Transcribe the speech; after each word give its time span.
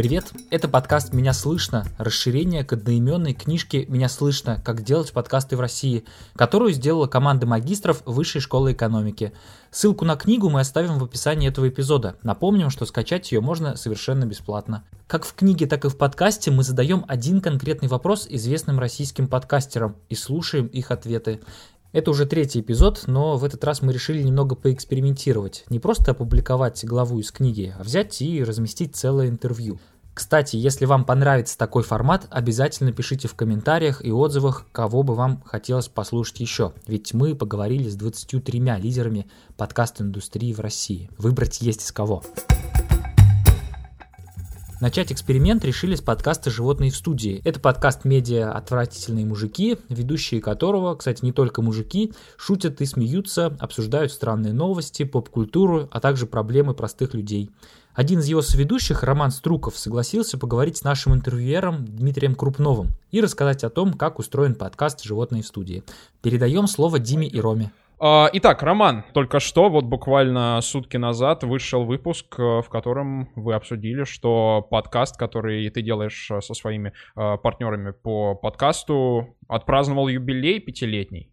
Привет, 0.00 0.32
это 0.48 0.66
подкаст 0.66 1.12
«Меня 1.12 1.34
слышно», 1.34 1.84
расширение 1.98 2.64
к 2.64 2.72
одноименной 2.72 3.34
книжке 3.34 3.84
«Меня 3.84 4.08
слышно. 4.08 4.58
Как 4.64 4.82
делать 4.82 5.12
подкасты 5.12 5.58
в 5.58 5.60
России», 5.60 6.04
которую 6.36 6.72
сделала 6.72 7.06
команда 7.06 7.44
магистров 7.44 8.02
Высшей 8.06 8.40
школы 8.40 8.72
экономики. 8.72 9.34
Ссылку 9.70 10.06
на 10.06 10.16
книгу 10.16 10.48
мы 10.48 10.60
оставим 10.60 10.98
в 10.98 11.04
описании 11.04 11.50
этого 11.50 11.68
эпизода. 11.68 12.16
Напомним, 12.22 12.70
что 12.70 12.86
скачать 12.86 13.30
ее 13.30 13.42
можно 13.42 13.76
совершенно 13.76 14.24
бесплатно. 14.24 14.84
Как 15.06 15.26
в 15.26 15.34
книге, 15.34 15.66
так 15.66 15.84
и 15.84 15.90
в 15.90 15.98
подкасте 15.98 16.50
мы 16.50 16.62
задаем 16.62 17.04
один 17.06 17.42
конкретный 17.42 17.90
вопрос 17.90 18.26
известным 18.26 18.78
российским 18.78 19.28
подкастерам 19.28 19.96
и 20.08 20.14
слушаем 20.14 20.68
их 20.68 20.92
ответы. 20.92 21.42
Это 21.92 22.12
уже 22.12 22.24
третий 22.24 22.60
эпизод, 22.60 23.04
но 23.08 23.36
в 23.36 23.44
этот 23.44 23.64
раз 23.64 23.82
мы 23.82 23.92
решили 23.92 24.22
немного 24.22 24.54
поэкспериментировать. 24.54 25.64
Не 25.70 25.80
просто 25.80 26.12
опубликовать 26.12 26.84
главу 26.84 27.18
из 27.18 27.32
книги, 27.32 27.74
а 27.76 27.82
взять 27.82 28.22
и 28.22 28.44
разместить 28.44 28.94
целое 28.94 29.28
интервью. 29.28 29.80
Кстати, 30.14 30.56
если 30.56 30.84
вам 30.84 31.04
понравится 31.04 31.58
такой 31.58 31.82
формат, 31.82 32.26
обязательно 32.30 32.92
пишите 32.92 33.26
в 33.26 33.34
комментариях 33.34 34.04
и 34.04 34.12
отзывах, 34.12 34.66
кого 34.70 35.02
бы 35.02 35.14
вам 35.14 35.42
хотелось 35.44 35.88
послушать 35.88 36.40
еще. 36.40 36.72
Ведь 36.86 37.12
мы 37.14 37.34
поговорили 37.34 37.88
с 37.88 37.96
23 37.96 38.60
лидерами 38.80 39.26
подкаст-индустрии 39.56 40.52
в 40.52 40.60
России. 40.60 41.10
Выбрать 41.18 41.60
есть 41.60 41.82
из 41.82 41.90
кого. 41.90 42.22
Начать 44.80 45.12
эксперимент 45.12 45.62
решили 45.62 45.94
с 45.94 46.00
подкаста 46.00 46.48
«Животные 46.48 46.90
в 46.90 46.96
студии». 46.96 47.42
Это 47.44 47.60
подкаст 47.60 48.06
медиа 48.06 48.50
«Отвратительные 48.52 49.26
мужики», 49.26 49.76
ведущие 49.90 50.40
которого, 50.40 50.94
кстати, 50.94 51.22
не 51.22 51.32
только 51.32 51.60
мужики, 51.60 52.14
шутят 52.38 52.80
и 52.80 52.86
смеются, 52.86 53.54
обсуждают 53.60 54.10
странные 54.10 54.54
новости, 54.54 55.02
поп-культуру, 55.02 55.86
а 55.92 56.00
также 56.00 56.24
проблемы 56.24 56.72
простых 56.72 57.12
людей. 57.12 57.50
Один 57.92 58.20
из 58.20 58.28
его 58.28 58.40
соведущих, 58.40 59.02
Роман 59.02 59.32
Струков, 59.32 59.76
согласился 59.76 60.38
поговорить 60.38 60.78
с 60.78 60.82
нашим 60.82 61.12
интервьюером 61.12 61.84
Дмитрием 61.84 62.34
Крупновым 62.34 62.88
и 63.10 63.20
рассказать 63.20 63.64
о 63.64 63.68
том, 63.68 63.92
как 63.92 64.18
устроен 64.18 64.54
подкаст 64.54 65.02
«Животные 65.02 65.42
в 65.42 65.46
студии». 65.46 65.84
Передаем 66.22 66.66
слово 66.66 66.98
Диме 66.98 67.28
и 67.28 67.38
Роме. 67.38 67.70
А, 68.02 68.30
итак, 68.32 68.62
Роман, 68.62 69.04
только 69.12 69.40
что, 69.40 69.68
вот 69.68 69.84
буквально 69.84 70.58
сутки 70.62 70.96
назад 70.96 71.44
вышел 71.44 71.84
выпуск, 71.84 72.34
э, 72.38 72.62
в 72.62 72.68
котором 72.70 73.28
вы 73.36 73.52
обсудили, 73.52 74.04
что 74.04 74.66
подкаст, 74.70 75.18
который 75.18 75.68
ты 75.68 75.82
делаешь 75.82 76.30
э, 76.30 76.40
со 76.40 76.54
своими 76.54 76.94
э, 77.14 77.36
партнерами 77.36 77.90
по 77.90 78.34
подкасту, 78.34 79.36
отпраздновал 79.48 80.08
юбилей 80.08 80.60
пятилетний. 80.60 81.30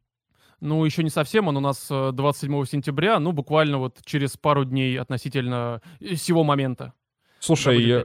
Ну, 0.59 0.83
еще 0.83 1.03
не 1.03 1.09
совсем, 1.09 1.47
он 1.47 1.55
у 1.55 1.61
нас 1.61 1.87
27 1.87 2.65
сентября, 2.65 3.19
ну, 3.19 3.31
буквально 3.31 3.77
вот 3.77 3.99
через 4.03 4.35
пару 4.35 4.65
дней 4.65 4.99
относительно 4.99 5.81
сего 6.15 6.43
момента. 6.43 6.91
Слушай, 7.39 8.03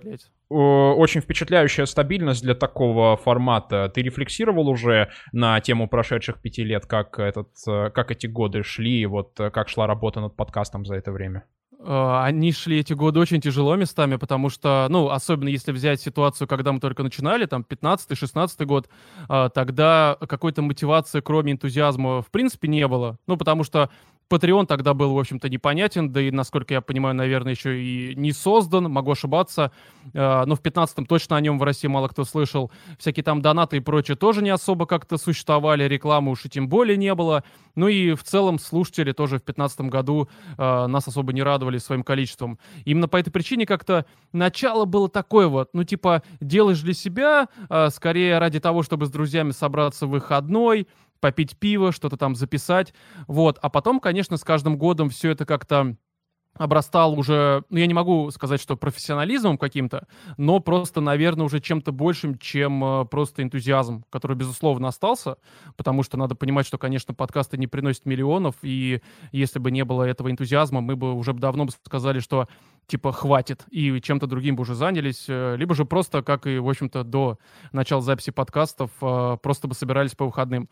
очень 0.52 1.20
впечатляющая 1.20 1.86
стабильность 1.86 2.42
для 2.42 2.54
такого 2.54 3.16
формата. 3.16 3.90
Ты 3.94 4.02
рефлексировал 4.02 4.68
уже 4.68 5.10
на 5.32 5.60
тему 5.60 5.88
прошедших 5.88 6.40
пяти 6.40 6.64
лет, 6.64 6.86
как, 6.86 7.18
этот, 7.18 7.48
э, 7.66 7.90
как 7.90 8.10
эти 8.10 8.26
годы 8.26 8.62
шли, 8.62 9.06
вот 9.06 9.38
э, 9.40 9.50
как 9.50 9.68
шла 9.68 9.86
работа 9.86 10.20
над 10.20 10.36
подкастом 10.36 10.84
за 10.84 10.94
это 10.94 11.12
время? 11.12 11.44
Э, 11.78 12.20
они 12.22 12.52
шли 12.52 12.80
эти 12.80 12.92
годы 12.92 13.20
очень 13.20 13.40
тяжело 13.40 13.76
местами, 13.76 14.16
потому 14.16 14.48
что, 14.48 14.86
ну, 14.90 15.08
особенно 15.10 15.48
если 15.48 15.72
взять 15.72 16.00
ситуацию, 16.00 16.48
когда 16.48 16.72
мы 16.72 16.80
только 16.80 17.02
начинали, 17.02 17.46
там, 17.46 17.64
15-16 17.68 18.64
год, 18.64 18.88
тогда 19.28 20.16
какой-то 20.28 20.62
мотивации, 20.62 21.20
кроме 21.20 21.52
энтузиазма, 21.52 22.22
в 22.22 22.30
принципе, 22.30 22.68
не 22.68 22.86
было. 22.86 23.18
Ну, 23.26 23.36
потому 23.36 23.64
что 23.64 23.90
Patreon 24.32 24.66
тогда 24.66 24.94
был, 24.94 25.12
в 25.14 25.18
общем-то, 25.18 25.50
непонятен, 25.50 26.10
да 26.10 26.22
и, 26.22 26.30
насколько 26.30 26.72
я 26.72 26.80
понимаю, 26.80 27.14
наверное, 27.14 27.52
еще 27.52 27.82
и 27.82 28.14
не 28.16 28.32
создан, 28.32 28.90
могу 28.90 29.12
ошибаться. 29.12 29.72
Э, 30.14 30.44
но 30.46 30.56
в 30.56 30.62
15-м 30.62 31.04
точно 31.04 31.36
о 31.36 31.40
нем 31.40 31.58
в 31.58 31.62
России 31.62 31.86
мало 31.86 32.08
кто 32.08 32.24
слышал. 32.24 32.72
Всякие 32.98 33.24
там 33.24 33.42
донаты 33.42 33.76
и 33.76 33.80
прочее 33.80 34.16
тоже 34.16 34.42
не 34.42 34.48
особо 34.48 34.86
как-то 34.86 35.18
существовали, 35.18 35.84
рекламы 35.84 36.30
уж 36.30 36.46
и 36.46 36.48
тем 36.48 36.68
более 36.68 36.96
не 36.96 37.14
было. 37.14 37.44
Ну 37.74 37.88
и 37.88 38.14
в 38.14 38.24
целом 38.24 38.58
слушатели 38.58 39.12
тоже 39.12 39.38
в 39.38 39.42
15 39.42 39.82
году 39.82 40.28
э, 40.56 40.86
нас 40.86 41.06
особо 41.06 41.32
не 41.34 41.42
радовали 41.42 41.76
своим 41.76 42.02
количеством. 42.02 42.58
Именно 42.86 43.08
по 43.08 43.18
этой 43.18 43.30
причине 43.30 43.66
как-то 43.66 44.06
начало 44.32 44.86
было 44.86 45.10
такое 45.10 45.46
вот, 45.48 45.70
ну 45.74 45.84
типа 45.84 46.22
делаешь 46.40 46.80
для 46.80 46.94
себя, 46.94 47.48
э, 47.68 47.90
скорее 47.90 48.38
ради 48.38 48.60
того, 48.60 48.82
чтобы 48.82 49.06
с 49.06 49.10
друзьями 49.10 49.50
собраться 49.50 50.06
в 50.06 50.10
выходной, 50.10 50.86
попить 51.22 51.56
пиво, 51.56 51.92
что-то 51.92 52.18
там 52.18 52.34
записать. 52.34 52.92
Вот. 53.28 53.58
А 53.62 53.70
потом, 53.70 54.00
конечно, 54.00 54.36
с 54.36 54.44
каждым 54.44 54.76
годом 54.76 55.08
все 55.08 55.30
это 55.30 55.46
как-то 55.46 55.96
обрастал 56.54 57.18
уже, 57.18 57.64
ну, 57.70 57.78
я 57.78 57.86
не 57.86 57.94
могу 57.94 58.30
сказать, 58.30 58.60
что 58.60 58.76
профессионализмом 58.76 59.56
каким-то, 59.56 60.06
но 60.36 60.60
просто, 60.60 61.00
наверное, 61.00 61.46
уже 61.46 61.60
чем-то 61.60 61.92
большим, 61.92 62.36
чем 62.36 62.84
э, 62.84 63.04
просто 63.06 63.42
энтузиазм, 63.42 64.04
который, 64.10 64.36
безусловно, 64.36 64.88
остался, 64.88 65.36
потому 65.76 66.02
что 66.02 66.18
надо 66.18 66.34
понимать, 66.34 66.66
что, 66.66 66.76
конечно, 66.76 67.14
подкасты 67.14 67.56
не 67.56 67.66
приносят 67.66 68.04
миллионов, 68.04 68.56
и 68.62 69.00
если 69.32 69.58
бы 69.60 69.70
не 69.70 69.84
было 69.84 70.02
этого 70.02 70.30
энтузиазма, 70.30 70.82
мы 70.82 70.94
бы 70.94 71.14
уже 71.14 71.32
давно 71.32 71.64
бы 71.64 71.72
сказали, 71.86 72.18
что 72.18 72.48
типа 72.86 73.12
хватит, 73.12 73.64
и 73.70 74.00
чем-то 74.00 74.26
другим 74.26 74.56
бы 74.56 74.62
уже 74.62 74.74
занялись, 74.74 75.24
э, 75.28 75.56
либо 75.56 75.74
же 75.74 75.86
просто, 75.86 76.22
как 76.22 76.46
и, 76.46 76.58
в 76.58 76.68
общем-то, 76.68 77.02
до 77.04 77.38
начала 77.72 78.02
записи 78.02 78.30
подкастов, 78.30 78.90
э, 79.00 79.38
просто 79.42 79.68
бы 79.68 79.74
собирались 79.74 80.14
по 80.14 80.26
выходным. 80.26 80.68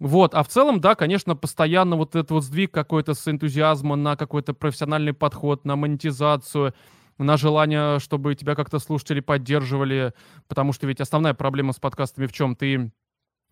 Вот, 0.00 0.34
а 0.34 0.42
в 0.42 0.48
целом, 0.48 0.80
да, 0.80 0.94
конечно, 0.94 1.36
постоянно 1.36 1.96
вот 1.96 2.16
этот 2.16 2.30
вот 2.30 2.42
сдвиг 2.42 2.72
какой-то 2.72 3.12
с 3.12 3.28
энтузиазма 3.28 3.96
на 3.96 4.16
какой-то 4.16 4.54
профессиональный 4.54 5.12
подход, 5.12 5.66
на 5.66 5.76
монетизацию, 5.76 6.74
на 7.18 7.36
желание, 7.36 7.98
чтобы 7.98 8.34
тебя 8.34 8.54
как-то 8.54 8.78
слушатели 8.78 9.20
поддерживали, 9.20 10.14
потому 10.48 10.72
что 10.72 10.86
ведь 10.86 11.00
основная 11.02 11.34
проблема 11.34 11.74
с 11.74 11.78
подкастами 11.78 12.26
в 12.26 12.32
чем? 12.32 12.56
Ты 12.56 12.92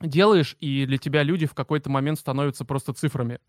делаешь, 0.00 0.56
и 0.60 0.86
для 0.86 0.98
тебя 0.98 1.22
люди 1.22 1.47
в 1.47 1.54
какой-то 1.54 1.91
момент 1.91 2.19
становятся 2.19 2.64
просто 2.64 2.92
цифрами. 2.92 3.41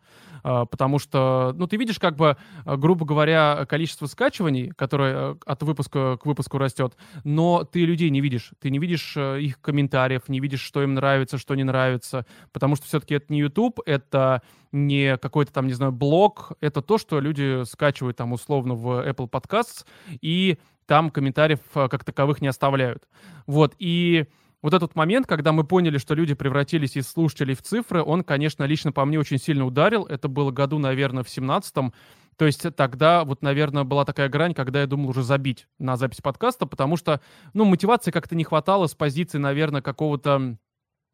А, 0.44 0.66
потому 0.66 0.98
что, 0.98 1.54
ну, 1.56 1.68
ты 1.68 1.78
видишь, 1.78 2.00
как 2.00 2.16
бы, 2.16 2.38
а, 2.66 2.78
грубо 2.78 3.06
говоря, 3.06 3.66
количество 3.68 4.08
скачиваний, 4.08 4.70
которое 4.70 5.14
а, 5.16 5.38
от 5.46 5.64
выпуска 5.64 6.18
к 6.18 6.26
выпуску 6.26 6.58
растет, 6.58 6.96
но 7.24 7.64
ты 7.64 7.86
людей 7.86 8.10
не 8.10 8.22
видишь. 8.22 8.52
Ты 8.60 8.72
не 8.72 8.80
видишь 8.80 9.16
их 9.16 9.62
комментариев, 9.62 10.28
не 10.28 10.40
видишь, 10.40 10.62
что 10.62 10.82
им 10.82 10.96
нравится, 10.96 11.38
что 11.38 11.56
не 11.56 11.64
нравится. 11.64 12.26
Потому 12.52 12.76
что 12.76 12.86
все-таки 12.86 13.16
это 13.16 13.32
не 13.32 13.40
YouTube, 13.40 13.80
это 13.86 14.42
не 14.72 15.18
какой-то 15.18 15.54
там, 15.54 15.68
не 15.68 15.74
знаю, 15.74 15.92
блог, 15.92 16.54
это 16.62 16.82
то, 16.82 16.98
что 16.98 17.20
люди 17.20 17.64
скачивают 17.66 18.18
там 18.18 18.34
условно 18.34 18.74
в 18.76 19.08
Apple 19.08 19.30
Podcasts, 19.30 19.86
и 20.22 20.58
там 20.86 21.12
комментариев 21.12 21.60
как 21.74 22.04
таковых 22.04 22.42
не 22.42 22.48
оставляют. 22.48 23.08
Вот, 23.46 23.76
и 23.78 24.26
вот 24.62 24.74
этот 24.74 24.96
момент, 24.96 25.26
когда 25.26 25.52
мы 25.52 25.64
поняли, 25.64 25.98
что 25.98 26.16
люди 26.16 26.34
превратились 26.34 26.98
из 26.98 27.08
слушателей 27.08 27.56
в 27.56 27.62
цифры, 27.62 28.04
он, 28.04 28.24
конечно, 28.24 28.64
лично 28.64 28.92
по 28.92 29.06
мне 29.06 29.20
очень 29.20 29.38
сильно 29.38 29.66
ударил. 29.66 30.06
Это 30.06 30.28
было 30.28 30.52
году, 30.52 30.80
наверное, 30.80 31.24
в 31.24 31.28
17-м. 31.28 31.94
То 32.36 32.46
есть 32.46 32.66
тогда 32.76 33.24
вот, 33.26 33.42
наверное, 33.42 33.84
была 33.84 34.06
такая 34.06 34.30
грань, 34.30 34.54
когда 34.54 34.82
я 34.82 34.88
думал 34.88 35.10
уже 35.10 35.24
забить 35.24 35.68
на 35.78 35.98
запись 35.98 36.22
подкаста, 36.22 36.66
потому 36.66 36.98
что, 36.98 37.22
ну, 37.54 37.66
мотивации 37.66 38.12
как-то 38.12 38.36
не 38.36 38.44
хватало 38.44 38.88
с 38.88 38.96
позиции, 38.96 39.38
наверное, 39.38 39.82
какого-то 39.82 40.58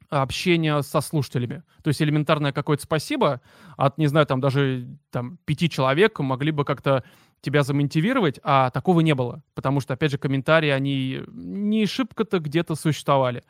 общения 0.09 0.81
со 0.81 1.01
слушателями. 1.01 1.63
То 1.83 1.87
есть 1.87 2.01
элементарное 2.01 2.51
какое-то 2.51 2.83
спасибо 2.83 3.41
от, 3.75 3.97
не 3.97 4.07
знаю, 4.07 4.25
там 4.27 4.39
даже 4.39 4.87
там, 5.09 5.39
пяти 5.45 5.69
человек 5.69 6.19
могли 6.19 6.51
бы 6.51 6.63
как-то 6.63 7.03
тебя 7.45 7.63
замотивировать, 7.63 8.39
а 8.43 8.69
такого 8.71 8.99
не 8.99 9.15
было. 9.15 9.41
Потому 9.53 9.79
что, 9.79 9.93
опять 9.93 10.11
же, 10.11 10.17
комментарии, 10.17 10.69
они 10.69 11.21
не 11.31 11.85
шибко-то 11.85 12.39
где-то 12.39 12.75
существовали. 12.75 13.43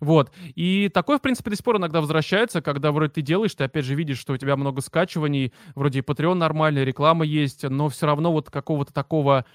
Вот. 0.00 0.30
И 0.54 0.90
такое, 0.92 1.18
в 1.18 1.22
принципе, 1.22 1.50
до 1.50 1.56
сих 1.56 1.64
пор 1.64 1.78
иногда 1.78 2.00
возвращается, 2.00 2.60
когда 2.60 2.92
вроде 2.92 3.12
ты 3.12 3.22
делаешь, 3.22 3.54
ты 3.54 3.64
опять 3.64 3.84
же 3.84 3.94
видишь, 3.94 4.18
что 4.18 4.34
у 4.34 4.36
тебя 4.36 4.56
много 4.56 4.82
скачиваний, 4.82 5.54
вроде 5.74 6.00
и 6.00 6.02
Patreon 6.02 6.34
нормальный, 6.34 6.84
реклама 6.84 7.24
есть, 7.24 7.62
но 7.62 7.88
все 7.88 8.06
равно 8.06 8.32
вот 8.32 8.50
какого-то 8.50 8.92
такого 8.92 9.46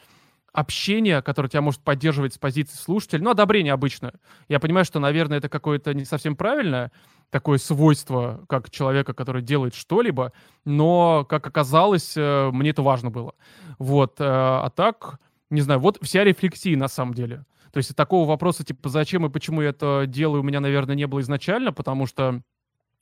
общения, 0.53 1.21
которое 1.21 1.49
тебя 1.49 1.61
может 1.61 1.81
поддерживать 1.81 2.33
с 2.33 2.37
позиции 2.37 2.75
слушателя, 2.77 3.23
ну, 3.23 3.31
одобрение 3.31 3.73
обычно. 3.73 4.13
Я 4.49 4.59
понимаю, 4.59 4.85
что, 4.85 4.99
наверное, 4.99 5.37
это 5.37 5.49
какое-то 5.49 5.93
не 5.93 6.05
совсем 6.05 6.35
правильное 6.35 6.91
такое 7.29 7.57
свойство, 7.57 8.43
как 8.49 8.69
человека, 8.69 9.13
который 9.13 9.41
делает 9.41 9.73
что-либо, 9.73 10.33
но, 10.65 11.25
как 11.29 11.47
оказалось, 11.47 12.13
э, 12.17 12.49
мне 12.51 12.71
это 12.71 12.81
важно 12.81 13.09
было. 13.09 13.33
Вот. 13.79 14.19
Э, 14.19 14.25
а 14.25 14.69
так, 14.69 15.19
не 15.49 15.61
знаю, 15.61 15.79
вот 15.79 15.97
вся 16.01 16.25
рефлексия 16.25 16.75
на 16.75 16.89
самом 16.89 17.13
деле. 17.13 17.45
То 17.71 17.77
есть 17.77 17.95
такого 17.95 18.27
вопроса, 18.27 18.65
типа, 18.65 18.89
зачем 18.89 19.25
и 19.25 19.29
почему 19.29 19.61
я 19.61 19.69
это 19.69 20.03
делаю, 20.05 20.41
у 20.41 20.43
меня, 20.43 20.59
наверное, 20.59 20.95
не 20.95 21.07
было 21.07 21.21
изначально, 21.21 21.71
потому 21.71 22.05
что 22.05 22.41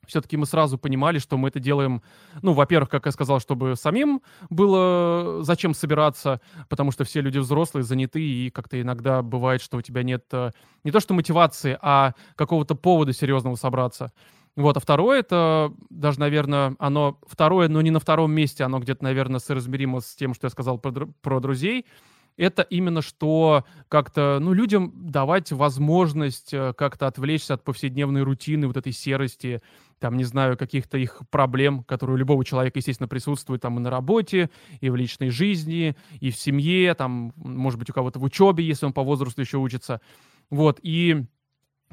все-таки 0.10 0.36
мы 0.38 0.46
сразу 0.46 0.78
понимали, 0.78 1.20
что 1.20 1.38
мы 1.38 1.50
это 1.50 1.60
делаем, 1.60 2.02
ну, 2.42 2.54
во-первых, 2.54 2.90
как 2.90 3.06
я 3.06 3.12
сказал, 3.12 3.40
чтобы 3.40 3.76
самим 3.76 4.22
было 4.50 5.44
зачем 5.44 5.74
собираться, 5.74 6.42
потому 6.68 6.92
что 6.92 7.04
все 7.04 7.22
люди 7.22 7.38
взрослые, 7.38 7.84
заняты, 7.84 8.22
и 8.22 8.50
как-то 8.50 8.82
иногда 8.82 9.22
бывает, 9.22 9.62
что 9.62 9.78
у 9.78 9.82
тебя 9.82 10.04
нет 10.04 10.26
э, 10.32 10.52
не 10.84 10.92
то 10.92 11.00
что 11.00 11.14
мотивации, 11.14 11.78
а 11.82 12.14
какого-то 12.36 12.76
повода 12.76 13.14
серьезного 13.14 13.56
собраться. 13.56 14.12
Вот, 14.56 14.76
а 14.76 14.80
второе, 14.80 15.20
это 15.20 15.72
даже, 15.90 16.20
наверное, 16.20 16.76
оно 16.80 17.20
второе, 17.28 17.70
но 17.70 17.82
не 17.82 17.92
на 17.92 18.00
втором 18.00 18.32
месте, 18.32 18.64
оно 18.64 18.80
где-то, 18.80 19.04
наверное, 19.04 19.40
соразмеримо 19.40 20.02
с 20.02 20.16
тем, 20.16 20.34
что 20.34 20.48
я 20.48 20.50
сказал 20.50 20.80
про, 20.80 21.08
про 21.22 21.40
друзей, 21.40 21.86
это 22.40 22.62
именно 22.62 23.02
что 23.02 23.66
как-то, 23.90 24.40
ну, 24.42 24.54
людям 24.54 24.94
давать 24.96 25.52
возможность 25.52 26.54
э, 26.54 26.74
как-то 26.74 27.08
отвлечься 27.08 27.56
от 27.56 27.66
повседневной 27.66 28.24
рутины, 28.24 28.68
вот 28.68 28.78
этой 28.78 28.94
серости, 28.94 29.62
там, 30.00 30.18
не 30.18 30.24
знаю, 30.24 30.58
каких-то 30.58 30.98
их 30.98 31.22
проблем, 31.30 31.84
которые 31.84 32.16
у 32.16 32.18
любого 32.18 32.44
человека, 32.46 32.80
естественно, 32.80 33.08
присутствуют 33.08 33.62
там 33.62 33.78
и 33.78 33.82
на 33.82 33.90
работе, 33.90 34.50
и 34.80 34.90
в 34.90 34.96
личной 34.96 35.30
жизни, 35.30 35.96
и 36.20 36.32
в 36.32 36.38
семье, 36.38 36.94
там, 36.94 37.34
может 37.36 37.80
быть, 37.80 37.90
у 37.90 37.94
кого-то 37.94 38.20
в 38.20 38.24
учебе, 38.24 38.64
если 38.64 38.86
он 38.86 38.94
по 38.94 39.04
возрасту 39.04 39.42
еще 39.42 39.58
учится. 39.58 40.02
Вот, 40.50 40.80
и 40.82 41.26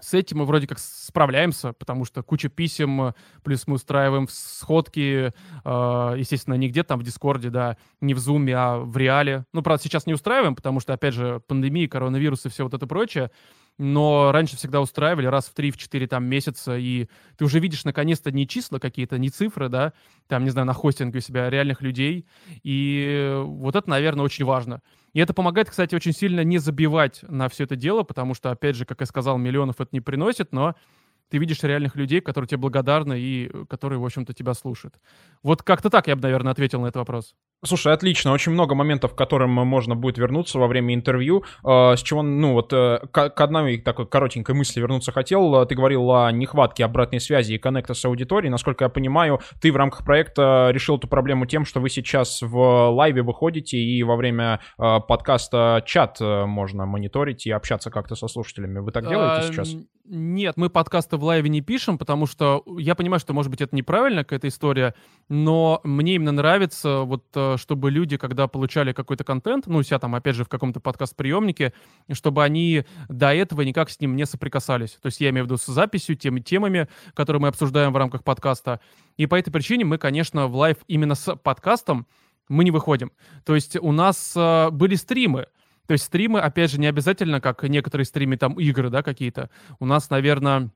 с 0.01 0.13
этим 0.13 0.39
мы 0.39 0.45
вроде 0.45 0.67
как 0.67 0.79
справляемся, 0.79 1.73
потому 1.73 2.05
что 2.05 2.23
куча 2.23 2.49
писем, 2.49 3.15
плюс 3.43 3.67
мы 3.67 3.77
устраиваем 3.77 4.29
сходки, 4.29 5.33
э, 5.33 6.15
естественно, 6.19 6.55
не 6.55 6.69
где 6.69 6.83
там 6.83 7.01
в 7.01 7.03
Дискорде, 7.03 7.49
да, 7.49 7.79
не 8.01 8.13
в 8.13 8.19
Зуме, 8.19 8.55
а 8.55 8.79
в 8.79 8.97
Реале. 8.97 9.47
Ну, 9.55 9.63
правда, 9.63 9.83
сейчас 9.83 10.07
не 10.07 10.13
устраиваем, 10.13 10.55
потому 10.55 10.81
что, 10.81 10.93
опять 10.93 11.15
же, 11.15 11.41
пандемия, 11.47 11.89
коронавирус 11.89 12.45
и 12.45 12.51
все 12.51 12.65
вот 12.65 12.75
это 12.75 12.87
прочее 12.87 13.31
но 13.79 14.33
раньше 14.33 14.57
всегда 14.57 14.81
устраивали 14.81 15.27
раз 15.27 15.47
в 15.47 15.55
3-4 15.55 16.07
там 16.07 16.25
месяца, 16.25 16.77
и 16.77 17.09
ты 17.37 17.45
уже 17.45 17.59
видишь 17.59 17.85
наконец-то 17.85 18.31
не 18.33 18.47
числа 18.49 18.79
какие-то, 18.79 19.19
не 19.19 19.31
цифры, 19.31 19.69
да, 19.69 19.93
там, 20.29 20.45
не 20.45 20.51
знаю, 20.51 20.67
на 20.67 20.73
хостинге 20.73 21.19
у 21.19 21.23
себя 21.23 21.51
реальных 21.51 21.83
людей, 21.83 22.27
и 22.63 23.35
вот 23.45 23.77
это, 23.77 23.89
наверное, 23.91 24.25
очень 24.25 24.45
важно. 24.45 24.83
И 25.13 25.21
это 25.21 25.33
помогает, 25.33 25.71
кстати, 25.71 25.95
очень 25.95 26.13
сильно 26.13 26.45
не 26.45 26.59
забивать 26.59 27.23
на 27.23 27.49
все 27.49 27.65
это 27.65 27.77
дело, 27.77 28.03
потому 28.03 28.35
что, 28.35 28.51
опять 28.51 28.77
же, 28.77 28.85
как 28.85 29.01
я 29.01 29.07
сказал, 29.07 29.39
миллионов 29.39 29.81
это 29.81 29.91
не 29.93 30.01
приносит, 30.01 30.53
но 30.53 30.75
ты 31.29 31.39
видишь 31.39 31.63
реальных 31.63 31.97
людей, 31.97 32.21
которые 32.21 32.49
тебе 32.49 32.59
благодарны 32.59 33.19
и 33.19 33.51
которые, 33.69 33.99
в 33.99 34.05
общем-то, 34.05 34.33
тебя 34.33 34.55
слушают. 34.55 34.95
Вот 35.43 35.63
как-то 35.63 35.91
так 35.91 36.07
я 36.07 36.17
бы, 36.17 36.23
наверное, 36.23 36.53
ответил 36.53 36.81
на 36.81 36.87
этот 36.87 36.97
вопрос. 36.97 37.35
Слушай, 37.67 37.93
отлично. 37.93 38.33
Очень 38.33 38.53
много 38.53 38.75
моментов, 38.75 39.15
к 39.15 39.19
которым 39.19 39.51
можно 39.51 39.95
будет 39.95 40.19
вернуться 40.19 40.59
во 40.59 40.67
время 40.67 40.95
интервью. 40.95 41.45
А, 41.65 41.97
с 41.97 42.03
чего, 42.03 42.23
ну 42.23 42.53
вот, 42.53 42.73
э, 42.73 43.01
к 43.13 43.41
одной 43.41 43.79
такой 43.79 44.07
коротенькой 44.07 44.55
мысли 44.55 44.81
вернуться 44.81 45.13
хотел. 45.13 45.67
Ты 45.67 45.75
говорил 45.75 46.11
о 46.13 46.31
нехватке 46.33 46.85
обратной 46.85 47.21
связи 47.21 47.55
и 47.55 47.59
коннекта 47.59 47.95
с 47.95 48.05
аудиторией. 48.05 48.51
Насколько 48.51 48.85
я 48.85 48.89
понимаю, 48.89 49.41
ты 49.61 49.73
в 49.73 49.77
рамках 49.77 50.05
проекта 50.05 50.71
решил 50.73 50.97
эту 50.97 51.09
проблему 51.09 51.47
тем, 51.47 51.65
что 51.65 51.81
вы 51.81 51.91
сейчас 51.91 52.43
в 52.43 52.91
лайве 52.91 53.23
выходите 53.23 53.79
и 53.79 54.03
во 54.03 54.17
время 54.17 54.61
э, 54.79 55.01
подкаста 55.07 55.83
чат 55.85 56.19
э, 56.21 56.47
можно 56.47 56.87
мониторить 56.87 57.47
и 57.47 57.51
общаться 57.51 57.91
как-то 57.91 58.15
со 58.15 58.29
слушателями. 58.29 58.79
Вы 58.79 58.93
так 58.93 59.09
делаете 59.09 59.49
сейчас? 59.49 59.75
Нет, 60.09 60.57
мы 60.57 60.71
подкасты 60.71 61.17
в 61.17 61.25
лайве 61.25 61.49
не 61.49 61.63
пишем, 61.63 61.99
потому 61.99 62.27
что 62.27 62.63
я 62.79 62.95
понимаю, 62.95 63.19
что, 63.19 63.33
может 63.33 63.51
быть, 63.51 63.61
это 63.61 63.75
неправильно, 63.75 64.23
какая-то 64.23 64.47
история, 64.47 64.95
но 65.29 65.81
мне 65.83 66.15
именно 66.15 66.31
нравится 66.31 67.01
вот 67.01 67.25
чтобы 67.57 67.91
люди, 67.91 68.17
когда 68.17 68.49
получали 68.49 68.93
какой-то 68.93 69.25
контент, 69.25 69.67
ну, 69.67 69.79
у 69.79 69.83
себя 69.83 69.99
там, 69.99 70.15
опять 70.15 70.37
же, 70.37 70.45
в 70.45 70.49
каком-то 70.49 70.81
подкаст-приемнике, 70.81 71.73
чтобы 72.13 72.45
они 72.45 72.85
до 73.09 73.35
этого 73.35 73.63
никак 73.63 73.91
с 73.91 74.01
ним 74.01 74.17
не 74.17 74.27
соприкасались. 74.27 74.93
То 75.03 75.07
есть 75.07 75.21
я 75.21 75.31
имею 75.31 75.45
в 75.45 75.47
виду 75.49 75.57
с 75.57 75.67
записью, 75.67 76.17
теми 76.17 76.41
темами, 76.41 76.89
которые 77.15 77.41
мы 77.41 77.49
обсуждаем 77.49 77.93
в 77.93 77.97
рамках 77.97 78.25
подкаста. 78.25 78.81
И 79.17 79.27
по 79.27 79.35
этой 79.35 79.51
причине 79.51 79.85
мы, 79.85 79.99
конечно, 79.99 80.47
в 80.47 80.57
live 80.57 80.77
именно 80.87 81.15
с 81.15 81.37
подкастом 81.37 82.07
мы 82.49 82.65
не 82.65 82.71
выходим. 82.71 83.13
То 83.45 83.55
есть 83.55 83.77
у 83.77 83.93
нас 83.93 84.35
э, 84.37 84.71
были 84.71 84.95
стримы, 84.95 85.47
то 85.87 85.93
есть 85.93 86.05
стримы, 86.05 86.41
опять 86.41 86.71
же, 86.71 86.81
не 86.81 86.87
обязательно, 86.87 87.41
как 87.41 87.63
некоторые 87.63 88.05
стримы, 88.05 88.37
там, 88.37 88.55
игры, 88.55 88.91
да, 88.91 89.03
какие-то. 89.03 89.51
У 89.79 89.87
нас, 89.87 90.11
наверное, 90.11 90.71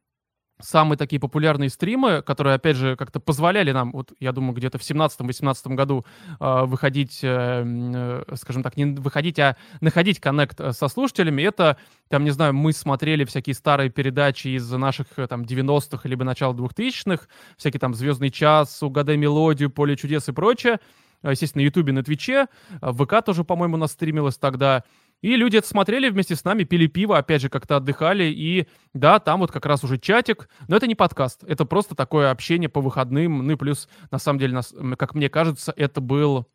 самые 0.62 0.99
такие 0.99 1.21
популярные 1.21 1.71
стримы, 1.71 2.23
которые, 2.23 2.55
опять 2.55 2.77
же, 2.77 2.97
как-то 2.97 3.21
позволяли 3.21 3.73
нам, 3.73 3.93
вот 3.93 4.12
я 4.21 4.33
думаю, 4.33 4.55
где-то 4.55 4.79
в 4.79 4.83
17-18 4.83 5.75
году 5.75 6.05
э, 6.39 6.65
выходить, 6.65 7.21
э, 7.23 8.23
скажем 8.37 8.62
так, 8.62 8.77
не 8.77 8.87
выходить, 8.87 9.39
а 9.39 9.57
находить 9.81 10.21
коннект 10.21 10.61
э, 10.61 10.73
со 10.73 10.89
слушателями, 10.89 11.43
это, 11.43 11.77
там, 12.09 12.25
не 12.25 12.31
знаю, 12.31 12.55
мы 12.55 12.73
смотрели 12.73 13.25
всякие 13.25 13.55
старые 13.55 13.91
передачи 13.91 14.49
из 14.49 14.71
наших, 14.71 15.07
э, 15.17 15.27
там, 15.27 15.43
90-х, 15.43 16.09
либо 16.09 16.25
начала 16.25 16.55
2000-х, 16.55 17.27
всякие 17.57 17.81
там 17.81 17.95
«Звездный 17.95 18.31
час», 18.31 18.83
«Угадай 18.83 19.17
мелодию», 19.17 19.71
«Поле 19.71 19.97
чудес» 19.97 20.29
и 20.29 20.33
прочее, 20.33 20.81
естественно, 21.23 21.62
на 21.62 21.67
Ютубе, 21.67 21.93
на 21.93 22.03
Твиче, 22.03 22.47
в 22.81 23.05
ВК 23.05 23.25
тоже, 23.25 23.45
по-моему, 23.45 23.77
нас 23.77 23.93
стримилось 23.93 24.39
тогда, 24.39 24.85
и 25.23 25.37
люди 25.37 25.59
это 25.59 25.69
смотрели 25.69 26.09
вместе 26.09 26.35
с 26.35 26.45
нами, 26.45 26.65
пили 26.65 26.87
пиво, 26.87 27.19
опять 27.19 27.43
же, 27.43 27.49
как-то 27.49 27.77
отдыхали. 27.77 28.25
И 28.25 28.67
да, 28.95 29.19
там 29.19 29.41
вот 29.41 29.53
как 29.53 29.67
раз 29.67 29.85
уже 29.85 29.99
чатик. 29.99 30.49
Но 30.69 30.77
это 30.77 30.87
не 30.87 30.95
подкаст. 30.95 31.45
Это 31.45 31.65
просто 31.65 31.95
такое 31.95 32.31
общение 32.31 32.69
по 32.69 32.81
выходным. 32.81 33.47
Ну 33.47 33.53
и 33.53 33.57
плюс, 33.57 33.89
на 34.11 34.19
самом 34.19 34.39
деле, 34.39 34.55
нас, 34.55 34.75
как 34.97 35.15
мне 35.15 35.29
кажется, 35.29 35.75
это 35.77 36.01
был 36.01 36.47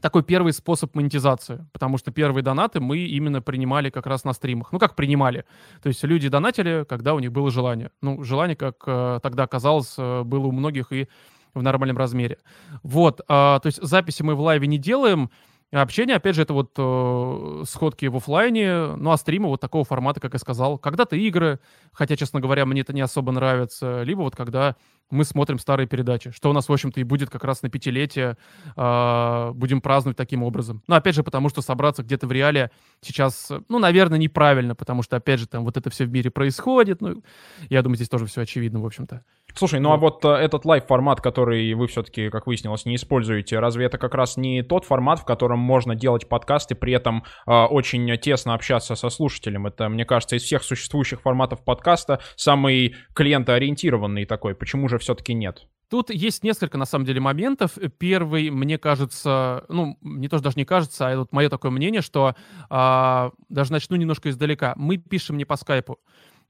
такой 0.00 0.24
первый 0.24 0.52
способ 0.52 0.94
монетизации, 0.94 1.64
потому 1.72 1.96
что 1.96 2.10
первые 2.10 2.42
донаты 2.42 2.80
мы 2.80 2.98
именно 2.98 3.40
принимали 3.40 3.88
как 3.88 4.06
раз 4.06 4.24
на 4.24 4.32
стримах. 4.32 4.72
Ну, 4.72 4.78
как 4.78 4.96
принимали? 4.96 5.44
То 5.82 5.88
есть 5.88 6.02
люди 6.02 6.28
донатили, 6.28 6.84
когда 6.88 7.14
у 7.14 7.20
них 7.20 7.30
было 7.30 7.50
желание. 7.50 7.90
Ну, 8.00 8.22
желание, 8.24 8.56
как 8.56 8.82
э, 8.86 9.20
тогда 9.22 9.44
оказалось, 9.44 9.94
э, 9.96 10.22
было 10.24 10.46
у 10.46 10.52
многих 10.52 10.92
и 10.92 11.08
в 11.54 11.62
нормальном 11.62 11.96
размере. 11.96 12.38
Вот, 12.82 13.20
э, 13.20 13.24
то 13.24 13.62
есть 13.64 13.80
записи 13.80 14.22
мы 14.22 14.34
в 14.34 14.40
лайве 14.40 14.66
не 14.66 14.78
делаем, 14.78 15.30
Общение, 15.72 16.16
опять 16.16 16.36
же, 16.36 16.42
это 16.42 16.52
вот 16.52 16.72
э, 16.76 17.64
сходки 17.66 18.04
в 18.04 18.16
офлайне, 18.16 18.88
ну 18.96 19.10
а 19.10 19.16
стримы 19.16 19.48
вот 19.48 19.58
такого 19.62 19.84
формата, 19.84 20.20
как 20.20 20.34
я 20.34 20.38
сказал. 20.38 20.78
Когда-то 20.78 21.16
игры, 21.16 21.60
хотя, 21.94 22.14
честно 22.14 22.40
говоря, 22.40 22.66
мне 22.66 22.82
это 22.82 22.92
не 22.92 23.00
особо 23.00 23.32
нравится, 23.32 24.02
либо 24.02 24.20
вот 24.20 24.36
когда 24.36 24.76
мы 25.12 25.24
смотрим 25.24 25.58
старые 25.58 25.86
передачи, 25.86 26.30
что 26.30 26.50
у 26.50 26.52
нас, 26.52 26.68
в 26.68 26.72
общем-то, 26.72 26.98
и 27.00 27.04
будет 27.04 27.30
как 27.30 27.44
раз 27.44 27.62
на 27.62 27.68
пятилетие, 27.68 28.36
э, 28.76 29.50
будем 29.54 29.80
праздновать 29.80 30.16
таким 30.16 30.42
образом. 30.42 30.82
Но 30.88 30.96
опять 30.96 31.14
же, 31.14 31.22
потому 31.22 31.48
что 31.48 31.62
собраться 31.62 32.02
где-то 32.02 32.26
в 32.26 32.32
реале 32.32 32.70
сейчас, 33.00 33.52
ну, 33.68 33.78
наверное, 33.78 34.18
неправильно, 34.18 34.74
потому 34.74 35.02
что, 35.02 35.16
опять 35.16 35.38
же, 35.38 35.46
там 35.46 35.64
вот 35.64 35.76
это 35.76 35.90
все 35.90 36.04
в 36.04 36.10
мире 36.10 36.30
происходит, 36.30 37.00
ну, 37.00 37.22
я 37.68 37.82
думаю, 37.82 37.96
здесь 37.96 38.08
тоже 38.08 38.26
все 38.26 38.40
очевидно, 38.40 38.80
в 38.80 38.86
общем-то. 38.86 39.22
Слушай, 39.54 39.80
ну 39.80 39.92
а 39.92 39.98
вот 39.98 40.24
э, 40.24 40.28
этот 40.28 40.64
live-формат, 40.64 41.20
который 41.20 41.74
вы 41.74 41.86
все-таки, 41.86 42.30
как 42.30 42.46
выяснилось, 42.46 42.86
не 42.86 42.96
используете, 42.96 43.58
разве 43.58 43.84
это 43.84 43.98
как 43.98 44.14
раз 44.14 44.36
не 44.36 44.62
тот 44.62 44.84
формат, 44.84 45.18
в 45.18 45.24
котором 45.24 45.58
можно 45.58 45.94
делать 45.94 46.26
подкасты, 46.26 46.74
при 46.74 46.94
этом 46.94 47.24
э, 47.46 47.52
очень 47.52 48.16
тесно 48.18 48.54
общаться 48.54 48.94
со 48.94 49.10
слушателем? 49.10 49.66
Это, 49.66 49.88
мне 49.90 50.06
кажется, 50.06 50.36
из 50.36 50.42
всех 50.42 50.62
существующих 50.62 51.20
форматов 51.20 51.62
подкаста 51.64 52.20
самый 52.34 52.96
клиентоориентированный 53.14 54.24
такой. 54.24 54.54
Почему 54.54 54.88
же 54.88 54.98
все-таки 55.02 55.34
нет? 55.34 55.66
Тут 55.92 56.08
есть 56.08 56.42
несколько, 56.42 56.78
на 56.78 56.86
самом 56.86 57.04
деле, 57.04 57.20
моментов. 57.20 57.72
Первый, 57.98 58.48
мне 58.48 58.78
кажется, 58.78 59.66
ну, 59.68 59.98
не 60.00 60.28
то, 60.28 60.38
что 60.38 60.44
даже 60.44 60.56
не 60.56 60.64
кажется, 60.64 61.06
а 61.06 61.18
вот 61.18 61.32
мое 61.32 61.50
такое 61.50 61.70
мнение, 61.70 62.00
что 62.00 62.34
а, 62.70 63.32
даже 63.50 63.72
начну 63.72 63.96
немножко 63.96 64.30
издалека. 64.30 64.72
Мы 64.76 64.96
пишем 64.96 65.36
не 65.36 65.44
по 65.44 65.56
скайпу. 65.56 65.98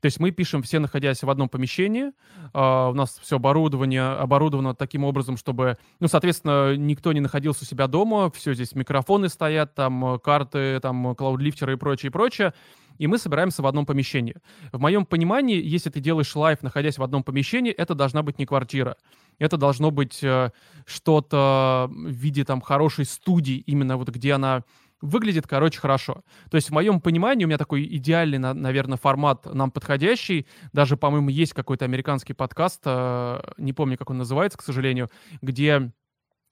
То 0.02 0.06
есть 0.06 0.18
мы 0.18 0.32
пишем 0.32 0.64
все, 0.64 0.80
находясь 0.80 1.22
в 1.22 1.30
одном 1.30 1.48
помещении. 1.48 2.10
Uh, 2.52 2.90
у 2.90 2.94
нас 2.94 3.20
все 3.22 3.36
оборудование 3.36 4.02
оборудовано 4.02 4.74
таким 4.74 5.04
образом, 5.04 5.36
чтобы, 5.36 5.78
ну, 6.00 6.08
соответственно, 6.08 6.76
никто 6.76 7.12
не 7.12 7.20
находился 7.20 7.62
у 7.62 7.66
себя 7.66 7.86
дома. 7.86 8.28
Все 8.32 8.52
здесь 8.52 8.74
микрофоны 8.74 9.28
стоят, 9.28 9.76
там 9.76 10.18
карты, 10.18 10.80
там 10.80 11.14
клаудлифтеры 11.14 11.74
и 11.74 11.76
прочее, 11.76 12.10
и 12.10 12.12
прочее. 12.12 12.52
И 12.98 13.06
мы 13.06 13.16
собираемся 13.16 13.62
в 13.62 13.66
одном 13.66 13.86
помещении. 13.86 14.34
В 14.72 14.80
моем 14.80 15.06
понимании, 15.06 15.62
если 15.62 15.88
ты 15.88 16.00
делаешь 16.00 16.34
live, 16.34 16.62
находясь 16.62 16.98
в 16.98 17.02
одном 17.04 17.22
помещении, 17.22 17.70
это 17.70 17.94
должна 17.94 18.24
быть 18.24 18.40
не 18.40 18.44
квартира. 18.46 18.96
Это 19.38 19.56
должно 19.56 19.92
быть 19.92 20.22
э, 20.22 20.50
что-то 20.84 21.88
в 21.90 22.10
виде 22.10 22.44
там 22.44 22.60
хорошей 22.60 23.04
студии, 23.04 23.62
именно 23.66 23.96
вот 23.96 24.08
где 24.08 24.32
она 24.32 24.64
выглядит, 25.02 25.46
короче, 25.46 25.78
хорошо. 25.78 26.22
То 26.50 26.56
есть 26.56 26.70
в 26.70 26.72
моем 26.72 27.00
понимании 27.00 27.44
у 27.44 27.48
меня 27.48 27.58
такой 27.58 27.84
идеальный, 27.84 28.38
наверное, 28.38 28.96
формат 28.96 29.52
нам 29.52 29.70
подходящий. 29.70 30.46
Даже, 30.72 30.96
по-моему, 30.96 31.28
есть 31.28 31.52
какой-то 31.52 31.84
американский 31.84 32.32
подкаст, 32.32 32.80
э, 32.86 33.40
не 33.58 33.72
помню, 33.72 33.98
как 33.98 34.10
он 34.10 34.18
называется, 34.18 34.56
к 34.56 34.62
сожалению, 34.62 35.10
где 35.42 35.92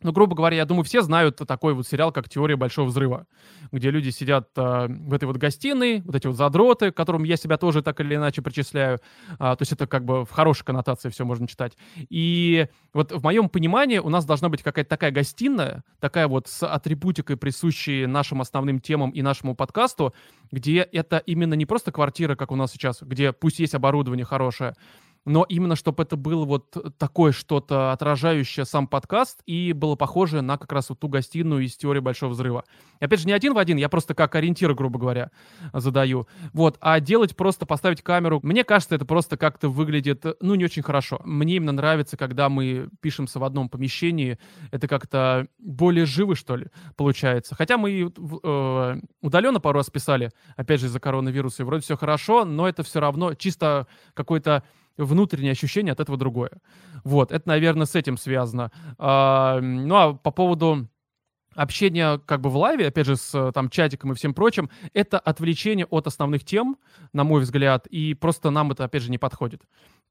ну, 0.02 0.12
грубо 0.12 0.34
говоря, 0.34 0.56
я 0.56 0.64
думаю, 0.64 0.84
все 0.84 1.02
знают 1.02 1.36
такой 1.36 1.74
вот 1.74 1.86
сериал, 1.86 2.12
как 2.12 2.28
«Теория 2.28 2.56
большого 2.56 2.88
взрыва», 2.88 3.26
где 3.72 3.90
люди 3.90 4.10
сидят 4.10 4.48
э, 4.56 4.86
в 4.88 5.12
этой 5.12 5.24
вот 5.24 5.36
гостиной, 5.36 6.00
вот 6.00 6.14
эти 6.14 6.26
вот 6.26 6.36
задроты, 6.36 6.90
к 6.90 6.96
которым 6.96 7.24
я 7.24 7.36
себя 7.36 7.56
тоже 7.56 7.82
так 7.82 8.00
или 8.00 8.14
иначе 8.14 8.42
причисляю. 8.42 9.00
А, 9.38 9.56
то 9.56 9.62
есть 9.62 9.72
это 9.72 9.86
как 9.86 10.04
бы 10.04 10.24
в 10.24 10.30
хорошей 10.30 10.64
коннотации 10.64 11.10
все 11.10 11.24
можно 11.24 11.46
читать. 11.46 11.76
И 12.08 12.66
вот 12.92 13.12
в 13.12 13.22
моем 13.22 13.48
понимании 13.48 13.98
у 13.98 14.08
нас 14.08 14.24
должна 14.24 14.48
быть 14.48 14.62
какая-то 14.62 14.90
такая 14.90 15.10
гостиная, 15.10 15.84
такая 16.00 16.28
вот 16.28 16.48
с 16.48 16.66
атрибутикой, 16.66 17.36
присущей 17.36 18.06
нашим 18.06 18.40
основным 18.40 18.80
темам 18.80 19.10
и 19.10 19.22
нашему 19.22 19.54
подкасту, 19.54 20.14
где 20.50 20.80
это 20.80 21.18
именно 21.18 21.54
не 21.54 21.66
просто 21.66 21.92
квартира, 21.92 22.36
как 22.36 22.50
у 22.50 22.56
нас 22.56 22.72
сейчас, 22.72 23.02
где 23.02 23.32
пусть 23.32 23.58
есть 23.58 23.74
оборудование 23.74 24.24
хорошее, 24.24 24.74
но 25.24 25.44
именно 25.48 25.76
чтобы 25.76 26.02
это 26.02 26.16
было 26.16 26.44
вот 26.44 26.76
такое 26.98 27.32
что-то 27.32 27.92
отражающее 27.92 28.64
сам 28.64 28.86
подкаст 28.86 29.42
и 29.46 29.72
было 29.72 29.94
похоже 29.94 30.40
на 30.40 30.56
как 30.56 30.72
раз 30.72 30.88
вот 30.88 31.00
ту 31.00 31.08
гостиную 31.08 31.64
из 31.64 31.76
теории 31.76 32.00
Большого 32.00 32.30
Взрыва. 32.30 32.64
И 33.00 33.04
опять 33.04 33.20
же, 33.20 33.26
не 33.26 33.32
один 33.32 33.54
в 33.54 33.58
один, 33.58 33.76
я 33.76 33.88
просто 33.88 34.14
как 34.14 34.34
ориентир, 34.34 34.74
грубо 34.74 34.98
говоря, 34.98 35.30
задаю. 35.72 36.26
Вот, 36.52 36.78
а 36.80 37.00
делать 37.00 37.36
просто, 37.36 37.66
поставить 37.66 38.02
камеру, 38.02 38.40
мне 38.42 38.64
кажется, 38.64 38.94
это 38.94 39.04
просто 39.04 39.36
как-то 39.36 39.68
выглядит, 39.68 40.24
ну, 40.40 40.54
не 40.54 40.64
очень 40.64 40.82
хорошо. 40.82 41.20
Мне 41.24 41.56
именно 41.56 41.72
нравится, 41.72 42.16
когда 42.16 42.48
мы 42.48 42.88
пишемся 43.00 43.38
в 43.38 43.44
одном 43.44 43.68
помещении, 43.68 44.38
это 44.70 44.88
как-то 44.88 45.46
более 45.58 46.06
живы, 46.06 46.34
что 46.34 46.56
ли, 46.56 46.68
получается. 46.96 47.54
Хотя 47.54 47.76
мы 47.76 48.10
э, 48.10 49.00
удаленно 49.20 49.60
пару 49.60 49.78
раз 49.78 49.90
писали, 49.90 50.30
опять 50.56 50.80
же, 50.80 50.86
из-за 50.86 51.00
коронавируса, 51.00 51.62
и 51.62 51.66
вроде 51.66 51.82
все 51.82 51.96
хорошо, 51.96 52.44
но 52.44 52.68
это 52.68 52.82
все 52.82 53.00
равно 53.00 53.34
чисто 53.34 53.86
какой-то 54.14 54.64
внутреннее 55.04 55.52
ощущение 55.52 55.92
от 55.92 56.00
этого 56.00 56.18
другое. 56.18 56.52
Вот, 57.04 57.32
это, 57.32 57.48
наверное, 57.48 57.86
с 57.86 57.94
этим 57.94 58.16
связано. 58.16 58.70
А, 58.98 59.60
ну, 59.60 59.94
а 59.96 60.14
по 60.14 60.30
поводу 60.30 60.88
общения 61.54 62.18
как 62.26 62.40
бы 62.40 62.50
в 62.50 62.56
лайве, 62.56 62.86
опять 62.88 63.06
же, 63.06 63.16
с 63.16 63.52
там 63.52 63.70
чатиком 63.70 64.12
и 64.12 64.14
всем 64.14 64.34
прочим, 64.34 64.70
это 64.94 65.18
отвлечение 65.18 65.86
от 65.86 66.06
основных 66.06 66.44
тем, 66.44 66.76
на 67.12 67.24
мой 67.24 67.42
взгляд, 67.42 67.86
и 67.88 68.14
просто 68.14 68.50
нам 68.50 68.70
это, 68.70 68.84
опять 68.84 69.02
же, 69.02 69.10
не 69.10 69.18
подходит. 69.18 69.62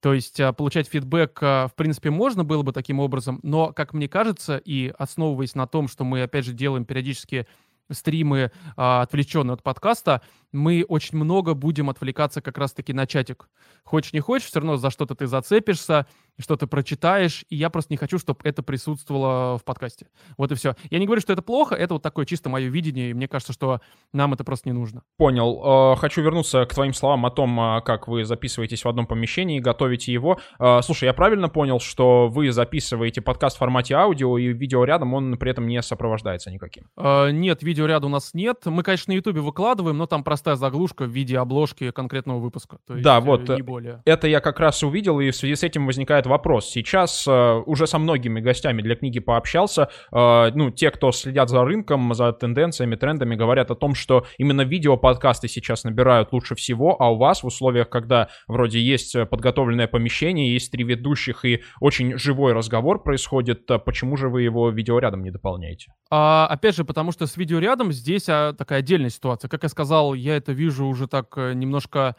То 0.01 0.13
есть 0.13 0.39
а, 0.39 0.53
получать 0.53 0.87
фидбэк, 0.87 1.39
а, 1.41 1.67
в 1.67 1.75
принципе, 1.75 2.09
можно 2.09 2.43
было 2.43 2.63
бы 2.63 2.71
таким 2.71 2.99
образом, 2.99 3.39
но, 3.43 3.73
как 3.73 3.93
мне 3.93 4.07
кажется, 4.07 4.57
и 4.57 4.93
основываясь 4.97 5.55
на 5.55 5.67
том, 5.67 5.87
что 5.87 6.03
мы, 6.03 6.21
опять 6.21 6.45
же, 6.45 6.53
делаем 6.53 6.85
периодически 6.85 7.47
стримы, 7.91 8.51
а, 8.75 9.01
отвлеченные 9.01 9.53
от 9.53 9.63
подкаста, 9.63 10.21
мы 10.51 10.85
очень 10.87 11.17
много 11.17 11.53
будем 11.53 11.89
отвлекаться 11.89 12.41
как 12.41 12.57
раз-таки 12.57 12.93
на 12.93 13.05
чатик. 13.05 13.49
Хочешь 13.83 14.13
не 14.13 14.19
хочешь, 14.19 14.47
все 14.47 14.59
равно 14.59 14.77
за 14.77 14.89
что-то 14.89 15.15
ты 15.15 15.27
зацепишься, 15.27 16.07
что-то 16.39 16.67
прочитаешь, 16.67 17.45
и 17.49 17.55
я 17.55 17.69
просто 17.69 17.93
не 17.93 17.97
хочу, 17.97 18.17
чтобы 18.17 18.39
это 18.43 18.63
присутствовало 18.63 19.57
в 19.57 19.63
подкасте. 19.63 20.07
Вот 20.37 20.51
и 20.51 20.55
все. 20.55 20.75
Я 20.89 20.99
не 20.99 21.05
говорю, 21.05 21.21
что 21.21 21.33
это 21.33 21.41
плохо, 21.41 21.75
это 21.75 21.95
вот 21.95 22.03
такое 22.03 22.25
чисто 22.25 22.49
мое 22.49 22.69
видение, 22.69 23.11
и 23.11 23.13
мне 23.13 23.27
кажется, 23.27 23.53
что 23.53 23.81
нам 24.13 24.33
это 24.33 24.43
просто 24.43 24.69
не 24.69 24.73
нужно. 24.73 25.03
Понял. 25.17 25.93
Э, 25.93 25.95
хочу 25.97 26.21
вернуться 26.21 26.65
к 26.65 26.73
твоим 26.73 26.93
словам 26.93 27.25
о 27.25 27.31
том, 27.31 27.59
э, 27.59 27.81
как 27.81 28.07
вы 28.07 28.23
записываетесь 28.23 28.85
в 28.85 28.87
одном 28.87 29.05
помещении 29.05 29.57
и 29.57 29.61
готовите 29.61 30.13
его. 30.13 30.39
Э, 30.59 30.81
слушай, 30.81 31.05
я 31.05 31.13
правильно 31.13 31.49
понял, 31.49 31.79
что 31.79 32.27
вы 32.27 32.51
записываете 32.51 33.21
подкаст 33.21 33.57
в 33.57 33.59
формате 33.59 33.95
аудио, 33.95 34.37
и 34.37 34.53
видео 34.53 34.83
рядом 34.85 35.13
он 35.13 35.37
при 35.37 35.51
этом 35.51 35.67
не 35.67 35.81
сопровождается 35.81 36.51
никаким? 36.51 36.85
Нет, 36.97 37.63
видео 37.63 37.85
ряда 37.85 38.07
у 38.07 38.09
нас 38.09 38.33
нет. 38.33 38.65
Мы, 38.65 38.83
конечно, 38.83 39.11
на 39.11 39.15
Ютубе 39.15 39.41
выкладываем, 39.41 39.97
но 39.97 40.05
там 40.05 40.23
простая 40.39 40.55
заглушка 40.55 41.03
в 41.03 41.09
виде 41.09 41.37
обложки 41.37 41.91
конкретного 41.91 42.39
выпуска. 42.39 42.77
То 42.87 42.93
есть, 42.93 43.03
да, 43.03 43.19
вот. 43.19 43.49
Не 43.49 43.61
более. 43.61 44.01
Это 44.05 44.27
я 44.27 44.39
как 44.39 44.59
раз 44.61 44.81
увидел, 44.83 45.19
и 45.19 45.31
в 45.31 45.35
связи 45.35 45.55
с 45.55 45.63
этим 45.63 45.85
возникает 45.85 46.25
вопрос. 46.27 46.69
Сейчас 46.69 47.27
э, 47.27 47.61
уже 47.65 47.87
со 47.87 47.99
многими 47.99 48.39
гостями 48.39 48.81
для 48.81 48.95
книги 48.95 49.19
пообщался. 49.19 49.89
Э, 50.13 50.51
ну, 50.55 50.71
те, 50.71 50.91
кто 50.91 51.11
следят 51.11 51.49
за 51.49 51.65
рынком, 51.65 52.13
за 52.13 52.31
тенденциями, 52.31 52.95
трендами, 52.95 53.35
говорят 53.35 53.69
о 53.69 53.75
том, 53.75 53.95
что 53.95 54.25
именно 54.37 54.61
видео-подкасты 54.61 55.49
сейчас 55.49 55.83
набирают 55.83 56.31
лучше 56.31 56.55
всего, 56.55 56.95
а 57.01 57.11
у 57.11 57.17
вас 57.17 57.43
в 57.43 57.47
условиях, 57.47 57.89
когда 57.89 58.29
вроде 58.47 58.79
есть 58.79 59.17
подготовленное 59.29 59.87
помещение, 59.87 60.53
есть 60.53 60.71
три 60.71 60.85
ведущих 60.85 61.43
и 61.43 61.63
очень 61.81 62.17
живой 62.17 62.53
разговор 62.53 63.03
происходит, 63.03 63.69
э, 63.69 63.77
почему 63.77 64.15
же 64.15 64.29
вы 64.29 64.43
его 64.43 64.69
видеорядом 64.69 65.21
не 65.21 65.31
дополняете? 65.31 65.91
А, 66.09 66.47
опять 66.49 66.75
же, 66.75 66.85
потому 66.85 67.11
что 67.11 67.27
с 67.27 67.35
видеорядом 67.35 67.91
здесь 67.91 68.29
а, 68.29 68.53
такая 68.53 68.79
отдельная 68.79 69.09
ситуация. 69.09 69.49
Как 69.49 69.63
я 69.63 69.69
сказал, 69.69 70.13
я 70.13 70.28
это 70.35 70.51
вижу 70.51 70.85
уже 70.85 71.07
так 71.07 71.37
э, 71.37 71.53
немножко 71.53 72.15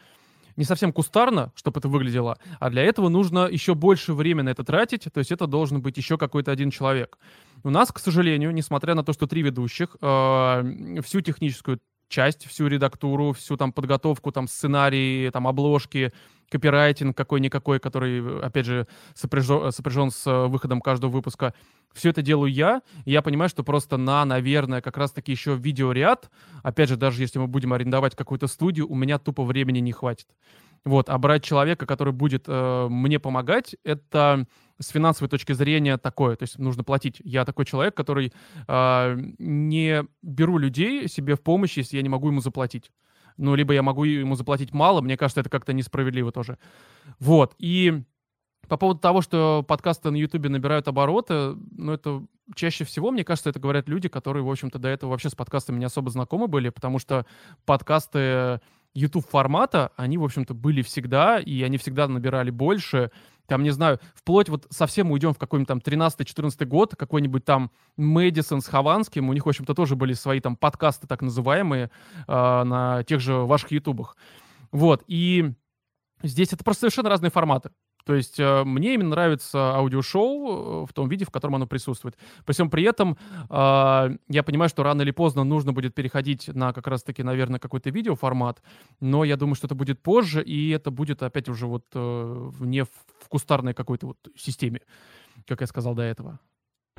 не 0.57 0.65
совсем 0.65 0.93
кустарно, 0.93 1.53
чтобы 1.55 1.79
это 1.79 1.89
выглядело, 1.89 2.39
а 2.59 2.71
для 2.71 2.83
этого 2.83 3.09
нужно 3.09 3.47
еще 3.47 3.75
больше 3.75 4.13
времени 4.13 4.47
на 4.47 4.49
это 4.51 4.65
тратить, 4.65 5.05
то 5.13 5.19
есть 5.19 5.33
это 5.33 5.47
должен 5.47 5.81
быть 5.81 5.97
еще 5.97 6.19
какой-то 6.19 6.51
один 6.51 6.71
человек. 6.71 7.19
У 7.63 7.71
нас, 7.71 7.93
к 7.93 7.99
сожалению, 7.99 8.53
несмотря 8.53 8.95
на 8.95 9.03
то, 9.03 9.13
что 9.13 9.27
три 9.27 9.43
ведущих, 9.43 9.97
э, 10.01 11.01
всю 11.03 11.21
техническую 11.21 11.81
часть, 12.11 12.47
всю 12.47 12.67
редактуру, 12.67 13.33
всю 13.33 13.57
там 13.57 13.73
подготовку, 13.73 14.33
там 14.33 14.49
сценарии, 14.49 15.31
там 15.31 15.47
обложки, 15.47 16.13
копирайтинг 16.51 17.17
какой-никакой, 17.17 17.79
который, 17.79 18.41
опять 18.41 18.67
же, 18.67 18.87
сопряжен, 19.15 19.73
сопряжен 19.73 20.11
с 20.11 20.27
э, 20.27 20.47
выходом 20.49 20.81
каждого 20.81 21.11
выпуска. 21.11 21.55
Все 21.95 22.11
это 22.11 22.23
делаю 22.23 22.53
я, 22.53 22.83
и 23.05 23.13
я 23.13 23.23
понимаю, 23.23 23.49
что 23.49 23.65
просто 23.65 23.97
на, 23.97 24.25
наверное, 24.25 24.81
как 24.81 24.97
раз-таки 24.97 25.33
еще 25.33 25.55
видеоряд, 25.55 26.31
опять 26.63 26.89
же, 26.89 26.97
даже 26.97 27.23
если 27.23 27.39
мы 27.39 27.47
будем 27.47 27.73
арендовать 27.73 28.15
какую-то 28.15 28.49
студию, 28.49 28.89
у 28.89 28.95
меня 28.95 29.19
тупо 29.19 29.45
времени 29.45 29.79
не 29.79 29.93
хватит. 29.93 30.27
Вот, 30.85 31.09
а 31.09 31.19
брать 31.19 31.45
человека, 31.45 31.87
который 31.87 32.13
будет 32.13 32.45
э, 32.49 32.89
мне 32.91 33.19
помогать, 33.19 33.77
это 33.85 34.47
с 34.81 34.89
финансовой 34.89 35.29
точки 35.29 35.53
зрения 35.53 35.99
такое, 35.99 36.37
то 36.37 36.45
есть 36.45 36.59
нужно 36.59 36.83
платить. 36.83 37.21
Я 37.23 37.45
такой 37.45 37.65
человек, 37.67 37.95
который 37.95 38.33
э, 38.67 39.17
не 39.39 40.05
беру 40.23 40.59
людей 40.59 41.09
себе 41.09 41.37
в 41.37 41.43
помощь, 41.43 41.77
если 41.77 41.97
я 41.97 42.03
не 42.03 42.09
могу 42.09 42.29
ему 42.29 42.41
заплатить. 42.41 42.91
Ну, 43.37 43.55
либо 43.55 43.73
я 43.73 43.83
могу 43.83 44.05
ему 44.05 44.35
заплатить 44.35 44.73
мало, 44.73 45.01
мне 45.01 45.17
кажется, 45.17 45.41
это 45.41 45.51
как-то 45.51 45.73
несправедливо 45.73 46.33
тоже. 46.33 46.59
Вот, 47.19 47.55
и 47.59 48.03
по 48.69 48.77
поводу 48.77 49.01
того, 49.01 49.21
что 49.21 49.65
подкасты 49.67 50.11
на 50.11 50.17
Ютубе 50.17 50.49
набирают 50.49 50.87
обороты, 50.89 51.57
ну, 51.73 51.93
это 51.93 52.23
чаще 52.55 52.85
всего, 52.85 53.11
мне 53.11 53.25
кажется, 53.25 53.51
это 53.51 53.59
говорят 53.59 53.89
люди, 53.89 54.09
которые, 54.09 54.45
в 54.45 54.51
общем-то, 54.51 54.79
до 54.79 54.89
этого 54.89 55.11
вообще 55.11 55.29
с 55.29 55.35
подкастами 55.35 55.79
не 55.79 55.87
особо 55.87 56.11
знакомы 56.11 56.47
были, 56.47 56.69
потому 56.69 56.99
что 56.99 57.27
подкасты 57.65 58.61
YouTube 58.95 59.27
формата, 59.27 59.93
они, 59.97 60.19
в 60.19 60.25
общем-то, 60.25 60.55
были 60.55 60.83
всегда, 60.83 61.39
и 61.39 61.63
они 61.63 61.79
всегда 61.79 62.09
набирали 62.09 62.51
больше. 62.51 63.11
Там, 63.51 63.65
не 63.65 63.71
знаю, 63.71 63.99
вплоть 64.15 64.49
вот 64.49 64.69
совсем 64.71 65.11
уйдем 65.11 65.35
в 65.35 65.39
какой-нибудь 65.39 65.67
там 65.67 65.79
13-14 65.79 66.65
год, 66.67 66.95
какой-нибудь 66.95 67.45
там 67.45 67.73
Мэдисон 67.97 68.61
с 68.61 68.69
Хованским, 68.69 69.29
у 69.29 69.33
них, 69.33 69.45
в 69.45 69.49
общем-то, 69.49 69.75
тоже 69.75 69.97
были 69.97 70.13
свои 70.13 70.39
там 70.39 70.55
подкасты 70.55 71.09
так 71.09 71.21
называемые 71.21 71.91
э, 72.29 72.33
на 72.63 73.03
тех 73.03 73.19
же 73.19 73.35
ваших 73.35 73.73
ютубах. 73.73 74.17
Вот, 74.71 75.03
и 75.09 75.53
здесь 76.23 76.53
это 76.53 76.63
просто 76.63 76.83
совершенно 76.83 77.09
разные 77.09 77.33
форматы. 77.33 77.73
То 78.05 78.15
есть 78.15 78.39
э, 78.41 78.65
мне 78.65 78.95
именно 78.95 79.11
нравится 79.11 79.75
аудиошоу 79.77 80.85
э, 80.85 80.87
в 80.87 80.93
том 80.93 81.09
виде, 81.09 81.25
в 81.25 81.31
котором 81.31 81.57
оно 81.57 81.67
присутствует. 81.67 82.17
При 82.45 82.53
всем 82.53 82.71
при 82.71 82.85
этом 82.85 83.17
э, 83.49 84.17
я 84.29 84.43
понимаю, 84.43 84.69
что 84.69 84.83
рано 84.83 85.03
или 85.03 85.11
поздно 85.11 85.45
нужно 85.45 85.73
будет 85.73 85.95
переходить 85.95 86.49
на 86.49 86.73
как 86.73 86.87
раз-таки, 86.87 87.23
наверное, 87.23 87.61
какой-то 87.61 87.91
видеоформат, 87.91 88.63
но 89.01 89.25
я 89.25 89.37
думаю, 89.37 89.55
что 89.55 89.67
это 89.67 89.75
будет 89.75 90.03
позже, 90.03 90.43
и 90.43 90.71
это 90.71 90.91
будет 90.91 91.23
опять 91.23 91.49
уже 91.49 91.67
вот 91.67 91.85
не 91.95 92.85
в 92.85 93.29
кустарной 93.29 93.75
какой-то 93.75 94.07
вот 94.09 94.19
системе, 94.37 94.81
как 95.47 95.61
я 95.61 95.67
сказал 95.67 95.95
до 95.95 96.03
этого. 96.03 96.39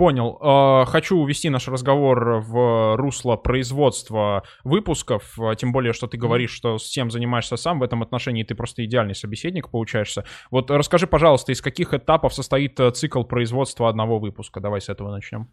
Понял. 0.02 0.40
А, 0.42 0.86
хочу 0.86 1.16
увести 1.16 1.52
наш 1.52 1.68
разговор 1.68 2.42
в 2.44 2.96
русло 2.96 3.36
производства 3.36 4.42
выпусков, 4.64 5.38
а, 5.40 5.54
тем 5.54 5.72
более, 5.72 5.94
что 5.94 6.08
ты 6.08 6.18
говоришь, 6.18 6.50
что 6.50 6.78
всем 6.78 7.12
занимаешься 7.12 7.56
сам, 7.56 7.78
в 7.78 7.84
этом 7.84 8.02
отношении 8.02 8.42
ты 8.42 8.56
просто 8.56 8.84
идеальный 8.84 9.14
собеседник 9.14 9.70
получаешься. 9.70 10.26
Вот 10.50 10.72
расскажи, 10.72 11.06
пожалуйста, 11.06 11.52
из 11.52 11.62
каких 11.62 11.94
этапов 11.94 12.34
состоит 12.34 12.80
э, 12.80 12.90
цикл 12.90 13.22
производства 13.22 13.90
одного 13.90 14.18
выпуска? 14.18 14.60
Давай 14.60 14.82
с 14.82 14.90
этого 14.90 15.12
начнем. 15.12 15.50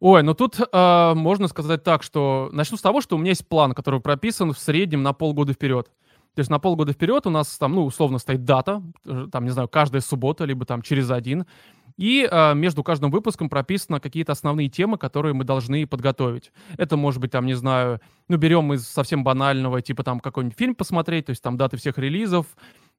Ой, 0.00 0.24
ну 0.24 0.34
тут 0.34 0.58
э, 0.58 1.12
можно 1.14 1.46
сказать 1.46 1.84
так, 1.84 2.02
что 2.02 2.48
начну 2.50 2.76
с 2.76 2.82
того, 2.82 3.00
что 3.00 3.14
у 3.14 3.20
меня 3.20 3.30
есть 3.30 3.48
план, 3.48 3.74
который 3.74 4.00
прописан 4.00 4.52
в 4.52 4.58
среднем 4.58 5.04
на 5.04 5.12
полгода 5.12 5.52
вперед. 5.52 5.86
То 6.34 6.40
есть 6.40 6.50
на 6.50 6.58
полгода 6.58 6.92
вперед 6.92 7.28
у 7.28 7.30
нас 7.30 7.56
там, 7.58 7.74
ну, 7.76 7.84
условно 7.84 8.18
стоит 8.18 8.44
дата, 8.44 8.82
э, 9.06 9.28
там, 9.30 9.44
не 9.44 9.50
знаю, 9.50 9.68
каждая 9.68 10.00
суббота, 10.00 10.44
либо 10.44 10.64
там 10.64 10.82
через 10.82 11.12
один. 11.12 11.46
И 11.96 12.28
э, 12.28 12.54
между 12.54 12.82
каждым 12.82 13.10
выпуском 13.10 13.48
прописаны 13.48 14.00
какие-то 14.00 14.32
основные 14.32 14.68
темы, 14.68 14.98
которые 14.98 15.32
мы 15.32 15.44
должны 15.44 15.86
подготовить. 15.86 16.52
Это 16.76 16.96
может 16.96 17.20
быть, 17.20 17.30
там, 17.30 17.46
не 17.46 17.54
знаю, 17.54 18.00
ну, 18.28 18.36
берем 18.36 18.72
из 18.72 18.86
совсем 18.86 19.22
банального, 19.22 19.80
типа 19.80 20.02
там 20.02 20.20
какой-нибудь 20.20 20.58
фильм 20.58 20.74
посмотреть, 20.74 21.26
то 21.26 21.30
есть 21.30 21.42
там 21.42 21.56
даты 21.56 21.76
всех 21.76 21.98
релизов, 21.98 22.46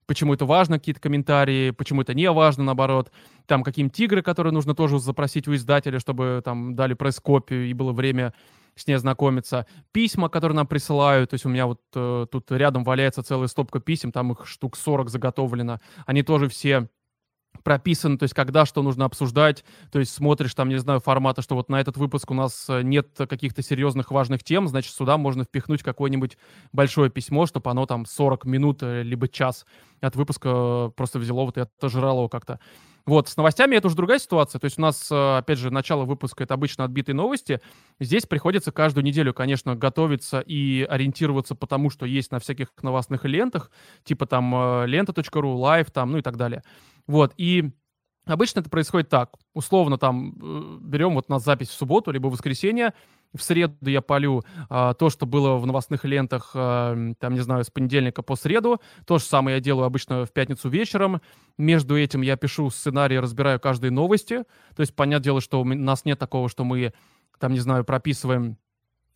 почему 0.05 0.33
это 0.33 0.45
важно, 0.45 0.79
какие-то 0.79 1.01
комментарии, 1.01 1.71
почему 1.71 2.01
это 2.01 2.13
не 2.13 2.31
важно, 2.31 2.63
наоборот. 2.63 3.11
Там 3.47 3.63
какие-нибудь 3.63 3.95
тигры, 3.95 4.21
которые 4.21 4.53
нужно 4.53 4.75
тоже 4.75 4.99
запросить 4.99 5.47
у 5.47 5.55
издателя, 5.55 5.99
чтобы 5.99 6.41
там 6.43 6.75
дали 6.75 6.93
пресс-копию 6.93 7.67
и 7.67 7.73
было 7.73 7.91
время 7.91 8.33
с 8.75 8.87
ней 8.87 8.93
ознакомиться. 8.93 9.65
Письма, 9.91 10.29
которые 10.29 10.55
нам 10.55 10.67
присылают, 10.67 11.29
то 11.29 11.35
есть 11.35 11.45
у 11.45 11.49
меня 11.49 11.65
вот 11.65 11.81
э, 11.95 12.27
тут 12.29 12.51
рядом 12.51 12.83
валяется 12.83 13.23
целая 13.23 13.47
стопка 13.47 13.79
писем, 13.79 14.11
там 14.11 14.33
их 14.33 14.45
штук 14.45 14.75
40 14.75 15.09
заготовлено. 15.09 15.79
Они 16.05 16.23
тоже 16.23 16.49
все 16.49 16.89
прописано, 17.63 18.17
то 18.17 18.23
есть 18.23 18.33
когда 18.33 18.65
что 18.65 18.81
нужно 18.81 19.05
обсуждать, 19.05 19.63
то 19.91 19.99
есть 19.99 20.13
смотришь 20.13 20.53
там, 20.53 20.69
не 20.69 20.77
знаю, 20.77 20.99
формата, 20.99 21.41
что 21.41 21.55
вот 21.55 21.69
на 21.69 21.79
этот 21.79 21.97
выпуск 21.97 22.31
у 22.31 22.33
нас 22.33 22.65
э, 22.69 22.81
нет 22.81 23.09
каких-то 23.17 23.61
серьезных 23.61 24.11
важных 24.11 24.43
тем, 24.43 24.67
значит, 24.67 24.93
сюда 24.93 25.17
можно 25.17 25.43
впихнуть 25.43 25.83
какое-нибудь 25.83 26.37
большое 26.73 27.09
письмо, 27.09 27.45
чтобы 27.45 27.69
оно 27.71 27.85
там 27.85 28.05
40 28.05 28.45
минут 28.45 28.83
э, 28.83 29.03
либо 29.03 29.27
час 29.27 29.65
от 30.01 30.15
выпуска 30.15 30.91
просто 30.95 31.19
взяло 31.19 31.45
вот 31.45 31.57
и 31.57 31.61
отожрало 31.61 32.27
как-то. 32.27 32.59
Вот, 33.05 33.29
с 33.29 33.37
новостями 33.37 33.75
это 33.75 33.85
уже 33.85 33.95
другая 33.95 34.17
ситуация. 34.17 34.59
То 34.59 34.65
есть 34.65 34.79
у 34.79 34.81
нас, 34.81 35.11
э, 35.11 35.37
опять 35.37 35.59
же, 35.59 35.69
начало 35.69 36.05
выпуска— 36.05 36.43
это 36.45 36.55
обычно 36.55 36.85
отбитые 36.85 37.15
новости. 37.15 37.61
Здесь 37.99 38.25
приходится 38.25 38.71
каждую 38.71 39.03
неделю, 39.03 39.31
конечно, 39.31 39.75
готовиться 39.75 40.39
и 40.39 40.83
ориентироваться 40.89 41.53
по 41.53 41.67
тому, 41.67 41.91
что 41.91 42.07
есть 42.07 42.31
на 42.31 42.39
всяких 42.39 42.69
новостных 42.81 43.23
лентах, 43.25 43.69
типа 44.03 44.25
там 44.25 44.53
э, 44.55 44.87
лента.ру, 44.87 45.55
Life 45.55 45.91
там, 45.91 46.13
ну 46.13 46.17
и 46.17 46.21
так 46.21 46.35
далее. 46.35 46.63
Вот, 47.07 47.33
и 47.37 47.71
Обычно 48.25 48.61
это 48.61 48.69
происходит 48.69 49.09
так. 49.09 49.35
Условно 49.53 49.97
там 49.97 50.33
э, 50.41 50.77
берем 50.81 51.13
вот 51.13 51.29
на 51.29 51.37
запись 51.39 51.69
в 51.69 51.73
субботу 51.73 52.11
либо 52.11 52.27
в 52.27 52.31
воскресенье. 52.31 52.93
В 53.33 53.43
среду 53.43 53.75
я 53.81 54.01
полю 54.01 54.43
а, 54.69 54.93
то, 54.93 55.09
что 55.09 55.25
было 55.25 55.57
в 55.57 55.65
новостных 55.65 56.05
лентах, 56.05 56.51
а, 56.55 56.95
там, 57.19 57.33
не 57.33 57.41
знаю, 57.41 57.65
с 57.65 57.69
понедельника 57.69 58.21
по 58.21 58.35
среду. 58.35 58.81
То 59.05 59.17
же 59.17 59.25
самое 59.25 59.57
я 59.57 59.61
делаю 59.61 59.85
обычно 59.85 60.25
в 60.25 60.31
пятницу 60.31 60.69
вечером. 60.69 61.21
Между 61.57 61.99
этим 61.99 62.21
я 62.21 62.37
пишу 62.37 62.69
сценарий, 62.69 63.19
разбираю 63.19 63.59
каждые 63.59 63.91
новости. 63.91 64.43
То 64.75 64.81
есть, 64.81 64.95
понятное 64.95 65.23
дело, 65.25 65.41
что 65.41 65.61
у 65.61 65.65
нас 65.65 66.05
нет 66.05 66.17
такого, 66.17 66.47
что 66.47 66.63
мы, 66.63 66.93
там, 67.37 67.51
не 67.51 67.59
знаю, 67.59 67.83
прописываем 67.83 68.57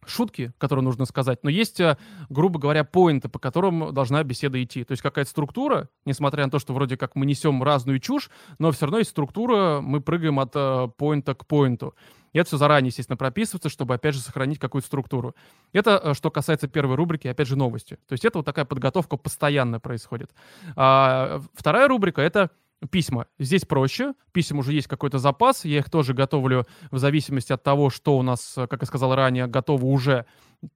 шутки, 0.06 0.52
которые 0.58 0.84
нужно 0.84 1.06
сказать, 1.06 1.40
но 1.44 1.50
есть, 1.50 1.80
э, 1.80 1.98
грубо 2.30 2.60
говоря, 2.60 2.84
поинты, 2.84 3.30
по 3.30 3.40
которым 3.40 3.94
должна 3.94 4.24
беседа 4.24 4.62
идти. 4.64 4.84
То 4.84 4.92
есть 4.92 5.02
какая-то 5.02 5.30
структура, 5.30 5.90
несмотря 6.06 6.46
на 6.46 6.52
то, 6.52 6.60
что 6.60 6.74
вроде 6.74 6.98
как 6.98 7.16
мы 7.16 7.26
несем 7.26 7.64
разную 7.64 8.00
чушь, 8.00 8.30
но 8.58 8.72
все 8.72 8.86
равно 8.86 9.00
есть 9.00 9.12
структура, 9.12 9.82
мы 9.82 10.02
прыгаем 10.02 10.40
от 10.40 10.52
э, 10.56 10.88
поинта 10.98 11.36
к 11.36 11.46
поинту. 11.46 11.96
И 12.34 12.38
это 12.40 12.48
все 12.48 12.58
заранее, 12.58 12.90
естественно, 12.90 13.18
прописывается, 13.18 13.70
чтобы, 13.70 13.96
опять 13.96 14.16
же, 14.16 14.22
сохранить 14.22 14.60
какую-то 14.60 14.88
структуру. 14.88 15.36
Это 15.74 16.00
э, 16.04 16.14
что 16.14 16.32
касается 16.32 16.68
первой 16.68 16.96
рубрики, 16.96 17.28
опять 17.28 17.48
же, 17.48 17.56
новости. 17.56 17.98
То 18.08 18.14
есть 18.14 18.26
это 18.26 18.40
вот 18.40 18.46
такая 18.46 18.66
подготовка 18.66 19.18
постоянно 19.18 19.80
происходит. 19.80 20.32
А, 20.76 21.42
вторая 21.54 21.88
рубрика— 21.88 22.22
это 22.24 22.52
письма. 22.90 23.28
Здесь 23.38 23.66
проще. 23.66 24.14
Писем 24.32 24.60
уже 24.60 24.74
есть 24.74 24.88
какой-то 24.88 25.20
запас. 25.20 25.66
Я 25.66 25.80
их 25.80 25.90
тоже 25.90 26.14
готовлю 26.14 26.66
в 26.92 26.98
зависимости 26.98 27.52
от 27.52 27.64
того, 27.64 27.90
что 27.90 28.18
у 28.18 28.22
нас, 28.22 28.54
как 28.56 28.82
я 28.82 28.86
сказал 28.86 29.16
ранее, 29.16 29.48
готово 29.48 29.86
уже 29.86 30.26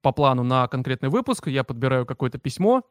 по 0.02 0.12
плану 0.12 0.42
на 0.42 0.68
конкретный 0.68 1.08
выпуск. 1.08 1.48
Я 1.48 1.64
подбираю 1.64 2.06
какое-то 2.06 2.38
письмо, 2.38 2.82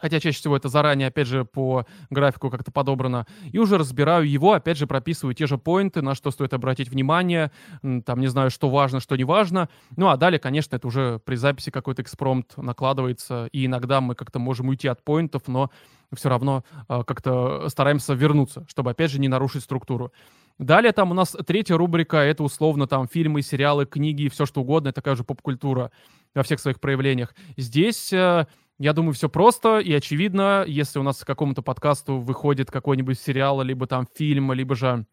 хотя 0.00 0.20
чаще 0.20 0.38
всего 0.38 0.56
это 0.56 0.68
заранее, 0.68 1.08
опять 1.08 1.26
же, 1.26 1.44
по 1.44 1.86
графику 2.10 2.50
как-то 2.50 2.70
подобрано, 2.70 3.26
и 3.50 3.58
уже 3.58 3.78
разбираю 3.78 4.28
его, 4.28 4.52
опять 4.52 4.76
же, 4.76 4.86
прописываю 4.86 5.34
те 5.34 5.46
же 5.46 5.58
поинты, 5.58 6.02
на 6.02 6.14
что 6.14 6.30
стоит 6.30 6.54
обратить 6.54 6.88
внимание, 6.88 7.50
там, 8.04 8.20
не 8.20 8.26
знаю, 8.26 8.50
что 8.50 8.70
важно, 8.70 9.00
что 9.00 9.16
не 9.16 9.24
важно. 9.24 9.68
Ну, 9.96 10.08
а 10.08 10.16
далее, 10.16 10.38
конечно, 10.38 10.76
это 10.76 10.86
уже 10.86 11.20
при 11.24 11.36
записи 11.36 11.70
какой-то 11.70 12.02
экспромт 12.02 12.56
накладывается, 12.56 13.48
и 13.52 13.66
иногда 13.66 14.00
мы 14.00 14.14
как-то 14.14 14.38
можем 14.38 14.68
уйти 14.68 14.88
от 14.88 15.04
поинтов, 15.04 15.42
но 15.46 15.70
все 16.14 16.28
равно 16.28 16.64
э, 16.88 17.02
как-то 17.04 17.68
стараемся 17.68 18.14
вернуться, 18.14 18.64
чтобы, 18.68 18.90
опять 18.90 19.10
же, 19.10 19.18
не 19.18 19.28
нарушить 19.28 19.62
структуру. 19.62 20.12
Далее 20.58 20.92
там 20.92 21.10
у 21.10 21.14
нас 21.14 21.36
третья 21.46 21.76
рубрика, 21.76 22.18
это 22.18 22.44
условно 22.44 22.86
там 22.86 23.08
фильмы, 23.08 23.42
сериалы, 23.42 23.86
книги, 23.86 24.28
все 24.28 24.46
что 24.46 24.60
угодно, 24.60 24.92
такая 24.92 25.16
же 25.16 25.24
поп-культура 25.24 25.90
во 26.34 26.42
всех 26.42 26.60
своих 26.60 26.80
проявлениях. 26.80 27.34
Здесь... 27.56 28.12
Э, 28.12 28.46
я 28.84 28.92
думаю, 28.92 29.14
все 29.14 29.30
просто 29.30 29.78
и 29.78 29.90
очевидно. 29.94 30.62
Если 30.66 30.98
у 30.98 31.02
нас 31.02 31.18
к 31.18 31.26
какому-то 31.26 31.62
подкасту 31.62 32.18
выходит 32.18 32.70
какой-нибудь 32.70 33.18
сериал, 33.18 33.62
либо 33.62 33.86
там 33.86 34.06
фильм, 34.14 34.52
либо 34.52 34.74
же, 34.74 35.06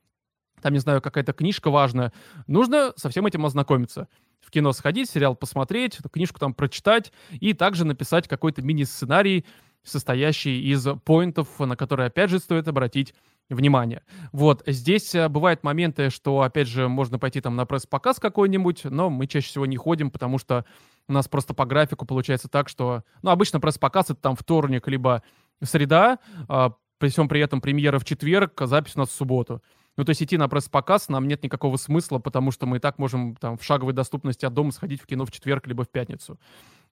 там, 0.62 0.74
не 0.74 0.80
знаю, 0.80 1.02
какая-то 1.02 1.32
книжка 1.32 1.70
важная, 1.70 2.12
нужно 2.48 2.92
со 2.98 3.08
всем 3.08 3.28
этим 3.28 3.46
ознакомиться. 3.46 4.10
В 4.42 4.52
кино 4.52 4.74
сходить, 4.74 5.10
сериал 5.10 5.36
посмотреть, 5.36 6.00
книжку 6.12 6.38
там 6.38 6.54
прочитать 6.54 7.14
и 7.32 7.54
также 7.54 7.86
написать 7.86 8.28
какой-то 8.28 8.62
мини-сценарий, 8.62 9.46
состоящий 9.84 10.70
из 10.70 10.86
поинтов, 11.06 11.48
на 11.58 11.78
которые, 11.78 12.08
опять 12.08 12.30
же, 12.30 12.40
стоит 12.40 12.68
обратить 12.68 13.16
внимание. 13.56 14.04
Вот, 14.32 14.64
здесь 14.66 15.14
э, 15.16 15.28
бывают 15.30 15.64
моменты, 15.64 16.10
что, 16.10 16.42
опять 16.42 16.68
же, 16.68 16.88
можно 16.88 17.20
пойти 17.20 17.42
там 17.42 17.56
на 17.56 17.66
пресс-показ 17.66 18.20
какой-нибудь, 18.20 18.86
но 18.86 19.10
мы 19.10 19.28
чаще 19.28 19.48
всего 19.48 19.66
не 19.66 19.78
ходим, 19.78 20.10
потому 20.12 20.38
что 20.38 20.66
у 21.08 21.14
нас 21.14 21.28
просто 21.28 21.54
по 21.54 21.66
графику 21.66 22.06
получается 22.06 22.48
так, 22.48 22.70
что, 22.70 23.04
ну, 23.22 23.32
обычно 23.32 23.60
пресс-показ 23.60 24.12
это 24.12 24.22
там 24.22 24.36
вторник, 24.36 24.88
либо 24.88 25.24
среда, 25.62 26.20
а, 26.48 26.74
при 26.98 27.10
всем 27.10 27.28
при 27.28 27.42
этом 27.42 27.62
премьера 27.62 28.00
в 28.00 28.06
четверг, 28.06 28.62
а 28.62 28.68
запись 28.68 28.96
у 28.96 29.00
нас 29.00 29.10
в 29.10 29.14
субботу. 29.14 29.62
Ну, 29.98 30.06
то 30.06 30.12
есть 30.12 30.24
идти 30.24 30.38
на 30.38 30.48
пресс-показ 30.48 31.10
нам 31.10 31.28
нет 31.28 31.44
никакого 31.44 31.76
смысла, 31.78 32.20
потому 32.20 32.52
что 32.52 32.66
мы 32.66 32.78
и 32.78 32.80
так 32.80 32.98
можем 32.98 33.36
там 33.36 33.58
в 33.58 33.64
шаговой 33.64 33.94
доступности 33.94 34.46
от 34.46 34.54
дома 34.54 34.72
сходить 34.72 35.02
в 35.02 35.06
кино 35.06 35.26
в 35.26 35.32
четверг, 35.32 35.68
либо 35.68 35.84
в 35.84 35.90
пятницу. 35.90 36.40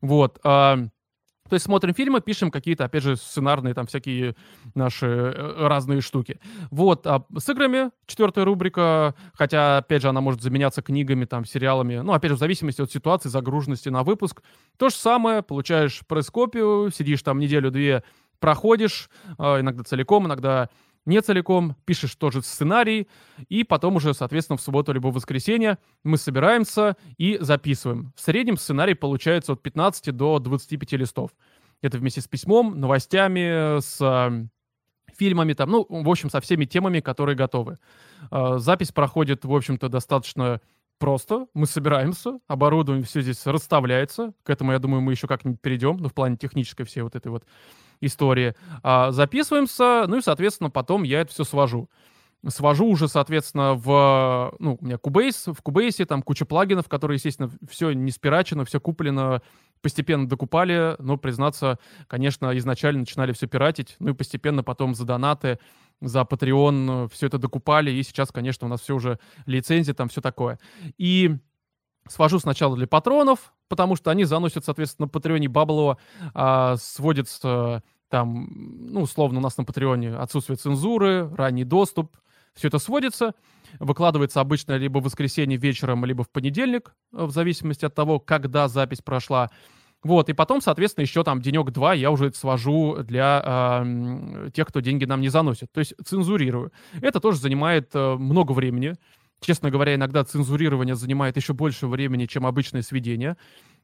Вот. 0.02 0.40
А, 0.44 0.78
то 1.50 1.56
есть 1.56 1.66
смотрим 1.66 1.94
фильмы, 1.94 2.22
пишем 2.22 2.52
какие-то, 2.52 2.86
опять 2.86 3.04
же, 3.04 3.16
сценарные 3.16 3.74
там 3.74 3.88
всякие 3.88 4.36
наши 4.76 5.06
э, 5.08 5.68
разные 5.68 6.02
штуки. 6.02 6.40
Вот, 6.72 7.06
а 7.08 7.26
с 7.38 7.50
играми 7.50 7.92
четвертая 8.06 8.46
рубрика, 8.46 9.16
хотя, 9.34 9.78
опять 9.80 10.02
же, 10.02 10.10
она 10.10 10.22
может 10.22 10.42
заменяться 10.42 10.82
книгами, 10.82 11.26
там, 11.26 11.46
сериалами, 11.46 11.98
ну, 11.98 12.14
опять 12.14 12.30
же, 12.30 12.36
в 12.36 12.40
зависимости 12.40 12.82
от 12.82 12.92
ситуации, 12.92 13.30
загруженности 13.30 13.90
на 13.90 14.04
выпуск. 14.04 14.42
То 14.78 14.90
же 14.90 14.96
самое, 14.96 15.42
получаешь 15.42 16.02
пресс-копию, 16.08 16.92
сидишь 16.94 17.24
там 17.24 17.40
неделю-две, 17.40 18.04
проходишь, 18.40 19.10
а, 19.38 19.60
иногда 19.60 19.84
целиком, 19.84 20.28
иногда 20.28 20.70
не 21.06 21.22
целиком, 21.22 21.76
пишешь 21.86 22.16
тоже 22.16 22.42
сценарий, 22.42 23.08
и 23.48 23.64
потом 23.64 23.96
уже, 23.96 24.14
соответственно, 24.14 24.58
в 24.58 24.62
субботу 24.62 24.92
либо 24.92 25.08
в 25.08 25.14
воскресенье 25.14 25.78
мы 26.04 26.18
собираемся 26.18 26.98
и 27.18 27.38
записываем. 27.42 28.14
В 28.16 28.22
среднем 28.22 28.58
сценарий 28.58 28.94
получается 28.94 29.54
от 29.54 29.62
15 29.62 30.16
до 30.16 30.40
25 30.40 30.94
листов. 30.94 31.32
Это 31.82 31.98
вместе 31.98 32.22
с 32.22 32.28
письмом, 32.28 32.80
новостями, 32.80 33.80
с 33.80 34.50
фильмами, 35.18 35.54
там, 35.54 35.70
ну, 35.70 35.86
в 35.90 36.10
общем, 36.10 36.30
со 36.30 36.40
всеми 36.40 36.66
темами, 36.66 37.00
которые 37.02 37.36
готовы. 37.36 37.78
Э, 38.32 38.56
запись 38.58 38.92
проходит, 38.92 39.44
в 39.44 39.54
общем-то, 39.54 39.90
достаточно 39.90 40.62
просто. 40.98 41.48
Мы 41.54 41.66
собираемся, 41.66 42.40
оборудование 42.48 43.06
все 43.06 43.22
здесь 43.22 43.46
расставляется. 43.46 44.34
К 44.44 44.50
этому, 44.50 44.72
я 44.72 44.80
думаю, 44.80 45.02
мы 45.02 45.14
еще 45.14 45.28
как-нибудь 45.28 45.62
перейдем, 45.62 45.98
ну, 45.98 46.10
в 46.10 46.14
плане 46.14 46.38
технической 46.38 46.86
всей 46.86 47.02
вот 47.02 47.16
этой 47.16 47.30
вот 47.30 47.46
истории. 48.02 48.56
А, 48.84 49.12
записываемся, 49.12 50.06
ну 50.08 50.18
и, 50.18 50.22
соответственно, 50.22 50.70
потом 50.70 51.04
я 51.04 51.22
это 51.22 51.32
все 51.32 51.44
свожу. 51.44 51.90
Свожу 52.48 52.88
уже, 52.88 53.10
соответственно, 53.10 53.74
в, 53.74 54.56
ну, 54.60 54.78
у 54.80 54.86
меня 54.86 54.96
Cubase, 54.96 55.54
в 55.54 55.62
Cubase 55.62 56.06
там 56.06 56.22
куча 56.22 56.46
плагинов, 56.46 56.88
которые, 56.88 57.16
естественно, 57.16 57.52
все 57.70 57.92
не 57.92 58.12
спирачено, 58.12 58.64
все 58.64 58.80
куплено, 58.80 59.42
постепенно 59.82 60.28
докупали, 60.28 60.96
но, 61.00 61.18
признаться, 61.18 61.80
конечно, 62.08 62.58
изначально 62.58 63.02
начинали 63.02 63.34
все 63.34 63.48
пиратить, 63.48 63.98
ну 64.00 64.12
и 64.12 64.14
постепенно 64.14 64.64
потом 64.64 64.96
за 64.96 65.06
донаты, 65.06 65.60
за 66.00 66.22
Patreon 66.22 67.10
все 67.12 67.28
это 67.28 67.38
докупали, 67.38 67.92
и 67.92 68.04
сейчас, 68.04 68.32
конечно, 68.32 68.68
у 68.68 68.70
нас 68.70 68.82
все 68.82 68.96
уже 68.96 69.20
лицензии, 69.46 69.92
там 69.92 70.08
все 70.08 70.22
такое. 70.22 70.60
И 70.98 71.36
свожу 72.08 72.40
сначала 72.40 72.76
для 72.76 72.88
патронов, 72.88 73.54
потому 73.68 73.96
что 73.96 74.12
они 74.12 74.26
заносят, 74.26 74.66
соответственно, 74.66 75.06
на 75.06 75.10
Патреоне 75.10 75.48
Баблова, 75.48 75.98
а, 76.34 76.76
сводится 76.78 77.84
там, 78.10 78.48
ну, 78.92 79.02
условно, 79.02 79.40
у 79.40 79.42
нас 79.44 79.58
на 79.58 79.64
Патреоне 79.64 80.16
отсутствие 80.16 80.58
цензуры, 80.58 81.30
ранний 81.36 81.64
доступ, 81.64 82.18
все 82.56 82.68
это 82.68 82.80
сводится, 82.80 83.34
выкладывается 83.80 84.42
обычно 84.42 84.76
либо 84.78 85.00
в 85.00 85.04
воскресенье 85.04 85.58
вечером, 85.58 86.04
либо 86.06 86.24
в 86.24 86.30
понедельник, 86.30 86.94
э, 87.14 87.24
в 87.24 87.32
зависимости 87.32 87.86
от 87.86 87.96
того, 87.96 88.20
когда 88.20 88.68
запись 88.68 89.02
прошла. 89.02 89.50
Вот, 90.02 90.30
и 90.30 90.34
потом, 90.34 90.62
соответственно, 90.62 91.04
еще 91.04 91.24
там 91.24 91.42
денек-два 91.42 91.94
я 91.94 92.10
уже 92.10 92.28
это 92.28 92.38
свожу 92.38 92.98
для 93.04 93.84
э, 93.84 94.50
тех, 94.54 94.68
кто 94.68 94.80
деньги 94.80 95.06
нам 95.06 95.20
не 95.20 95.30
заносит. 95.30 95.72
То 95.72 95.80
есть 95.80 95.94
цензурирую. 96.06 96.72
Это 97.02 97.20
тоже 97.20 97.40
занимает 97.40 97.92
э, 97.94 98.16
много 98.16 98.54
времени. 98.54 98.96
Честно 99.40 99.72
говоря, 99.72 99.96
иногда 99.96 100.24
цензурирование 100.24 100.96
занимает 100.96 101.38
еще 101.38 101.54
больше 101.54 101.88
времени, 101.88 102.26
чем 102.26 102.46
обычное 102.46 102.82
сведение. 102.82 103.38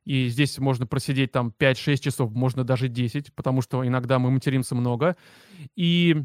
И 0.03 0.27
здесь 0.27 0.59
можно 0.59 0.85
просидеть 0.85 1.31
там 1.31 1.53
5-6 1.57 1.97
часов, 1.97 2.31
можно 2.31 2.63
даже 2.63 2.89
10, 2.89 3.33
потому 3.33 3.61
что 3.61 3.85
иногда 3.85 4.19
мы 4.19 4.31
материмся 4.31 4.75
много. 4.75 5.15
И 5.75 6.23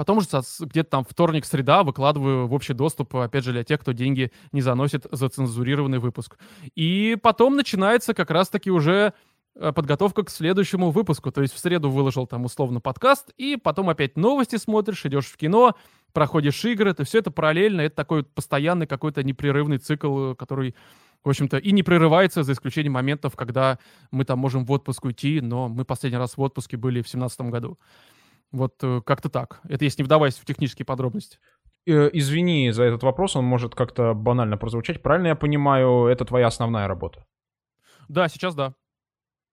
Потом 0.00 0.18
уже 0.18 0.28
где-то 0.60 0.88
там 0.88 1.04
вторник, 1.04 1.44
среда 1.44 1.82
выкладываю 1.82 2.46
в 2.46 2.54
общий 2.54 2.72
доступ, 2.72 3.14
опять 3.16 3.44
же, 3.44 3.52
для 3.52 3.64
тех, 3.64 3.80
кто 3.80 3.92
деньги 3.92 4.32
не 4.50 4.62
заносит 4.62 5.06
за 5.10 5.28
цензурированный 5.28 5.98
выпуск. 5.98 6.38
И 6.74 7.18
потом 7.22 7.56
начинается 7.56 8.14
как 8.14 8.30
раз-таки 8.30 8.70
уже 8.70 9.12
подготовка 9.54 10.22
к 10.24 10.30
следующему 10.30 10.90
выпуску. 10.90 11.30
То 11.30 11.42
есть 11.42 11.54
в 11.54 11.58
среду 11.58 11.90
выложил 11.90 12.26
там 12.26 12.44
условно 12.44 12.80
подкаст, 12.80 13.30
и 13.36 13.56
потом 13.56 13.88
опять 13.88 14.16
новости 14.16 14.56
смотришь, 14.56 15.04
идешь 15.04 15.26
в 15.26 15.36
кино, 15.36 15.74
проходишь 16.12 16.64
игры, 16.64 16.94
то 16.94 17.04
все 17.04 17.18
это 17.18 17.30
параллельно, 17.30 17.82
это 17.82 17.96
такой 17.96 18.24
постоянный 18.24 18.86
какой-то 18.86 19.22
непрерывный 19.22 19.78
цикл, 19.78 20.34
который, 20.34 20.74
в 21.24 21.28
общем-то, 21.28 21.58
и 21.58 21.72
не 21.72 21.82
прерывается, 21.82 22.42
за 22.42 22.52
исключением 22.52 22.92
моментов, 22.92 23.36
когда 23.36 23.78
мы 24.10 24.24
там 24.24 24.38
можем 24.38 24.64
в 24.64 24.70
отпуск 24.72 25.04
уйти, 25.04 25.40
но 25.40 25.68
мы 25.68 25.84
последний 25.84 26.18
раз 26.18 26.36
в 26.36 26.40
отпуске 26.40 26.76
были 26.76 27.00
в 27.00 27.10
2017 27.10 27.40
году. 27.42 27.78
Вот 28.52 28.74
э, 28.82 29.00
как-то 29.04 29.28
так. 29.28 29.60
Это 29.68 29.84
если 29.84 30.02
не 30.02 30.06
вдаваясь 30.06 30.34
в 30.34 30.44
технические 30.44 30.84
подробности. 30.84 31.38
Э, 31.86 32.10
извини 32.12 32.70
за 32.72 32.84
этот 32.84 33.02
вопрос, 33.02 33.36
он 33.36 33.44
может 33.44 33.74
как-то 33.74 34.12
банально 34.12 34.56
прозвучать. 34.56 35.02
Правильно 35.02 35.28
я 35.28 35.36
понимаю, 35.36 36.06
это 36.06 36.24
твоя 36.24 36.48
основная 36.48 36.88
работа? 36.88 37.24
Да, 38.08 38.28
сейчас 38.28 38.56
да. 38.56 38.74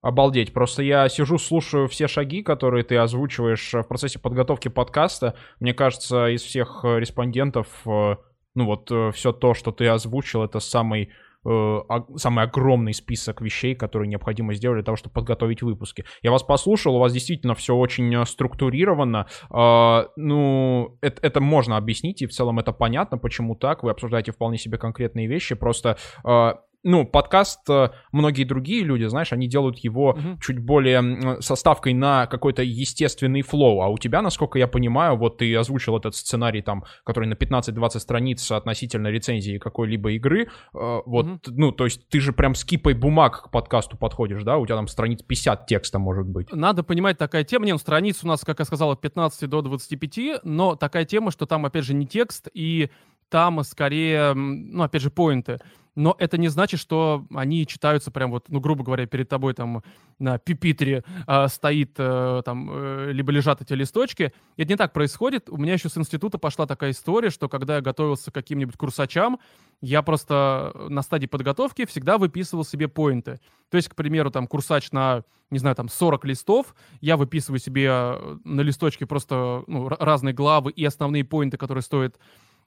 Обалдеть. 0.02 0.54
Просто 0.54 0.84
я 0.84 1.10
сижу, 1.10 1.40
слушаю 1.40 1.88
все 1.88 2.08
шаги, 2.08 2.44
которые 2.44 2.84
ты 2.84 2.98
озвучиваешь 2.98 3.74
в 3.74 3.84
процессе 3.84 4.20
подготовки 4.20 4.68
подкаста. 4.68 5.34
Мне 5.60 5.74
кажется, 5.74 6.28
из 6.28 6.44
всех 6.44 6.82
респондентов, 6.84 7.68
э, 7.88 8.16
ну 8.54 8.66
вот, 8.66 8.92
э, 8.92 9.12
все 9.12 9.32
то, 9.32 9.56
что 9.56 9.72
ты 9.72 9.88
озвучил, 9.88 10.44
это 10.44 10.60
самый 10.60 11.10
э, 11.44 11.80
самый 12.16 12.46
огромный 12.46 12.94
список 12.94 13.42
вещей, 13.42 13.74
которые 13.74 14.08
необходимо 14.08 14.54
сделать 14.54 14.78
для 14.78 14.84
того, 14.84 14.98
чтобы 14.98 15.14
подготовить 15.14 15.64
выпуски. 15.64 16.06
Я 16.22 16.30
вас 16.30 16.44
послушал, 16.44 16.98
у 16.98 17.00
вас 17.00 17.12
действительно 17.12 17.56
все 17.56 17.76
очень 17.76 18.24
структурировано. 18.28 19.26
А, 19.50 20.10
ну, 20.16 21.00
это, 21.02 21.26
это 21.26 21.42
можно 21.42 21.76
объяснить, 21.76 22.22
и 22.22 22.28
в 22.28 22.32
целом 22.32 22.60
это 22.60 22.72
понятно, 22.72 23.18
почему 23.18 23.56
так. 23.56 23.82
Вы 23.82 23.90
обсуждаете 23.90 24.32
вполне 24.32 24.60
себе 24.60 24.78
конкретные 24.78 25.26
вещи. 25.26 25.56
Просто 25.56 25.98
а, 26.24 26.60
ну, 26.88 27.06
подкаст, 27.06 27.70
э, 27.70 27.90
многие 28.14 28.46
другие 28.46 28.84
люди, 28.84 29.04
знаешь, 29.06 29.34
они 29.34 29.48
делают 29.48 29.78
его 29.80 30.12
угу. 30.12 30.40
чуть 30.42 30.58
более 30.58 31.42
составкой 31.42 31.94
на 31.94 32.28
какой-то 32.28 32.64
естественный 32.64 33.42
флоу, 33.42 33.82
а 33.82 33.90
у 33.90 33.98
тебя, 33.98 34.22
насколько 34.22 34.58
я 34.58 34.68
понимаю, 34.68 35.18
вот 35.18 35.40
ты 35.40 35.54
озвучил 35.54 35.98
этот 35.98 36.16
сценарий 36.16 36.62
там, 36.62 36.86
который 37.04 37.28
на 37.28 37.34
15-20 37.34 38.00
страниц 38.00 38.52
относительно 38.52 39.10
рецензии 39.10 39.58
какой-либо 39.58 40.14
игры, 40.14 40.44
э, 40.46 40.48
вот, 40.74 41.26
угу. 41.26 41.40
ну, 41.48 41.72
то 41.74 41.84
есть 41.84 42.08
ты 42.08 42.22
же 42.22 42.32
прям 42.32 42.56
с 42.56 42.64
кипой 42.64 42.94
бумаг 42.94 43.44
к 43.44 43.52
подкасту 43.52 43.98
подходишь, 43.98 44.44
да, 44.44 44.58
у 44.58 44.66
тебя 44.66 44.78
там 44.78 44.88
страниц 44.88 45.22
50 45.22 45.68
текста 45.68 46.00
может 46.00 46.26
быть. 46.26 46.54
Надо 46.54 46.84
понимать 46.84 47.18
такая 47.18 47.44
тема, 47.44 47.66
не, 47.66 47.74
ну, 47.74 47.80
страниц 47.80 48.24
у 48.24 48.28
нас, 48.28 48.46
как 48.46 48.60
я 48.60 48.66
сказал, 48.66 48.92
от 48.92 49.02
15 49.02 49.50
до 49.50 49.62
25, 49.62 50.44
но 50.44 50.78
такая 50.78 51.04
тема, 51.04 51.32
что 51.32 51.46
там, 51.46 51.66
опять 51.66 51.84
же, 51.84 51.94
не 51.94 52.08
текст, 52.08 52.48
и 52.54 52.90
там 53.30 53.64
скорее, 53.64 54.34
ну, 54.34 54.84
опять 54.84 55.02
же, 55.02 55.12
поинты 55.12 55.60
но 55.98 56.16
это 56.20 56.38
не 56.38 56.48
значит, 56.48 56.80
что 56.80 57.26
они 57.34 57.66
читаются 57.66 58.12
прям 58.12 58.30
вот, 58.30 58.46
ну, 58.50 58.60
грубо 58.60 58.84
говоря, 58.84 59.08
перед 59.08 59.28
тобой 59.28 59.56
там 59.56 59.82
на 60.20 60.38
пипитре 60.38 61.04
э, 61.26 61.48
стоит 61.48 61.96
э, 61.98 62.44
там, 62.46 62.70
э, 62.72 63.12
либо 63.12 63.32
лежат 63.32 63.64
эти 63.64 63.74
листочки. 63.74 64.32
Это 64.58 64.70
не 64.70 64.78
так 64.78 64.94
происходит. 64.94 65.50
У 65.50 65.58
меня 65.58 65.74
еще 65.74 65.90
с 65.90 65.98
института 65.98 66.38
пошла 66.38 66.68
такая 66.68 66.92
история, 66.92 67.32
что 67.32 67.50
когда 67.50 67.78
я 67.78 67.82
готовился 67.82 68.30
к 68.30 68.34
каким-нибудь 68.36 68.78
курсачам, 68.78 69.40
я 69.82 70.04
просто 70.04 70.72
на 70.88 71.02
стадии 71.02 71.26
подготовки 71.26 71.88
всегда 71.88 72.20
выписывал 72.20 72.64
себе 72.64 72.88
поинты. 72.88 73.40
То 73.72 73.78
есть, 73.78 73.90
к 73.90 73.96
примеру, 73.96 74.30
там 74.30 74.46
курсач 74.46 74.92
на, 74.92 75.24
не 75.50 75.58
знаю, 75.58 75.76
там 75.76 75.90
40 75.90 76.26
листов, 76.26 76.76
я 77.02 77.18
выписываю 77.18 77.60
себе 77.60 77.88
э, 77.90 78.38
на 78.44 78.62
листочке 78.62 79.08
просто 79.08 79.64
ну, 79.66 79.90
разные 79.90 80.36
главы 80.36 80.70
и 80.70 80.86
основные 80.86 81.24
поинты, 81.24 81.58
которые 81.58 81.82
стоят 81.82 82.20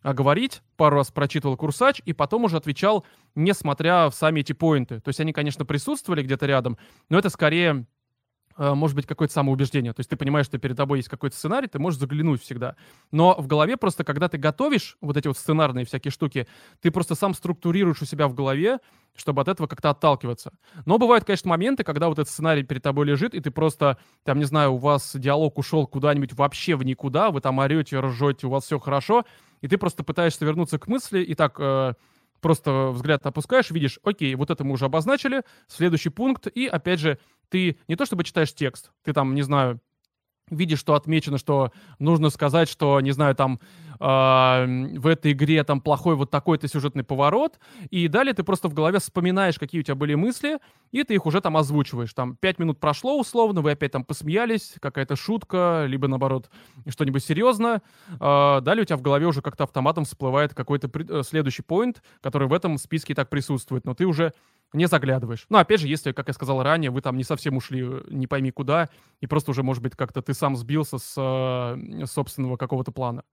а 0.03 0.15
говорить, 0.15 0.63
пару 0.77 0.97
раз 0.97 1.11
прочитывал 1.11 1.57
курсач 1.57 2.01
и 2.05 2.13
потом 2.13 2.45
уже 2.45 2.57
отвечал, 2.57 3.05
несмотря 3.35 4.09
в 4.09 4.15
сами 4.15 4.41
эти 4.41 4.53
поинты. 4.53 5.01
То 5.01 5.09
есть 5.09 5.21
они, 5.21 5.33
конечно, 5.33 5.65
присутствовали 5.65 6.23
где-то 6.23 6.47
рядом, 6.47 6.79
но 7.09 7.19
это 7.19 7.29
скорее 7.29 7.87
э, 8.57 8.75
может 8.75 8.97
быть 8.97 9.07
какое-то 9.07 9.35
самоубеждение. 9.35 9.93
То 9.93 10.01
есть 10.01 10.09
ты 10.09 10.17
понимаешь, 10.17 10.47
что 10.47 10.59
перед 10.59 10.77
тобой 10.77 10.99
есть 10.99 11.09
какой-то 11.09 11.37
сценарий, 11.37 11.69
ты 11.69 11.79
можешь 11.79 12.01
заглянуть 12.01 12.43
всегда. 12.43 12.77
Но 13.11 13.35
в 13.39 13.47
голове 13.47 13.77
просто, 13.77 14.03
когда 14.05 14.29
ты 14.29 14.39
готовишь 14.39 14.97
вот 15.01 15.17
эти 15.17 15.29
вот 15.29 15.37
сценарные 15.37 15.85
всякие 15.85 16.13
штуки, 16.13 16.47
ты 16.81 16.91
просто 16.91 17.15
сам 17.15 17.35
структурируешь 17.35 18.01
у 18.01 18.07
себя 18.07 18.27
в 18.27 18.35
голове, 18.35 18.79
чтобы 19.15 19.43
от 19.43 19.49
этого 19.49 19.67
как-то 19.67 19.91
отталкиваться. 19.91 20.53
Но 20.87 20.97
бывают, 20.97 21.25
конечно, 21.25 21.51
моменты, 21.51 21.85
когда 21.85 22.09
вот 22.09 22.19
этот 22.19 22.33
сценарий 22.33 22.63
перед 22.63 22.83
тобой 22.83 23.05
лежит, 23.05 23.35
и 23.35 23.41
ты 23.41 23.51
просто, 23.51 23.99
там, 24.25 24.39
не 24.39 24.45
знаю, 24.45 24.75
у 24.75 24.79
вас 24.79 25.15
диалог 25.15 25.59
ушел 25.59 25.87
куда-нибудь 25.87 26.33
вообще 26.33 26.75
в 26.75 26.85
никуда, 26.85 27.31
вы 27.31 27.43
там 27.43 27.59
орете, 27.59 28.01
ржете, 28.01 28.47
у 28.47 28.51
вас 28.51 28.65
все 28.65 28.79
хорошо, 28.79 29.25
и 29.61 29.69
ты 29.69 29.79
просто 29.79 30.05
пытаешься 30.05 30.45
вернуться 30.45 30.79
к 30.79 30.87
мысли, 30.87 31.21
и 31.21 31.35
так 31.35 31.57
э, 31.59 31.95
просто 32.41 32.91
взгляд 32.91 33.25
опускаешь, 33.27 33.71
видишь, 33.71 33.99
окей, 34.03 34.35
вот 34.35 34.51
это 34.51 34.65
мы 34.65 34.73
уже 34.73 34.87
обозначили, 34.87 35.43
следующий 35.69 36.11
пункт, 36.11 36.47
и 36.47 36.67
опять 36.67 37.01
же, 37.01 37.19
ты 37.49 37.79
не 37.89 37.97
то 37.97 38.07
чтобы 38.07 38.25
читаешь 38.25 38.55
текст, 38.55 38.93
ты 39.05 39.13
там, 39.13 39.35
не 39.35 39.43
знаю, 39.43 39.81
видишь, 40.51 40.79
что 40.79 40.95
отмечено, 40.95 41.39
что 41.39 41.73
нужно 41.99 42.31
сказать, 42.31 42.69
что, 42.69 43.01
не 43.01 43.13
знаю, 43.13 43.35
там 43.35 43.61
э, 43.99 44.97
в 44.99 45.07
этой 45.07 45.33
игре 45.33 45.65
там 45.65 45.81
плохой 45.81 46.17
вот 46.17 46.31
такой-то 46.31 46.69
сюжетный 46.69 47.05
поворот, 47.05 47.59
и 47.91 48.09
далее 48.09 48.35
ты 48.35 48.43
просто 48.43 48.69
в 48.69 48.75
голове 48.75 48.99
вспоминаешь, 48.99 49.59
какие 49.59 49.81
у 49.81 49.85
тебя 49.85 49.95
были 49.95 50.15
мысли, 50.15 50.59
и 50.91 51.05
ты 51.05 51.15
их 51.15 51.27
уже 51.27 51.41
там 51.41 51.57
озвучиваешь. 51.57 52.13
Там 52.13 52.37
пять 52.37 52.59
минут 52.59 52.81
прошло 52.81 53.19
условно, 53.19 53.61
вы 53.61 53.73
опять 53.73 53.93
там 53.93 54.05
посмеялись, 54.05 54.75
какая-то 54.81 55.17
шутка, 55.17 55.85
либо 55.87 56.09
наоборот 56.09 56.51
что-нибудь 56.89 57.25
серьезное. 57.25 57.83
Э, 58.21 58.61
далее 58.61 58.83
у 58.83 58.87
тебя 58.87 58.97
в 58.97 59.03
голове 59.03 59.27
уже 59.27 59.43
как-то 59.43 59.65
автоматом 59.65 60.05
всплывает 60.05 60.55
какой-то 60.55 61.23
следующий 61.23 61.63
поинт, 61.63 62.03
который 62.21 62.49
в 62.49 62.53
этом 62.53 62.79
списке 62.79 63.13
и 63.13 63.17
так 63.17 63.31
присутствует, 63.31 63.85
но 63.85 63.95
ты 63.95 64.07
уже 64.07 64.33
не 64.73 64.87
заглядываешь. 64.87 65.47
Ну, 65.49 65.59
опять 65.59 65.81
же, 65.81 65.89
если, 65.89 66.13
как 66.13 66.29
я 66.29 66.35
сказал 66.35 66.63
ранее, 66.63 66.91
вы 66.91 67.01
там 67.01 67.17
не 67.17 67.25
совсем 67.25 67.57
ушли 67.57 67.83
э, 67.83 68.03
не 68.09 68.27
пойми 68.27 68.51
куда, 68.51 68.89
и 69.21 69.27
просто 69.27 69.51
уже, 69.51 69.63
может 69.63 69.83
быть, 69.83 69.97
как-то 69.97 70.23
ты 70.23 70.35
сам 70.35 70.57
сбился 70.57 70.99
с 70.99 71.15
э, 71.17 72.07
собственного 72.07 72.57
какого-то 72.57 72.93
плана. 72.93 73.25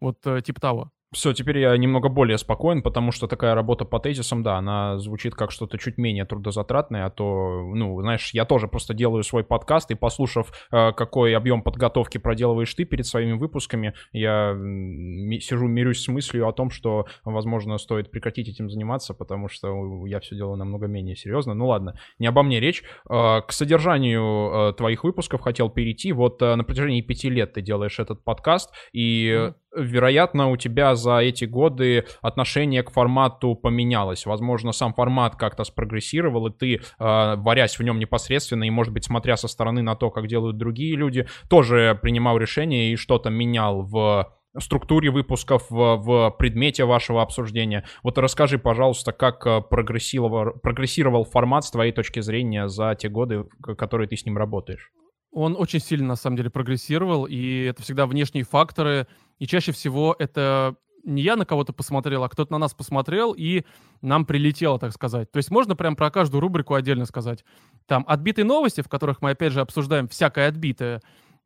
Вот 0.00 0.26
э, 0.26 0.40
типа 0.42 0.60
того. 0.60 0.92
Все, 1.12 1.32
теперь 1.32 1.58
я 1.58 1.76
немного 1.76 2.08
более 2.08 2.38
спокоен, 2.38 2.82
потому 2.82 3.10
что 3.10 3.26
такая 3.26 3.56
работа 3.56 3.84
по 3.84 3.98
тезисам, 3.98 4.44
да, 4.44 4.58
она 4.58 4.96
звучит 5.00 5.34
как 5.34 5.50
что-то 5.50 5.76
чуть 5.76 5.98
менее 5.98 6.24
трудозатратное, 6.24 7.04
а 7.04 7.10
то, 7.10 7.62
ну, 7.74 8.00
знаешь, 8.00 8.30
я 8.32 8.44
тоже 8.44 8.68
просто 8.68 8.94
делаю 8.94 9.24
свой 9.24 9.42
подкаст, 9.42 9.90
и 9.90 9.96
послушав, 9.96 10.52
э, 10.70 10.92
какой 10.92 11.34
объем 11.34 11.62
подготовки 11.62 12.18
проделываешь 12.18 12.72
ты 12.72 12.84
перед 12.84 13.06
своими 13.06 13.32
выпусками, 13.32 13.94
я 14.12 14.52
сижу, 14.52 15.66
мирюсь 15.66 16.04
с 16.04 16.06
мыслью 16.06 16.46
о 16.46 16.52
том, 16.52 16.70
что, 16.70 17.06
возможно, 17.24 17.76
стоит 17.78 18.12
прекратить 18.12 18.48
этим 18.48 18.70
заниматься, 18.70 19.12
потому 19.12 19.48
что 19.48 20.06
я 20.06 20.20
все 20.20 20.36
делаю 20.36 20.58
намного 20.58 20.86
менее 20.86 21.16
серьезно. 21.16 21.54
Ну 21.54 21.66
ладно, 21.66 21.98
не 22.20 22.28
обо 22.28 22.44
мне 22.44 22.60
речь. 22.60 22.84
Э, 23.08 23.40
к 23.40 23.50
содержанию 23.50 24.70
э, 24.70 24.72
твоих 24.74 25.02
выпусков 25.02 25.40
хотел 25.40 25.70
перейти. 25.70 26.12
Вот 26.12 26.40
на 26.40 26.62
протяжении 26.62 27.00
пяти 27.00 27.30
лет 27.30 27.54
ты 27.54 27.62
делаешь 27.62 27.98
этот 27.98 28.22
подкаст, 28.22 28.72
и 28.92 29.50
вероятно, 29.76 30.50
у 30.50 30.56
тебя 30.56 30.94
за 31.00 31.18
эти 31.18 31.44
годы 31.44 32.04
отношение 32.22 32.82
к 32.82 32.90
формату 32.90 33.54
поменялось. 33.54 34.26
Возможно, 34.26 34.72
сам 34.72 34.94
формат 34.94 35.36
как-то 35.36 35.64
спрогрессировал, 35.64 36.46
и 36.48 36.52
ты, 36.52 36.74
э, 36.74 36.80
варясь 36.98 37.78
в 37.78 37.82
нем 37.82 37.98
непосредственно, 37.98 38.64
и, 38.64 38.70
может 38.70 38.92
быть, 38.92 39.04
смотря 39.04 39.36
со 39.36 39.48
стороны 39.48 39.82
на 39.82 39.96
то, 39.96 40.10
как 40.10 40.26
делают 40.26 40.56
другие 40.56 40.96
люди, 40.96 41.26
тоже 41.48 41.98
принимал 42.00 42.38
решение 42.38 42.92
и 42.92 42.96
что-то 42.96 43.30
менял 43.30 43.82
в 43.82 44.32
структуре 44.58 45.10
выпусков, 45.10 45.70
в, 45.70 45.96
в 45.96 46.30
предмете 46.38 46.84
вашего 46.84 47.22
обсуждения. 47.22 47.84
Вот 48.02 48.18
расскажи, 48.18 48.58
пожалуйста, 48.58 49.12
как 49.12 49.46
э, 49.46 49.60
прогрессировал, 49.60 50.52
прогрессировал 50.60 51.24
формат 51.24 51.64
с 51.64 51.70
твоей 51.70 51.92
точки 51.92 52.20
зрения 52.20 52.68
за 52.68 52.94
те 52.94 53.08
годы, 53.08 53.44
которые 53.78 54.08
ты 54.08 54.16
с 54.16 54.24
ним 54.24 54.36
работаешь. 54.36 54.90
Он 55.32 55.54
очень 55.56 55.78
сильно, 55.78 56.08
на 56.08 56.16
самом 56.16 56.36
деле, 56.36 56.50
прогрессировал, 56.50 57.24
и 57.24 57.64
это 57.64 57.82
всегда 57.82 58.06
внешние 58.06 58.44
факторы, 58.44 59.06
и 59.38 59.46
чаще 59.46 59.70
всего 59.70 60.16
это 60.18 60.74
не 61.04 61.22
я 61.22 61.36
на 61.36 61.44
кого-то 61.44 61.72
посмотрел, 61.72 62.24
а 62.24 62.28
кто-то 62.28 62.52
на 62.52 62.58
нас 62.58 62.74
посмотрел, 62.74 63.32
и 63.32 63.64
нам 64.02 64.24
прилетело, 64.24 64.78
так 64.78 64.92
сказать. 64.92 65.30
То 65.30 65.38
есть 65.38 65.50
можно 65.50 65.76
прям 65.76 65.96
про 65.96 66.10
каждую 66.10 66.40
рубрику 66.40 66.74
отдельно 66.74 67.06
сказать. 67.06 67.44
Там 67.86 68.04
отбитые 68.08 68.44
новости, 68.44 68.80
в 68.80 68.88
которых 68.88 69.22
мы, 69.22 69.30
опять 69.30 69.52
же, 69.52 69.60
обсуждаем 69.60 70.08
всякое 70.08 70.48
отбитое, 70.48 71.00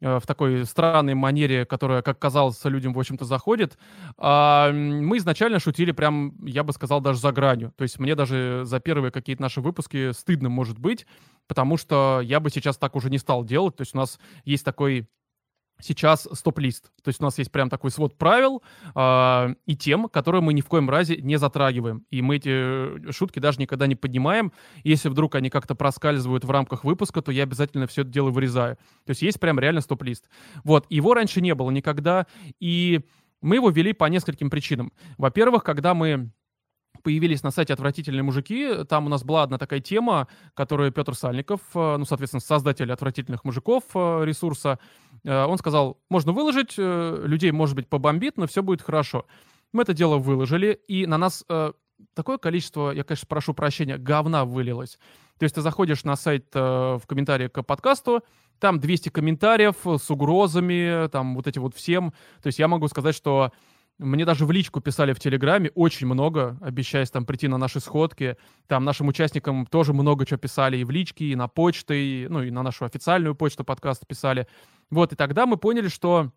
Э, 0.04 0.18
в 0.18 0.26
такой 0.26 0.66
странной 0.66 1.14
манере, 1.14 1.64
которая, 1.64 2.02
как 2.02 2.18
казалось, 2.18 2.62
людям, 2.64 2.92
в 2.92 2.98
общем-то, 2.98 3.24
заходит, 3.24 3.78
а, 4.18 4.70
мы 4.70 5.16
изначально 5.16 5.60
шутили 5.60 5.92
прям, 5.92 6.34
я 6.44 6.62
бы 6.62 6.72
сказал, 6.72 7.00
даже 7.00 7.20
за 7.20 7.32
гранью. 7.32 7.72
То 7.76 7.82
есть 7.82 7.98
мне 7.98 8.14
даже 8.14 8.62
за 8.64 8.80
первые 8.80 9.10
какие-то 9.10 9.40
наши 9.40 9.60
выпуски 9.62 10.12
стыдно 10.12 10.50
может 10.50 10.78
быть, 10.78 11.06
потому 11.46 11.78
что 11.78 12.20
я 12.22 12.38
бы 12.40 12.50
сейчас 12.50 12.76
так 12.76 12.96
уже 12.96 13.08
не 13.08 13.18
стал 13.18 13.44
делать. 13.44 13.76
То 13.76 13.82
есть 13.82 13.94
у 13.94 13.98
нас 13.98 14.18
есть 14.44 14.64
такой 14.64 15.08
сейчас 15.80 16.28
стоп-лист. 16.32 16.90
То 17.02 17.08
есть 17.08 17.20
у 17.20 17.24
нас 17.24 17.38
есть 17.38 17.50
прям 17.52 17.68
такой 17.68 17.90
свод 17.90 18.16
правил 18.16 18.62
э, 18.94 19.54
и 19.66 19.76
тем, 19.76 20.08
которые 20.08 20.42
мы 20.42 20.54
ни 20.54 20.60
в 20.60 20.66
коем 20.66 20.88
разе 20.88 21.16
не 21.16 21.36
затрагиваем. 21.36 22.04
И 22.10 22.22
мы 22.22 22.36
эти 22.36 23.10
шутки 23.12 23.38
даже 23.38 23.60
никогда 23.60 23.86
не 23.86 23.96
поднимаем. 23.96 24.52
Если 24.82 25.08
вдруг 25.08 25.34
они 25.34 25.50
как-то 25.50 25.74
проскальзывают 25.74 26.44
в 26.44 26.50
рамках 26.50 26.84
выпуска, 26.84 27.22
то 27.22 27.32
я 27.32 27.42
обязательно 27.42 27.86
все 27.86 28.02
это 28.02 28.10
дело 28.10 28.30
вырезаю. 28.30 28.76
То 29.04 29.10
есть 29.10 29.22
есть 29.22 29.40
прям 29.40 29.58
реально 29.58 29.80
стоп-лист. 29.80 30.28
Вот, 30.62 30.86
его 30.88 31.14
раньше 31.14 31.40
не 31.40 31.54
было 31.54 31.70
никогда, 31.70 32.26
и 32.60 33.00
мы 33.40 33.56
его 33.56 33.70
ввели 33.70 33.92
по 33.92 34.06
нескольким 34.06 34.50
причинам. 34.50 34.92
Во-первых, 35.18 35.64
когда 35.64 35.94
мы 35.94 36.30
появились 37.04 37.42
на 37.42 37.50
сайте 37.50 37.74
«Отвратительные 37.74 38.22
мужики». 38.22 38.82
Там 38.88 39.06
у 39.06 39.08
нас 39.08 39.22
была 39.22 39.44
одна 39.44 39.58
такая 39.58 39.80
тема, 39.80 40.26
которую 40.54 40.90
Петр 40.90 41.14
Сальников, 41.14 41.60
э, 41.74 41.96
ну, 41.98 42.04
соответственно, 42.06 42.40
создатель 42.40 42.90
«Отвратительных 42.90 43.44
мужиков» 43.44 43.84
э, 43.94 44.24
ресурса, 44.24 44.78
э, 45.22 45.44
он 45.44 45.58
сказал, 45.58 46.00
можно 46.08 46.32
выложить, 46.32 46.74
людей, 46.78 47.52
может 47.52 47.76
быть, 47.76 47.88
побомбит, 47.88 48.38
но 48.38 48.46
все 48.46 48.62
будет 48.62 48.82
хорошо. 48.82 49.26
Мы 49.72 49.82
это 49.82 49.92
дело 49.92 50.16
выложили, 50.16 50.80
и 50.88 51.06
на 51.06 51.18
нас 51.18 51.44
такое 52.14 52.38
количество, 52.38 52.90
я, 52.90 53.04
конечно, 53.04 53.26
прошу 53.28 53.54
прощения, 53.54 53.98
говна 53.98 54.44
вылилось. 54.44 54.98
То 55.38 55.44
есть 55.44 55.54
ты 55.54 55.60
заходишь 55.60 56.04
на 56.04 56.16
сайт 56.16 56.54
в 56.54 57.02
комментарии 57.06 57.48
к 57.48 57.62
подкасту, 57.62 58.22
там 58.60 58.78
200 58.78 59.08
комментариев 59.08 59.76
с 59.84 60.10
угрозами, 60.10 61.08
там 61.08 61.34
вот 61.34 61.46
эти 61.48 61.58
вот 61.58 61.74
всем. 61.74 62.12
То 62.40 62.46
есть 62.46 62.58
я 62.58 62.68
могу 62.68 62.86
сказать, 62.88 63.14
что 63.16 63.52
Мне 63.98 64.24
даже 64.24 64.44
в 64.44 64.50
личку 64.50 64.80
писали 64.80 65.12
в 65.12 65.20
Телеграме 65.20 65.70
очень 65.74 66.08
много, 66.08 66.58
обещаясь 66.60 67.10
там 67.10 67.24
прийти 67.24 67.46
на 67.46 67.58
наши 67.58 67.78
сходки. 67.78 68.36
Там 68.66 68.84
нашим 68.84 69.06
участникам 69.06 69.66
тоже 69.66 69.92
много 69.92 70.26
чего 70.26 70.36
писали 70.36 70.78
и 70.78 70.84
в 70.84 70.90
личке, 70.90 71.26
и 71.26 71.36
на 71.36 71.46
почте, 71.46 71.94
и, 71.94 72.28
ну, 72.28 72.42
и 72.42 72.50
на 72.50 72.64
нашу 72.64 72.86
официальную 72.86 73.36
почту 73.36 73.62
подкаста 73.62 74.04
писали. 74.04 74.48
Вот, 74.90 75.12
и 75.12 75.16
тогда 75.16 75.46
мы 75.46 75.56
поняли, 75.56 75.88
что 75.88 76.32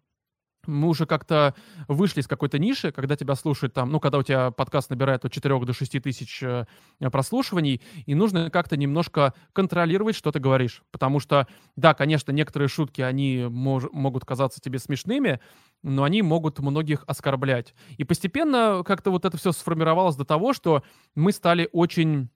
мы 0.67 0.89
уже 0.89 1.05
как-то 1.05 1.55
вышли 1.87 2.21
из 2.21 2.27
какой-то 2.27 2.59
ниши, 2.59 2.91
когда 2.91 3.15
тебя 3.15 3.35
слушают 3.35 3.73
там, 3.73 3.91
ну, 3.91 3.99
когда 3.99 4.17
у 4.17 4.23
тебя 4.23 4.51
подкаст 4.51 4.89
набирает 4.89 5.25
от 5.25 5.31
4 5.31 5.59
до 5.59 5.73
6 5.73 6.01
тысяч 6.01 6.43
э, 6.43 6.65
прослушиваний, 7.11 7.81
и 8.05 8.15
нужно 8.15 8.49
как-то 8.49 8.77
немножко 8.77 9.33
контролировать, 9.53 10.15
что 10.15 10.31
ты 10.31 10.39
говоришь. 10.39 10.83
Потому 10.91 11.19
что, 11.19 11.47
да, 11.75 11.93
конечно, 11.93 12.31
некоторые 12.31 12.69
шутки, 12.69 13.01
они 13.01 13.39
мож- 13.49 13.89
могут 13.91 14.25
казаться 14.25 14.59
тебе 14.61 14.79
смешными, 14.79 15.39
но 15.83 16.03
они 16.03 16.21
могут 16.21 16.59
многих 16.59 17.03
оскорблять. 17.07 17.73
И 17.97 18.03
постепенно 18.03 18.83
как-то 18.85 19.11
вот 19.11 19.25
это 19.25 19.37
все 19.37 19.51
сформировалось 19.51 20.15
до 20.15 20.25
того, 20.25 20.53
что 20.53 20.83
мы 21.15 21.31
стали 21.31 21.69
очень 21.71 22.29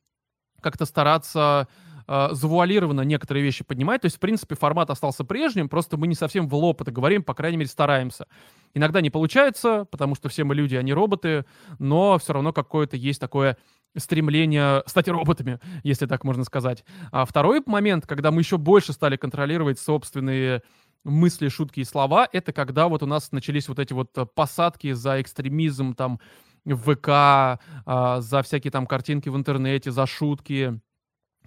как-то 0.61 0.85
стараться 0.85 1.67
э, 2.07 2.29
завуалированно 2.31 3.01
некоторые 3.01 3.43
вещи 3.43 3.63
поднимать. 3.63 4.01
То 4.01 4.05
есть, 4.05 4.17
в 4.17 4.19
принципе, 4.19 4.55
формат 4.55 4.89
остался 4.89 5.23
прежним, 5.23 5.69
просто 5.69 5.97
мы 5.97 6.07
не 6.07 6.15
совсем 6.15 6.47
в 6.47 6.55
лоб 6.55 6.81
это 6.81 6.91
говорим, 6.91 7.23
по 7.23 7.33
крайней 7.33 7.57
мере, 7.57 7.69
стараемся. 7.69 8.27
Иногда 8.73 9.01
не 9.01 9.09
получается, 9.09 9.85
потому 9.91 10.15
что 10.15 10.29
все 10.29 10.43
мы 10.43 10.55
люди, 10.55 10.75
а 10.75 10.81
не 10.81 10.93
роботы, 10.93 11.45
но 11.79 12.17
все 12.17 12.33
равно 12.33 12.53
какое-то 12.53 12.97
есть 12.97 13.19
такое 13.19 13.57
стремление 13.97 14.83
стать 14.85 15.07
роботами, 15.09 15.59
если 15.83 16.05
так 16.05 16.23
можно 16.23 16.43
сказать. 16.43 16.85
А 17.11 17.25
второй 17.25 17.61
момент, 17.65 18.07
когда 18.07 18.31
мы 18.31 18.41
еще 18.41 18.57
больше 18.57 18.93
стали 18.93 19.17
контролировать 19.17 19.79
собственные 19.79 20.63
мысли, 21.03 21.49
шутки 21.49 21.81
и 21.81 21.83
слова, 21.83 22.27
это 22.31 22.53
когда 22.53 22.87
вот 22.87 23.03
у 23.03 23.05
нас 23.05 23.31
начались 23.31 23.67
вот 23.67 23.79
эти 23.79 23.93
вот 23.93 24.15
посадки 24.35 24.93
за 24.93 25.21
экстремизм 25.21 25.93
там 25.93 26.19
в 26.63 26.95
ВК, 26.95 27.07
а, 27.85 28.21
за 28.21 28.43
всякие 28.43 28.71
там 28.71 28.85
картинки 28.85 29.29
в 29.29 29.35
интернете, 29.35 29.91
за 29.91 30.05
шутки, 30.05 30.79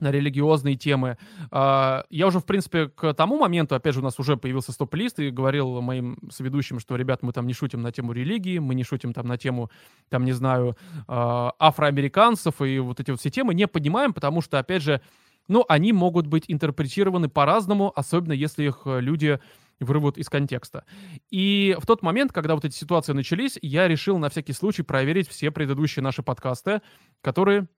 на 0.00 0.10
религиозные 0.10 0.76
темы. 0.76 1.16
А, 1.50 2.04
я 2.10 2.26
уже, 2.26 2.40
в 2.40 2.44
принципе, 2.44 2.88
к 2.88 3.14
тому 3.14 3.38
моменту, 3.38 3.74
опять 3.74 3.94
же, 3.94 4.00
у 4.00 4.02
нас 4.02 4.18
уже 4.18 4.36
появился 4.36 4.72
стоп-лист, 4.72 5.18
и 5.20 5.30
говорил 5.30 5.80
моим 5.80 6.18
соведущим, 6.30 6.80
что, 6.80 6.96
ребят, 6.96 7.22
мы 7.22 7.32
там 7.32 7.46
не 7.46 7.54
шутим 7.54 7.82
на 7.82 7.92
тему 7.92 8.12
религии, 8.12 8.58
мы 8.58 8.74
не 8.74 8.84
шутим 8.84 9.12
там 9.12 9.26
на 9.26 9.38
тему, 9.38 9.70
там, 10.08 10.24
не 10.24 10.32
знаю, 10.32 10.76
а, 11.06 11.52
афроамериканцев, 11.58 12.60
и 12.60 12.78
вот 12.78 13.00
эти 13.00 13.10
вот 13.10 13.20
все 13.20 13.30
темы 13.30 13.54
не 13.54 13.66
поднимаем, 13.66 14.12
потому 14.12 14.40
что, 14.40 14.58
опять 14.58 14.82
же, 14.82 15.00
ну, 15.48 15.64
они 15.68 15.92
могут 15.92 16.26
быть 16.26 16.44
интерпретированы 16.48 17.28
по-разному, 17.28 17.92
особенно 17.94 18.32
если 18.32 18.64
их 18.64 18.82
э, 18.86 19.00
люди 19.00 19.38
вырвут 19.80 20.16
из 20.18 20.28
контекста. 20.28 20.84
И 21.30 21.76
в 21.78 21.86
тот 21.86 22.02
момент, 22.02 22.32
когда 22.32 22.54
вот 22.54 22.64
эти 22.64 22.74
ситуации 22.74 23.12
начались, 23.12 23.58
я 23.60 23.88
решил 23.88 24.18
на 24.18 24.30
всякий 24.30 24.52
случай 24.52 24.82
проверить 24.82 25.28
все 25.28 25.50
предыдущие 25.50 26.02
наши 26.02 26.22
подкасты, 26.22 26.80
которые 27.20 27.68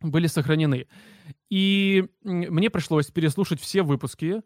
были 0.00 0.26
сохранены. 0.26 0.86
И 1.48 2.06
мне 2.22 2.70
пришлось 2.70 3.06
переслушать 3.06 3.60
все 3.60 3.82
выпуски, 3.82 4.42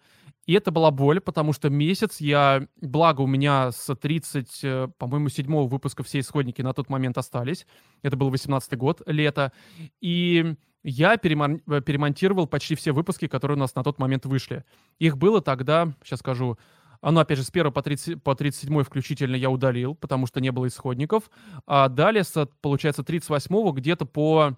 и 0.46 0.52
это 0.52 0.70
была 0.70 0.90
боль, 0.90 1.20
потому 1.20 1.52
что 1.52 1.70
месяц 1.70 2.20
я, 2.20 2.66
благо 2.80 3.22
у 3.22 3.26
меня 3.26 3.72
с 3.72 3.94
30, 3.94 4.60
э, 4.62 4.88
по-моему, 4.98 5.28
седьмого 5.30 5.66
выпуска 5.66 6.02
все 6.02 6.20
исходники 6.20 6.60
на 6.60 6.74
тот 6.74 6.90
момент 6.90 7.16
остались. 7.16 7.66
Это 8.02 8.16
был 8.16 8.28
18 8.28 8.76
год, 8.76 9.00
лето. 9.06 9.52
И 10.02 10.54
я 10.82 11.16
перемон... 11.16 11.62
Э, 11.66 11.80
перемонтировал 11.80 12.46
почти 12.46 12.74
все 12.74 12.92
выпуски, 12.92 13.26
которые 13.26 13.56
у 13.56 13.60
нас 13.60 13.74
на 13.74 13.82
тот 13.82 13.98
момент 13.98 14.26
вышли. 14.26 14.64
Их 14.98 15.16
было 15.16 15.40
тогда, 15.40 15.94
сейчас 16.04 16.20
скажу, 16.20 16.58
оно, 17.00 17.20
опять 17.20 17.38
же, 17.38 17.44
с 17.44 17.50
1 17.50 17.70
по, 17.72 17.82
30, 17.82 18.22
по 18.22 18.34
37 18.34 18.82
включительно 18.82 19.36
я 19.36 19.50
удалил, 19.50 19.94
потому 19.94 20.26
что 20.26 20.40
не 20.40 20.50
было 20.50 20.68
исходников. 20.68 21.30
А 21.66 21.88
далее, 21.88 22.24
с, 22.24 22.48
получается, 22.60 23.02
38 23.02 23.72
где-то 23.72 24.06
по 24.06 24.56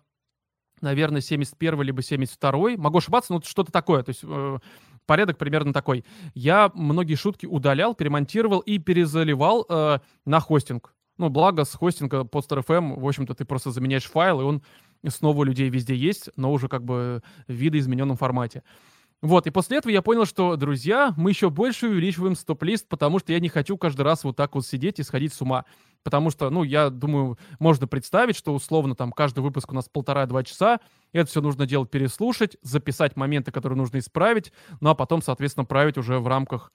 наверное, 0.80 1.20
71 1.20 1.82
либо 1.82 2.02
72 2.02 2.76
Могу 2.76 2.98
ошибаться, 2.98 3.32
но 3.32 3.40
что-то 3.40 3.72
такое. 3.72 4.02
То 4.02 4.10
есть 4.10 4.20
э, 4.24 4.58
порядок 5.06 5.38
примерно 5.38 5.72
такой. 5.72 6.04
Я 6.34 6.70
многие 6.74 7.14
шутки 7.14 7.46
удалял, 7.46 7.94
перемонтировал 7.94 8.60
и 8.60 8.78
перезаливал 8.78 9.66
э, 9.68 9.98
на 10.24 10.40
хостинг. 10.40 10.94
Ну, 11.18 11.30
благо, 11.30 11.64
с 11.64 11.72
хостинга 11.72 12.20
Poster.fm, 12.20 13.00
в 13.00 13.06
общем-то, 13.06 13.34
ты 13.34 13.44
просто 13.44 13.70
заменяешь 13.70 14.04
файл, 14.04 14.40
и 14.40 14.44
он 14.44 14.62
снова 15.08 15.38
у 15.38 15.44
людей 15.44 15.70
везде 15.70 15.94
есть, 15.94 16.28
но 16.36 16.52
уже 16.52 16.68
как 16.68 16.84
бы 16.84 17.22
в 17.48 17.52
видоизмененном 17.52 18.16
формате. 18.16 18.62
Вот, 19.22 19.46
и 19.46 19.50
после 19.50 19.78
этого 19.78 19.90
я 19.92 20.02
понял, 20.02 20.26
что, 20.26 20.56
друзья, 20.56 21.14
мы 21.16 21.30
еще 21.30 21.48
больше 21.48 21.88
увеличиваем 21.88 22.36
стоп-лист, 22.36 22.86
потому 22.88 23.18
что 23.18 23.32
я 23.32 23.40
не 23.40 23.48
хочу 23.48 23.78
каждый 23.78 24.02
раз 24.02 24.24
вот 24.24 24.36
так 24.36 24.54
вот 24.54 24.66
сидеть 24.66 24.98
и 24.98 25.02
сходить 25.02 25.32
с 25.32 25.40
ума. 25.40 25.64
Потому 26.02 26.30
что, 26.30 26.50
ну, 26.50 26.62
я 26.62 26.90
думаю, 26.90 27.38
можно 27.58 27.86
представить, 27.86 28.36
что 28.36 28.54
условно 28.54 28.94
там 28.94 29.12
каждый 29.12 29.40
выпуск 29.40 29.72
у 29.72 29.74
нас 29.74 29.88
полтора-два 29.88 30.44
часа, 30.44 30.80
это 31.12 31.28
все 31.28 31.40
нужно 31.40 31.66
делать, 31.66 31.90
переслушать, 31.90 32.56
записать 32.62 33.16
моменты, 33.16 33.50
которые 33.50 33.76
нужно 33.76 33.98
исправить, 33.98 34.52
ну, 34.80 34.90
а 34.90 34.94
потом, 34.94 35.22
соответственно, 35.22 35.64
править 35.64 35.98
уже 35.98 36.18
в 36.18 36.28
рамках 36.28 36.72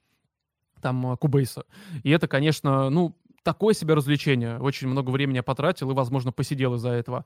там 0.82 1.16
Кубейса. 1.18 1.64
И 2.04 2.10
это, 2.10 2.28
конечно, 2.28 2.90
ну, 2.90 3.16
такое 3.44 3.74
себе 3.74 3.94
развлечение. 3.94 4.60
Очень 4.60 4.88
много 4.88 5.10
времени 5.10 5.38
я 5.38 5.44
потратил 5.44 5.92
и, 5.92 5.94
возможно, 5.94 6.32
посидел 6.32 6.76
из-за 6.76 6.90
этого. 6.90 7.26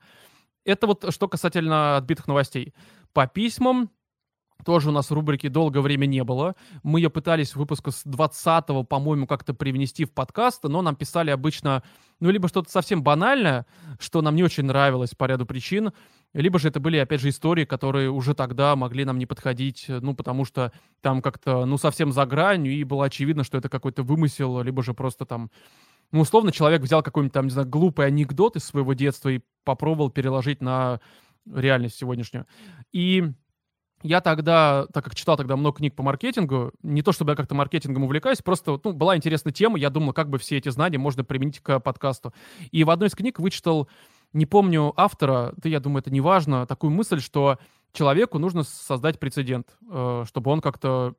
Это 0.64 0.86
вот 0.86 1.04
что 1.10 1.28
касательно 1.28 1.96
отбитых 1.96 2.26
новостей. 2.26 2.74
По 3.12 3.26
письмам 3.26 3.90
тоже 4.64 4.88
у 4.88 4.92
нас 4.92 5.10
рубрики 5.10 5.48
долгое 5.48 5.80
время 5.80 6.06
не 6.06 6.24
было. 6.24 6.54
Мы 6.82 7.00
ее 7.00 7.10
пытались 7.10 7.52
в 7.52 7.56
выпуску 7.56 7.90
с 7.90 8.04
20-го, 8.04 8.84
по-моему, 8.84 9.26
как-то 9.26 9.54
привнести 9.54 10.04
в 10.04 10.12
подкаст, 10.12 10.64
но 10.64 10.82
нам 10.82 10.96
писали 10.96 11.30
обычно, 11.30 11.82
ну, 12.20 12.30
либо 12.30 12.48
что-то 12.48 12.70
совсем 12.70 13.02
банальное, 13.02 13.66
что 14.00 14.22
нам 14.22 14.34
не 14.34 14.42
очень 14.42 14.64
нравилось 14.64 15.14
по 15.14 15.26
ряду 15.26 15.46
причин, 15.46 15.92
либо 16.32 16.58
же 16.58 16.68
это 16.68 16.80
были, 16.80 16.96
опять 16.98 17.20
же, 17.20 17.28
истории, 17.28 17.64
которые 17.64 18.10
уже 18.10 18.34
тогда 18.34 18.76
могли 18.76 19.04
нам 19.04 19.18
не 19.18 19.26
подходить, 19.26 19.86
ну, 19.88 20.14
потому 20.14 20.44
что 20.44 20.72
там 21.00 21.22
как-то, 21.22 21.64
ну, 21.64 21.78
совсем 21.78 22.12
за 22.12 22.26
гранью, 22.26 22.72
и 22.72 22.84
было 22.84 23.06
очевидно, 23.06 23.44
что 23.44 23.58
это 23.58 23.68
какой-то 23.68 24.02
вымысел, 24.02 24.62
либо 24.62 24.82
же 24.82 24.94
просто 24.94 25.24
там, 25.26 25.50
ну, 26.12 26.20
условно, 26.20 26.52
человек 26.52 26.82
взял 26.82 27.02
какой-нибудь 27.02 27.32
там, 27.32 27.46
не 27.46 27.52
знаю, 27.52 27.68
глупый 27.68 28.06
анекдот 28.06 28.56
из 28.56 28.64
своего 28.64 28.94
детства 28.94 29.28
и 29.28 29.40
попробовал 29.64 30.10
переложить 30.10 30.60
на 30.60 31.00
реальность 31.52 31.96
сегодняшнюю. 31.96 32.46
И 32.92 33.32
я 34.02 34.20
тогда, 34.20 34.86
так 34.92 35.04
как 35.04 35.14
читал 35.14 35.36
тогда 35.36 35.56
много 35.56 35.78
книг 35.78 35.94
по 35.94 36.02
маркетингу, 36.02 36.72
не 36.82 37.02
то 37.02 37.12
чтобы 37.12 37.32
я 37.32 37.36
как-то 37.36 37.54
маркетингом 37.54 38.04
увлекаюсь, 38.04 38.42
просто 38.42 38.78
ну, 38.82 38.92
была 38.92 39.16
интересная 39.16 39.52
тема, 39.52 39.78
я 39.78 39.90
думал, 39.90 40.12
как 40.12 40.28
бы 40.28 40.38
все 40.38 40.58
эти 40.58 40.68
знания 40.68 40.98
можно 40.98 41.24
применить 41.24 41.60
к 41.60 41.80
подкасту. 41.80 42.32
И 42.70 42.84
в 42.84 42.90
одной 42.90 43.08
из 43.08 43.14
книг 43.14 43.38
вычитал, 43.38 43.88
не 44.32 44.46
помню 44.46 44.92
автора, 44.96 45.54
да 45.56 45.68
я 45.68 45.80
думаю, 45.80 46.00
это 46.00 46.10
не 46.10 46.20
важно, 46.20 46.66
такую 46.66 46.90
мысль, 46.90 47.20
что 47.20 47.58
человеку 47.92 48.38
нужно 48.38 48.62
создать 48.62 49.18
прецедент, 49.18 49.68
э, 49.90 50.24
чтобы 50.28 50.50
он 50.50 50.60
как-то, 50.60 51.14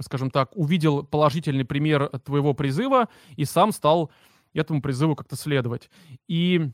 скажем 0.00 0.30
так, 0.30 0.56
увидел 0.56 1.04
положительный 1.04 1.64
пример 1.64 2.08
твоего 2.24 2.54
призыва 2.54 3.08
и 3.36 3.44
сам 3.44 3.72
стал 3.72 4.10
этому 4.54 4.82
призыву 4.82 5.14
как-то 5.14 5.36
следовать. 5.36 5.90
И 6.26 6.70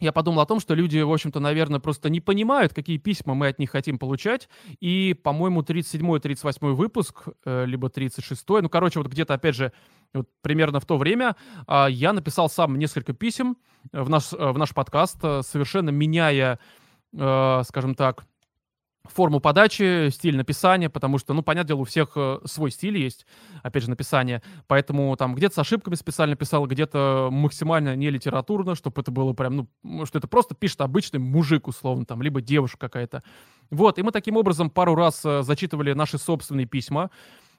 я 0.00 0.12
подумал 0.12 0.40
о 0.40 0.46
том, 0.46 0.60
что 0.60 0.74
люди, 0.74 0.98
в 0.98 1.12
общем-то, 1.12 1.40
наверное, 1.40 1.78
просто 1.78 2.08
не 2.08 2.20
понимают, 2.20 2.72
какие 2.72 2.96
письма 2.96 3.34
мы 3.34 3.48
от 3.48 3.58
них 3.58 3.70
хотим 3.70 3.98
получать. 3.98 4.48
И, 4.80 5.14
по-моему, 5.22 5.62
37-38 5.62 6.72
выпуск, 6.72 7.28
э, 7.44 7.66
либо 7.66 7.88
36-й, 7.88 8.62
ну, 8.62 8.68
короче, 8.68 8.98
вот 8.98 9.08
где-то, 9.08 9.34
опять 9.34 9.54
же, 9.54 9.72
вот 10.14 10.26
примерно 10.42 10.80
в 10.80 10.86
то 10.86 10.96
время 10.96 11.36
а, 11.66 11.86
я 11.86 12.12
написал 12.12 12.48
сам 12.48 12.76
несколько 12.78 13.12
писем 13.12 13.56
в 13.92 14.08
наш, 14.08 14.32
в 14.32 14.58
наш 14.58 14.74
подкаст, 14.74 15.18
э, 15.22 15.42
совершенно 15.42 15.90
меняя, 15.90 16.58
э, 17.12 17.62
скажем 17.64 17.94
так, 17.94 18.24
форму 19.04 19.40
подачи, 19.40 20.08
стиль 20.10 20.36
написания, 20.36 20.90
потому 20.90 21.18
что, 21.18 21.34
ну, 21.34 21.42
понятное 21.42 21.68
дело, 21.68 21.80
у 21.80 21.84
всех 21.84 22.12
э, 22.16 22.38
свой 22.44 22.70
стиль 22.70 22.98
есть, 22.98 23.26
опять 23.62 23.84
же, 23.84 23.90
написание, 23.90 24.42
поэтому 24.66 25.16
там 25.16 25.34
где-то 25.34 25.54
с 25.54 25.58
ошибками 25.58 25.94
специально 25.94 26.36
писал, 26.36 26.66
где-то 26.66 27.28
максимально 27.32 27.96
не 27.96 28.10
литературно, 28.10 28.74
чтобы 28.74 29.00
это 29.00 29.10
было 29.10 29.32
прям, 29.32 29.68
ну, 29.82 30.06
что 30.06 30.18
это 30.18 30.28
просто 30.28 30.54
пишет 30.54 30.80
обычный 30.80 31.18
мужик, 31.18 31.68
условно, 31.68 32.04
там, 32.04 32.22
либо 32.22 32.40
девушка 32.40 32.78
какая-то. 32.78 33.22
Вот, 33.70 33.98
и 33.98 34.02
мы 34.02 34.12
таким 34.12 34.36
образом 34.36 34.70
пару 34.70 34.94
раз 34.94 35.24
э, 35.24 35.42
зачитывали 35.42 35.92
наши 35.92 36.18
собственные 36.18 36.66
письма, 36.66 37.10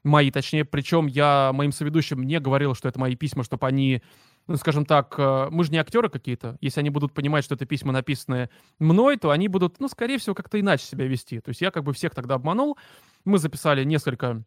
мои, 0.04 0.32
точнее, 0.32 0.66
причем 0.66 1.08
я 1.08 1.52
моим 1.54 1.72
соведущим 1.72 2.24
не 2.24 2.40
говорил, 2.40 2.76
что 2.76 2.88
это 2.88 3.00
мои 3.00 3.16
письма, 3.16 3.44
чтобы 3.44 3.68
они 3.68 4.02
ну, 4.48 4.56
скажем 4.58 4.86
так, 4.86 5.16
э, 5.18 5.48
мы 5.52 5.64
же 5.64 5.72
не 5.72 5.78
актеры 5.78 6.10
какие-то. 6.10 6.58
Если 6.62 6.80
они 6.80 6.90
будут 6.90 7.14
понимать, 7.14 7.44
что 7.44 7.56
это 7.56 7.66
письма 7.66 7.94
написанные 7.94 8.50
мной, 8.80 9.18
то 9.18 9.30
они 9.30 9.48
будут, 9.48 9.80
ну, 9.80 9.88
скорее 9.88 10.18
всего, 10.18 10.36
как-то 10.36 10.60
иначе 10.60 10.86
себя 10.86 11.06
вести. 11.06 11.40
То 11.40 11.50
есть 11.50 11.62
я 11.62 11.72
как 11.72 11.84
бы 11.84 11.94
всех 11.94 12.14
тогда 12.16 12.36
обманул. 12.36 12.78
Мы 13.24 13.38
записали 13.38 13.84
несколько 13.84 14.44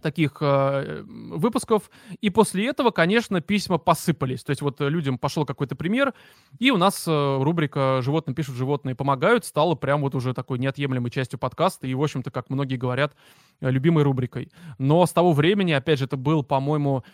таких 0.00 0.38
э, 0.40 1.02
выпусков. 1.04 1.90
И 2.20 2.30
после 2.30 2.66
этого, 2.68 2.90
конечно, 2.90 3.40
письма 3.40 3.78
посыпались. 3.78 4.42
То 4.42 4.50
есть 4.50 4.62
вот 4.62 4.80
людям 4.80 5.18
пошел 5.18 5.44
какой-то 5.44 5.76
пример, 5.76 6.14
и 6.58 6.70
у 6.70 6.76
нас 6.76 7.06
э, 7.06 7.38
рубрика 7.42 8.00
«Животные 8.02 8.34
пишут, 8.34 8.56
животные 8.56 8.94
помогают» 8.94 9.44
стала 9.44 9.74
прям 9.74 10.00
вот 10.00 10.14
уже 10.14 10.34
такой 10.34 10.58
неотъемлемой 10.58 11.10
частью 11.10 11.38
подкаста 11.38 11.86
и, 11.86 11.94
в 11.94 12.02
общем-то, 12.02 12.30
как 12.30 12.50
многие 12.50 12.76
говорят, 12.76 13.14
любимой 13.60 14.02
рубрикой. 14.02 14.50
Но 14.78 15.04
с 15.04 15.12
того 15.12 15.32
времени, 15.32 15.72
опять 15.72 15.98
же, 15.98 16.06
это 16.06 16.16
был, 16.16 16.42
по-моему, 16.42 17.04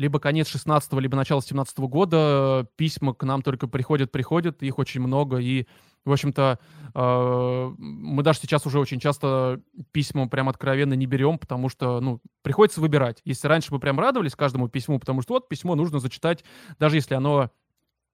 либо 0.00 0.18
конец 0.18 0.48
16 0.48 0.92
либо 0.94 1.14
начало 1.14 1.42
17 1.42 1.78
года 1.80 2.66
письма 2.76 3.12
к 3.12 3.22
нам 3.22 3.42
только 3.42 3.66
приходят, 3.66 4.10
приходят, 4.10 4.62
их 4.62 4.78
очень 4.78 5.02
много, 5.02 5.36
и, 5.36 5.66
в 6.06 6.12
общем-то, 6.12 6.58
э, 6.94 7.74
мы 7.76 8.22
даже 8.22 8.38
сейчас 8.38 8.64
уже 8.64 8.80
очень 8.80 8.98
часто 8.98 9.60
письма 9.92 10.26
прям 10.26 10.48
откровенно 10.48 10.94
не 10.94 11.04
берем, 11.04 11.38
потому 11.38 11.68
что, 11.68 12.00
ну, 12.00 12.20
приходится 12.42 12.80
выбирать. 12.80 13.20
Если 13.26 13.46
раньше 13.46 13.74
мы 13.74 13.78
прям 13.78 14.00
радовались 14.00 14.34
каждому 14.34 14.68
письму, 14.68 14.98
потому 14.98 15.20
что 15.20 15.34
вот 15.34 15.50
письмо 15.50 15.74
нужно 15.74 15.98
зачитать, 15.98 16.44
даже 16.78 16.96
если 16.96 17.14
оно 17.14 17.50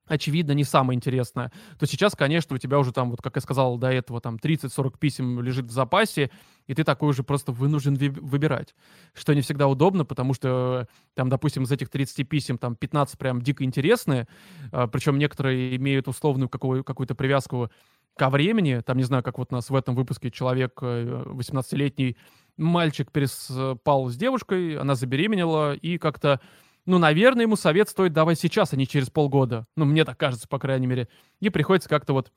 очевидно, 0.06 0.52
не 0.52 0.64
самое 0.64 0.96
интересное, 0.96 1.52
то 1.78 1.86
сейчас, 1.86 2.14
конечно, 2.14 2.56
у 2.56 2.58
тебя 2.58 2.78
уже 2.78 2.92
там, 2.92 3.10
вот 3.10 3.22
как 3.22 3.36
я 3.36 3.42
сказал 3.42 3.78
до 3.78 3.88
этого, 3.90 4.20
там 4.20 4.36
30-40 4.36 4.98
писем 4.98 5.40
лежит 5.40 5.66
в 5.66 5.70
запасе, 5.70 6.30
и 6.66 6.74
ты 6.74 6.84
такой 6.84 7.10
уже 7.10 7.22
просто 7.22 7.52
вынужден 7.52 7.94
выбирать, 7.96 8.74
что 9.14 9.34
не 9.34 9.40
всегда 9.40 9.68
удобно, 9.68 10.04
потому 10.04 10.34
что 10.34 10.88
там, 11.14 11.28
допустим, 11.28 11.64
из 11.64 11.72
этих 11.72 11.88
30 11.88 12.24
писем 12.24 12.58
там 12.58 12.76
15 12.76 13.18
прям 13.18 13.42
дико 13.42 13.64
интересные, 13.64 14.26
а, 14.72 14.86
причем 14.86 15.18
некоторые 15.18 15.76
имеют 15.76 16.08
условную 16.08 16.48
какую- 16.48 16.84
какую-то 16.84 17.14
привязку 17.14 17.70
ко 18.16 18.30
времени, 18.30 18.80
там, 18.84 18.96
не 18.96 19.04
знаю, 19.04 19.22
как 19.22 19.38
вот 19.38 19.48
у 19.52 19.54
нас 19.54 19.68
в 19.68 19.74
этом 19.74 19.94
выпуске 19.94 20.30
человек, 20.30 20.80
18-летний 20.80 22.12
э, 22.12 22.14
мальчик 22.56 23.12
переспал 23.12 24.08
с 24.08 24.16
девушкой, 24.16 24.78
она 24.78 24.94
забеременела, 24.94 25.74
и 25.74 25.98
как-то 25.98 26.40
ну, 26.86 26.98
наверное, 26.98 27.42
ему 27.42 27.56
совет 27.56 27.88
стоит 27.88 28.12
давать 28.12 28.38
сейчас, 28.38 28.72
а 28.72 28.76
не 28.76 28.86
через 28.86 29.10
полгода. 29.10 29.66
Ну, 29.76 29.84
мне 29.84 30.04
так 30.04 30.16
кажется, 30.16 30.48
по 30.48 30.58
крайней 30.58 30.86
мере. 30.86 31.08
И 31.40 31.50
приходится 31.50 31.88
как-то 31.88 32.12
вот 32.12 32.32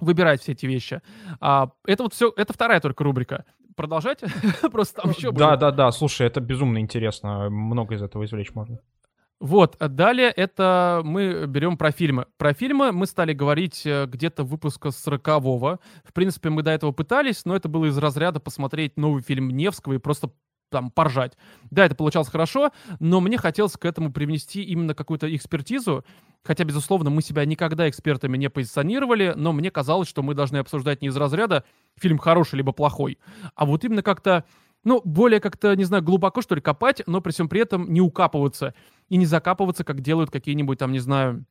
выбирать 0.00 0.42
все 0.42 0.52
эти 0.52 0.66
вещи. 0.66 1.02
А, 1.40 1.70
это 1.86 2.02
вот 2.02 2.14
все, 2.14 2.32
это 2.36 2.52
вторая 2.52 2.80
только 2.80 3.04
рубрика. 3.04 3.44
Продолжать? 3.76 4.20
Просто 4.72 5.02
там 5.02 5.10
еще 5.10 5.30
Да, 5.32 5.56
да, 5.56 5.70
да, 5.70 5.90
слушай, 5.92 6.26
это 6.26 6.40
безумно 6.40 6.78
интересно. 6.78 7.50
Много 7.50 7.94
из 7.94 8.02
этого 8.02 8.24
извлечь 8.24 8.54
можно. 8.54 8.80
Вот, 9.38 9.76
далее 9.78 10.30
это 10.30 11.02
мы 11.04 11.44
берем 11.46 11.76
про 11.76 11.90
фильмы. 11.90 12.24
Про 12.38 12.54
фильмы 12.54 12.92
мы 12.92 13.04
стали 13.04 13.34
говорить 13.34 13.82
э, 13.84 14.06
где-то 14.06 14.44
выпуска 14.44 14.88
40-го. 14.88 15.78
В 16.04 16.12
принципе, 16.14 16.48
мы 16.48 16.62
до 16.62 16.70
этого 16.70 16.92
пытались, 16.92 17.44
но 17.44 17.54
это 17.54 17.68
было 17.68 17.84
из 17.84 17.98
разряда 17.98 18.40
посмотреть 18.40 18.96
новый 18.96 19.22
фильм 19.22 19.50
Невского 19.50 19.92
и 19.92 19.98
просто 19.98 20.30
там 20.70 20.90
поржать. 20.90 21.36
Да, 21.70 21.84
это 21.86 21.94
получалось 21.94 22.28
хорошо, 22.28 22.72
но 23.00 23.20
мне 23.20 23.38
хотелось 23.38 23.76
к 23.76 23.84
этому 23.84 24.12
привнести 24.12 24.62
именно 24.62 24.94
какую-то 24.94 25.34
экспертизу, 25.34 26.04
хотя, 26.42 26.64
безусловно, 26.64 27.10
мы 27.10 27.22
себя 27.22 27.44
никогда 27.44 27.88
экспертами 27.88 28.36
не 28.36 28.50
позиционировали, 28.50 29.32
но 29.36 29.52
мне 29.52 29.70
казалось, 29.70 30.08
что 30.08 30.22
мы 30.22 30.34
должны 30.34 30.58
обсуждать 30.58 31.02
не 31.02 31.08
из 31.08 31.16
разряда 31.16 31.64
фильм 31.96 32.18
хороший 32.18 32.56
либо 32.56 32.72
плохой, 32.72 33.18
а 33.54 33.64
вот 33.66 33.84
именно 33.84 34.02
как-то, 34.02 34.44
ну, 34.84 35.00
более 35.04 35.40
как-то, 35.40 35.74
не 35.76 35.84
знаю, 35.84 36.02
глубоко, 36.02 36.42
что 36.42 36.54
ли, 36.54 36.60
копать, 36.60 37.02
но 37.06 37.20
при 37.20 37.32
всем 37.32 37.48
при 37.48 37.60
этом 37.60 37.92
не 37.92 38.00
укапываться 38.00 38.74
и 39.08 39.16
не 39.16 39.26
закапываться, 39.26 39.84
как 39.84 40.00
делают 40.00 40.30
какие-нибудь 40.30 40.78
там, 40.78 40.92
не 40.92 41.00
знаю, 41.00 41.44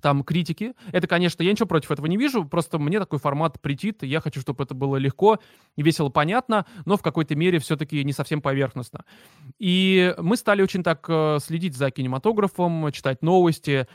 там 0.00 0.22
критики. 0.24 0.74
Это, 0.92 1.06
конечно, 1.06 1.42
я 1.42 1.50
ничего 1.50 1.66
против 1.66 1.90
этого 1.90 2.06
не 2.06 2.16
вижу, 2.16 2.44
просто 2.44 2.78
мне 2.78 2.98
такой 2.98 3.18
формат 3.18 3.60
притит, 3.60 4.02
и 4.02 4.06
я 4.06 4.20
хочу, 4.20 4.40
чтобы 4.40 4.64
это 4.64 4.74
было 4.74 4.96
легко 4.96 5.38
и 5.76 5.82
весело 5.82 6.08
понятно, 6.08 6.66
но 6.84 6.96
в 6.96 7.02
какой-то 7.02 7.34
мере 7.34 7.58
все-таки 7.58 8.02
не 8.04 8.12
совсем 8.12 8.40
поверхностно. 8.40 9.04
И 9.58 10.14
мы 10.18 10.36
стали 10.36 10.62
очень 10.62 10.82
так 10.82 11.04
э, 11.08 11.38
следить 11.40 11.76
за 11.76 11.90
кинематографом, 11.90 12.90
читать 12.92 13.22
новости, 13.22 13.86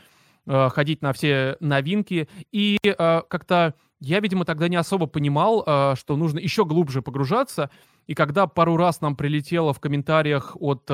э, 0.46 0.68
ходить 0.70 1.02
на 1.02 1.12
все 1.12 1.56
новинки, 1.60 2.28
и 2.50 2.78
э, 2.82 3.22
как-то 3.28 3.74
я, 4.00 4.18
видимо, 4.20 4.44
тогда 4.44 4.68
не 4.68 4.74
особо 4.74 5.06
понимал, 5.06 5.62
что 5.94 6.16
нужно 6.16 6.40
еще 6.40 6.64
глубже 6.64 7.02
погружаться, 7.02 7.70
и 8.08 8.14
когда 8.14 8.48
пару 8.48 8.76
раз 8.76 9.00
нам 9.00 9.14
прилетело 9.14 9.72
в 9.72 9.78
комментариях 9.78 10.56
от 10.58 10.90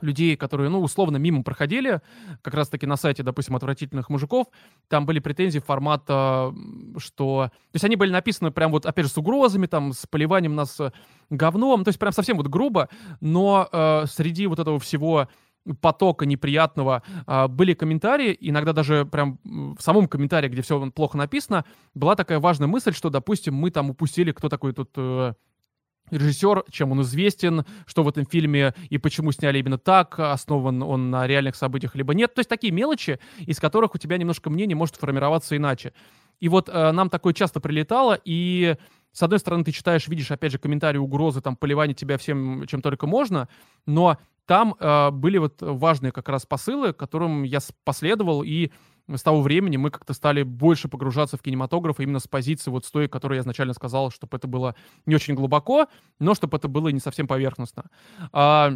людей, 0.00 0.36
которые, 0.36 0.68
ну, 0.70 0.80
условно 0.80 1.16
мимо 1.16 1.42
проходили, 1.42 2.00
как 2.42 2.54
раз-таки 2.54 2.86
на 2.86 2.96
сайте, 2.96 3.22
допустим, 3.22 3.56
отвратительных 3.56 4.10
мужиков, 4.10 4.46
там 4.88 5.06
были 5.06 5.18
претензии 5.18 5.58
формата, 5.58 6.54
что... 6.98 7.50
То 7.50 7.74
есть 7.74 7.84
они 7.84 7.96
были 7.96 8.10
написаны 8.10 8.50
прям 8.50 8.70
вот, 8.70 8.86
опять 8.86 9.06
же, 9.06 9.10
с 9.10 9.18
угрозами, 9.18 9.66
там, 9.66 9.92
с 9.92 10.06
поливанием 10.06 10.54
нас 10.54 10.78
э, 10.80 10.92
говном, 11.30 11.84
то 11.84 11.88
есть 11.88 11.98
прям 11.98 12.12
совсем 12.12 12.36
вот 12.36 12.46
грубо, 12.48 12.88
но 13.20 13.68
э, 13.70 14.04
среди 14.06 14.46
вот 14.46 14.58
этого 14.58 14.78
всего 14.78 15.28
потока 15.80 16.26
неприятного 16.26 17.02
э, 17.26 17.48
были 17.48 17.74
комментарии, 17.74 18.36
иногда 18.40 18.72
даже 18.72 19.04
прям 19.04 19.38
в 19.44 19.80
самом 19.80 20.08
комментарии, 20.08 20.48
где 20.48 20.62
все 20.62 20.90
плохо 20.90 21.16
написано, 21.16 21.64
была 21.94 22.16
такая 22.16 22.40
важная 22.40 22.68
мысль, 22.68 22.92
что, 22.92 23.10
допустим, 23.10 23.54
мы 23.54 23.70
там 23.70 23.90
упустили, 23.90 24.32
кто 24.32 24.48
такой 24.48 24.72
тут... 24.72 24.90
Э, 24.96 25.34
режиссер, 26.10 26.64
чем 26.70 26.92
он 26.92 27.02
известен, 27.02 27.64
что 27.86 28.02
в 28.02 28.08
этом 28.08 28.26
фильме 28.26 28.74
и 28.90 28.98
почему 28.98 29.32
сняли 29.32 29.58
именно 29.58 29.78
так, 29.78 30.18
основан 30.18 30.82
он 30.82 31.10
на 31.10 31.26
реальных 31.26 31.56
событиях 31.56 31.94
либо 31.94 32.14
нет. 32.14 32.34
То 32.34 32.40
есть 32.40 32.48
такие 32.48 32.72
мелочи, 32.72 33.18
из 33.38 33.58
которых 33.58 33.94
у 33.94 33.98
тебя 33.98 34.16
немножко 34.18 34.50
мнение 34.50 34.76
может 34.76 34.96
формироваться 34.96 35.56
иначе. 35.56 35.92
И 36.40 36.48
вот 36.48 36.68
э, 36.68 36.92
нам 36.92 37.10
такое 37.10 37.34
часто 37.34 37.60
прилетало, 37.60 38.18
и 38.24 38.76
с 39.12 39.22
одной 39.22 39.38
стороны 39.40 39.64
ты 39.64 39.72
читаешь, 39.72 40.06
видишь, 40.06 40.30
опять 40.30 40.52
же, 40.52 40.58
комментарии, 40.58 40.98
угрозы, 40.98 41.40
там, 41.40 41.56
поливание 41.56 41.94
тебя 41.94 42.18
всем, 42.18 42.66
чем 42.66 42.82
только 42.82 43.06
можно, 43.06 43.48
но 43.86 44.18
там 44.46 44.74
э, 44.78 45.10
были 45.10 45.38
вот 45.38 45.56
важные 45.60 46.12
как 46.12 46.28
раз 46.28 46.46
посылы, 46.46 46.92
которым 46.92 47.42
я 47.42 47.58
последовал, 47.84 48.42
и 48.42 48.70
с 49.16 49.22
того 49.22 49.40
времени 49.40 49.76
мы 49.76 49.90
как-то 49.90 50.12
стали 50.12 50.42
больше 50.42 50.88
погружаться 50.88 51.36
в 51.36 51.42
кинематограф 51.42 52.00
именно 52.00 52.18
с 52.18 52.28
позиции 52.28 52.70
вот 52.70 52.84
с 52.84 52.90
той, 52.90 53.08
которую 53.08 53.36
я 53.36 53.42
изначально 53.42 53.74
сказал, 53.74 54.10
чтобы 54.10 54.36
это 54.36 54.46
было 54.46 54.74
не 55.06 55.14
очень 55.14 55.34
глубоко, 55.34 55.88
но 56.18 56.34
чтобы 56.34 56.56
это 56.56 56.68
было 56.68 56.88
не 56.88 57.00
совсем 57.00 57.26
поверхностно. 57.26 57.84
А, 58.32 58.72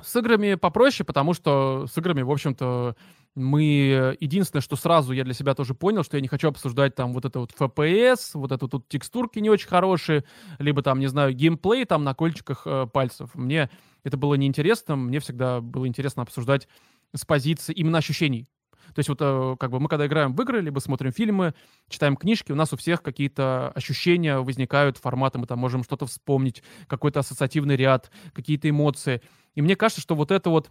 с 0.00 0.14
играми 0.16 0.54
попроще, 0.54 1.04
потому 1.04 1.34
что 1.34 1.86
с 1.92 1.98
играми, 1.98 2.22
в 2.22 2.30
общем-то, 2.30 2.94
мы... 3.34 4.16
Единственное, 4.20 4.62
что 4.62 4.76
сразу 4.76 5.12
я 5.12 5.24
для 5.24 5.34
себя 5.34 5.54
тоже 5.54 5.74
понял, 5.74 6.04
что 6.04 6.16
я 6.16 6.20
не 6.20 6.28
хочу 6.28 6.48
обсуждать 6.48 6.94
там 6.94 7.12
вот 7.12 7.24
это 7.24 7.40
вот 7.40 7.52
FPS, 7.58 8.30
вот 8.34 8.52
это 8.52 8.68
тут 8.68 8.88
текстурки 8.88 9.38
не 9.40 9.50
очень 9.50 9.68
хорошие, 9.68 10.24
либо 10.58 10.82
там, 10.82 11.00
не 11.00 11.08
знаю, 11.08 11.32
геймплей 11.32 11.84
там 11.84 12.04
на 12.04 12.14
кольчиках 12.14 12.62
э, 12.64 12.86
пальцев. 12.92 13.34
Мне 13.34 13.70
это 14.04 14.16
было 14.16 14.34
неинтересно, 14.34 14.96
мне 14.96 15.18
всегда 15.20 15.60
было 15.60 15.86
интересно 15.86 16.22
обсуждать 16.22 16.68
с 17.14 17.24
позиции 17.24 17.72
именно 17.72 17.98
ощущений. 17.98 18.46
То 18.94 18.98
есть 18.98 19.08
вот 19.08 19.18
э, 19.20 19.56
как 19.58 19.70
бы 19.70 19.80
мы 19.80 19.88
когда 19.88 20.06
играем 20.06 20.34
в 20.34 20.42
игры, 20.42 20.60
либо 20.60 20.78
смотрим 20.78 21.12
фильмы, 21.12 21.54
читаем 21.88 22.16
книжки, 22.16 22.52
у 22.52 22.56
нас 22.56 22.72
у 22.72 22.76
всех 22.76 23.02
какие-то 23.02 23.70
ощущения 23.74 24.38
возникают 24.38 24.98
форматы, 24.98 25.38
мы 25.38 25.46
там 25.46 25.58
можем 25.58 25.84
что-то 25.84 26.06
вспомнить, 26.06 26.62
какой-то 26.86 27.20
ассоциативный 27.20 27.76
ряд, 27.76 28.10
какие-то 28.32 28.68
эмоции. 28.68 29.22
И 29.54 29.62
мне 29.62 29.76
кажется, 29.76 30.00
что 30.00 30.14
вот 30.14 30.30
это 30.30 30.50
вот 30.50 30.70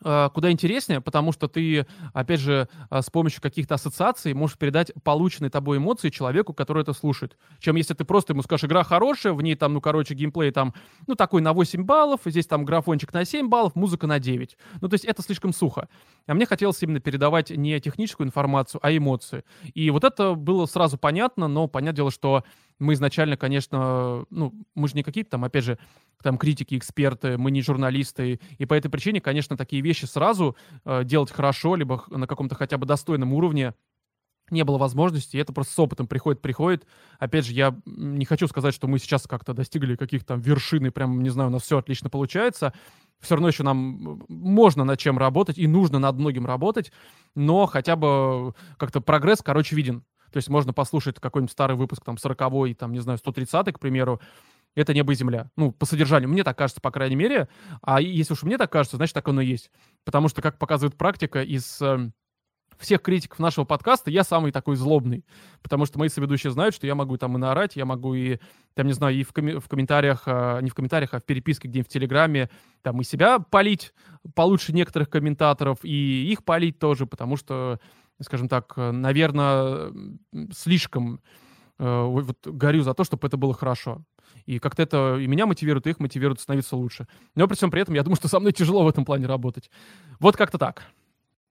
куда 0.00 0.50
интереснее, 0.50 1.00
потому 1.00 1.32
что 1.32 1.48
ты, 1.48 1.86
опять 2.12 2.40
же, 2.40 2.68
а, 2.88 3.02
с 3.02 3.10
помощью 3.10 3.42
каких-то 3.42 3.74
ассоциаций 3.74 4.32
можешь 4.32 4.56
передать 4.56 4.92
полученные 5.02 5.50
тобой 5.50 5.78
эмоции 5.78 6.10
человеку, 6.10 6.54
который 6.54 6.82
это 6.82 6.92
слушает. 6.92 7.36
Чем 7.58 7.76
если 7.76 7.94
ты 7.94 8.04
просто 8.04 8.32
ему 8.32 8.42
скажешь, 8.42 8.64
игра 8.64 8.84
хорошая, 8.84 9.32
в 9.32 9.42
ней 9.42 9.56
там, 9.56 9.74
ну, 9.74 9.80
короче, 9.80 10.14
геймплей 10.14 10.52
там, 10.52 10.74
ну, 11.06 11.14
такой 11.14 11.40
на 11.40 11.52
8 11.52 11.82
баллов, 11.82 12.20
здесь 12.24 12.46
там 12.46 12.64
графончик 12.64 13.12
на 13.12 13.24
7 13.24 13.48
баллов, 13.48 13.74
музыка 13.74 14.06
на 14.06 14.18
9. 14.18 14.56
Ну, 14.80 14.88
то 14.88 14.94
есть 14.94 15.04
это 15.04 15.22
слишком 15.22 15.52
сухо. 15.52 15.88
А 16.26 16.34
мне 16.34 16.46
хотелось 16.46 16.82
именно 16.82 17.00
передавать 17.00 17.50
не 17.50 17.80
техническую 17.80 18.26
информацию, 18.26 18.80
а 18.82 18.96
эмоции. 18.96 19.44
И 19.74 19.90
вот 19.90 20.04
это 20.04 20.34
было 20.34 20.66
сразу 20.66 20.98
понятно, 20.98 21.48
но 21.48 21.66
понятное 21.66 21.96
дело, 21.96 22.10
что 22.10 22.44
мы 22.78 22.94
изначально, 22.94 23.36
конечно, 23.36 24.24
ну, 24.30 24.54
мы 24.74 24.88
же 24.88 24.94
не 24.94 25.02
какие-то 25.02 25.30
там, 25.30 25.44
опять 25.44 25.64
же, 25.64 25.78
там 26.22 26.38
критики, 26.38 26.76
эксперты, 26.76 27.38
мы 27.38 27.50
не 27.50 27.62
журналисты, 27.62 28.40
и 28.58 28.66
по 28.66 28.74
этой 28.74 28.88
причине, 28.90 29.20
конечно, 29.20 29.56
такие 29.56 29.82
вещи 29.82 30.04
сразу 30.04 30.56
э, 30.84 31.04
делать 31.04 31.30
хорошо, 31.30 31.76
либо 31.76 32.04
на 32.08 32.26
каком-то 32.26 32.54
хотя 32.54 32.78
бы 32.78 32.86
достойном 32.86 33.32
уровне 33.32 33.74
не 34.50 34.64
было 34.64 34.78
возможности, 34.78 35.36
и 35.36 35.40
это 35.40 35.52
просто 35.52 35.74
с 35.74 35.78
опытом 35.78 36.06
приходит, 36.06 36.40
приходит. 36.40 36.86
Опять 37.18 37.46
же, 37.46 37.52
я 37.52 37.76
не 37.84 38.24
хочу 38.24 38.46
сказать, 38.48 38.74
что 38.74 38.88
мы 38.88 38.98
сейчас 38.98 39.26
как-то 39.26 39.52
достигли 39.52 39.96
каких-то 39.96 40.28
там 40.28 40.40
вершин, 40.40 40.86
и 40.86 40.90
прям, 40.90 41.22
не 41.22 41.30
знаю, 41.30 41.50
у 41.50 41.52
нас 41.52 41.62
все 41.62 41.78
отлично 41.78 42.10
получается. 42.10 42.72
Все 43.20 43.34
равно 43.34 43.48
еще 43.48 43.62
нам 43.62 44.22
можно 44.28 44.84
над 44.84 44.98
чем 44.98 45.18
работать, 45.18 45.58
и 45.58 45.66
нужно 45.66 45.98
над 45.98 46.16
многим 46.16 46.46
работать, 46.46 46.92
но 47.34 47.66
хотя 47.66 47.96
бы 47.96 48.54
как-то 48.76 49.00
прогресс, 49.00 49.42
короче, 49.42 49.74
виден. 49.74 50.04
То 50.32 50.36
есть 50.36 50.48
можно 50.48 50.72
послушать 50.72 51.18
какой-нибудь 51.20 51.52
старый 51.52 51.76
выпуск, 51.76 52.04
там, 52.04 52.16
40-й, 52.16 52.74
там, 52.74 52.92
не 52.92 53.00
знаю, 53.00 53.18
130-й, 53.18 53.72
к 53.72 53.78
примеру, 53.78 54.20
это 54.74 54.94
небо 54.94 55.12
и 55.12 55.16
земля. 55.16 55.50
Ну, 55.56 55.72
по 55.72 55.86
содержанию. 55.86 56.28
Мне 56.28 56.44
так 56.44 56.56
кажется, 56.56 56.80
по 56.80 56.90
крайней 56.90 57.16
мере. 57.16 57.48
А 57.82 58.00
если 58.00 58.34
уж 58.34 58.42
мне 58.42 58.58
так 58.58 58.70
кажется, 58.70 58.96
значит, 58.96 59.14
так 59.14 59.26
оно 59.28 59.40
и 59.40 59.46
есть. 59.46 59.70
Потому 60.04 60.28
что, 60.28 60.40
как 60.42 60.58
показывает 60.58 60.96
практика, 60.96 61.42
из 61.42 61.80
э, 61.82 62.10
всех 62.78 63.02
критиков 63.02 63.38
нашего 63.38 63.64
подкаста 63.64 64.10
я 64.10 64.24
самый 64.24 64.52
такой 64.52 64.76
злобный. 64.76 65.24
Потому 65.62 65.84
что 65.84 65.98
мои 65.98 66.08
соведущие 66.08 66.52
знают, 66.52 66.74
что 66.74 66.86
я 66.86 66.94
могу 66.94 67.16
там 67.16 67.36
и 67.36 67.40
наорать, 67.40 67.76
я 67.76 67.84
могу 67.84 68.14
и, 68.14 68.38
там, 68.74 68.86
не 68.86 68.92
знаю, 68.92 69.16
и 69.16 69.24
в, 69.24 69.32
коми- 69.32 69.58
в 69.58 69.68
комментариях, 69.68 70.22
э, 70.26 70.60
не 70.62 70.70
в 70.70 70.74
комментариях, 70.74 71.14
а 71.14 71.18
в 71.18 71.24
переписке 71.24 71.68
где-нибудь 71.68 71.90
в 71.90 71.92
Телеграме, 71.92 72.50
там, 72.82 73.00
и 73.00 73.04
себя 73.04 73.40
полить 73.40 73.92
получше 74.34 74.72
некоторых 74.72 75.10
комментаторов, 75.10 75.78
и 75.82 76.30
их 76.30 76.44
полить 76.44 76.78
тоже, 76.78 77.06
потому 77.06 77.36
что 77.36 77.80
скажем 78.20 78.48
так, 78.48 78.76
наверное, 78.76 79.92
слишком 80.52 81.20
э, 81.78 82.02
вот 82.02 82.46
горю 82.46 82.82
за 82.82 82.94
то, 82.94 83.04
чтобы 83.04 83.26
это 83.26 83.36
было 83.36 83.54
хорошо. 83.54 84.02
И 84.46 84.58
как-то 84.58 84.82
это 84.82 85.16
и 85.18 85.26
меня 85.26 85.46
мотивирует, 85.46 85.86
и 85.86 85.90
их 85.90 86.00
мотивирует 86.00 86.40
становиться 86.40 86.76
лучше. 86.76 87.06
Но 87.34 87.46
при 87.46 87.54
всем 87.54 87.70
при 87.70 87.82
этом 87.82 87.94
я 87.94 88.02
думаю, 88.02 88.16
что 88.16 88.28
со 88.28 88.40
мной 88.40 88.52
тяжело 88.52 88.84
в 88.84 88.88
этом 88.88 89.04
плане 89.04 89.26
работать. 89.26 89.70
Вот 90.20 90.36
как-то 90.36 90.58
так. 90.58 90.84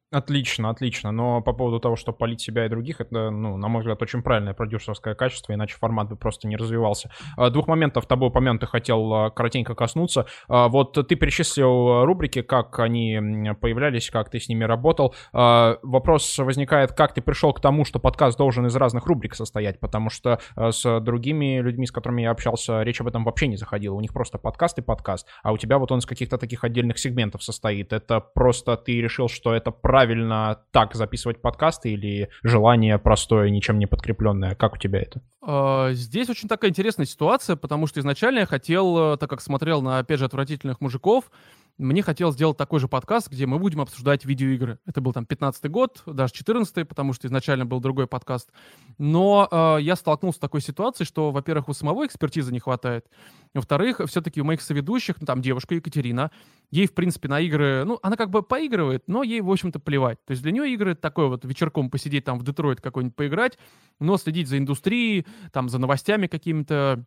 Отлично, 0.09 0.69
отлично. 0.69 1.11
Но 1.11 1.41
по 1.41 1.51
поводу 1.51 1.81
того, 1.81 1.97
что 1.97 2.13
полить 2.13 2.39
себя 2.39 2.65
и 2.65 2.69
других, 2.69 3.01
это, 3.01 3.29
ну, 3.29 3.57
на 3.57 3.67
мой 3.67 3.81
взгляд, 3.81 4.01
очень 4.01 4.21
правильное 4.23 4.53
продюсерское 4.53 5.15
качество, 5.15 5.51
иначе 5.51 5.75
формат 5.75 6.07
бы 6.07 6.15
просто 6.15 6.47
не 6.47 6.55
развивался. 6.55 7.11
А, 7.35 7.49
двух 7.49 7.67
моментов 7.67 8.05
тобой 8.05 8.29
упомянутых 8.29 8.69
хотел 8.69 9.13
а, 9.13 9.29
коротенько 9.31 9.75
коснуться. 9.75 10.25
А, 10.47 10.69
вот 10.69 10.93
ты 10.93 11.15
перечислил 11.15 12.05
рубрики, 12.05 12.41
как 12.41 12.79
они 12.79 13.19
появлялись, 13.59 14.09
как 14.09 14.29
ты 14.29 14.39
с 14.39 14.47
ними 14.47 14.63
работал. 14.63 15.13
Вопрос 15.33 16.37
возникает, 16.37 16.93
как 16.93 17.13
ты 17.13 17.21
пришел 17.21 17.51
к 17.51 17.59
тому, 17.59 17.83
что 17.83 17.99
подкаст 17.99 18.37
должен 18.37 18.65
из 18.65 18.75
разных 18.77 19.07
рубрик 19.07 19.35
состоять, 19.35 19.77
потому 19.81 20.09
что 20.09 20.39
с 20.55 20.99
другими 21.01 21.59
людьми, 21.59 21.85
с 21.85 21.91
которыми 21.91 22.21
я 22.21 22.31
общался, 22.31 22.81
речь 22.83 23.01
об 23.01 23.07
этом 23.07 23.25
вообще 23.25 23.47
не 23.47 23.57
заходила. 23.57 23.95
У 23.95 23.99
них 24.01 24.13
просто 24.13 24.37
подкаст 24.37 24.79
и 24.79 24.81
подкаст, 24.81 25.27
а 25.43 25.51
у 25.51 25.57
тебя 25.57 25.77
вот 25.77 25.91
он 25.91 25.99
из 25.99 26.05
каких-то 26.05 26.37
таких 26.37 26.63
отдельных 26.63 26.97
сегментов 26.97 27.43
состоит. 27.43 27.91
Это 27.91 28.21
просто 28.21 28.77
ты 28.77 29.01
решил, 29.01 29.27
что 29.27 29.53
это 29.53 29.71
правильно 29.71 29.96
правильно 29.97 30.59
так 30.69 30.93
записывать 30.93 31.41
подкасты 31.41 31.89
или 31.89 32.29
желание 32.43 32.99
простое, 32.99 33.49
ничем 33.49 33.79
не 33.79 33.87
подкрепленное? 33.87 34.53
Как 34.53 34.73
у 34.73 34.77
тебя 34.77 34.99
это? 35.01 35.23
А, 35.41 35.91
здесь 35.93 36.29
очень 36.29 36.47
такая 36.47 36.69
интересная 36.69 37.07
ситуация, 37.07 37.55
потому 37.55 37.87
что 37.87 37.99
изначально 37.99 38.39
я 38.39 38.45
хотел, 38.45 39.13
э, 39.13 39.17
так 39.17 39.27
как 39.27 39.41
смотрел 39.41 39.81
на, 39.81 39.97
опять 39.97 40.19
же, 40.19 40.25
отвратительных 40.25 40.81
мужиков, 40.81 41.31
мне 41.77 42.01
хотелось 42.01 42.35
сделать 42.35 42.57
такой 42.57 42.79
же 42.79 42.87
подкаст, 42.87 43.29
где 43.29 43.45
мы 43.45 43.59
будем 43.59 43.81
обсуждать 43.81 44.25
видеоигры. 44.25 44.79
Это 44.85 44.99
был 44.99 45.13
там 45.13 45.25
15-й 45.25 45.69
год, 45.69 46.01
даже 46.05 46.33
14-й, 46.33 46.85
потому 46.85 47.13
что 47.13 47.27
изначально 47.27 47.65
был 47.65 47.79
другой 47.79 48.07
подкаст. 48.07 48.51
Но 48.97 49.47
э, 49.51 49.77
я 49.81 49.95
столкнулся 49.95 50.37
с 50.37 50.39
такой 50.39 50.61
ситуацией, 50.61 51.05
что, 51.05 51.31
во-первых, 51.31 51.69
у 51.69 51.73
самого 51.73 52.05
экспертизы 52.05 52.51
не 52.51 52.59
хватает. 52.59 53.05
Во-вторых, 53.53 54.01
все-таки 54.07 54.41
у 54.41 54.45
моих 54.45 54.61
соведущих, 54.61 55.21
ну, 55.21 55.27
там 55.27 55.41
девушка 55.41 55.75
Екатерина, 55.75 56.31
ей, 56.71 56.87
в 56.87 56.93
принципе, 56.93 57.27
на 57.27 57.39
игры, 57.39 57.83
ну, 57.85 57.99
она 58.01 58.15
как 58.15 58.31
бы 58.31 58.41
поигрывает, 58.41 59.03
но 59.07 59.21
ей, 59.21 59.41
в 59.41 59.51
общем-то, 59.51 59.79
плевать. 59.79 60.17
То 60.25 60.31
есть 60.31 60.41
для 60.41 60.51
нее 60.51 60.73
игры 60.73 60.95
такое 60.95 61.27
вот 61.27 61.45
вечерком 61.45 61.91
посидеть 61.91 62.25
там 62.25 62.39
в 62.39 62.43
Детройт 62.43 62.81
какой-нибудь 62.81 63.15
поиграть, 63.15 63.57
но 63.99 64.17
следить 64.17 64.47
за 64.47 64.57
индустрией, 64.57 65.27
там, 65.51 65.69
за 65.69 65.77
новостями 65.77 66.25
какими-то, 66.25 67.05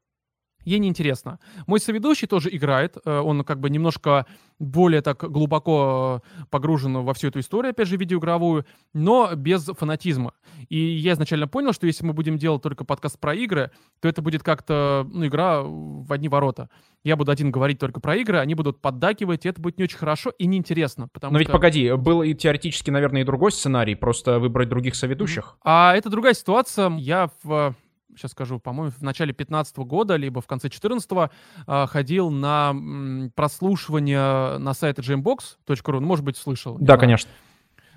Ей 0.64 0.78
неинтересно. 0.78 1.38
Мой 1.66 1.80
соведущий 1.80 2.26
тоже 2.26 2.54
играет, 2.54 2.96
э, 3.04 3.18
он 3.18 3.44
как 3.44 3.61
бы 3.61 3.70
немножко 3.70 4.26
более 4.58 5.00
так 5.00 5.18
глубоко 5.18 6.22
э, 6.22 6.44
погружен 6.50 6.98
во 6.98 7.14
всю 7.14 7.28
эту 7.28 7.40
историю, 7.40 7.70
опять 7.70 7.88
же, 7.88 7.96
видеоигровую, 7.96 8.66
но 8.92 9.34
без 9.34 9.64
фанатизма. 9.64 10.34
И 10.68 10.78
я 10.78 11.12
изначально 11.12 11.48
понял, 11.48 11.72
что 11.72 11.86
если 11.86 12.04
мы 12.04 12.12
будем 12.12 12.36
делать 12.36 12.62
только 12.62 12.84
подкаст 12.84 13.18
про 13.18 13.34
игры, 13.34 13.70
то 14.00 14.08
это 14.08 14.20
будет 14.20 14.42
как-то, 14.42 15.08
ну, 15.11 15.26
игра 15.26 15.62
в 15.62 16.12
одни 16.12 16.28
ворота. 16.28 16.68
Я 17.02 17.16
буду 17.16 17.32
один 17.32 17.50
говорить 17.50 17.78
только 17.78 18.00
про 18.00 18.16
игры, 18.16 18.38
они 18.38 18.54
будут 18.54 18.82
поддакивать, 18.82 19.46
и 19.46 19.48
это 19.48 19.61
будет 19.61 19.78
не 19.78 19.84
очень 19.84 19.96
хорошо 19.96 20.30
и 20.38 20.46
неинтересно. 20.46 21.08
Потому 21.08 21.32
но 21.32 21.38
что... 21.38 21.44
ведь 21.44 21.52
погоди, 21.52 21.92
был 21.94 22.22
и 22.22 22.34
теоретически, 22.34 22.90
наверное, 22.90 23.22
и 23.22 23.24
другой 23.24 23.52
сценарий, 23.52 23.94
просто 23.94 24.38
выбрать 24.38 24.68
других 24.68 24.94
соведущих. 24.94 25.56
А 25.64 25.96
это 25.96 26.11
другая 26.11 26.34
ситуация. 26.34 26.90
Я 26.96 27.30
в 27.42 27.74
сейчас 28.16 28.32
скажу, 28.32 28.58
по-моему, 28.58 28.92
в 28.96 29.02
начале 29.02 29.32
15 29.32 29.76
года, 29.78 30.16
либо 30.16 30.40
в 30.40 30.46
конце 30.46 30.68
14 30.68 31.11
э, 31.12 31.28
а, 31.66 31.86
ходил 31.86 32.30
на 32.30 32.70
м, 32.70 33.32
прослушивание 33.34 34.58
на 34.58 34.74
сайте 34.74 35.02
jambox.ru, 35.02 36.00
ну, 36.00 36.06
может 36.06 36.24
быть, 36.24 36.36
слышал. 36.36 36.76
Да, 36.78 36.96
конечно. 36.96 37.30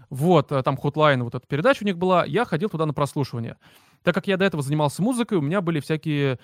Вот, 0.09 0.51
э, 0.51 0.61
там 0.63 0.77
хотлайн, 0.77 1.23
вот 1.23 1.35
эта 1.35 1.45
передача 1.47 1.83
у 1.83 1.85
них 1.85 1.97
была, 1.97 2.25
я 2.25 2.45
ходил 2.45 2.69
туда 2.69 2.85
на 2.85 2.93
прослушивание. 2.93 3.57
Так 4.03 4.13
как 4.13 4.27
я 4.27 4.37
до 4.37 4.45
этого 4.45 4.61
занимался 4.61 5.01
музыкой, 5.01 5.37
у 5.37 5.41
меня 5.41 5.61
были 5.61 5.79
всякие 5.79 6.39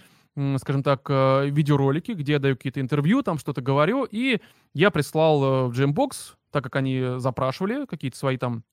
скажем 0.57 0.84
так, 0.84 1.05
э, 1.09 1.49
видеоролики, 1.49 2.11
где 2.11 2.34
я 2.34 2.39
даю 2.39 2.55
какие-то 2.55 2.80
интервью, 2.80 3.24
там 3.24 3.38
что-то 3.38 3.61
говорю, 3.61 4.05
и 4.05 4.39
я 4.74 4.91
прислал 4.91 5.43
э, 5.43 5.67
в 5.67 5.72
Jambox, 5.72 6.36
так 6.51 6.63
как 6.63 6.76
они 6.76 7.15
запрашивали 7.17 7.86
какие-то 7.86 8.17
свои 8.17 8.38
там 8.38 8.63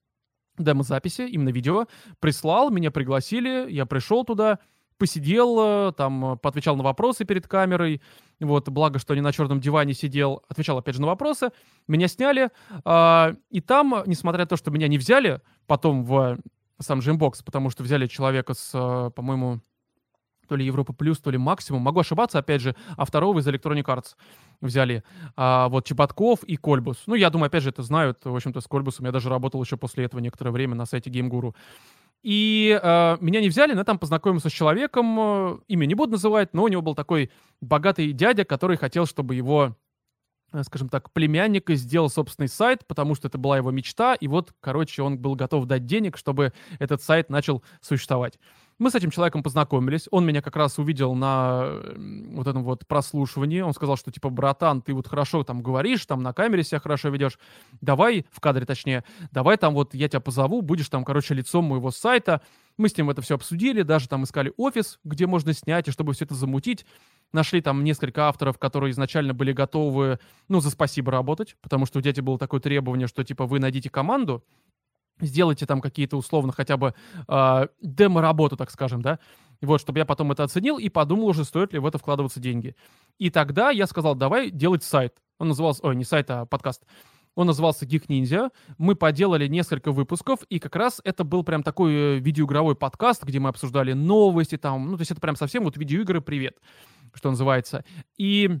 демозаписи, 0.57 1.21
именно 1.21 1.49
видео, 1.49 1.85
прислал, 2.19 2.69
меня 2.71 2.91
пригласили, 2.91 3.69
я 3.69 3.85
пришел 3.85 4.23
туда, 4.23 4.59
посидел, 4.97 5.91
там, 5.93 6.33
э, 6.33 6.37
поотвечал 6.37 6.75
на 6.75 6.83
вопросы 6.83 7.25
перед 7.25 7.47
камерой. 7.47 8.01
Вот, 8.39 8.69
благо, 8.69 8.99
что 8.99 9.15
не 9.15 9.21
на 9.21 9.31
черном 9.31 9.59
диване 9.59 9.93
сидел, 9.93 10.43
отвечал, 10.49 10.77
опять 10.77 10.95
же, 10.95 11.01
на 11.01 11.07
вопросы. 11.07 11.49
Меня 11.87 12.07
сняли, 12.07 12.49
э, 12.85 13.35
и 13.49 13.61
там, 13.61 14.03
несмотря 14.05 14.41
на 14.41 14.47
то, 14.47 14.57
что 14.57 14.71
меня 14.71 14.87
не 14.87 14.97
взяли 14.97 15.41
потом 15.65 16.03
в 16.03 16.37
сам 16.79 17.01
же 17.01 17.11
инбокс, 17.11 17.41
потому 17.41 17.69
что 17.69 17.83
взяли 17.83 18.07
человека 18.07 18.53
с, 18.53 18.71
э, 18.73 19.11
по-моему, 19.11 19.61
то 20.47 20.55
ли 20.55 20.65
Европа 20.65 20.93
Плюс, 20.93 21.19
то 21.19 21.29
ли 21.29 21.37
Максимум. 21.37 21.81
Могу 21.81 21.99
ошибаться, 21.99 22.39
опять 22.39 22.61
же, 22.61 22.75
а 22.95 23.05
второго 23.05 23.39
из 23.39 23.47
Electronic 23.47 23.83
Arts 23.83 24.15
взяли. 24.61 25.03
А, 25.35 25.67
вот 25.69 25.85
Чеботков 25.85 26.43
и 26.43 26.55
Кольбус. 26.55 27.03
Ну, 27.05 27.15
я 27.15 27.29
думаю, 27.29 27.47
опять 27.47 27.63
же, 27.63 27.69
это 27.69 27.83
знают. 27.83 28.19
В 28.23 28.35
общем-то, 28.35 28.61
с 28.61 28.67
Кольбусом 28.67 29.05
я 29.05 29.11
даже 29.11 29.29
работал 29.29 29.61
еще 29.61 29.77
после 29.77 30.05
этого 30.05 30.21
некоторое 30.21 30.51
время 30.51 30.75
на 30.75 30.85
сайте 30.85 31.09
GameGuru. 31.09 31.53
И 32.23 32.77
э, 32.81 33.17
меня 33.21 33.41
не 33.41 33.49
взяли, 33.49 33.73
но 33.73 33.83
там 33.83 33.99
познакомился 33.99 34.49
с 34.49 34.53
человеком, 34.53 35.17
э, 35.19 35.57
имя 35.67 35.85
не 35.85 35.95
буду 35.95 36.13
называть, 36.13 36.53
но 36.53 36.63
у 36.63 36.67
него 36.67 36.81
был 36.81 36.95
такой 36.95 37.31
богатый 37.61 38.11
дядя, 38.11 38.43
который 38.43 38.75
хотел, 38.75 39.05
чтобы 39.05 39.35
его, 39.35 39.75
э, 40.51 40.63
скажем 40.63 40.89
так, 40.89 41.11
племянник 41.13 41.69
сделал 41.69 42.09
собственный 42.09 42.49
сайт, 42.49 42.85
потому 42.87 43.15
что 43.15 43.27
это 43.27 43.37
была 43.37 43.57
его 43.57 43.71
мечта, 43.71 44.15
и 44.15 44.27
вот, 44.27 44.53
короче, 44.59 45.03
он 45.03 45.19
был 45.19 45.35
готов 45.35 45.65
дать 45.65 45.85
денег, 45.85 46.17
чтобы 46.17 46.53
этот 46.79 47.01
сайт 47.01 47.29
начал 47.29 47.63
существовать. 47.81 48.39
Мы 48.79 48.91
с 48.91 48.95
этим 48.95 49.09
человеком 49.09 49.41
познакомились. 49.41 50.07
Он 50.11 50.23
меня 50.25 50.41
как 50.41 50.55
раз 50.55 50.77
увидел 50.77 51.15
на 51.15 51.81
вот 52.29 52.45
этом 52.45 52.63
вот 52.63 52.85
прослушивании. 52.85 53.61
Он 53.61 53.73
сказал, 53.73 53.97
что 53.97 54.11
типа, 54.11 54.29
братан, 54.29 54.83
ты 54.83 54.93
вот 54.93 55.07
хорошо 55.07 55.43
там 55.43 55.63
говоришь, 55.63 56.05
там 56.05 56.21
на 56.21 56.31
камере 56.31 56.63
себя 56.63 56.79
хорошо 56.79 57.09
ведешь. 57.09 57.39
Давай, 57.81 58.25
в 58.31 58.39
кадре 58.39 58.65
точнее, 58.65 59.03
давай 59.31 59.57
там 59.57 59.73
вот 59.73 59.95
я 59.95 60.07
тебя 60.07 60.19
позову, 60.19 60.61
будешь 60.61 60.89
там, 60.89 61.03
короче, 61.03 61.33
лицом 61.33 61.65
моего 61.65 61.89
сайта. 61.89 62.41
Мы 62.77 62.89
с 62.89 62.97
ним 62.97 63.09
это 63.09 63.23
все 63.23 63.33
обсудили, 63.33 63.81
даже 63.81 64.07
там 64.07 64.23
искали 64.23 64.53
офис, 64.57 64.99
где 65.03 65.25
можно 65.25 65.53
снять, 65.53 65.87
и 65.87 65.91
чтобы 65.91 66.13
все 66.13 66.25
это 66.25 66.35
замутить. 66.35 66.85
Нашли 67.33 67.61
там 67.61 67.83
несколько 67.83 68.27
авторов, 68.27 68.59
которые 68.59 68.91
изначально 68.91 69.33
были 69.33 69.53
готовы, 69.53 70.19
ну, 70.47 70.61
за 70.61 70.69
спасибо 70.69 71.11
работать, 71.11 71.57
потому 71.61 71.87
что 71.87 71.97
у 71.97 72.01
дяди 72.01 72.21
было 72.21 72.37
такое 72.37 72.59
требование, 72.59 73.07
что, 73.07 73.23
типа, 73.23 73.47
вы 73.47 73.59
найдите 73.59 73.89
команду, 73.89 74.43
сделайте 75.19 75.65
там 75.65 75.81
какие-то 75.81 76.17
условно 76.17 76.51
хотя 76.51 76.77
бы 76.77 76.93
э, 77.27 77.67
демо-работу, 77.81 78.57
так 78.57 78.71
скажем, 78.71 79.01
да, 79.01 79.19
вот, 79.61 79.81
чтобы 79.81 79.99
я 79.99 80.05
потом 80.05 80.31
это 80.31 80.43
оценил 80.43 80.77
и 80.77 80.89
подумал 80.89 81.27
уже, 81.27 81.43
стоит 81.43 81.73
ли 81.73 81.79
в 81.79 81.85
это 81.85 81.97
вкладываться 81.97 82.39
деньги. 82.39 82.75
И 83.17 83.29
тогда 83.29 83.71
я 83.71 83.87
сказал, 83.87 84.15
давай 84.15 84.51
делать 84.51 84.83
сайт. 84.83 85.15
Он 85.39 85.49
назывался, 85.49 85.85
ой, 85.85 85.95
не 85.95 86.03
сайт, 86.03 86.29
а 86.29 86.45
подкаст. 86.45 86.83
Он 87.35 87.45
назывался 87.45 87.85
Geek 87.85 88.07
Ninja. 88.07 88.51
Мы 88.79 88.95
поделали 88.95 89.47
несколько 89.47 89.91
выпусков, 89.91 90.39
и 90.49 90.57
как 90.57 90.75
раз 90.75 91.01
это 91.03 91.23
был 91.23 91.43
прям 91.43 91.61
такой 91.61 91.93
э, 91.93 92.15
видеоигровой 92.17 92.75
подкаст, 92.75 93.23
где 93.23 93.39
мы 93.39 93.49
обсуждали 93.49 93.93
новости 93.93 94.57
там, 94.57 94.89
ну, 94.89 94.97
то 94.97 95.01
есть 95.01 95.11
это 95.11 95.21
прям 95.21 95.35
совсем 95.35 95.63
вот 95.63 95.77
видеоигры 95.77 96.19
«Привет», 96.19 96.57
что 97.13 97.29
называется. 97.29 97.85
И 98.17 98.59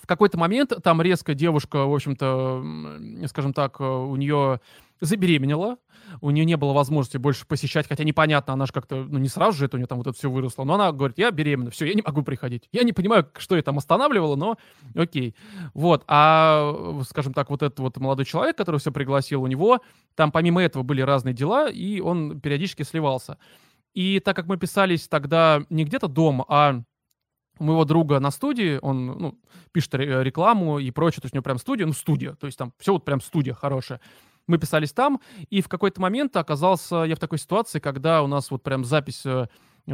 в 0.00 0.06
какой-то 0.08 0.36
момент 0.36 0.72
там 0.82 1.00
резко 1.00 1.34
девушка, 1.34 1.84
в 1.84 1.94
общем-то, 1.94 3.28
скажем 3.28 3.52
так, 3.52 3.80
э, 3.80 3.84
у 3.84 4.16
нее 4.16 4.60
забеременела, 5.02 5.78
у 6.20 6.30
нее 6.30 6.44
не 6.44 6.56
было 6.56 6.72
возможности 6.72 7.16
больше 7.16 7.44
посещать, 7.44 7.88
хотя 7.88 8.04
непонятно, 8.04 8.52
она 8.52 8.66
же 8.66 8.72
как-то, 8.72 9.04
ну, 9.04 9.18
не 9.18 9.28
сразу 9.28 9.58
же 9.58 9.66
это 9.66 9.76
у 9.76 9.78
нее 9.78 9.88
там 9.88 9.98
вот 9.98 10.06
это 10.06 10.16
все 10.16 10.30
выросло, 10.30 10.64
но 10.64 10.74
она 10.74 10.92
говорит, 10.92 11.18
я 11.18 11.30
беременна, 11.32 11.70
все, 11.70 11.86
я 11.86 11.94
не 11.94 12.02
могу 12.02 12.22
приходить. 12.22 12.68
Я 12.72 12.84
не 12.84 12.92
понимаю, 12.92 13.28
что 13.36 13.56
ее 13.56 13.62
там 13.62 13.78
останавливало, 13.78 14.36
но 14.36 14.56
окей. 14.94 15.34
Вот, 15.74 16.04
а, 16.06 17.00
скажем 17.08 17.34
так, 17.34 17.50
вот 17.50 17.62
этот 17.62 17.80
вот 17.80 17.96
молодой 17.98 18.24
человек, 18.24 18.56
который 18.56 18.78
все 18.78 18.92
пригласил, 18.92 19.42
у 19.42 19.46
него 19.48 19.80
там 20.14 20.30
помимо 20.30 20.62
этого 20.62 20.84
были 20.84 21.00
разные 21.00 21.34
дела, 21.34 21.68
и 21.68 22.00
он 22.00 22.40
периодически 22.40 22.84
сливался. 22.84 23.38
И 23.94 24.20
так 24.20 24.36
как 24.36 24.46
мы 24.46 24.56
писались 24.56 25.08
тогда 25.08 25.62
не 25.68 25.84
где-то 25.84 26.06
дома, 26.06 26.44
а 26.48 26.82
у 27.58 27.64
моего 27.64 27.84
друга 27.84 28.18
на 28.20 28.30
студии, 28.30 28.78
он 28.80 29.06
ну, 29.06 29.38
пишет 29.72 29.94
рекламу 29.94 30.78
и 30.78 30.90
прочее, 30.90 31.20
то 31.20 31.26
есть 31.26 31.34
у 31.34 31.36
него 31.36 31.42
прям 31.42 31.58
студия, 31.58 31.86
ну, 31.86 31.92
студия, 31.92 32.34
то 32.34 32.46
есть 32.46 32.58
там 32.58 32.72
все 32.78 32.92
вот 32.92 33.04
прям 33.04 33.20
студия 33.20 33.54
хорошая. 33.54 34.00
Мы 34.46 34.58
писались 34.58 34.92
там, 34.92 35.20
и 35.50 35.60
в 35.60 35.68
какой-то 35.68 36.00
момент 36.00 36.36
оказался 36.36 37.04
я 37.04 37.14
в 37.14 37.18
такой 37.18 37.38
ситуации, 37.38 37.78
когда 37.78 38.22
у 38.22 38.26
нас 38.26 38.50
вот 38.50 38.62
прям 38.62 38.84
запись 38.84 39.24
э, 39.24 39.46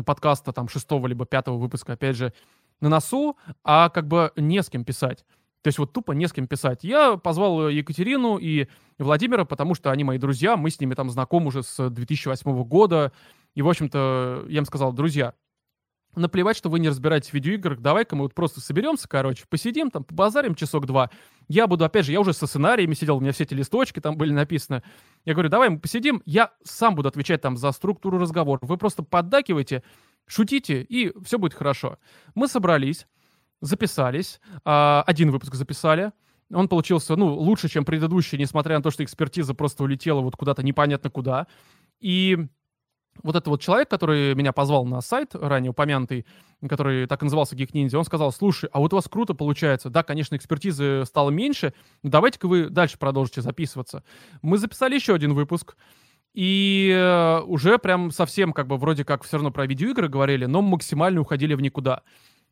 подкаста 0.05 0.53
там 0.53 0.68
шестого 0.68 1.07
либо 1.07 1.26
пятого 1.26 1.59
выпуска, 1.59 1.94
опять 1.94 2.16
же, 2.16 2.32
на 2.80 2.88
носу, 2.88 3.36
а 3.64 3.88
как 3.88 4.07
бы 4.07 4.32
не 4.36 4.62
с 4.62 4.70
кем 4.70 4.84
писать. 4.84 5.24
То 5.62 5.68
есть 5.68 5.78
вот 5.78 5.92
тупо 5.92 6.12
не 6.12 6.26
с 6.26 6.32
кем 6.32 6.46
писать. 6.46 6.84
Я 6.84 7.16
позвал 7.16 7.68
Екатерину 7.68 8.38
и 8.38 8.68
Владимира, 8.99 9.44
потому 9.44 9.74
что 9.74 9.90
они 9.90 10.05
мои 10.05 10.18
друзья, 10.18 10.57
мы 10.57 10.70
с 10.70 10.80
ними 10.80 10.94
там 10.94 11.11
знакомы 11.11 11.49
уже 11.49 11.62
с 11.62 11.90
2008 11.90 12.64
года. 12.64 13.12
И, 13.55 13.62
в 13.62 13.68
общем-то, 13.68 14.46
я 14.49 14.59
им 14.59 14.64
сказал, 14.64 14.92
друзья, 14.92 15.34
наплевать, 16.14 16.56
что 16.56 16.68
вы 16.68 16.80
не 16.80 16.88
разбираетесь 16.88 17.30
в 17.30 17.34
видеоиграх, 17.34 17.80
давай-ка 17.80 18.16
мы 18.16 18.22
вот 18.22 18.34
просто 18.34 18.61
соберемся, 18.61 19.09
короче, 19.09 19.44
посидим 19.48 19.90
там, 19.90 20.04
побазарим 20.04 20.54
часок-два. 20.54 21.11
Я 21.48 21.66
буду, 21.66 21.84
опять 21.84 22.06
же, 22.06 22.12
я 22.12 22.20
уже 22.20 22.32
со 22.32 22.46
сценариями 22.46 22.94
сидел, 22.94 23.16
у 23.16 23.20
меня 23.20 23.32
все 23.32 23.44
эти 23.44 23.54
листочки 23.54 24.00
там 24.00 24.16
были 24.16 24.32
написаны. 24.32 24.82
Я 25.24 25.34
говорю, 25.34 25.48
давай 25.48 25.68
мы 25.70 25.78
посидим, 25.78 26.22
я 26.26 26.52
сам 26.64 26.94
буду 26.94 27.09
отвечать 27.09 27.40
там 27.40 27.56
за 27.56 27.72
структуру 27.72 28.18
разговора. 28.18 28.61
Вы 28.62 28.76
просто 28.76 29.02
поддакивайте, 29.02 29.82
шутите, 30.26 30.82
и 30.82 31.12
все 31.24 31.38
будет 31.38 31.54
хорошо. 31.54 31.98
Мы 32.34 32.48
собрались, 32.48 33.06
записались, 33.61 34.40
а, 34.64 35.02
один 35.06 35.30
выпуск 35.30 35.54
записали, 35.54 36.12
он 36.52 36.68
получился, 36.68 37.14
ну, 37.16 37.34
лучше, 37.34 37.68
чем 37.68 37.84
предыдущий, 37.84 38.38
несмотря 38.38 38.76
на 38.76 38.82
то, 38.82 38.90
что 38.90 39.04
экспертиза 39.04 39.54
просто 39.54 39.84
улетела 39.84 40.20
вот 40.20 40.36
куда-то 40.36 40.62
непонятно 40.62 41.11
куда. 41.11 41.46
И 42.00 42.38
вот 43.22 43.36
этот 43.36 43.48
вот 43.48 43.60
человек, 43.60 43.88
который 43.88 44.34
меня 44.34 44.52
позвал 44.52 44.84
на 44.84 45.00
сайт, 45.00 45.34
ранее 45.34 45.70
упомянутый, 45.70 46.26
который 46.68 47.06
так 47.06 47.22
и 47.22 47.24
назывался 47.24 47.56
Geek 47.56 47.72
Ninja, 47.72 47.96
он 47.96 48.04
сказал, 48.04 48.32
слушай, 48.32 48.68
а 48.72 48.80
вот 48.80 48.92
у 48.92 48.96
вас 48.96 49.08
круто 49.08 49.34
получается. 49.34 49.90
Да, 49.90 50.02
конечно, 50.02 50.36
экспертизы 50.36 51.04
стало 51.06 51.30
меньше, 51.30 51.74
но 52.02 52.10
давайте-ка 52.10 52.48
вы 52.48 52.68
дальше 52.68 52.98
продолжите 52.98 53.42
записываться. 53.42 54.02
Мы 54.42 54.58
записали 54.58 54.94
еще 54.94 55.14
один 55.14 55.34
выпуск, 55.34 55.76
и 56.34 56.92
э, 56.94 57.40
уже 57.46 57.78
прям 57.78 58.10
совсем 58.10 58.52
как 58.52 58.66
бы 58.66 58.76
вроде 58.76 59.04
как 59.04 59.24
все 59.24 59.36
равно 59.36 59.50
про 59.50 59.66
видеоигры 59.66 60.08
говорили, 60.08 60.44
но 60.46 60.62
максимально 60.62 61.20
уходили 61.20 61.54
в 61.54 61.60
никуда. 61.60 62.02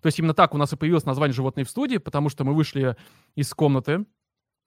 То 0.03 0.07
есть 0.07 0.19
именно 0.19 0.35
так 0.35 0.55
у 0.55 0.59
нас 0.59 0.73
и 0.73 0.77
появилось 0.77 1.05
название 1.05 1.35
«Животные 1.35 1.65
в 1.65 1.71
студии», 1.71 1.97
потому 1.99 2.29
что 2.29 2.45
мы 2.45 2.55
вышли 2.55 2.97
из 3.35 3.53
комнаты, 3.55 4.05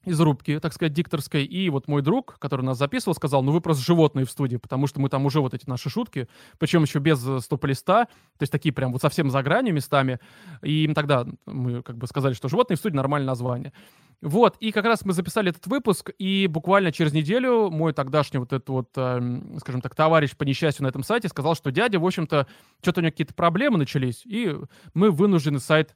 из 0.06 0.20
рубки, 0.20 0.60
так 0.60 0.74
сказать, 0.74 0.94
дикторской. 0.94 1.44
И 1.44 1.70
вот 1.70 1.88
мой 1.88 2.02
друг, 2.02 2.38
который 2.40 2.62
нас 2.62 2.78
записывал, 2.78 3.16
сказал, 3.16 3.44
ну 3.44 3.52
вы 3.52 3.62
просто 3.62 3.84
животные 3.84 4.26
в 4.26 4.32
студии, 4.32 4.58
потому 4.58 4.88
что 4.88 5.02
мы 5.02 5.10
там 5.10 5.26
уже 5.26 5.42
вот 5.42 5.54
эти 5.54 5.68
наши 5.70 5.90
шутки, 5.90 6.28
причем 6.58 6.84
еще 6.84 7.00
без 7.00 7.26
э, 7.28 7.40
стоп-листа, 7.40 8.06
то 8.06 8.44
есть 8.44 8.52
такие 8.52 8.74
прям 8.74 8.94
вот 8.94 9.02
совсем 9.02 9.30
за 9.30 9.44
гранью 9.44 9.74
местами. 9.74 10.20
И 10.64 10.86
им 10.86 10.94
тогда 10.94 11.26
мы 11.46 11.84
как 11.84 11.98
бы 11.98 12.08
сказали, 12.08 12.34
что 12.34 12.48
животные 12.48 12.78
в 12.78 12.80
студии 12.80 12.96
нормальное 12.96 13.28
название. 13.28 13.74
Вот, 14.22 14.58
и 14.60 14.72
как 14.72 14.86
раз 14.86 15.06
мы 15.06 15.14
записали 15.14 15.50
этот 15.50 15.66
выпуск, 15.68 16.12
и 16.18 16.48
буквально 16.48 16.92
через 16.92 17.14
неделю 17.14 17.70
мой 17.70 17.94
тогдашний 17.94 18.40
вот 18.40 18.52
этот 18.52 18.68
вот, 18.70 18.90
э, 18.96 19.42
скажем 19.60 19.82
так, 19.82 19.96
товарищ 19.96 20.36
по 20.36 20.44
несчастью 20.44 20.84
на 20.84 20.90
этом 20.90 21.04
сайте 21.04 21.30
сказал, 21.30 21.56
что 21.56 21.72
дядя, 21.72 22.00
в 22.00 22.06
общем-то, 22.06 22.48
что-то 22.82 23.00
у 23.00 23.04
него 23.04 23.12
какие-то 23.12 23.34
проблемы 23.34 23.78
начались, 23.78 24.26
и 24.26 24.56
мы 24.94 25.12
вынуждены 25.12 25.60
сайт 25.60 25.96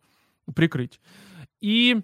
прикрыть. 0.56 1.00
И 1.60 2.02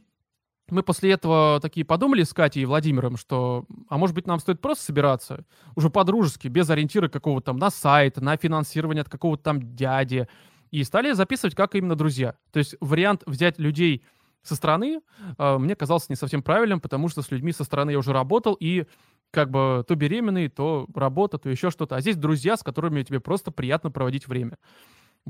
мы 0.71 0.83
после 0.83 1.11
этого 1.11 1.59
такие 1.61 1.85
подумали 1.85 2.23
с 2.23 2.33
Катей 2.33 2.63
и 2.63 2.65
Владимиром, 2.65 3.17
что, 3.17 3.65
а 3.87 3.97
может 3.97 4.15
быть, 4.15 4.27
нам 4.27 4.39
стоит 4.39 4.61
просто 4.61 4.85
собираться, 4.85 5.45
уже 5.75 5.89
по-дружески, 5.89 6.47
без 6.47 6.69
ориентира 6.69 7.07
какого-то 7.07 7.47
там 7.47 7.57
на 7.57 7.69
сайт, 7.69 8.17
на 8.17 8.37
финансирование 8.37 9.01
от 9.01 9.09
какого-то 9.09 9.43
там 9.43 9.75
дяди, 9.75 10.27
и 10.71 10.83
стали 10.83 11.13
записывать 11.13 11.55
как 11.55 11.75
именно 11.75 11.95
друзья. 11.95 12.35
То 12.51 12.59
есть 12.59 12.75
вариант 12.79 13.23
взять 13.25 13.59
людей 13.59 14.03
со 14.43 14.55
стороны 14.55 15.01
э, 15.37 15.57
мне 15.57 15.75
казался 15.75 16.07
не 16.09 16.15
совсем 16.15 16.41
правильным, 16.41 16.79
потому 16.79 17.09
что 17.09 17.21
с 17.21 17.31
людьми 17.31 17.51
со 17.51 17.63
стороны 17.63 17.91
я 17.91 17.99
уже 17.99 18.13
работал, 18.13 18.55
и 18.59 18.85
как 19.31 19.51
бы 19.51 19.83
то 19.87 19.95
беременный, 19.95 20.47
то 20.47 20.87
работа, 20.95 21.37
то 21.37 21.49
еще 21.49 21.69
что-то. 21.69 21.95
А 21.95 22.01
здесь 22.01 22.17
друзья, 22.17 22.57
с 22.57 22.63
которыми 22.63 23.03
тебе 23.03 23.19
просто 23.19 23.51
приятно 23.51 23.91
проводить 23.91 24.27
время. 24.27 24.57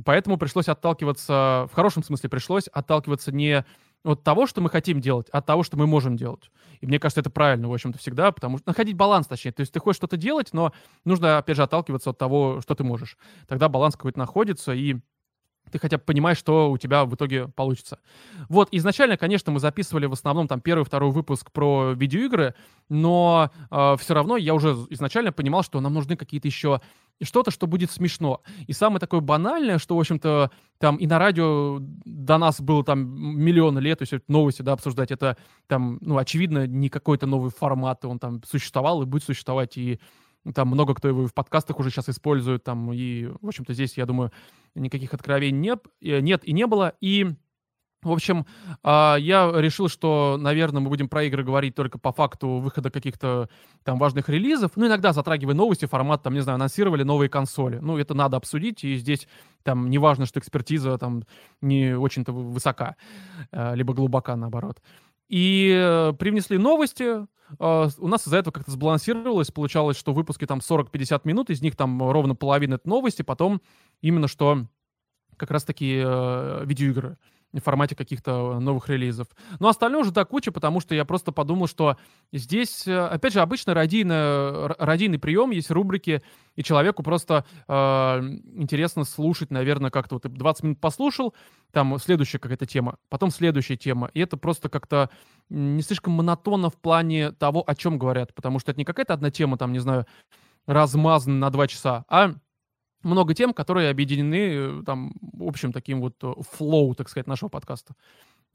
Поэтому 0.05 0.37
пришлось 0.37 0.69
отталкиваться, 0.69 1.67
в 1.69 1.73
хорошем 1.73 2.03
смысле 2.03 2.29
пришлось 2.29 2.67
отталкиваться 2.67 3.31
не 3.31 3.65
от 4.03 4.23
того, 4.23 4.47
что 4.47 4.61
мы 4.61 4.69
хотим 4.69 5.01
делать, 5.01 5.29
от 5.29 5.45
того, 5.45 5.63
что 5.63 5.77
мы 5.77 5.85
можем 5.87 6.15
делать. 6.15 6.51
И 6.79 6.85
мне 6.85 6.99
кажется, 6.99 7.21
это 7.21 7.29
правильно, 7.29 7.67
в 7.67 7.73
общем-то, 7.73 7.99
всегда, 7.99 8.31
потому 8.31 8.57
что 8.57 8.69
находить 8.69 8.95
баланс, 8.95 9.27
точнее. 9.27 9.51
То 9.51 9.61
есть 9.61 9.73
ты 9.73 9.79
хочешь 9.79 9.97
что-то 9.97 10.17
делать, 10.17 10.49
но 10.53 10.73
нужно, 11.05 11.37
опять 11.37 11.57
же, 11.57 11.63
отталкиваться 11.63 12.11
от 12.11 12.17
того, 12.17 12.61
что 12.61 12.75
ты 12.75 12.83
можешь. 12.83 13.17
Тогда 13.47 13.67
баланс 13.67 13.95
какой-то 13.95 14.19
находится, 14.19 14.73
и 14.73 14.97
ты 15.71 15.79
хотя 15.79 15.97
бы 15.97 16.03
понимаешь, 16.03 16.37
что 16.37 16.71
у 16.71 16.77
тебя 16.77 17.05
в 17.05 17.15
итоге 17.15 17.47
получится. 17.47 17.99
Вот, 18.47 18.69
изначально, 18.71 19.17
конечно, 19.17 19.51
мы 19.51 19.59
записывали 19.59 20.05
в 20.05 20.13
основном 20.13 20.47
там 20.47 20.61
первый, 20.61 20.83
второй 20.83 21.11
выпуск 21.11 21.51
про 21.51 21.91
видеоигры, 21.93 22.55
но 22.89 23.51
э, 23.71 23.95
все 23.99 24.13
равно 24.13 24.37
я 24.37 24.53
уже 24.53 24.75
изначально 24.89 25.31
понимал, 25.31 25.63
что 25.63 25.79
нам 25.79 25.93
нужны 25.93 26.15
какие-то 26.15 26.47
еще 26.47 26.81
что-то, 27.21 27.51
что 27.51 27.67
будет 27.67 27.91
смешно. 27.91 28.41
И 28.67 28.73
самое 28.73 28.99
такое 28.99 29.19
банальное, 29.19 29.77
что, 29.77 29.95
в 29.95 29.99
общем-то, 29.99 30.51
там 30.77 30.95
и 30.95 31.05
на 31.05 31.19
радио 31.19 31.79
до 31.79 32.37
нас 32.37 32.61
было 32.61 32.83
там 32.83 32.99
миллионы 32.99 33.79
лет, 33.79 33.99
то 33.99 34.03
есть 34.03 34.23
новости, 34.27 34.61
да, 34.61 34.73
обсуждать, 34.73 35.11
это 35.11 35.37
там, 35.67 35.97
ну, 36.01 36.17
очевидно, 36.17 36.65
не 36.65 36.89
какой-то 36.89 37.25
новый 37.25 37.51
формат, 37.51 38.05
он 38.05 38.19
там 38.19 38.41
существовал 38.43 39.01
и 39.01 39.05
будет 39.05 39.23
существовать, 39.23 39.77
и 39.77 39.99
там 40.53 40.69
много 40.69 40.95
кто 40.95 41.07
его 41.07 41.27
в 41.27 41.33
подкастах 41.33 41.79
уже 41.79 41.89
сейчас 41.89 42.09
использует, 42.09 42.63
там, 42.63 42.91
и, 42.93 43.25
в 43.41 43.47
общем-то, 43.47 43.73
здесь, 43.73 43.97
я 43.97 44.05
думаю, 44.05 44.31
никаких 44.75 45.13
откровений 45.13 45.59
нет, 45.59 45.85
э, 46.01 46.19
нет 46.19 46.43
и 46.45 46.53
не 46.53 46.65
было. 46.67 46.93
И 47.01 47.35
в 48.01 48.11
общем, 48.13 48.45
а, 48.81 49.17
я 49.17 49.51
решил, 49.53 49.89
что, 49.89 50.37
наверное, 50.39 50.81
мы 50.81 50.87
будем 50.87 51.09
про 51.09 51.23
игры 51.23 51.43
говорить 51.43 51.75
только 51.75 51.97
по 51.97 52.13
факту 52.13 52.59
выхода 52.59 52.89
каких-то 52.89 53.49
там 53.83 53.99
важных 53.99 54.29
релизов. 54.29 54.71
Ну, 54.77 54.87
иногда 54.87 55.11
затрагивая 55.11 55.53
новости, 55.53 55.85
формат, 55.85 56.23
там, 56.23 56.33
не 56.33 56.39
знаю, 56.39 56.55
анонсировали 56.55 57.03
новые 57.03 57.27
консоли. 57.27 57.79
Ну, 57.79 57.97
это 57.97 58.13
надо 58.13 58.37
обсудить, 58.37 58.85
и 58.85 58.95
здесь 58.95 59.27
там 59.63 59.89
не 59.89 59.97
важно, 59.97 60.25
что 60.25 60.39
экспертиза 60.39 60.97
там 60.97 61.23
не 61.59 61.93
очень-то 61.93 62.31
высока, 62.31 62.95
э, 63.51 63.75
либо 63.75 63.93
глубока, 63.93 64.37
наоборот. 64.37 64.81
И 65.29 65.71
э, 65.73 66.13
привнесли 66.13 66.57
новости, 66.57 67.27
а, 67.57 67.89
у 67.97 68.07
нас 68.07 68.27
из-за 68.27 68.37
этого 68.37 68.51
как-то 68.51 68.71
сбалансировалось, 68.71 69.51
получалось, 69.51 69.97
что 69.97 70.13
выпуски 70.13 70.45
там 70.45 70.59
40-50 70.59 71.21
минут, 71.23 71.49
из 71.49 71.61
них 71.61 71.75
там 71.75 72.11
ровно 72.11 72.35
половина 72.35 72.75
это 72.75 72.87
новости, 72.87 73.21
потом 73.21 73.61
именно 74.01 74.27
что 74.27 74.65
как 75.37 75.51
раз-таки 75.51 76.01
э, 76.03 76.63
видеоигры 76.65 77.17
в 77.53 77.59
формате 77.61 77.95
каких-то 77.95 78.59
новых 78.59 78.89
релизов. 78.89 79.27
Но 79.59 79.69
остальное 79.69 80.01
уже 80.01 80.11
до 80.11 80.23
кучи, 80.25 80.51
потому 80.51 80.79
что 80.79 80.93
я 80.93 81.05
просто 81.05 81.31
подумал, 81.31 81.67
что 81.67 81.97
здесь, 82.31 82.87
э, 82.87 82.97
опять 82.97 83.33
же, 83.33 83.41
обычно 83.41 83.73
радийный, 83.73 84.67
радийный 84.77 85.17
прием, 85.17 85.49
есть 85.49 85.71
рубрики, 85.71 86.21
и 86.55 86.63
человеку 86.63 87.01
просто 87.01 87.45
э, 87.67 87.73
интересно 87.73 89.03
слушать, 89.03 89.49
наверное, 89.49 89.89
как-то 89.89 90.15
вот 90.15 90.31
20 90.31 90.63
минут 90.63 90.79
послушал, 90.79 91.33
там 91.71 91.97
следующая 91.97 92.39
какая-то 92.39 92.65
тема, 92.65 92.97
потом 93.09 93.31
следующая 93.31 93.77
тема, 93.77 94.11
и 94.13 94.19
это 94.19 94.37
просто 94.37 94.69
как-то 94.69 95.09
не 95.49 95.81
слишком 95.81 96.13
монотонно 96.13 96.69
в 96.69 96.77
плане 96.77 97.31
того, 97.31 97.63
о 97.65 97.75
чем 97.75 97.97
говорят, 97.97 98.33
потому 98.35 98.59
что 98.59 98.71
это 98.71 98.79
не 98.79 98.85
какая-то 98.85 99.13
одна 99.13 99.31
тема, 99.31 99.57
там, 99.57 99.73
не 99.73 99.79
знаю, 99.79 100.05
размазана 100.67 101.37
на 101.37 101.49
два 101.49 101.67
часа, 101.67 102.05
а 102.07 102.35
много 103.03 103.33
тем, 103.33 103.53
которые 103.53 103.89
объединены 103.89 104.35
э, 104.35 104.83
там 104.85 105.13
общим 105.39 105.71
таким 105.71 106.01
вот 106.01 106.15
э, 106.23 106.33
флоу, 106.51 106.95
так 106.95 107.09
сказать, 107.09 107.27
нашего 107.27 107.49
подкаста. 107.49 107.93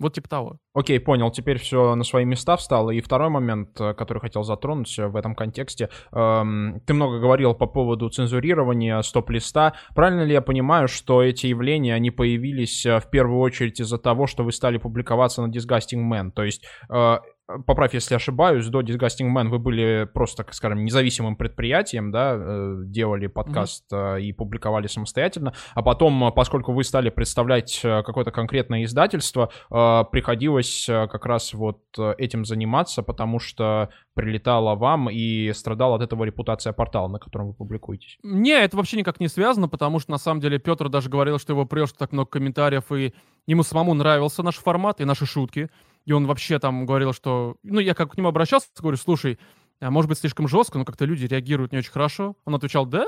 Вот 0.00 0.12
типа 0.12 0.28
того. 0.28 0.58
Окей, 0.74 0.98
понял. 0.98 1.30
Теперь 1.30 1.58
все 1.58 1.94
на 1.94 2.02
свои 2.02 2.24
места 2.24 2.56
встало. 2.56 2.90
И 2.90 3.00
второй 3.00 3.28
момент, 3.28 3.80
э, 3.80 3.94
который 3.94 4.18
хотел 4.18 4.42
затронуть 4.42 4.98
в 4.98 5.16
этом 5.16 5.34
контексте. 5.34 5.88
Эм, 6.12 6.80
ты 6.84 6.94
много 6.94 7.20
говорил 7.20 7.54
по 7.54 7.66
поводу 7.66 8.08
цензурирования 8.08 9.00
стоп-листа. 9.02 9.74
Правильно 9.94 10.22
ли 10.22 10.32
я 10.32 10.42
понимаю, 10.42 10.88
что 10.88 11.22
эти 11.22 11.46
явления, 11.46 11.94
они 11.94 12.10
появились 12.10 12.84
в 12.84 13.04
первую 13.10 13.38
очередь 13.40 13.80
из-за 13.80 13.98
того, 13.98 14.26
что 14.26 14.42
вы 14.42 14.52
стали 14.52 14.78
публиковаться 14.78 15.46
на 15.46 15.50
Disgusting 15.50 16.10
Man? 16.10 16.32
То 16.32 16.42
есть 16.42 16.64
э, 16.90 17.18
поправь, 17.66 17.94
если 17.94 18.14
ошибаюсь, 18.14 18.66
до 18.68 18.80
Disgusting 18.80 19.32
Man 19.34 19.48
вы 19.48 19.58
были 19.58 20.08
просто, 20.12 20.46
скажем, 20.50 20.84
независимым 20.84 21.36
предприятием, 21.36 22.10
да, 22.10 22.34
э, 22.36 22.74
делали 22.86 23.26
подкаст 23.26 23.90
mm-hmm. 23.92 24.22
и 24.22 24.32
публиковали 24.32 24.86
самостоятельно, 24.86 25.54
а 25.74 25.82
потом, 25.82 26.32
поскольку 26.34 26.72
вы 26.72 26.84
стали 26.84 27.10
представлять 27.10 27.80
какое-то 27.82 28.30
конкретное 28.30 28.84
издательство, 28.84 29.50
приходилось 29.68 30.86
как 30.86 31.26
раз 31.26 31.54
вот 31.54 31.80
этим 32.18 32.44
заниматься, 32.44 33.02
потому 33.02 33.38
что 33.38 33.90
прилетала 34.14 34.74
вам 34.74 35.10
и 35.10 35.52
страдала 35.52 35.96
от 35.96 36.02
этого 36.02 36.24
репутация 36.24 36.72
портала, 36.72 37.08
на 37.08 37.18
котором 37.18 37.48
вы 37.48 37.54
публикуетесь? 37.54 38.18
Не, 38.22 38.52
это 38.52 38.76
вообще 38.76 38.96
никак 38.96 39.20
не 39.20 39.28
связано, 39.28 39.68
потому 39.68 39.98
что 39.98 40.10
на 40.10 40.18
самом 40.18 40.40
деле 40.40 40.58
Петр 40.58 40.88
даже 40.88 41.10
говорил, 41.10 41.38
что 41.38 41.52
его 41.52 41.66
прешь 41.66 41.92
так 41.92 42.12
много 42.12 42.30
комментариев, 42.30 42.90
и 42.92 43.12
ему 43.46 43.62
самому 43.62 43.94
нравился 43.94 44.42
наш 44.42 44.56
формат 44.56 45.00
и 45.00 45.04
наши 45.04 45.26
шутки. 45.26 45.68
И 46.04 46.12
он 46.12 46.26
вообще 46.26 46.58
там 46.58 46.86
говорил, 46.86 47.12
что... 47.12 47.56
Ну, 47.62 47.80
я 47.80 47.94
как 47.94 48.12
к 48.12 48.16
нему 48.16 48.28
обращался, 48.28 48.68
говорю, 48.78 48.96
слушай, 48.96 49.38
а 49.80 49.90
может 49.90 50.08
быть 50.08 50.18
слишком 50.18 50.48
жестко, 50.48 50.78
но 50.78 50.84
как-то 50.84 51.04
люди 51.04 51.26
реагируют 51.26 51.72
не 51.72 51.78
очень 51.78 51.90
хорошо. 51.90 52.36
Он 52.44 52.54
отвечал, 52.54 52.86
да, 52.86 53.04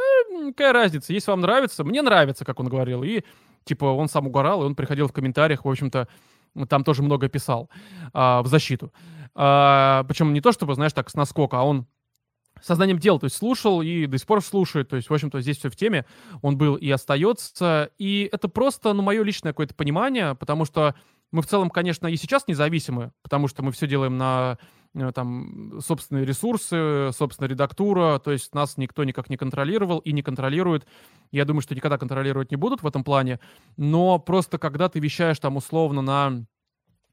какая 0.48 0.72
разница, 0.72 1.12
если 1.12 1.30
вам 1.30 1.40
нравится, 1.40 1.84
мне 1.84 2.02
нравится, 2.02 2.44
как 2.44 2.60
он 2.60 2.68
говорил. 2.68 3.02
И 3.02 3.22
типа 3.64 3.84
он 3.84 4.08
сам 4.08 4.26
угорал, 4.26 4.62
и 4.62 4.66
он 4.66 4.74
приходил 4.74 5.08
в 5.08 5.12
комментариях, 5.12 5.64
в 5.64 5.68
общем-то, 5.68 6.08
там 6.68 6.84
тоже 6.84 7.02
много 7.02 7.28
писал 7.28 7.68
а, 8.12 8.42
в 8.42 8.46
защиту. 8.46 8.92
А, 9.34 10.04
причем 10.08 10.32
не 10.32 10.40
то, 10.40 10.52
чтобы, 10.52 10.74
знаешь, 10.74 10.92
так 10.92 11.10
с 11.10 11.14
наскока, 11.14 11.60
а 11.60 11.62
он 11.62 11.86
сознанием 12.62 12.98
дел, 12.98 13.18
то 13.18 13.24
есть 13.24 13.36
слушал 13.36 13.82
и 13.82 14.06
до 14.06 14.16
сих 14.16 14.26
пор 14.26 14.42
слушает, 14.42 14.88
то 14.88 14.96
есть, 14.96 15.10
в 15.10 15.12
общем-то, 15.12 15.40
здесь 15.42 15.58
все 15.58 15.68
в 15.68 15.76
теме, 15.76 16.06
он 16.40 16.56
был 16.56 16.76
и 16.76 16.90
остается, 16.90 17.90
и 17.98 18.28
это 18.32 18.48
просто, 18.48 18.94
ну, 18.94 19.02
мое 19.02 19.22
личное 19.22 19.52
какое-то 19.52 19.74
понимание, 19.74 20.34
потому 20.34 20.64
что 20.64 20.94
мы 21.32 21.42
в 21.42 21.46
целом, 21.46 21.70
конечно, 21.70 22.06
и 22.06 22.16
сейчас 22.16 22.46
независимы, 22.46 23.12
потому 23.22 23.48
что 23.48 23.62
мы 23.62 23.72
все 23.72 23.86
делаем 23.86 24.16
на 24.16 24.58
э, 24.94 25.12
там 25.12 25.80
собственные 25.80 26.24
ресурсы, 26.24 27.10
собственная 27.12 27.50
редактура, 27.50 28.18
то 28.18 28.32
есть 28.32 28.54
нас 28.54 28.76
никто 28.76 29.04
никак 29.04 29.28
не 29.28 29.36
контролировал 29.36 29.98
и 29.98 30.12
не 30.12 30.22
контролирует. 30.22 30.86
Я 31.32 31.44
думаю, 31.44 31.62
что 31.62 31.74
никогда 31.74 31.98
контролировать 31.98 32.50
не 32.50 32.56
будут 32.56 32.82
в 32.82 32.86
этом 32.86 33.04
плане, 33.04 33.40
но 33.76 34.18
просто 34.18 34.58
когда 34.58 34.88
ты 34.88 35.00
вещаешь 35.00 35.38
там 35.38 35.56
условно 35.56 36.02
на 36.02 36.46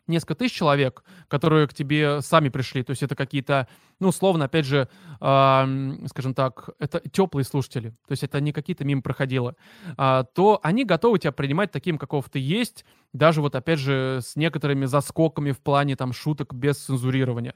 несколько 0.07 0.35
тысяч 0.35 0.55
человек, 0.55 1.03
которые 1.27 1.67
к 1.67 1.73
тебе 1.73 2.21
сами 2.21 2.49
пришли, 2.49 2.83
то 2.83 2.91
есть 2.91 3.03
это 3.03 3.15
какие-то, 3.15 3.67
ну, 3.99 4.09
условно, 4.09 4.45
опять 4.45 4.65
же, 4.65 4.89
э, 5.19 6.05
скажем 6.07 6.33
так, 6.33 6.69
это 6.79 7.01
теплые 7.09 7.45
слушатели, 7.45 7.89
то 7.89 8.11
есть 8.11 8.23
это 8.23 8.39
не 8.41 8.51
какие-то 8.51 8.85
мимо 8.85 9.01
проходило, 9.01 9.55
э, 9.97 10.23
то 10.33 10.59
они 10.63 10.85
готовы 10.85 11.19
тебя 11.19 11.31
принимать 11.31 11.71
таким, 11.71 11.97
каков 11.97 12.29
ты 12.29 12.39
есть, 12.39 12.85
даже 13.13 13.41
вот, 13.41 13.55
опять 13.55 13.79
же, 13.79 14.19
с 14.21 14.35
некоторыми 14.35 14.85
заскоками 14.85 15.51
в 15.51 15.59
плане 15.59 15.95
там 15.95 16.13
шуток 16.13 16.53
без 16.53 16.77
цензурирования. 16.77 17.55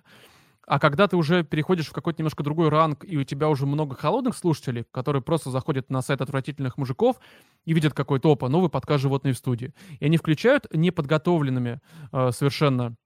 А 0.67 0.79
когда 0.79 1.07
ты 1.07 1.15
уже 1.15 1.43
переходишь 1.43 1.87
в 1.87 1.93
какой-то 1.93 2.21
немножко 2.21 2.43
другой 2.43 2.67
ранг, 2.67 3.05
и 3.07 3.15
у 3.15 3.23
тебя 3.23 3.47
уже 3.47 3.65
много 3.65 3.95
холодных 3.95 4.35
слушателей, 4.35 4.83
которые 4.91 5.21
просто 5.21 5.49
заходят 5.49 5.89
на 5.89 6.01
сайт 6.01 6.19
отвратительных 6.19 6.77
мужиков 6.77 7.15
и 7.65 7.73
видят 7.73 7.93
какой-то 7.93 8.33
опа, 8.33 8.49
новый 8.49 8.69
подкаст 8.69 9.01
«Животные 9.01 9.33
в 9.33 9.37
студии». 9.37 9.73
И 10.01 10.05
они 10.05 10.17
включают 10.17 10.67
неподготовленными 10.73 11.79
э, 12.11 12.31
совершенно 12.33 12.97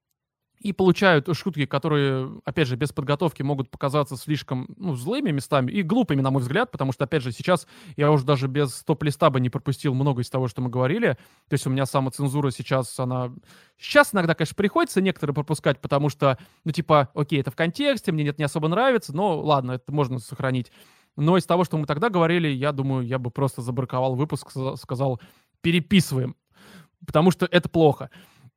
и 0.62 0.74
получают 0.74 1.28
шутки, 1.36 1.66
которые, 1.66 2.40
опять 2.46 2.68
же, 2.68 2.76
без 2.76 2.92
подготовки 2.92 3.42
могут 3.42 3.72
показаться 3.72 4.16
слишком 4.16 4.68
ну, 4.78 4.96
злыми 4.96 5.32
местами 5.32 5.72
и 5.72 5.82
глупыми, 5.82 6.22
на 6.22 6.30
мой 6.30 6.42
взгляд, 6.44 6.70
потому 6.70 6.92
что, 6.92 7.06
опять 7.06 7.24
же, 7.24 7.32
сейчас 7.32 7.68
я 7.98 8.12
уже 8.12 8.26
даже 8.26 8.48
без 8.48 8.84
топ-листа 8.84 9.32
бы 9.32 9.40
не 9.40 9.50
пропустил 9.50 9.96
много 9.96 10.22
из 10.22 10.30
того, 10.30 10.48
что 10.48 10.62
мы 10.62 10.70
говорили. 10.70 11.18
То 11.50 11.54
есть 11.54 11.66
у 11.66 11.72
меня 11.72 11.86
самоцензура 11.88 12.52
сейчас, 12.52 13.00
она... 13.00 13.32
Сейчас 13.80 14.14
иногда, 14.14 14.36
конечно, 14.36 14.56
приходится 14.56 15.02
некоторые 15.02 15.34
пропускать, 15.34 15.82
потому 15.82 16.10
что, 16.10 16.38
ну, 16.64 16.72
типа, 16.72 17.10
окей, 17.16 17.42
это 17.42 17.50
в 17.50 17.56
контексте, 17.56 18.12
мне 18.12 18.24
нет 18.24 18.38
не 18.38 18.46
особо 18.46 18.68
нравится, 18.68 19.16
но 19.16 19.40
ладно, 19.40 19.72
это 19.74 19.92
можно 19.92 20.20
сохранить. 20.20 20.72
Но 21.18 21.38
из 21.38 21.46
того, 21.46 21.64
что 21.64 21.78
мы 21.78 21.88
тогда 21.88 22.10
говорили, 22.10 22.48
я 22.48 22.72
думаю, 22.72 23.06
я 23.06 23.18
бы 23.18 23.32
просто 23.32 23.64
забраковал 23.64 24.14
выпуск, 24.14 24.52
сказал, 24.78 25.20
переписываем, 25.62 26.36
потому 27.06 27.32
что 27.32 27.48
это 27.48 27.68
плохо. 27.68 28.12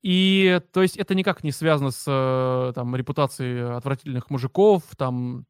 И, 0.05 0.61
то 0.73 0.83
есть, 0.83 0.99
это 0.99 1.15
никак 1.15 1.43
не 1.45 1.51
связано 1.51 1.91
с, 1.91 2.05
э, 2.07 2.73
там, 2.75 2.95
репутацией 2.95 3.75
отвратительных 3.77 4.31
мужиков, 4.31 4.83
там, 4.99 5.47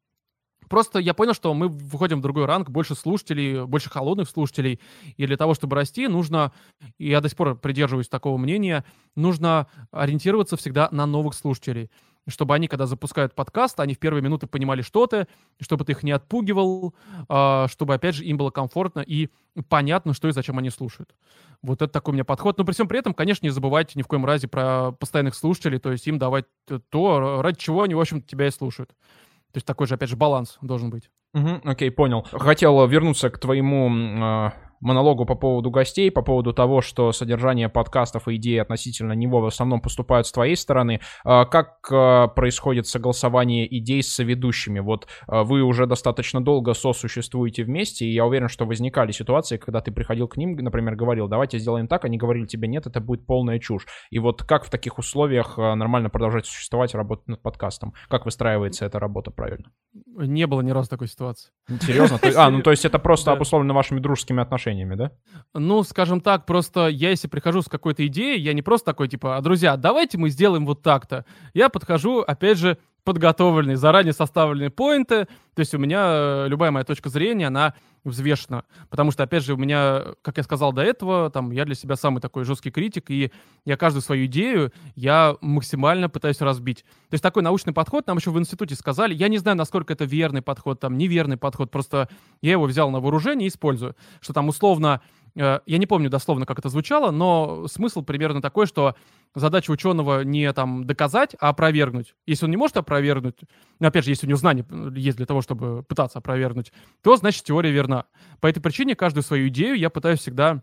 Просто 0.69 0.99
я 0.99 1.13
понял, 1.13 1.33
что 1.33 1.53
мы 1.53 1.67
выходим 1.67 2.19
в 2.19 2.21
другой 2.21 2.45
ранг, 2.45 2.69
больше 2.69 2.95
слушателей, 2.95 3.65
больше 3.65 3.89
холодных 3.89 4.29
слушателей. 4.29 4.79
И 5.15 5.27
для 5.27 5.37
того, 5.37 5.53
чтобы 5.53 5.75
расти, 5.75 6.07
нужно, 6.07 6.53
и 6.97 7.09
я 7.09 7.21
до 7.21 7.29
сих 7.29 7.37
пор 7.37 7.55
придерживаюсь 7.55 8.09
такого 8.09 8.37
мнения, 8.37 8.83
нужно 9.15 9.67
ориентироваться 9.91 10.57
всегда 10.57 10.89
на 10.91 11.05
новых 11.05 11.35
слушателей 11.35 11.91
чтобы 12.27 12.55
они, 12.55 12.67
когда 12.67 12.85
запускают 12.85 13.35
подкаст, 13.35 13.79
они 13.79 13.93
в 13.93 13.99
первые 13.99 14.21
минуты 14.21 14.47
понимали, 14.47 14.81
что 14.81 15.07
ты, 15.07 15.27
чтобы 15.59 15.85
ты 15.85 15.91
их 15.93 16.03
не 16.03 16.11
отпугивал, 16.11 16.95
а, 17.29 17.67
чтобы, 17.67 17.93
опять 17.93 18.15
же, 18.15 18.25
им 18.25 18.37
было 18.37 18.49
комфортно 18.49 19.01
и 19.01 19.29
понятно, 19.69 20.13
что 20.13 20.27
и 20.27 20.31
зачем 20.31 20.57
они 20.57 20.69
слушают. 20.69 21.13
Вот 21.61 21.81
это 21.81 21.91
такой 21.91 22.11
у 22.11 22.15
меня 22.15 22.25
подход. 22.25 22.57
Но 22.57 22.65
при 22.65 22.73
всем 22.73 22.87
при 22.87 22.99
этом, 22.99 23.13
конечно, 23.13 23.45
не 23.45 23.51
забывайте 23.51 23.93
ни 23.95 24.01
в 24.01 24.07
коем 24.07 24.25
разе 24.25 24.47
про 24.47 24.91
постоянных 24.93 25.35
слушателей, 25.35 25.79
то 25.79 25.91
есть 25.91 26.07
им 26.07 26.17
давать 26.17 26.45
то, 26.89 27.41
ради 27.41 27.57
чего 27.57 27.83
они, 27.83 27.95
в 27.95 27.99
общем-то, 27.99 28.27
тебя 28.27 28.47
и 28.47 28.51
слушают. 28.51 28.89
То 28.89 29.57
есть 29.57 29.65
такой 29.65 29.87
же, 29.87 29.95
опять 29.95 30.09
же, 30.09 30.17
баланс 30.17 30.57
должен 30.61 30.89
быть. 30.89 31.09
Угу, 31.33 31.61
окей, 31.63 31.91
понял. 31.91 32.25
Хотел 32.31 32.85
вернуться 32.87 33.29
к 33.29 33.39
твоему 33.39 33.89
э, 33.89 34.51
монологу 34.79 35.25
по 35.25 35.35
поводу 35.35 35.71
гостей, 35.71 36.11
по 36.11 36.21
поводу 36.21 36.53
того, 36.53 36.81
что 36.81 37.11
содержание 37.11 37.69
подкастов 37.69 38.27
и 38.27 38.35
идеи 38.35 38.57
относительно 38.57 39.13
него 39.13 39.41
в 39.41 39.45
основном 39.45 39.81
поступают 39.81 40.27
с 40.27 40.31
твоей 40.31 40.55
стороны. 40.55 41.01
А, 41.23 41.45
как 41.45 41.77
а, 41.91 42.27
происходит 42.27 42.87
согласование 42.87 43.65
идей 43.77 44.03
с 44.03 44.13
соведущими? 44.13 44.79
Вот 44.79 45.07
а, 45.27 45.43
вы 45.43 45.61
уже 45.61 45.87
достаточно 45.87 46.43
долго 46.43 46.73
сосуществуете 46.73 47.63
вместе, 47.63 48.05
и 48.05 48.13
я 48.13 48.25
уверен, 48.25 48.47
что 48.47 48.65
возникали 48.65 49.11
ситуации, 49.11 49.57
когда 49.57 49.81
ты 49.81 49.91
приходил 49.91 50.27
к 50.27 50.37
ним, 50.37 50.55
например, 50.55 50.95
говорил, 50.95 51.27
давайте 51.27 51.57
сделаем 51.57 51.87
так, 51.87 52.05
они 52.05 52.17
говорили 52.17 52.45
тебе, 52.45 52.67
нет, 52.67 52.87
это 52.87 52.99
будет 52.99 53.25
полная 53.25 53.59
чушь. 53.59 53.87
И 54.09 54.19
вот 54.19 54.43
как 54.43 54.65
в 54.65 54.69
таких 54.69 54.97
условиях 54.97 55.57
нормально 55.57 56.09
продолжать 56.09 56.45
существовать 56.45 56.93
работать 56.93 57.27
над 57.27 57.41
подкастом? 57.41 57.93
Как 58.09 58.25
выстраивается 58.25 58.85
эта 58.85 58.99
работа 58.99 59.31
правильно? 59.31 59.71
Не 59.93 60.47
было 60.47 60.61
ни 60.61 60.71
разу 60.71 60.89
такой 60.89 61.07
ситуации. 61.07 61.51
Серьезно? 61.81 62.19
А, 62.35 62.49
ну 62.49 62.61
то 62.61 62.71
есть 62.71 62.85
это 62.85 62.99
просто 62.99 63.31
обусловлено 63.31 63.73
вашими 63.73 63.99
дружескими 63.99 64.41
отношениями? 64.41 64.64
Отношениями, 64.65 64.95
да? 64.95 65.11
Ну, 65.53 65.83
скажем 65.83 66.21
так, 66.21 66.45
просто 66.45 66.87
я, 66.87 67.09
если 67.09 67.27
прихожу 67.27 67.61
с 67.61 67.67
какой-то 67.67 68.05
идеей, 68.07 68.41
я 68.41 68.53
не 68.53 68.61
просто 68.61 68.85
такой, 68.91 69.07
типа, 69.07 69.37
а, 69.37 69.41
друзья, 69.41 69.77
давайте 69.77 70.17
мы 70.17 70.29
сделаем 70.29 70.65
вот 70.65 70.81
так-то. 70.81 71.25
Я 71.53 71.69
подхожу, 71.69 72.21
опять 72.21 72.57
же, 72.57 72.77
подготовленные, 73.05 73.77
заранее 73.77 74.13
составленные 74.13 74.69
поинты. 74.69 75.27
То 75.53 75.59
есть 75.61 75.73
у 75.73 75.77
меня 75.77 76.03
э, 76.07 76.45
любая 76.49 76.71
моя 76.71 76.83
точка 76.83 77.07
зрения, 77.09 77.47
она 77.47 77.75
взвешена. 78.03 78.63
Потому 78.89 79.11
что, 79.11 79.23
опять 79.23 79.43
же, 79.43 79.53
у 79.53 79.57
меня, 79.57 80.03
как 80.21 80.37
я 80.37 80.43
сказал 80.43 80.73
до 80.73 80.81
этого, 80.81 81.29
там, 81.29 81.51
я 81.51 81.65
для 81.65 81.75
себя 81.75 81.95
самый 81.95 82.19
такой 82.19 82.43
жесткий 82.43 82.71
критик, 82.71 83.09
и 83.09 83.31
я 83.63 83.77
каждую 83.77 84.01
свою 84.01 84.25
идею, 84.25 84.73
я 84.95 85.37
максимально 85.39 86.09
пытаюсь 86.09 86.41
разбить. 86.41 86.79
То 87.09 87.13
есть 87.13 87.23
такой 87.23 87.43
научный 87.43 87.73
подход 87.73 88.05
нам 88.07 88.17
еще 88.17 88.31
в 88.31 88.39
институте 88.39 88.75
сказали. 88.75 89.13
Я 89.13 89.27
не 89.27 89.37
знаю, 89.37 89.55
насколько 89.55 89.93
это 89.93 90.05
верный 90.05 90.41
подход, 90.41 90.79
там, 90.79 90.97
неверный 90.97 91.37
подход, 91.37 91.71
просто 91.71 92.09
я 92.41 92.51
его 92.51 92.65
взял 92.65 92.89
на 92.89 92.99
вооружение 92.99 93.47
и 93.47 93.49
использую. 93.49 93.95
Что 94.19 94.33
там 94.33 94.49
условно 94.49 95.01
я 95.35 95.61
не 95.67 95.85
помню 95.85 96.09
дословно, 96.09 96.45
как 96.45 96.59
это 96.59 96.69
звучало, 96.69 97.11
но 97.11 97.67
смысл 97.67 98.01
примерно 98.01 98.41
такой, 98.41 98.67
что 98.67 98.95
задача 99.35 99.71
ученого 99.71 100.23
не 100.23 100.51
там 100.53 100.85
доказать, 100.85 101.35
а 101.39 101.49
опровергнуть. 101.49 102.15
Если 102.25 102.45
он 102.45 102.51
не 102.51 102.57
может 102.57 102.77
опровергнуть, 102.77 103.35
ну, 103.79 103.87
опять 103.87 104.05
же, 104.05 104.11
если 104.11 104.25
у 104.25 104.29
него 104.29 104.37
знания 104.37 104.65
э, 104.69 104.91
есть 104.95 105.17
для 105.17 105.25
того, 105.25 105.41
чтобы 105.41 105.83
пытаться 105.83 106.19
опровергнуть, 106.19 106.71
то, 107.03 107.17
значит, 107.17 107.43
теория 107.43 107.71
верна. 107.71 108.05
По 108.39 108.47
этой 108.47 108.61
причине 108.61 108.95
каждую 108.95 109.23
свою 109.23 109.49
идею 109.49 109.77
я 109.77 109.89
пытаюсь 109.89 110.19
всегда 110.19 110.61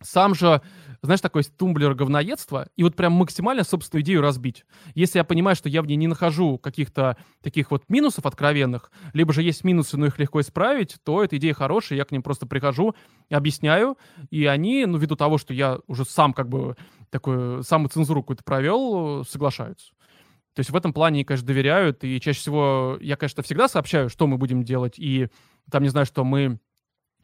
сам 0.00 0.34
же, 0.34 0.62
знаешь, 1.02 1.20
такой 1.20 1.44
тумблер 1.44 1.94
говноедства, 1.94 2.68
и 2.76 2.82
вот 2.82 2.96
прям 2.96 3.12
максимально 3.12 3.64
собственную 3.64 4.02
идею 4.02 4.20
разбить. 4.20 4.64
Если 4.94 5.18
я 5.18 5.24
понимаю, 5.24 5.56
что 5.56 5.68
я 5.68 5.82
в 5.82 5.86
ней 5.86 5.96
не 5.96 6.06
нахожу 6.06 6.58
каких-то 6.58 7.16
таких 7.42 7.70
вот 7.70 7.84
минусов 7.88 8.26
откровенных, 8.26 8.90
либо 9.12 9.32
же 9.32 9.42
есть 9.42 9.64
минусы, 9.64 9.96
но 9.96 10.06
их 10.06 10.18
легко 10.18 10.40
исправить, 10.40 10.96
то 11.04 11.22
эта 11.22 11.36
идея 11.36 11.54
хорошая, 11.54 11.98
я 11.98 12.04
к 12.04 12.10
ним 12.10 12.22
просто 12.22 12.46
прихожу, 12.46 12.94
объясняю, 13.30 13.96
и 14.30 14.46
они, 14.46 14.86
ну, 14.86 14.98
ввиду 14.98 15.16
того, 15.16 15.38
что 15.38 15.54
я 15.54 15.78
уже 15.86 16.04
сам 16.04 16.32
как 16.32 16.48
бы 16.48 16.76
такую 17.10 17.62
самоцензуру 17.62 18.22
какую-то 18.22 18.44
провел, 18.44 19.24
соглашаются. 19.24 19.92
То 20.54 20.60
есть 20.60 20.70
в 20.70 20.76
этом 20.76 20.92
плане, 20.92 21.24
конечно, 21.24 21.46
доверяют, 21.46 22.02
и 22.02 22.20
чаще 22.20 22.40
всего 22.40 22.98
я, 23.00 23.16
конечно, 23.16 23.44
всегда 23.44 23.68
сообщаю, 23.68 24.08
что 24.08 24.26
мы 24.26 24.38
будем 24.38 24.64
делать, 24.64 24.98
и 24.98 25.28
там, 25.70 25.84
не 25.84 25.88
знаю, 25.88 26.06
что 26.06 26.24
мы 26.24 26.58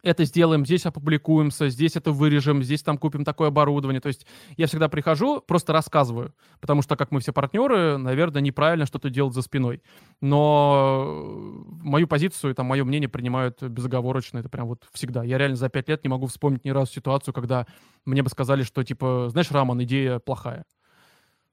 это 0.04 0.24
сделаем, 0.24 0.64
здесь 0.64 0.86
опубликуемся, 0.86 1.68
здесь 1.68 1.96
это 1.96 2.12
вырежем, 2.12 2.62
здесь 2.62 2.82
там 2.82 2.98
купим 2.98 3.24
такое 3.24 3.48
оборудование. 3.48 4.00
То 4.00 4.08
есть 4.08 4.26
я 4.56 4.66
всегда 4.66 4.88
прихожу, 4.88 5.40
просто 5.40 5.72
рассказываю, 5.72 6.34
потому 6.60 6.82
что, 6.82 6.96
как 6.96 7.10
мы 7.10 7.20
все 7.20 7.32
партнеры, 7.32 7.96
наверное, 7.96 8.42
неправильно 8.42 8.86
что-то 8.86 9.10
делать 9.10 9.34
за 9.34 9.42
спиной. 9.42 9.82
Но 10.20 11.64
мою 11.82 12.06
позицию 12.06 12.54
там 12.54 12.66
мое 12.66 12.84
мнение 12.84 13.08
принимают 13.08 13.62
безоговорочно, 13.62 14.38
это 14.38 14.48
прям 14.48 14.68
вот 14.68 14.84
всегда. 14.92 15.24
Я 15.24 15.38
реально 15.38 15.56
за 15.56 15.68
пять 15.68 15.88
лет 15.88 16.04
не 16.04 16.10
могу 16.10 16.26
вспомнить 16.26 16.64
ни 16.64 16.70
разу 16.70 16.92
ситуацию, 16.92 17.34
когда 17.34 17.66
мне 18.04 18.22
бы 18.22 18.28
сказали, 18.28 18.62
что 18.62 18.84
типа, 18.84 19.28
знаешь, 19.30 19.50
Раман, 19.50 19.82
идея 19.82 20.18
плохая. 20.18 20.64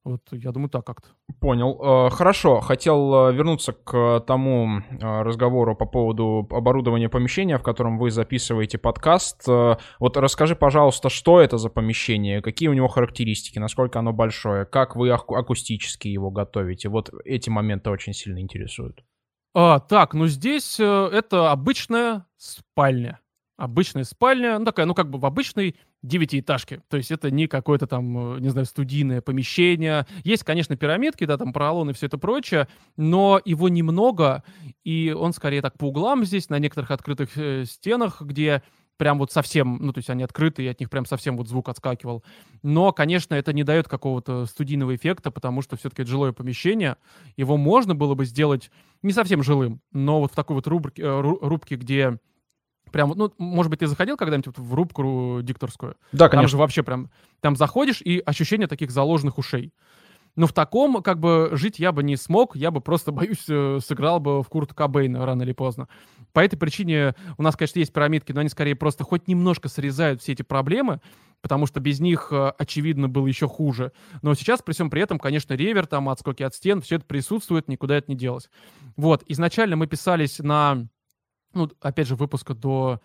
Вот, 0.04 0.22
я 0.32 0.52
думаю, 0.52 0.70
так 0.70 0.84
как-то. 0.86 1.10
Понял. 1.40 2.08
Э, 2.08 2.10
хорошо. 2.10 2.60
Хотел 2.60 3.30
э, 3.30 3.34
вернуться 3.34 3.72
к 3.72 4.22
тому 4.22 4.80
э, 4.80 5.22
разговору 5.22 5.76
по 5.76 5.86
поводу 5.86 6.48
оборудования 6.50 7.08
помещения, 7.08 7.60
в 7.60 7.64
котором 7.64 8.00
вы 8.00 8.10
записываете 8.10 8.80
подкаст. 8.80 9.48
Вот 9.48 10.18
расскажи, 10.18 10.56
пожалуйста, 10.56 11.10
что 11.10 11.40
это 11.40 11.58
за 11.58 11.70
помещение, 11.70 12.42
какие 12.42 12.70
у 12.70 12.74
него 12.74 12.88
характеристики, 12.88 13.60
насколько 13.60 14.00
оно 14.00 14.12
большое, 14.12 14.66
как 14.66 14.96
вы 14.96 15.12
акустически 15.12 16.08
его 16.08 16.32
готовите. 16.32 16.90
Вот 16.90 17.12
эти 17.24 17.50
моменты 17.50 17.92
очень 17.92 18.14
сильно 18.14 18.40
интересуют. 18.40 19.04
А, 19.54 19.80
так, 19.80 20.14
ну 20.14 20.28
здесь 20.28 20.80
это 20.80 21.52
обычная 21.52 22.26
спальня 22.38 23.20
обычная 23.62 24.04
спальня, 24.04 24.58
ну 24.58 24.66
такая, 24.66 24.86
ну 24.86 24.96
как 24.96 25.10
бы 25.10 25.20
в 25.20 25.26
обычной 25.26 25.76
девятиэтажке. 26.04 26.82
То 26.90 26.98
есть 26.98 27.12
это 27.12 27.30
не 27.30 27.48
какое-то 27.48 27.88
там, 27.88 28.36
э, 28.38 28.40
не 28.40 28.50
знаю, 28.50 28.66
студийное 28.66 29.22
помещение. 29.22 30.08
Есть, 30.24 30.44
конечно, 30.44 30.76
пирамидки, 30.76 31.26
да, 31.26 31.38
там 31.38 31.54
поролон 31.54 31.90
и 31.90 31.94
все 31.94 32.08
это 32.08 32.18
прочее, 32.18 32.68
но 32.98 33.40
его 33.46 33.70
немного, 33.70 34.44
и 34.84 35.16
он 35.18 35.34
скорее 35.34 35.62
так 35.62 35.78
по 35.78 35.86
углам 35.86 36.26
здесь, 36.26 36.50
на 36.50 36.60
некоторых 36.60 36.92
открытых 36.92 37.38
э, 37.38 37.66
стенах, 37.66 38.22
где 38.22 38.64
прям 38.98 39.18
вот 39.18 39.32
совсем, 39.32 39.80
ну, 39.82 39.94
то 39.94 39.98
есть 39.98 40.12
они 40.12 40.22
открыты, 40.22 40.64
и 40.64 40.68
от 40.68 40.80
них 40.80 40.90
прям 40.92 41.08
совсем 41.08 41.36
вот 41.36 41.48
звук 41.48 41.70
отскакивал. 41.70 42.24
Но, 42.62 42.92
конечно, 42.92 43.34
это 43.34 43.52
не 43.52 43.64
дает 43.64 43.88
какого-то 43.88 44.46
студийного 44.46 44.96
эффекта, 44.96 45.32
потому 45.32 45.64
что 45.64 45.76
все-таки 45.76 46.04
это 46.04 46.12
жилое 46.12 46.34
помещение. 46.34 46.98
Его 47.36 47.58
можно 47.58 47.96
было 47.96 48.14
бы 48.14 48.26
сделать 48.26 48.70
не 49.02 49.12
совсем 49.12 49.42
жилым, 49.42 49.82
но 49.92 50.20
вот 50.20 50.32
в 50.32 50.36
такой 50.36 50.56
вот 50.56 50.68
рубрике, 50.68 51.02
э, 51.02 51.20
рубке, 51.20 51.78
где 51.78 52.20
Прям, 52.92 53.14
ну, 53.16 53.32
может 53.38 53.70
быть, 53.70 53.80
ты 53.80 53.88
заходил 53.88 54.18
когда-нибудь 54.18 54.58
в 54.58 54.74
рубку 54.74 55.40
дикторскую? 55.42 55.96
Да, 56.12 56.30
конечно. 56.30 56.42
Там 56.42 56.48
же 56.50 56.58
вообще 56.58 56.84
прям, 56.84 57.10
там 57.40 57.56
заходишь, 57.56 58.02
и 58.02 58.20
ощущение 58.26 58.68
таких 58.68 58.92
заложенных 58.92 59.38
ушей. 59.38 59.74
Но 60.36 60.48
в 60.48 60.54
таком, 60.54 61.02
как 61.04 61.20
бы, 61.20 61.50
жить 61.54 61.80
я 61.80 61.92
бы 61.92 62.04
не 62.04 62.16
смог, 62.16 62.56
я 62.56 62.72
бы 62.72 62.82
просто, 62.82 63.12
боюсь, 63.12 63.46
э, 63.50 63.80
сыграл 63.86 64.20
бы 64.20 64.44
в 64.44 64.50
Курт 64.50 64.74
Кобейна 64.74 65.26
рано 65.26 65.44
или 65.44 65.54
поздно. 65.54 65.88
По 66.34 66.40
этой 66.40 66.58
причине 66.58 67.16
у 67.38 67.44
нас, 67.44 67.56
конечно, 67.56 67.80
есть 67.80 67.94
пирамидки, 67.94 68.32
но 68.32 68.42
они 68.42 68.50
скорее 68.50 68.76
просто 68.76 69.04
хоть 69.04 69.28
немножко 69.28 69.68
срезают 69.68 70.22
все 70.22 70.32
эти 70.32 70.42
проблемы, 70.42 71.02
потому 71.42 71.66
что 71.66 71.80
без 71.80 72.00
них, 72.00 72.30
э, 72.32 72.54
очевидно, 72.58 73.10
было 73.10 73.28
еще 73.28 73.48
хуже. 73.48 73.92
Но 74.22 74.34
сейчас, 74.34 74.62
при 74.62 74.74
всем 74.74 74.90
при 74.90 75.02
этом, 75.02 75.20
конечно, 75.20 75.54
ревер, 75.54 75.86
там, 75.86 76.08
отскоки 76.10 76.44
от 76.44 76.56
стен, 76.56 76.82
все 76.82 76.96
это 76.96 77.06
присутствует, 77.06 77.68
никуда 77.68 77.98
это 77.98 78.10
не 78.10 78.18
делось. 78.18 78.50
Вот, 78.96 79.24
изначально 79.28 79.76
мы 79.76 79.88
писались 79.88 80.40
на, 80.40 80.88
ну, 81.54 81.70
опять 81.82 82.08
же, 82.08 82.16
выпуска 82.16 82.54
до 82.54 83.00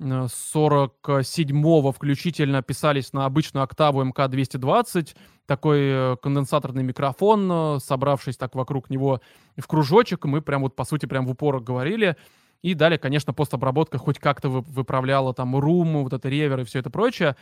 47-го 0.00 1.92
включительно 1.92 2.62
писались 2.62 3.12
на 3.12 3.24
обычную 3.24 3.64
октаву 3.64 4.02
МК-220, 4.04 5.16
такой 5.46 5.80
э, 5.80 6.16
конденсаторный 6.22 6.84
микрофон, 6.84 7.50
э, 7.50 7.78
собравшись 7.80 8.36
так 8.36 8.54
вокруг 8.54 8.90
него 8.90 9.20
в 9.56 9.66
кружочек, 9.66 10.24
мы 10.24 10.40
прям 10.40 10.62
вот, 10.62 10.76
по 10.76 10.84
сути, 10.84 11.06
прям 11.06 11.26
в 11.26 11.30
упор 11.30 11.60
говорили. 11.60 12.16
И 12.62 12.74
далее, 12.74 12.98
конечно, 12.98 13.32
постобработка 13.32 13.98
хоть 13.98 14.18
как-то 14.18 14.48
выправляла 14.48 15.32
там 15.34 15.56
рум, 15.56 16.02
вот 16.02 16.12
это 16.12 16.28
ревер 16.28 16.60
и 16.60 16.64
все 16.64 16.80
это 16.80 16.90
прочее. 16.90 17.36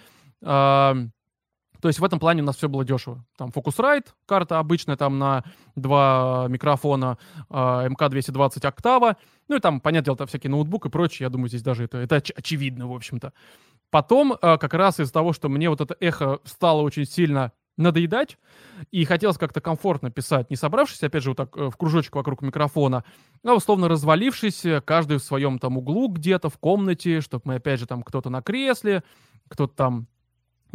То 1.87 1.89
есть 1.89 2.01
в 2.01 2.05
этом 2.05 2.19
плане 2.19 2.43
у 2.43 2.45
нас 2.45 2.57
все 2.57 2.69
было 2.69 2.85
дешево. 2.85 3.25
Там 3.39 3.51
Focusrite, 3.51 4.07
карта 4.27 4.59
обычная, 4.59 4.97
там 4.97 5.21
на 5.21 5.45
два 5.77 6.47
микрофона, 6.49 7.17
МК-220 7.49 8.57
эм 8.65 8.69
октава. 8.69 9.17
Ну 9.47 9.55
и 9.55 9.61
там, 9.61 9.79
понятное 9.81 10.07
дело, 10.07 10.17
там 10.17 10.27
всякие 10.27 10.51
ноутбук 10.51 10.87
и 10.87 10.89
прочее. 10.89 11.27
Я 11.27 11.31
думаю, 11.31 11.49
здесь 11.49 11.63
даже 11.63 11.85
это, 11.85 11.99
это 11.99 12.17
оч- 12.17 12.33
очевидно, 12.35 12.89
в 12.89 12.93
общем-то. 12.93 13.33
Потом, 13.91 14.37
а, 14.43 14.59
как 14.59 14.75
раз 14.75 14.99
из-за 14.99 15.13
того, 15.13 15.33
что 15.33 15.49
мне 15.49 15.71
вот 15.71 15.81
это 15.81 15.97
эхо 16.01 16.41
стало 16.43 16.83
очень 16.83 17.05
сильно 17.05 17.53
надоедать, 17.77 18.37
и 18.91 19.05
хотелось 19.05 19.39
как-то 19.39 19.61
комфортно 19.61 20.11
писать, 20.11 20.51
не 20.51 20.57
собравшись, 20.57 21.05
опять 21.05 21.23
же, 21.23 21.31
вот 21.31 21.37
так 21.37 21.57
э, 21.57 21.71
в 21.71 21.77
кружочек 21.77 22.17
вокруг 22.17 22.43
микрофона, 22.43 23.05
а 23.45 23.55
условно 23.55 23.87
развалившись, 23.87 24.65
э, 24.65 24.81
каждый 24.81 25.19
в 25.19 25.23
своем 25.23 25.61
там 25.61 25.79
углу 25.79 26.09
где-то 26.09 26.49
в 26.49 26.59
комнате, 26.59 27.21
чтобы 27.21 27.43
мы, 27.45 27.55
опять 27.57 27.79
же, 27.79 27.87
там 27.87 28.03
кто-то 28.03 28.29
на 28.29 28.43
кресле, 28.43 29.05
кто-то 29.49 29.73
там 29.73 30.09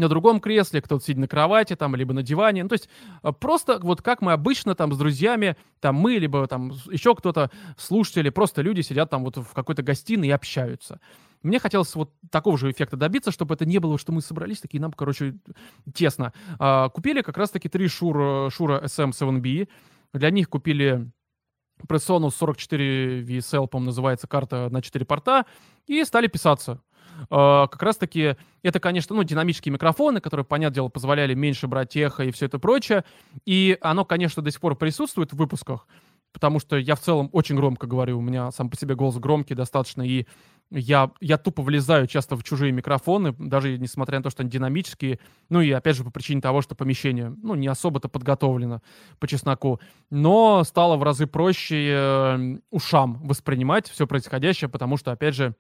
на 0.02 0.10
другом 0.10 0.40
кресле, 0.40 0.82
кто-то 0.82 1.04
сидит 1.04 1.18
на 1.18 1.28
кровати 1.28 1.76
там, 1.76 1.96
либо 1.96 2.14
на 2.14 2.24
диване. 2.24 2.64
Ну, 2.64 2.70
то 2.70 2.74
есть 2.74 2.90
э, 3.24 3.32
просто 3.32 3.80
вот 3.82 4.02
как 4.02 4.22
мы 4.22 4.34
обычно 4.34 4.76
там 4.76 4.92
с 4.94 4.98
друзьями, 4.98 5.56
там 5.80 5.96
мы, 5.96 6.14
либо 6.16 6.46
там 6.48 6.72
еще 6.90 7.16
кто-то, 7.16 7.50
слушатели, 7.78 8.30
просто 8.30 8.62
люди 8.62 8.82
сидят 8.82 9.10
там 9.10 9.24
вот 9.24 9.38
в 9.38 9.54
какой-то 9.54 9.84
гостиной 9.84 10.28
и 10.28 10.32
общаются. 10.32 11.00
Мне 11.44 11.60
хотелось 11.60 11.96
вот 11.96 12.12
такого 12.30 12.58
же 12.58 12.70
эффекта 12.70 12.98
добиться, 12.98 13.32
чтобы 13.32 13.56
это 13.56 13.66
не 13.66 13.80
было, 13.80 13.98
что 13.98 14.12
мы 14.12 14.22
собрались 14.22 14.60
такие, 14.60 14.80
нам, 14.80 14.92
короче, 14.92 15.36
тесно. 15.94 16.34
А, 16.60 16.90
купили 16.90 17.22
как 17.22 17.38
раз-таки 17.38 17.68
три 17.70 17.88
Шура, 17.88 18.50
Шура 18.50 18.82
SM7B. 18.84 19.68
Для 20.14 20.30
них 20.30 20.50
купили 20.50 21.10
Presonus 21.88 22.32
44 22.32 23.22
VSL, 23.24 23.68
по-моему, 23.68 23.88
называется 23.88 24.28
карта 24.28 24.70
на 24.70 24.82
4 24.82 25.06
порта, 25.06 25.46
и 25.88 26.04
стали 26.04 26.28
писаться. 26.28 26.80
Uh, 27.30 27.68
как 27.70 27.82
раз-таки 27.84 28.36
это, 28.64 28.80
конечно, 28.80 29.16
ну, 29.16 29.24
динамические 29.24 29.72
микрофоны, 29.72 30.22
которые, 30.22 30.46
понятное 30.46 30.76
дело, 30.76 30.90
позволяли 30.90 31.34
меньше 31.34 31.68
брать 31.68 31.96
эхо 31.96 32.24
и 32.24 32.32
все 32.32 32.48
это 32.48 32.60
прочее. 32.60 33.04
И 33.46 33.78
оно, 33.82 34.06
конечно, 34.06 34.42
до 34.42 34.52
сих 34.52 34.60
пор 34.60 34.76
присутствует 34.76 35.32
в 35.32 35.38
выпусках, 35.38 35.88
потому 36.34 36.60
что 36.60 36.78
я 36.78 36.96
в 36.96 37.00
целом 37.00 37.30
очень 37.32 37.56
громко 37.56 37.88
говорю, 37.88 38.18
у 38.18 38.22
меня 38.22 38.52
сам 38.52 38.70
по 38.70 38.78
себе 38.78 38.96
голос 38.96 39.18
громкий 39.18 39.56
достаточно, 39.56 40.02
и 40.02 40.26
я, 40.72 41.12
я 41.20 41.38
тупо 41.38 41.64
влезаю 41.64 42.08
часто 42.08 42.38
в 42.38 42.44
чужие 42.44 42.72
микрофоны, 42.72 43.34
даже 43.34 43.78
несмотря 43.78 44.20
на 44.20 44.24
то, 44.24 44.30
что 44.30 44.42
они 44.42 44.50
динамические. 44.50 45.20
Ну 45.50 45.60
и 45.60 45.70
опять 45.72 45.98
же 45.98 46.06
по 46.06 46.12
причине 46.12 46.40
того, 46.40 46.62
что 46.62 46.76
помещение, 46.76 47.36
ну, 47.44 47.56
не 47.56 47.68
особо-то 47.68 48.08
подготовлено 48.08 48.82
по 49.20 49.28
чесноку. 49.28 49.82
Но 50.10 50.64
стало 50.64 50.96
в 50.96 51.04
разы 51.04 51.28
проще 51.28 51.90
э, 51.92 52.58
ушам 52.70 53.20
воспринимать 53.22 53.90
все 53.90 54.08
происходящее, 54.08 54.70
потому 54.70 54.96
что, 54.96 55.12
опять 55.12 55.36
же, 55.36 55.56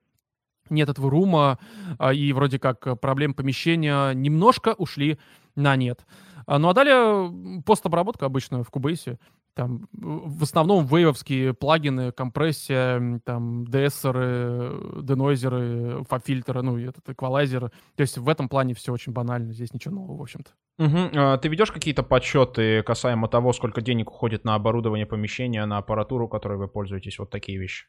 нет 0.71 0.89
этого 0.89 1.09
рума, 1.09 1.59
э, 1.99 2.15
и 2.15 2.33
вроде 2.33 2.59
как 2.59 2.99
проблем 2.99 3.33
помещения 3.33 4.13
немножко 4.13 4.73
ушли 4.77 5.19
на 5.55 5.75
нет. 5.75 6.05
А, 6.45 6.59
ну 6.59 6.69
а 6.69 6.73
далее 6.73 7.61
постобработка 7.65 8.25
обычно 8.25 8.63
в 8.63 8.69
Кубейсе. 8.69 9.19
Там 9.53 9.87
в 9.91 10.43
основном 10.43 10.85
вейвовские 10.85 11.53
плагины, 11.53 12.13
компрессия, 12.13 13.19
там 13.25 13.67
дессеры, 13.67 15.01
денойзеры, 15.01 16.05
фабфильтры, 16.05 16.61
ну 16.61 16.77
и 16.77 16.83
этот 16.83 17.09
эквалайзер. 17.09 17.69
То 17.69 18.01
есть 18.01 18.17
в 18.17 18.29
этом 18.29 18.47
плане 18.47 18.73
все 18.73 18.93
очень 18.93 19.11
банально, 19.11 19.51
здесь 19.51 19.73
ничего 19.73 19.95
нового, 19.95 20.17
в 20.17 20.21
общем-то. 20.21 20.51
Угу. 20.79 20.97
А, 21.15 21.37
ты 21.37 21.49
ведешь 21.49 21.71
какие-то 21.71 22.01
подсчеты 22.03 22.81
касаемо 22.83 23.27
того, 23.27 23.51
сколько 23.51 23.81
денег 23.81 24.09
уходит 24.09 24.45
на 24.45 24.55
оборудование 24.55 25.05
помещения, 25.05 25.65
на 25.65 25.77
аппаратуру, 25.77 26.29
которой 26.29 26.57
вы 26.57 26.69
пользуетесь, 26.69 27.19
вот 27.19 27.29
такие 27.29 27.59
вещи? 27.59 27.87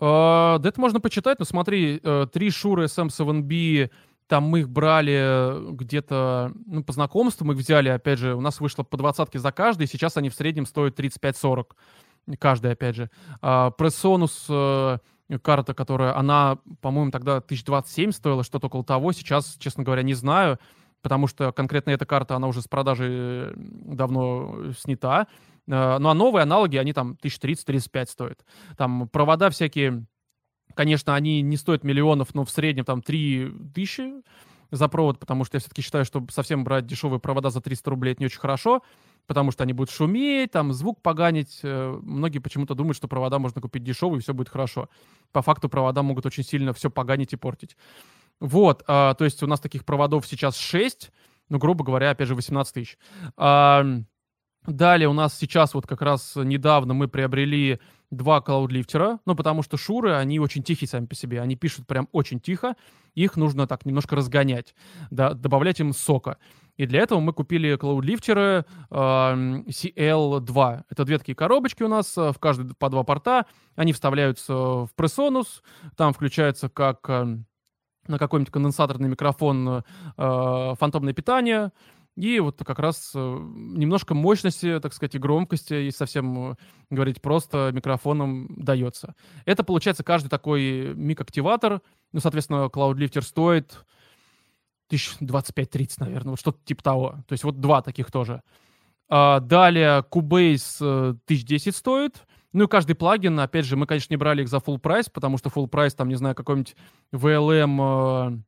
Uh, 0.00 0.58
да 0.58 0.68
это 0.68 0.80
можно 0.80 1.00
почитать, 1.00 1.38
но 1.40 1.44
смотри, 1.44 1.96
uh, 1.98 2.26
три 2.26 2.48
Shure 2.48 2.84
SM7B 2.84 3.90
там 4.28 4.44
мы 4.44 4.60
их 4.60 4.68
брали 4.68 5.72
где-то, 5.72 6.52
ну, 6.66 6.84
по 6.84 6.92
знакомству 6.92 7.46
мы 7.46 7.54
их 7.54 7.60
взяли, 7.60 7.88
опять 7.88 8.18
же, 8.18 8.34
у 8.34 8.40
нас 8.40 8.60
вышло 8.60 8.82
по 8.84 8.96
двадцатке 8.96 9.38
за 9.38 9.50
каждый, 9.52 9.86
сейчас 9.86 10.16
они 10.16 10.28
в 10.28 10.34
среднем 10.34 10.66
стоят 10.66 11.00
35-40, 11.00 11.68
каждый, 12.38 12.72
опять 12.72 12.94
же. 12.94 13.10
А, 13.40 13.72
Presonus 13.76 14.44
э, 15.30 15.38
карта, 15.38 15.74
которая, 15.74 16.16
она, 16.16 16.58
по-моему, 16.82 17.10
тогда 17.10 17.36
1027 17.36 18.12
стоила, 18.12 18.44
что-то 18.44 18.66
около 18.66 18.84
того, 18.84 19.12
сейчас, 19.12 19.56
честно 19.58 19.82
говоря, 19.82 20.02
не 20.02 20.14
знаю, 20.14 20.58
потому 21.00 21.26
что 21.26 21.50
конкретно 21.52 21.90
эта 21.90 22.04
карта, 22.04 22.36
она 22.36 22.48
уже 22.48 22.60
с 22.60 22.68
продажи 22.68 23.54
давно 23.56 24.72
снята, 24.78 25.22
э, 25.22 25.57
ну, 25.68 26.08
а 26.08 26.14
новые 26.14 26.42
аналоги, 26.42 26.76
они 26.76 26.92
там 26.92 27.16
1030-35 27.22 28.06
стоят. 28.06 28.44
Там 28.76 29.08
провода 29.08 29.50
всякие 29.50 30.06
Конечно, 30.74 31.16
они 31.16 31.40
не 31.40 31.56
стоят 31.56 31.82
миллионов, 31.82 32.34
но 32.34 32.44
в 32.44 32.50
среднем 32.50 32.84
там 32.84 33.02
3 33.02 33.52
тысячи 33.74 34.12
за 34.70 34.86
провод, 34.88 35.18
потому 35.18 35.44
что 35.44 35.56
я 35.56 35.60
все-таки 35.60 35.82
считаю, 35.82 36.04
что 36.04 36.24
совсем 36.30 36.62
брать 36.62 36.86
дешевые 36.86 37.18
провода 37.20 37.50
за 37.50 37.60
300 37.60 37.90
рублей 37.90 38.12
это 38.12 38.22
не 38.22 38.26
очень 38.26 38.38
хорошо, 38.38 38.82
потому 39.26 39.50
что 39.50 39.64
они 39.64 39.72
будут 39.72 39.90
шуметь, 39.90 40.52
там 40.52 40.72
звук 40.72 41.02
поганить. 41.02 41.60
Э, 41.62 41.98
многие 42.02 42.38
почему-то 42.38 42.74
думают, 42.74 42.96
что 42.96 43.08
провода 43.08 43.38
можно 43.38 43.60
купить 43.60 43.82
дешевые, 43.82 44.18
и 44.18 44.22
все 44.22 44.34
будет 44.34 44.50
хорошо. 44.50 44.88
По 45.32 45.42
факту 45.42 45.68
провода 45.68 46.02
могут 46.02 46.26
очень 46.26 46.44
сильно 46.44 46.72
все 46.74 46.90
поганить 46.90 47.32
и 47.32 47.36
портить. 47.36 47.76
Вот, 48.38 48.84
а, 48.86 49.14
то 49.14 49.24
есть 49.24 49.42
у 49.42 49.46
нас 49.48 49.58
таких 49.58 49.84
проводов 49.84 50.26
сейчас 50.26 50.56
6, 50.56 51.10
ну, 51.48 51.58
грубо 51.58 51.82
говоря, 51.82 52.10
опять 52.10 52.28
же, 52.28 52.36
18 52.36 52.72
тысяч. 52.72 52.98
А, 53.36 53.84
далее 54.72 55.08
у 55.08 55.12
нас 55.12 55.36
сейчас 55.36 55.74
вот 55.74 55.86
как 55.86 56.02
раз 56.02 56.34
недавно 56.36 56.94
мы 56.94 57.08
приобрели 57.08 57.80
два 58.10 58.40
клаудлифтера, 58.40 59.20
ну, 59.26 59.34
потому 59.34 59.62
что 59.62 59.76
шуры, 59.76 60.14
они 60.14 60.38
очень 60.38 60.62
тихие 60.62 60.88
сами 60.88 61.06
по 61.06 61.14
себе, 61.14 61.40
они 61.40 61.56
пишут 61.56 61.86
прям 61.86 62.08
очень 62.12 62.40
тихо, 62.40 62.74
их 63.14 63.36
нужно 63.36 63.66
так 63.66 63.84
немножко 63.84 64.16
разгонять, 64.16 64.74
да, 65.10 65.34
добавлять 65.34 65.80
им 65.80 65.92
сока. 65.92 66.38
И 66.76 66.86
для 66.86 67.00
этого 67.00 67.18
мы 67.18 67.32
купили 67.32 67.76
клаудлифтеры 67.76 68.64
э, 68.90 68.94
CL2. 68.94 70.82
Это 70.88 71.04
две 71.04 71.18
такие 71.18 71.34
коробочки 71.34 71.82
у 71.82 71.88
нас, 71.88 72.16
э, 72.16 72.32
в 72.32 72.38
каждой 72.38 72.72
по 72.74 72.88
два 72.88 73.02
порта. 73.02 73.46
Они 73.74 73.92
вставляются 73.92 74.54
в 74.54 74.90
Presonus, 74.96 75.60
там 75.96 76.12
включается 76.12 76.68
как 76.68 77.00
э, 77.08 77.38
на 78.06 78.18
какой-нибудь 78.18 78.52
конденсаторный 78.52 79.08
микрофон 79.08 79.82
э, 80.16 80.74
фантомное 80.78 81.12
питание, 81.12 81.72
и 82.18 82.40
вот 82.40 82.62
как 82.64 82.80
раз 82.80 83.12
э, 83.14 83.18
немножко 83.18 84.12
мощности, 84.12 84.80
так 84.80 84.92
сказать, 84.92 85.14
и 85.14 85.18
громкости, 85.18 85.74
и 85.74 85.90
совсем 85.92 86.50
э, 86.50 86.54
говорить 86.90 87.22
просто 87.22 87.70
микрофоном 87.72 88.48
дается. 88.56 89.14
Это 89.44 89.62
получается 89.62 90.02
каждый 90.02 90.28
такой 90.28 90.94
мик-активатор. 90.94 91.80
Ну, 92.12 92.18
соответственно, 92.18 92.66
CloudLifter 92.66 93.22
стоит 93.22 93.84
1025-30, 94.90 95.94
наверное, 95.98 96.30
вот 96.30 96.40
что-то 96.40 96.58
типа 96.64 96.82
того. 96.82 97.08
То 97.28 97.34
есть 97.34 97.44
вот 97.44 97.60
два 97.60 97.82
таких 97.82 98.10
тоже. 98.10 98.42
А 99.08 99.38
далее 99.38 100.04
Cubase 100.10 101.12
1010 101.28 101.66
э, 101.68 101.72
стоит. 101.72 102.26
Ну 102.52 102.64
и 102.64 102.68
каждый 102.68 102.96
плагин, 102.96 103.38
опять 103.38 103.64
же, 103.64 103.76
мы, 103.76 103.86
конечно, 103.86 104.12
не 104.12 104.16
брали 104.16 104.42
их 104.42 104.48
за 104.48 104.56
full 104.56 104.78
прайс, 104.78 105.08
потому 105.08 105.38
что 105.38 105.50
full 105.50 105.68
прайс, 105.68 105.94
там, 105.94 106.08
не 106.08 106.16
знаю, 106.16 106.34
какой-нибудь 106.34 106.74
VLM 107.12 108.42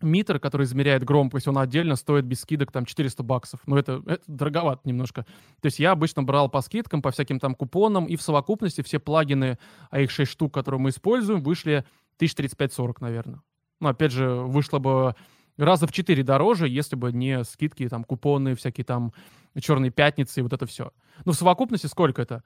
Митр, 0.00 0.38
который 0.38 0.64
измеряет 0.64 1.04
громкость, 1.04 1.48
он 1.48 1.58
отдельно 1.58 1.96
стоит 1.96 2.24
без 2.24 2.40
скидок 2.40 2.72
там 2.72 2.84
400 2.84 3.22
баксов. 3.22 3.60
Но 3.66 3.78
это, 3.78 4.02
это 4.06 4.22
дороговато 4.26 4.82
немножко. 4.84 5.24
То 5.60 5.66
есть 5.66 5.78
я 5.78 5.92
обычно 5.92 6.22
брал 6.22 6.48
по 6.48 6.60
скидкам, 6.60 7.00
по 7.00 7.10
всяким 7.10 7.38
там 7.38 7.54
купонам, 7.54 8.06
и 8.06 8.16
в 8.16 8.22
совокупности 8.22 8.82
все 8.82 8.98
плагины, 8.98 9.58
а 9.90 10.00
их 10.00 10.10
6 10.10 10.30
штук, 10.30 10.52
которые 10.52 10.80
мы 10.80 10.90
используем, 10.90 11.42
вышли 11.42 11.84
1035-40, 12.18 12.96
наверное. 13.00 13.40
Ну, 13.80 13.88
опять 13.88 14.12
же, 14.12 14.28
вышло 14.28 14.78
бы 14.78 15.14
раза 15.56 15.86
в 15.86 15.92
4 15.92 16.22
дороже, 16.22 16.68
если 16.68 16.96
бы 16.96 17.12
не 17.12 17.44
скидки, 17.44 17.88
там, 17.88 18.04
купоны, 18.04 18.54
всякие 18.54 18.84
там 18.84 19.12
черные 19.58 19.90
пятницы 19.90 20.40
и 20.40 20.42
вот 20.42 20.52
это 20.52 20.66
все. 20.66 20.92
Ну, 21.24 21.32
в 21.32 21.36
совокупности 21.36 21.86
сколько 21.86 22.22
это? 22.22 22.42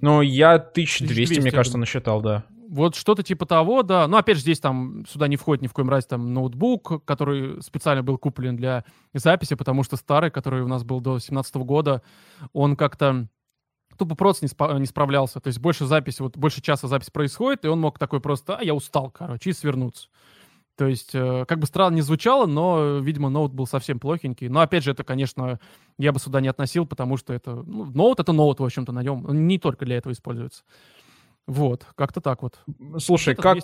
Ну, 0.00 0.22
я 0.22 0.54
1200, 0.54 1.04
1200 1.04 1.40
мне 1.40 1.50
кажется, 1.50 1.78
насчитал, 1.78 2.22
да. 2.22 2.44
Вот 2.70 2.94
что-то 2.94 3.24
типа 3.24 3.46
того, 3.46 3.82
да. 3.82 4.06
Но 4.06 4.16
опять 4.16 4.36
же, 4.36 4.42
здесь 4.42 4.60
там 4.60 5.04
сюда 5.08 5.26
не 5.26 5.34
входит 5.36 5.60
ни 5.60 5.66
в 5.66 5.72
коем 5.72 5.90
разе 5.90 6.06
там 6.06 6.32
ноутбук, 6.32 7.04
который 7.04 7.60
специально 7.62 8.04
был 8.04 8.16
куплен 8.16 8.56
для 8.56 8.84
записи, 9.12 9.56
потому 9.56 9.82
что 9.82 9.96
старый, 9.96 10.30
который 10.30 10.62
у 10.62 10.68
нас 10.68 10.84
был 10.84 11.00
до 11.00 11.14
2017 11.14 11.56
года, 11.56 12.00
он 12.52 12.76
как-то 12.76 13.26
тупо 13.98 14.14
просто 14.14 14.44
не, 14.44 14.48
спа- 14.48 14.78
не 14.78 14.86
справлялся. 14.86 15.40
То 15.40 15.48
есть 15.48 15.58
больше 15.58 15.84
записи, 15.86 16.22
вот 16.22 16.36
больше 16.36 16.62
часа 16.62 16.86
запись 16.86 17.10
происходит, 17.10 17.64
и 17.64 17.68
он 17.68 17.80
мог 17.80 17.98
такой 17.98 18.20
просто, 18.20 18.56
а, 18.56 18.62
я 18.62 18.72
устал, 18.72 19.10
короче, 19.10 19.50
и 19.50 19.52
свернуться. 19.52 20.08
То 20.76 20.86
есть, 20.86 21.10
э, 21.12 21.44
как 21.48 21.58
бы 21.58 21.66
странно 21.66 21.96
не 21.96 22.02
звучало, 22.02 22.46
но, 22.46 22.98
видимо, 22.98 23.30
ноут 23.30 23.52
был 23.52 23.66
совсем 23.66 23.98
плохенький. 23.98 24.48
Но, 24.48 24.60
опять 24.60 24.84
же, 24.84 24.92
это, 24.92 25.02
конечно, 25.02 25.58
я 25.98 26.12
бы 26.12 26.20
сюда 26.20 26.40
не 26.40 26.46
относил, 26.46 26.86
потому 26.86 27.16
что 27.16 27.34
это... 27.34 27.64
Ну, 27.66 27.86
ноут— 27.86 28.20
это 28.20 28.32
ноут, 28.32 28.60
в 28.60 28.64
общем-то, 28.64 28.92
на 28.92 29.02
нем. 29.02 29.26
Он 29.28 29.48
не 29.48 29.58
только 29.58 29.84
для 29.84 29.96
этого 29.96 30.12
используется. 30.12 30.62
Вот, 31.46 31.86
как-то 31.96 32.20
так 32.20 32.42
вот. 32.42 32.60
Слушай, 32.98 33.34
как, 33.34 33.58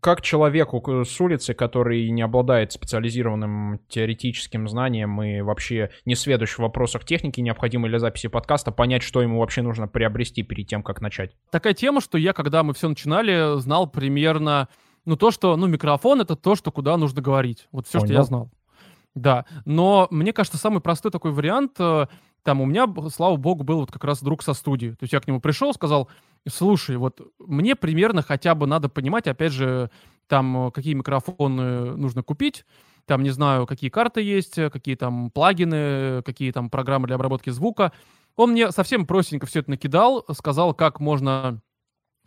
как 0.00 0.22
человеку 0.22 1.04
с 1.04 1.20
улицы, 1.20 1.52
который 1.52 2.08
не 2.10 2.22
обладает 2.22 2.72
специализированным 2.72 3.80
теоретическим 3.88 4.68
знанием 4.68 5.20
и 5.22 5.40
вообще 5.40 5.90
не 6.04 6.14
сведущ 6.14 6.54
в 6.54 6.58
вопросах 6.60 7.04
техники, 7.04 7.40
необходимой 7.40 7.90
для 7.90 7.98
записи 7.98 8.28
подкаста, 8.28 8.70
понять, 8.70 9.02
что 9.02 9.20
ему 9.20 9.40
вообще 9.40 9.62
нужно 9.62 9.88
приобрести 9.88 10.42
перед 10.42 10.68
тем, 10.68 10.82
как 10.82 11.00
начать? 11.00 11.34
Такая 11.50 11.74
тема, 11.74 12.00
что 12.00 12.18
я, 12.18 12.32
когда 12.32 12.62
мы 12.62 12.72
все 12.74 12.88
начинали, 12.88 13.58
знал 13.58 13.90
примерно, 13.90 14.68
ну, 15.04 15.16
то, 15.16 15.30
что, 15.30 15.56
ну, 15.56 15.66
микрофон— 15.66 16.20
это 16.22 16.36
то, 16.36 16.54
что 16.54 16.70
куда 16.70 16.96
нужно 16.96 17.20
говорить. 17.22 17.66
Вот 17.72 17.86
все, 17.88 17.98
Понял. 17.98 18.06
что 18.06 18.14
я 18.14 18.22
знал. 18.22 18.50
Да, 19.14 19.46
но 19.64 20.06
мне 20.10 20.32
кажется, 20.32 20.58
самый 20.58 20.80
простой 20.80 21.10
такой 21.10 21.32
вариант, 21.32 21.72
э, 21.80 22.06
там 22.44 22.60
у 22.60 22.66
меня, 22.66 22.86
слава 23.12 23.36
богу, 23.36 23.64
был 23.64 23.80
вот 23.80 23.90
как 23.90 24.04
раз 24.04 24.22
друг 24.22 24.42
со 24.42 24.54
студии. 24.54 24.90
То 24.90 25.02
есть 25.02 25.12
я 25.12 25.20
к 25.20 25.26
нему 25.26 25.40
пришел, 25.40 25.74
сказал, 25.74 26.08
Слушай, 26.48 26.96
вот 26.96 27.20
мне 27.38 27.76
примерно 27.76 28.22
хотя 28.22 28.54
бы 28.54 28.66
надо 28.66 28.88
понимать, 28.88 29.26
опять 29.26 29.52
же, 29.52 29.90
там, 30.26 30.68
э, 30.68 30.70
какие 30.70 30.94
микрофоны 30.94 31.96
нужно 31.96 32.22
купить, 32.22 32.64
там, 33.06 33.22
не 33.22 33.30
знаю, 33.30 33.66
какие 33.66 33.90
карты 33.90 34.20
есть, 34.20 34.58
э, 34.58 34.70
какие 34.70 34.94
там 34.94 35.30
плагины, 35.30 36.22
какие 36.22 36.52
там 36.52 36.70
программы 36.70 37.06
для 37.06 37.16
обработки 37.16 37.50
звука. 37.50 37.92
Он 38.36 38.52
мне 38.52 38.70
совсем 38.70 39.06
простенько 39.06 39.46
все 39.46 39.60
это 39.60 39.70
накидал, 39.70 40.24
сказал, 40.32 40.74
как 40.74 41.00
можно 41.00 41.60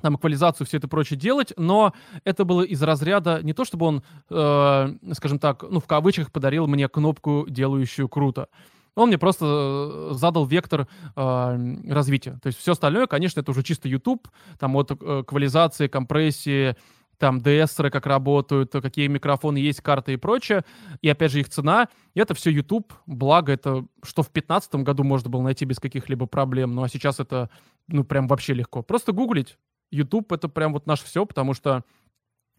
там 0.02 0.16
эквализацию, 0.16 0.66
все 0.66 0.78
это 0.78 0.88
прочее 0.88 1.18
делать, 1.18 1.54
но 1.58 1.94
это 2.24 2.44
было 2.44 2.64
из 2.64 2.82
разряда 2.82 3.42
не 3.44 3.54
то, 3.54 3.64
чтобы 3.66 3.86
он, 3.86 4.04
э, 4.30 4.96
скажем 5.14 5.40
так, 5.40 5.64
ну, 5.70 5.80
в 5.80 5.86
кавычках 5.86 6.32
подарил 6.32 6.68
мне 6.68 6.90
кнопку, 6.90 7.46
делающую 7.48 8.10
круто. 8.10 8.50
Он 8.96 9.08
мне 9.08 9.18
просто 9.18 9.46
э, 9.46 10.14
задал 10.16 10.46
вектор 10.46 10.88
э, 11.16 11.76
развития. 11.88 12.38
То 12.42 12.48
есть 12.48 12.60
все 12.60 12.74
остальное, 12.74 13.08
конечно, 13.08 13.40
это 13.40 13.52
уже 13.52 13.64
чисто 13.64 13.88
YouTube, 13.88 14.28
там 14.60 14.76
от 14.76 14.92
э, 14.92 15.24
квализации, 15.26 15.88
компрессии, 15.88 16.76
там 17.18 17.38
DS 17.38 17.90
как 17.92 18.06
работают, 18.08 18.72
какие 18.72 19.08
микрофоны 19.08 19.60
есть, 19.60 19.82
карты 19.82 20.14
и 20.14 20.18
прочее. 20.18 20.66
И 21.02 21.08
опять 21.08 21.32
же 21.32 21.40
их 21.40 21.50
цена. 21.50 21.88
И 22.16 22.20
это 22.20 22.34
все 22.34 22.50
YouTube. 22.50 22.94
Благо 23.06 23.54
это, 23.54 23.86
что 24.04 24.24
в 24.24 24.32
2015 24.32 24.76
году 24.76 25.04
можно 25.04 25.30
было 25.30 25.44
найти 25.44 25.64
без 25.66 25.80
каких-либо 25.80 26.26
проблем. 26.26 26.74
Ну 26.74 26.84
а 26.84 26.90
сейчас 26.90 27.20
это, 27.20 27.52
ну 27.88 28.04
прям 28.04 28.28
вообще 28.28 28.56
легко. 28.56 28.82
Просто 28.82 29.12
гуглить. 29.12 29.58
YouTube 29.92 30.32
это 30.32 30.50
прям 30.50 30.74
вот 30.74 30.88
наше 30.88 31.06
все, 31.06 31.26
потому 31.26 31.54
что 31.54 31.84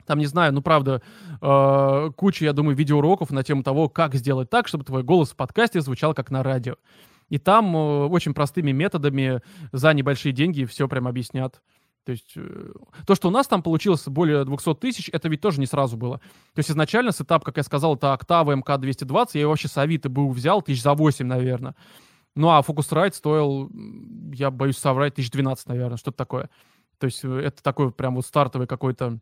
там, 0.06 0.18
не 0.18 0.26
знаю, 0.26 0.52
ну, 0.52 0.62
правда, 0.62 1.02
э, 1.40 2.10
куча, 2.16 2.44
я 2.44 2.52
думаю, 2.52 2.76
видеоуроков 2.76 3.30
на 3.30 3.42
тему 3.42 3.62
того, 3.62 3.88
как 3.88 4.14
сделать 4.14 4.50
так, 4.50 4.68
чтобы 4.68 4.84
твой 4.84 5.02
голос 5.02 5.30
в 5.30 5.36
подкасте 5.36 5.80
звучал 5.80 6.14
как 6.14 6.30
на 6.30 6.42
радио. 6.42 6.76
И 7.28 7.38
там 7.38 7.74
э, 7.76 8.06
очень 8.06 8.34
простыми 8.34 8.72
методами 8.72 9.40
за 9.72 9.92
небольшие 9.94 10.32
деньги 10.32 10.64
все 10.64 10.88
прям 10.88 11.08
объяснят. 11.08 11.62
То 12.04 12.12
есть 12.12 12.32
э, 12.36 12.72
то, 13.06 13.14
что 13.14 13.28
у 13.28 13.30
нас 13.30 13.46
там 13.46 13.62
получилось 13.62 14.02
более 14.06 14.44
200 14.44 14.74
тысяч, 14.74 15.08
это 15.12 15.28
ведь 15.28 15.40
тоже 15.40 15.60
не 15.60 15.66
сразу 15.66 15.96
было. 15.96 16.18
То 16.54 16.58
есть 16.58 16.70
изначально 16.70 17.12
сетап, 17.12 17.44
как 17.44 17.56
я 17.56 17.62
сказал, 17.62 17.94
это 17.94 18.18
Octava 18.18 18.60
MK220, 18.60 19.28
я 19.34 19.40
его 19.42 19.50
вообще 19.50 19.68
с 19.68 19.78
Авито 19.78 20.08
был 20.08 20.30
взял, 20.30 20.62
тысяч 20.62 20.82
за 20.82 20.94
8, 20.94 21.24
наверное. 21.24 21.76
Ну, 22.34 22.48
а 22.48 22.60
Focusrite 22.60 23.12
стоил, 23.12 23.70
я 24.32 24.50
боюсь 24.50 24.78
соврать, 24.78 25.14
тысяч 25.14 25.30
12, 25.30 25.68
наверное, 25.68 25.96
что-то 25.96 26.16
такое. 26.16 26.50
То 26.98 27.06
есть 27.06 27.24
э, 27.24 27.28
это 27.28 27.62
такой 27.62 27.92
прям 27.92 28.16
вот 28.16 28.26
стартовый 28.26 28.66
какой-то 28.66 29.18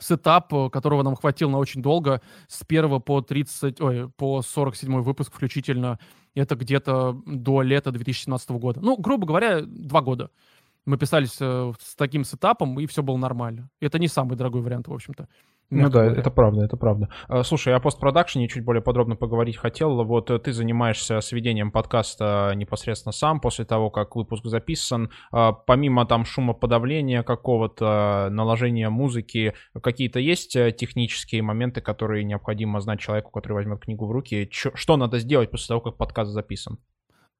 сетап, 0.00 0.52
э, 0.52 0.70
которого 0.70 1.02
нам 1.02 1.16
хватило 1.16 1.50
на 1.50 1.58
очень 1.58 1.82
долго, 1.82 2.20
с 2.48 2.62
1 2.66 3.00
по 3.00 3.20
30, 3.20 3.80
ой, 3.80 4.08
по 4.10 4.42
47 4.42 5.00
выпуск 5.00 5.32
включительно. 5.32 5.98
Это 6.34 6.54
где-то 6.54 7.20
до 7.26 7.62
лета 7.62 7.90
2017 7.92 8.50
года. 8.50 8.80
Ну, 8.80 8.96
грубо 8.96 9.26
говоря, 9.26 9.62
два 9.62 10.02
года. 10.02 10.30
Мы 10.84 10.98
писались 10.98 11.36
э, 11.40 11.72
с 11.80 11.94
таким 11.96 12.24
сетапом, 12.24 12.78
и 12.78 12.86
все 12.86 13.02
было 13.02 13.16
нормально. 13.16 13.70
Это 13.80 13.98
не 13.98 14.08
самый 14.08 14.36
дорогой 14.36 14.62
вариант, 14.62 14.88
в 14.88 14.92
общем-то. 14.92 15.28
Ну 15.70 15.88
да, 15.90 16.04
говоря. 16.04 16.20
это 16.20 16.30
правда, 16.30 16.62
это 16.62 16.76
правда. 16.76 17.08
А, 17.26 17.42
слушай, 17.42 17.74
о 17.74 17.80
постпродакшене 17.80 18.48
чуть 18.48 18.64
более 18.64 18.82
подробно 18.82 19.16
поговорить 19.16 19.56
хотел. 19.56 20.04
Вот 20.04 20.30
э, 20.30 20.38
ты 20.38 20.52
занимаешься 20.52 21.20
сведением 21.20 21.72
подкаста 21.72 22.52
непосредственно 22.54 23.12
сам 23.12 23.40
после 23.40 23.64
того, 23.64 23.90
как 23.90 24.14
выпуск 24.14 24.44
записан. 24.46 25.10
А, 25.32 25.52
помимо 25.52 26.06
там 26.06 26.24
шумоподавления 26.24 27.24
какого-то, 27.24 28.28
наложения 28.30 28.90
музыки, 28.90 29.54
какие-то 29.82 30.20
есть 30.20 30.54
э, 30.54 30.70
технические 30.70 31.42
моменты, 31.42 31.80
которые 31.80 32.22
необходимо 32.22 32.80
знать 32.80 33.00
человеку, 33.00 33.32
который 33.32 33.54
возьмет 33.54 33.80
книгу 33.80 34.06
в 34.06 34.12
руки? 34.12 34.48
Что 34.52 34.96
надо 34.96 35.18
сделать 35.18 35.50
после 35.50 35.68
того, 35.68 35.80
как 35.80 35.96
подкаст 35.96 36.30
записан? 36.30 36.78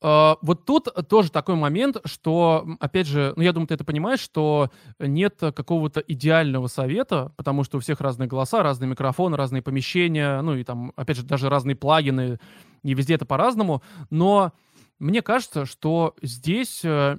Uh, 0.02 0.36
вот 0.42 0.66
тут 0.66 0.88
тоже 1.08 1.30
такой 1.30 1.54
момент, 1.54 1.96
что, 2.04 2.66
опять 2.80 3.06
же, 3.06 3.32
ну 3.34 3.42
я 3.42 3.54
думаю, 3.54 3.66
ты 3.66 3.74
это 3.74 3.84
понимаешь, 3.84 4.20
что 4.20 4.70
нет 4.98 5.38
какого-то 5.38 6.00
идеального 6.00 6.66
совета, 6.66 7.32
потому 7.36 7.64
что 7.64 7.78
у 7.78 7.80
всех 7.80 8.02
разные 8.02 8.28
голоса, 8.28 8.62
разные 8.62 8.90
микрофоны, 8.90 9.38
разные 9.38 9.62
помещения, 9.62 10.42
ну 10.42 10.54
и 10.54 10.64
там, 10.64 10.92
опять 10.96 11.16
же, 11.16 11.22
даже 11.22 11.48
разные 11.48 11.76
плагины, 11.76 12.38
и 12.82 12.92
везде 12.92 13.14
это 13.14 13.24
по-разному, 13.24 13.82
но 14.10 14.52
мне 14.98 15.22
кажется, 15.22 15.64
что 15.66 16.14
здесь 16.22 16.82
э, 16.84 17.18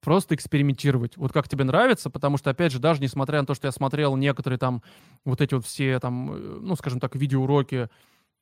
просто 0.00 0.34
экспериментировать, 0.34 1.16
вот 1.16 1.32
как 1.32 1.48
тебе 1.48 1.64
нравится, 1.64 2.10
потому 2.10 2.36
что, 2.36 2.50
опять 2.50 2.72
же, 2.72 2.78
даже 2.78 3.00
несмотря 3.00 3.40
на 3.40 3.46
то, 3.46 3.54
что 3.54 3.66
я 3.66 3.72
смотрел 3.72 4.16
некоторые 4.16 4.58
там 4.58 4.82
вот 5.24 5.40
эти 5.40 5.54
вот 5.54 5.64
все 5.64 5.98
там, 6.00 6.32
э, 6.32 6.58
ну, 6.60 6.76
скажем 6.76 7.00
так, 7.00 7.16
видеоуроки 7.16 7.88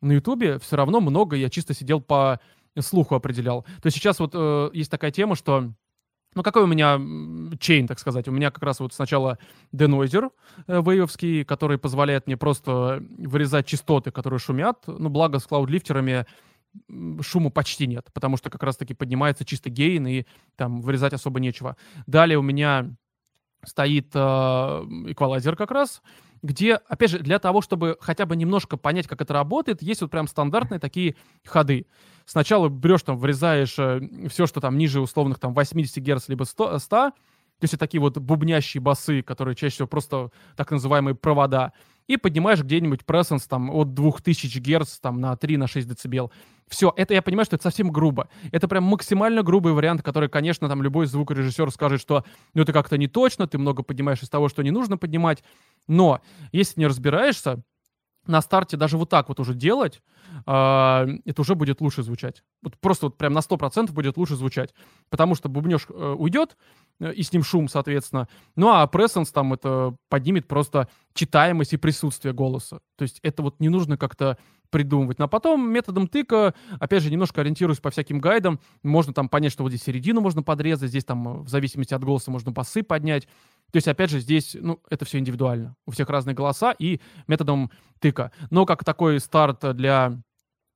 на 0.01 0.13
Ютубе, 0.13 0.59
все 0.59 0.77
равно 0.77 1.01
много 1.01 1.37
я 1.37 1.49
чисто 1.49 1.75
сидел 1.75 2.01
по 2.01 2.41
слуху 2.81 3.15
определял. 3.15 3.63
То 3.83 3.87
есть 3.87 3.97
сейчас 3.97 4.19
вот 4.19 4.33
э, 4.35 4.71
есть 4.73 4.91
такая 4.91 5.11
тема, 5.11 5.35
что 5.37 5.73
ну, 6.35 6.43
какой 6.43 6.63
у 6.63 6.67
меня 6.67 6.99
чейн, 7.59 7.87
так 7.87 7.99
сказать? 7.99 8.27
У 8.27 8.33
меня 8.33 8.51
как 8.51 8.63
раз 8.63 8.81
вот 8.81 8.95
сначала 8.95 9.39
денойзер 9.73 10.31
э, 10.67 10.83
вейвовский, 10.83 11.45
который 11.45 11.79
позволяет 11.79 12.27
мне 12.27 12.37
просто 12.37 13.03
вырезать 13.19 13.67
частоты, 13.67 14.11
которые 14.11 14.41
шумят. 14.41 14.85
Ну, 14.87 15.11
благо 15.11 15.39
с 15.39 15.47
клаудлифтерами 15.47 16.27
шума 17.21 17.51
почти 17.51 17.87
нет, 17.87 18.09
потому 18.15 18.39
что 18.39 18.49
как 18.49 18.63
раз-таки 18.63 18.95
поднимается 18.95 19.45
чисто 19.45 19.69
гейн, 19.69 20.07
и 20.07 20.25
там 20.57 20.81
вырезать 20.81 21.13
особо 21.13 21.39
нечего. 21.39 21.77
Далее 22.07 22.39
у 22.39 22.43
меня 22.43 22.95
стоит 23.65 24.09
э, 24.15 24.19
эквалайзер 24.19 25.57
как 25.57 25.71
раз, 25.71 26.03
где, 26.43 26.75
опять 26.75 27.11
же, 27.11 27.19
для 27.21 27.39
того, 27.39 27.61
чтобы 27.61 27.97
хотя 28.01 28.27
бы 28.27 28.35
немножко 28.37 28.77
понять, 28.77 29.07
как 29.07 29.21
это 29.21 29.33
работает, 29.33 29.83
есть 29.83 30.03
вот 30.03 30.11
прям 30.11 30.27
стандартные 30.27 30.81
такие 30.81 31.17
ходы. 31.45 31.87
Сначала 32.27 32.69
берешь 32.69 33.03
там, 33.03 33.17
вырезаешь 33.17 33.79
э, 33.79 34.01
все, 34.29 34.47
что 34.47 34.61
там 34.61 34.77
ниже 34.77 35.01
условных 35.01 35.39
там 35.39 35.55
80 35.55 36.03
Гц 36.03 36.29
либо 36.29 36.45
100, 36.45 36.79
100 36.79 37.13
то 37.63 37.67
есть 37.67 37.79
такие 37.79 38.01
вот 38.01 38.19
бубнящие 38.19 38.81
басы, 38.81 39.23
которые 39.23 39.55
чаще 39.55 39.75
всего 39.75 39.87
просто 39.87 40.33
так 40.57 40.73
называемые 40.73 41.15
провода, 41.15 41.73
и 42.07 42.17
поднимаешь 42.17 42.63
где-нибудь 42.63 43.05
прессенс 43.05 43.47
там 43.47 43.71
от 43.71 43.95
2000 43.95 44.59
Гц 44.59 44.99
там 45.01 45.21
на 45.21 45.37
3 45.37 45.57
на 45.57 45.67
6 45.67 45.89
дБ. 45.89 46.31
Все, 46.69 46.93
это 46.97 47.15
я 47.15 47.23
понимаю, 47.23 47.45
что 47.45 47.57
это 47.57 47.65
совсем 47.65 47.91
грубо. 47.91 48.29
Это 48.51 48.67
прям 48.67 48.85
максимально 48.85 49.43
грубый 49.43 49.73
вариант, 49.73 50.03
который, 50.03 50.29
конечно, 50.29 50.69
там 50.69 50.83
любой 50.83 51.07
звукорежиссер 51.07 51.71
скажет, 51.71 52.01
что 52.01 52.25
ну 52.55 52.63
это 52.63 52.73
как-то 52.73 52.97
не 52.97 53.09
точно, 53.09 53.47
ты 53.47 53.59
много 53.59 53.83
поднимаешь 53.83 54.23
из 54.23 54.31
того, 54.31 54.49
что 54.49 54.63
не 54.63 54.71
нужно 54.71 54.97
поднимать. 54.97 55.43
Но 55.87 56.21
если 56.53 56.81
не 56.81 56.87
разбираешься, 56.87 57.63
на 58.27 58.41
старте 58.41 58.77
даже 58.77 58.97
вот 58.97 59.09
так 59.11 59.29
вот 59.29 59.41
уже 59.41 59.55
делать, 59.55 60.03
э, 60.47 61.07
это 61.25 61.41
уже 61.41 61.55
будет 61.55 61.81
лучше 61.81 62.03
звучать. 62.03 62.43
Вот 62.63 62.79
просто 62.79 63.07
вот 63.07 63.19
прям 63.19 63.33
на 63.33 63.41
100% 63.41 63.93
будет 63.93 64.17
лучше 64.17 64.37
звучать. 64.37 64.75
Потому 65.11 65.35
что 65.35 65.49
бубнеж 65.49 65.87
э, 65.89 66.15
уйдет, 66.19 66.57
э, 67.01 67.13
и 67.13 67.23
с 67.23 67.33
ним 67.33 67.43
шум, 67.43 67.69
соответственно. 67.69 68.29
Ну 68.57 68.69
а 68.69 68.87
прессенс 68.87 69.31
там 69.33 69.53
это 69.53 69.97
поднимет 70.09 70.47
просто 70.47 70.89
читаемость 71.15 71.73
и 71.73 71.77
присутствие 71.79 72.33
голоса. 72.33 72.81
То 72.97 73.03
есть 73.03 73.19
это 73.23 73.43
вот 73.43 73.61
не 73.61 73.69
нужно 73.69 73.97
как-то 73.97 74.39
придумывать. 74.73 75.21
Но 75.21 75.29
потом 75.29 75.71
методом 75.71 76.09
тыка, 76.09 76.55
опять 76.81 77.03
же, 77.05 77.11
немножко 77.11 77.43
ориентируюсь 77.43 77.79
по 77.79 77.91
всяким 77.91 78.19
гайдам, 78.19 78.59
можно 78.83 79.13
там 79.13 79.29
понять, 79.29 79.53
что 79.53 79.63
вот 79.63 79.69
здесь 79.69 79.85
середину 79.85 80.21
можно 80.21 80.43
подрезать, 80.43 80.89
здесь 80.89 81.05
там 81.05 81.29
э, 81.29 81.43
в 81.43 81.49
зависимости 81.49 81.95
от 81.95 82.03
голоса 82.03 82.33
можно 82.33 82.51
басы 82.51 82.83
поднять. 82.83 83.29
То 83.71 83.77
есть, 83.77 83.87
опять 83.87 84.11
же, 84.11 84.19
здесь, 84.19 84.57
ну, 84.59 84.81
это 84.91 85.05
все 85.05 85.19
индивидуально. 85.19 85.77
У 85.87 85.93
всех 85.93 86.09
разные 86.09 86.35
голоса 86.35 86.75
и 86.77 87.01
методом 87.29 87.71
тыка. 88.01 88.33
Но 88.51 88.67
как 88.67 88.83
такой 88.83 89.21
старт 89.21 89.77
для 89.77 90.19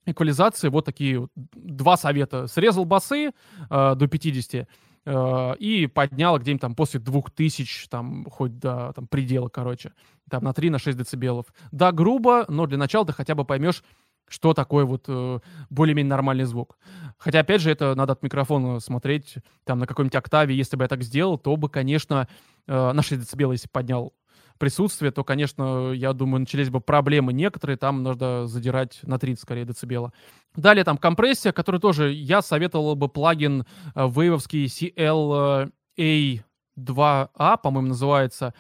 эквализации, 0.06 0.68
вот 0.68 0.84
такие 0.84 1.28
два 1.34 1.96
совета. 1.96 2.46
Срезал 2.46 2.84
басы 2.84 3.32
э, 3.70 3.94
до 3.96 4.06
50 4.06 4.54
э, 4.54 4.66
и 5.06 5.86
поднял 5.86 6.38
где-нибудь 6.38 6.60
там 6.60 6.74
после 6.74 6.98
2000, 6.98 7.88
там, 7.88 8.26
хоть 8.30 8.58
до 8.58 8.92
там, 8.94 9.06
предела, 9.06 9.48
короче, 9.48 9.92
там 10.28 10.42
на 10.42 10.52
3, 10.52 10.70
на 10.70 10.78
6 10.78 10.98
децибелов. 10.98 11.46
Да, 11.70 11.92
грубо, 11.92 12.44
но 12.48 12.66
для 12.66 12.76
начала 12.76 13.06
ты 13.06 13.12
хотя 13.12 13.34
бы 13.34 13.44
поймешь, 13.44 13.84
что 14.28 14.54
такое 14.54 14.84
вот 14.84 15.04
э, 15.08 15.38
более-менее 15.70 16.10
нормальный 16.10 16.44
звук. 16.44 16.78
Хотя, 17.18 17.40
опять 17.40 17.60
же, 17.60 17.70
это 17.70 17.94
надо 17.94 18.14
от 18.14 18.22
микрофона 18.22 18.80
смотреть, 18.80 19.36
там, 19.64 19.78
на 19.78 19.86
какой-нибудь 19.86 20.16
октаве, 20.16 20.56
если 20.56 20.76
бы 20.76 20.84
я 20.84 20.88
так 20.88 21.02
сделал, 21.02 21.38
то 21.38 21.56
бы, 21.56 21.68
конечно, 21.68 22.28
э, 22.66 22.92
на 22.92 23.02
6 23.02 23.30
дБ, 23.30 23.52
если 23.52 23.68
поднял, 23.68 24.12
присутствие, 24.58 25.10
то, 25.10 25.24
конечно, 25.24 25.92
я 25.92 26.12
думаю, 26.12 26.40
начались 26.40 26.70
бы 26.70 26.80
проблемы 26.80 27.32
некоторые, 27.32 27.76
там 27.76 28.02
нужно 28.02 28.46
задирать 28.46 29.00
на 29.02 29.18
30 29.18 29.42
скорее 29.42 29.64
децибела. 29.64 30.12
Далее 30.54 30.84
там 30.84 30.98
компрессия, 30.98 31.52
который 31.52 31.80
тоже 31.80 32.12
я 32.12 32.42
советовал 32.42 32.96
бы 32.96 33.08
плагин 33.08 33.64
э, 33.94 34.08
вейвовский 34.08 34.66
CLA2A, 34.66 37.30
а, 37.34 37.56
по-моему, 37.56 37.88
называется. 37.88 38.54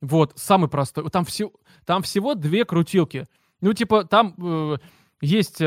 Вот, 0.00 0.32
самый 0.36 0.68
простой. 0.68 1.08
Там, 1.10 1.24
все, 1.24 1.52
там 1.84 2.02
всего 2.02 2.34
две 2.34 2.64
крутилки. 2.64 3.26
Ну, 3.60 3.72
типа, 3.72 4.04
там 4.04 4.34
э, 4.38 4.76
есть... 5.20 5.62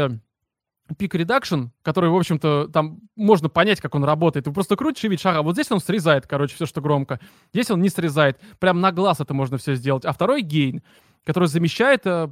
Peak 0.97 1.15
reduction, 1.15 1.65
который, 1.81 2.11
в 2.11 2.15
общем-то, 2.15 2.67
там 2.67 2.99
можно 3.15 3.49
понять, 3.49 3.81
как 3.81 3.95
он 3.95 4.03
работает. 4.03 4.45
Ты 4.45 4.51
просто 4.51 4.75
и 4.75 5.07
видишь, 5.07 5.25
ага, 5.25 5.41
вот 5.41 5.53
здесь 5.53 5.71
он 5.71 5.79
срезает, 5.79 6.27
короче, 6.27 6.55
все, 6.55 6.67
что 6.67 6.79
громко. 6.79 7.19
Здесь 7.53 7.71
он 7.71 7.81
не 7.81 7.89
срезает. 7.89 8.39
Прям 8.59 8.81
на 8.81 8.91
глаз 8.91 9.19
это 9.19 9.33
можно 9.33 9.57
все 9.57 9.73
сделать. 9.75 10.05
А 10.05 10.13
второй 10.13 10.41
gain, 10.41 10.83
который 11.23 11.47
замещает 11.47 12.05
э, 12.05 12.29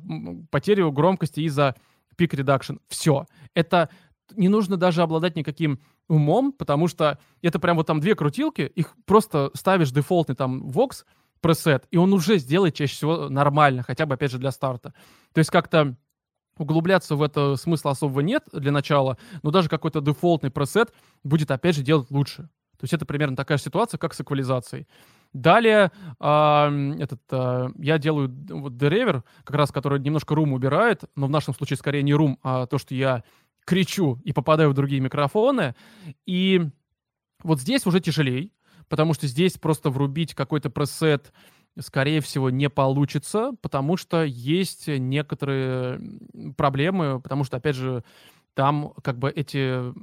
потерю 0.51 0.91
громкости 0.91 1.39
из-за 1.41 1.76
peak 2.16 2.36
reduction. 2.36 2.76
Все. 2.89 3.26
Это 3.56 3.89
не 4.36 4.49
нужно 4.49 4.78
даже 4.78 5.01
обладать 5.01 5.36
никаким 5.36 5.80
умом, 6.08 6.51
потому 6.51 6.88
что 6.88 7.20
это 7.41 7.60
прям 7.60 7.78
вот 7.78 7.88
там 7.88 7.99
две 7.99 8.16
крутилки, 8.16 8.62
их 8.62 8.93
просто 9.06 9.51
ставишь 9.54 9.91
дефолтный 9.91 10.36
там 10.36 10.70
Vox 10.70 11.06
пресет, 11.41 11.86
и 11.91 11.97
он 11.97 12.14
уже 12.14 12.38
сделает 12.38 12.76
чаще 12.76 12.93
всего 12.93 13.30
нормально, 13.30 13.84
хотя 13.84 14.06
бы, 14.06 14.16
опять 14.16 14.32
же, 14.32 14.38
для 14.38 14.51
старта. 14.51 14.93
То 15.34 15.39
есть 15.39 15.49
как-то 15.49 15.95
Углубляться 16.58 17.16
в 17.16 17.22
это 17.24 17.56
смысла 17.56 17.91
особого 17.91 18.20
нет 18.20 18.43
для 18.51 18.72
начала, 18.72 19.18
но 19.41 19.51
даже 19.51 19.70
какой-то 19.70 20.01
дефолтный 20.01 20.51
пресет 20.51 20.93
будет, 21.24 21.49
опять 21.49 21.76
же, 21.76 21.82
делать 21.82 22.12
лучше. 22.12 22.49
То 22.78 22.86
есть 22.86 22.93
это 22.93 23.06
примерно 23.06 23.36
такая 23.36 23.58
же 23.58 23.64
ситуация, 23.64 23.97
как 23.97 24.14
с 24.14 24.22
эквализацией. 24.22 24.88
Далее 25.32 25.91
э, 26.20 26.95
этот, 26.99 27.22
э, 27.32 27.70
я 27.78 27.97
делаю 27.97 28.32
вот 28.49 28.78
деревер, 28.78 29.24
как 29.43 29.56
раз 29.56 29.72
который 29.72 29.99
немножко 29.99 30.36
рум 30.36 30.54
убирает, 30.54 31.06
но 31.16 31.28
в 31.28 31.30
нашем 31.32 31.56
случае 31.56 31.78
скорее 31.78 32.04
не 32.04 32.14
рум, 32.14 32.38
а 32.43 32.68
то, 32.68 32.78
что 32.78 32.93
я 32.93 33.24
кричу 33.66 34.20
и 34.24 34.34
попадаю 34.34 34.70
в 34.70 34.74
другие 34.74 35.01
микрофоны. 35.01 35.76
И 36.26 36.62
вот 37.41 37.60
здесь 37.60 37.86
уже 37.86 37.99
тяжелее, 37.99 38.51
потому 38.89 39.14
что 39.14 39.28
здесь 39.28 39.54
просто 39.54 39.89
врубить 39.89 40.36
какой-то 40.36 40.70
пресет, 40.70 41.32
скорее 41.80 42.22
всего, 42.22 42.50
не 42.50 42.70
получится, 42.70 43.52
потому 43.62 43.98
что 43.98 44.24
есть 44.24 44.88
некоторые 44.88 46.00
проблемы, 46.56 47.20
потому 47.20 47.44
что, 47.44 47.58
опять 47.58 47.76
же, 47.76 48.04
там 48.54 48.94
как 49.02 49.18
бы 49.18 49.30
эти 49.30 49.94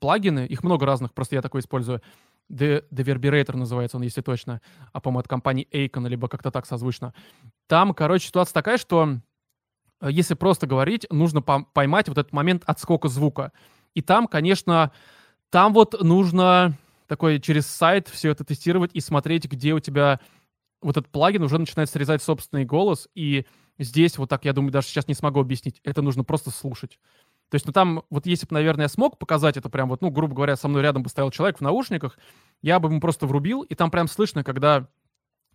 плагины, 0.00 0.46
их 0.46 0.62
много 0.62 0.86
разных, 0.86 1.14
просто 1.14 1.36
я 1.36 1.42
такой 1.42 1.60
использую, 1.60 2.02
The, 2.50 2.84
Deverberator 2.90 3.56
называется 3.56 3.98
он, 3.98 4.02
если 4.02 4.22
точно, 4.22 4.62
а, 4.92 5.00
по-моему, 5.00 5.20
от 5.20 5.28
компании 5.28 5.68
Acon, 5.70 6.08
либо 6.08 6.28
как-то 6.28 6.50
так 6.50 6.66
созвучно. 6.66 7.12
Там, 7.66 7.92
короче, 7.92 8.28
ситуация 8.28 8.54
такая, 8.54 8.78
что 8.78 9.18
э, 10.00 10.08
если 10.10 10.34
просто 10.34 10.66
говорить, 10.66 11.06
нужно 11.10 11.42
поймать 11.42 12.08
вот 12.08 12.16
этот 12.16 12.32
момент 12.32 12.62
отскока 12.64 13.08
звука. 13.08 13.52
И 13.94 14.00
там, 14.00 14.26
конечно, 14.26 14.92
там 15.50 15.74
вот 15.74 16.00
нужно 16.02 16.74
такой 17.06 17.38
через 17.40 17.66
сайт 17.66 18.08
все 18.08 18.30
это 18.30 18.44
тестировать 18.44 18.92
и 18.94 19.00
смотреть, 19.00 19.44
где 19.44 19.74
у 19.74 19.80
тебя 19.80 20.20
вот 20.80 20.96
этот 20.96 21.10
плагин 21.10 21.42
уже 21.42 21.58
начинает 21.58 21.90
срезать 21.90 22.22
собственный 22.22 22.64
голос, 22.64 23.08
и 23.14 23.46
здесь 23.78 24.18
вот 24.18 24.28
так, 24.28 24.44
я 24.44 24.52
думаю, 24.52 24.72
даже 24.72 24.88
сейчас 24.88 25.08
не 25.08 25.14
смогу 25.14 25.40
объяснить, 25.40 25.80
это 25.84 26.02
нужно 26.02 26.24
просто 26.24 26.50
слушать. 26.50 26.98
То 27.50 27.54
есть, 27.54 27.66
ну 27.66 27.72
там, 27.72 28.02
вот 28.10 28.26
если 28.26 28.46
бы, 28.46 28.54
наверное, 28.54 28.84
я 28.84 28.88
смог 28.88 29.18
показать 29.18 29.56
это 29.56 29.68
прям 29.70 29.88
вот, 29.88 30.02
ну, 30.02 30.10
грубо 30.10 30.34
говоря, 30.34 30.56
со 30.56 30.68
мной 30.68 30.82
рядом 30.82 31.02
бы 31.02 31.08
стоял 31.08 31.30
человек 31.30 31.58
в 31.58 31.62
наушниках, 31.62 32.18
я 32.62 32.78
бы 32.78 32.88
ему 32.88 33.00
просто 33.00 33.26
врубил, 33.26 33.62
и 33.62 33.74
там 33.74 33.90
прям 33.90 34.06
слышно, 34.08 34.44
когда 34.44 34.88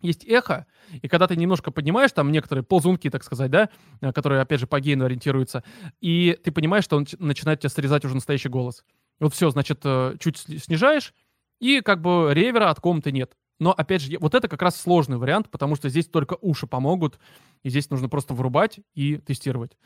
есть 0.02 0.24
эхо, 0.24 0.66
и 1.00 1.08
когда 1.08 1.26
ты 1.26 1.36
немножко 1.36 1.70
поднимаешь 1.70 2.12
там 2.12 2.30
некоторые 2.30 2.64
ползунки, 2.64 3.08
так 3.10 3.24
сказать, 3.24 3.50
да, 3.50 3.70
э, 4.00 4.12
которые, 4.12 4.42
опять 4.42 4.60
же, 4.60 4.66
по 4.66 4.80
гейну 4.80 5.04
ориентируются, 5.06 5.64
и 6.00 6.38
ты 6.44 6.52
понимаешь, 6.52 6.84
что 6.84 6.96
он 6.96 7.06
начинает 7.18 7.60
тебя 7.60 7.70
срезать 7.70 8.04
уже 8.04 8.14
настоящий 8.14 8.48
голос. 8.48 8.84
Вот 9.20 9.32
все, 9.32 9.50
значит, 9.50 9.80
э, 9.84 10.16
чуть 10.18 10.38
снижаешь, 10.38 11.14
и 11.60 11.80
как 11.80 12.02
бы 12.02 12.30
ревера 12.32 12.70
от 12.70 12.80
комнаты 12.80 13.12
нет. 13.12 13.34
Но, 13.58 13.72
опять 13.72 14.02
же, 14.02 14.18
вот 14.18 14.34
это 14.34 14.48
как 14.48 14.62
раз 14.62 14.80
сложный 14.80 15.16
вариант, 15.16 15.50
потому 15.50 15.76
что 15.76 15.88
здесь 15.88 16.06
только 16.08 16.36
уши 16.40 16.66
помогут, 16.66 17.18
и 17.62 17.70
здесь 17.70 17.90
нужно 17.90 18.08
просто 18.08 18.34
вырубать 18.34 18.80
и 18.94 19.16
тестировать. 19.18 19.76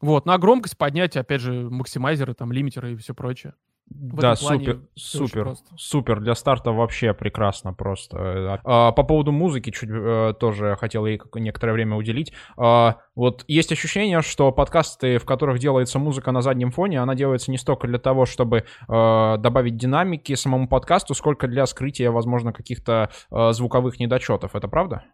Вот, 0.00 0.26
на 0.26 0.38
громкость 0.38 0.78
поднять, 0.78 1.16
опять 1.16 1.40
же, 1.40 1.68
максимайзеры, 1.70 2.34
там, 2.34 2.52
лимитеры 2.52 2.92
и 2.92 2.96
все 2.96 3.14
прочее. 3.14 3.54
В 3.90 4.20
да, 4.20 4.36
супер, 4.36 4.80
супер, 4.94 5.54
супер. 5.76 6.20
Для 6.20 6.34
старта 6.34 6.72
вообще 6.72 7.14
прекрасно 7.14 7.72
просто. 7.72 8.60
А, 8.64 8.92
по 8.92 9.02
поводу 9.02 9.32
музыки 9.32 9.70
чуть 9.70 9.88
а, 9.90 10.34
тоже 10.34 10.76
хотел 10.78 11.06
ей 11.06 11.20
некоторое 11.34 11.72
время 11.72 11.96
уделить. 11.96 12.32
А, 12.56 12.98
вот 13.14 13.44
есть 13.48 13.72
ощущение, 13.72 14.20
что 14.22 14.52
подкасты, 14.52 15.18
в 15.18 15.24
которых 15.24 15.58
делается 15.58 15.98
музыка 15.98 16.32
на 16.32 16.42
заднем 16.42 16.70
фоне, 16.70 17.00
она 17.00 17.14
делается 17.14 17.50
не 17.50 17.58
столько 17.58 17.86
для 17.86 17.98
того, 17.98 18.26
чтобы 18.26 18.64
а, 18.88 19.38
добавить 19.38 19.76
динамики 19.76 20.34
самому 20.34 20.68
подкасту, 20.68 21.14
сколько 21.14 21.48
для 21.48 21.66
скрытия, 21.66 22.10
возможно, 22.10 22.52
каких-то 22.52 23.10
а, 23.30 23.52
звуковых 23.52 23.98
недочетов. 23.98 24.54
Это 24.54 24.68
правда? 24.68 25.04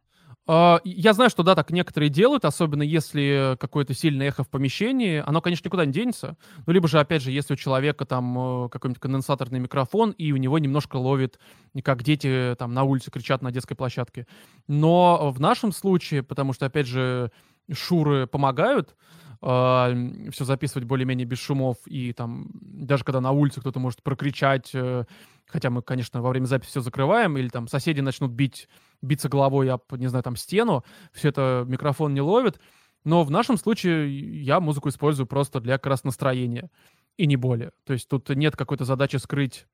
А, 0.47 0.80
я 0.84 1.14
знаю, 1.14 1.30
что 1.30 1.42
да, 1.42 1.55
так 1.55 1.70
некоторые 1.70 2.11
делают, 2.11 2.45
особенно 2.45 2.82
если 2.82 3.57
какое-то 3.59 3.95
сильное 3.95 4.28
эхо 4.28 4.45
в 4.45 4.51
помещении. 4.51 5.22
Оно, 5.24 5.40
конечно, 5.40 5.66
никуда 5.66 5.86
не 5.86 5.92
денется. 5.92 6.36
Ну, 6.66 6.72
либо 6.72 6.86
же, 6.86 7.01
опять 7.01 7.22
же, 7.22 7.30
если 7.30 7.55
у 7.55 7.57
человека 7.57 8.05
там 8.05 8.66
э, 8.66 8.68
какой-нибудь 8.68 9.01
конденсаторный 9.01 9.59
микрофон, 9.59 10.11
и 10.11 10.32
у 10.32 10.36
него 10.36 10.59
немножко 10.59 10.97
ловит, 10.97 11.38
как 11.82 12.03
дети 12.03 12.55
там 12.59 12.74
на 12.74 12.82
улице 12.82 13.11
кричат 13.11 13.40
на 13.40 13.53
детской 13.53 13.74
площадке. 13.74 14.26
Но 14.68 15.30
в 15.30 15.40
нашем 15.40 15.72
случае, 15.72 16.22
потому 16.22 16.53
что, 16.53 16.66
опять 16.66 16.86
же, 16.86 17.30
шуры 17.72 18.26
помогают, 18.26 18.95
э, 19.40 20.30
все 20.30 20.45
записывать 20.45 20.86
более-менее 20.86 21.24
без 21.24 21.38
шумов, 21.38 21.78
и 21.86 22.12
там 22.12 22.49
даже 22.53 23.03
когда 23.05 23.22
на 23.22 23.30
улице 23.30 23.61
кто-то 23.61 23.80
может 23.80 24.03
прокричать, 24.03 24.72
э, 24.74 25.05
хотя 25.47 25.70
мы, 25.70 25.80
конечно, 25.80 26.20
во 26.20 26.28
время 26.28 26.45
записи 26.45 26.70
все 26.70 26.80
закрываем, 26.80 27.38
или 27.38 27.49
там 27.49 27.66
соседи 27.68 28.01
начнут 28.01 28.30
бить, 28.30 28.68
биться 29.05 29.29
головой 29.29 29.71
об, 29.71 29.83
не 29.93 30.07
знаю, 30.07 30.23
там 30.23 30.37
стену, 30.37 30.85
все 31.13 31.29
это 31.29 31.65
микрофон 31.67 32.15
не 32.15 32.21
ловит, 32.21 32.61
но 33.05 33.23
в 33.23 33.31
нашем 33.31 33.57
случае 33.57 34.43
я 34.43 34.61
музыку 34.61 34.89
использую 34.89 35.27
просто 35.27 35.61
для 35.61 35.75
как 35.79 35.87
раз 35.87 36.05
настроения, 36.05 36.71
и 37.17 37.27
не 37.27 37.37
более. 37.37 37.73
То 37.85 37.93
есть 37.93 38.09
тут 38.09 38.29
нет 38.31 38.57
какой-то 38.57 38.85
задачи 38.85 39.17
скрыть 39.17 39.67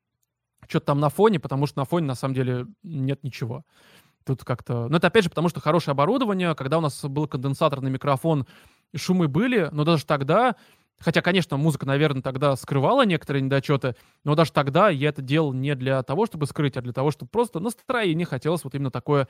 что-то 0.68 0.86
там 0.86 1.00
на 1.00 1.08
фоне, 1.08 1.40
потому 1.40 1.66
что 1.66 1.78
на 1.78 1.84
фоне 1.84 2.06
на 2.06 2.14
самом 2.14 2.34
деле 2.34 2.66
нет 2.82 3.22
ничего. 3.24 3.64
Тут 4.24 4.44
как-то... 4.44 4.88
Ну, 4.88 4.96
это 4.98 5.06
опять 5.06 5.24
же 5.24 5.30
потому, 5.30 5.48
что 5.48 5.60
хорошее 5.60 5.92
оборудование. 5.92 6.54
Когда 6.54 6.78
у 6.78 6.82
нас 6.82 7.02
был 7.04 7.26
конденсаторный 7.26 7.90
микрофон, 7.90 8.46
шумы 8.94 9.28
были, 9.28 9.68
но 9.72 9.84
даже 9.84 10.04
тогда, 10.04 10.56
хотя, 11.00 11.22
конечно, 11.22 11.56
музыка, 11.56 11.86
наверное, 11.86 12.22
тогда 12.22 12.54
скрывала 12.56 13.04
некоторые 13.04 13.42
недочеты, 13.42 13.96
но 14.24 14.34
даже 14.34 14.52
тогда 14.52 14.90
я 14.90 15.08
это 15.08 15.22
делал 15.22 15.52
не 15.52 15.74
для 15.74 16.02
того, 16.02 16.26
чтобы 16.26 16.46
скрыть, 16.46 16.76
а 16.76 16.82
для 16.82 16.92
того, 16.92 17.10
чтобы 17.10 17.30
просто 17.30 17.58
настроение 17.60 18.26
хотелось 18.26 18.62
вот 18.64 18.74
именно 18.74 18.90
такое 18.90 19.26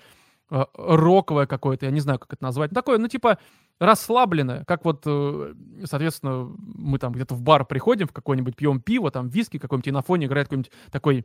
э, 0.51 0.65
роковое 0.75 1.47
какое-то, 1.47 1.87
я 1.87 1.93
не 1.93 2.01
знаю, 2.01 2.19
как 2.19 2.33
это 2.33 2.43
назвать, 2.43 2.71
такое, 2.73 2.99
ну, 2.99 3.09
типа, 3.09 3.39
расслабленное, 3.79 4.65
как 4.65 4.85
вот, 4.85 5.03
э, 5.07 5.55
соответственно, 5.85 6.51
мы 6.59 6.99
там 6.99 7.13
где-то 7.13 7.35
в 7.35 7.43
бар 7.43 7.65
приходим, 7.65 8.09
в 8.09 8.13
какой-нибудь 8.13 8.57
пьем 8.57 8.81
пиво, 8.81 9.11
там 9.11 9.29
виски 9.29 9.59
какой-нибудь, 9.59 9.89
и 9.89 9.93
на 9.93 10.03
фоне 10.03 10.27
играет 10.27 10.49
какой-нибудь 10.49 10.73
такой 10.91 11.25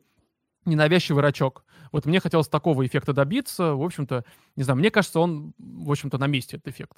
ненавязчивый 0.66 1.22
рачок. 1.22 1.64
Вот 1.92 2.06
мне 2.06 2.20
хотелось 2.20 2.48
такого 2.48 2.86
эффекта 2.86 3.14
добиться. 3.14 3.74
В 3.76 3.84
общем-то, 3.84 4.26
не 4.56 4.64
знаю, 4.64 4.80
мне 4.80 4.92
кажется, 4.92 5.20
он, 5.20 5.54
в 5.58 5.92
общем-то, 5.92 6.18
на 6.18 6.28
месте, 6.28 6.58
этот 6.58 6.70
эффект. 6.70 6.98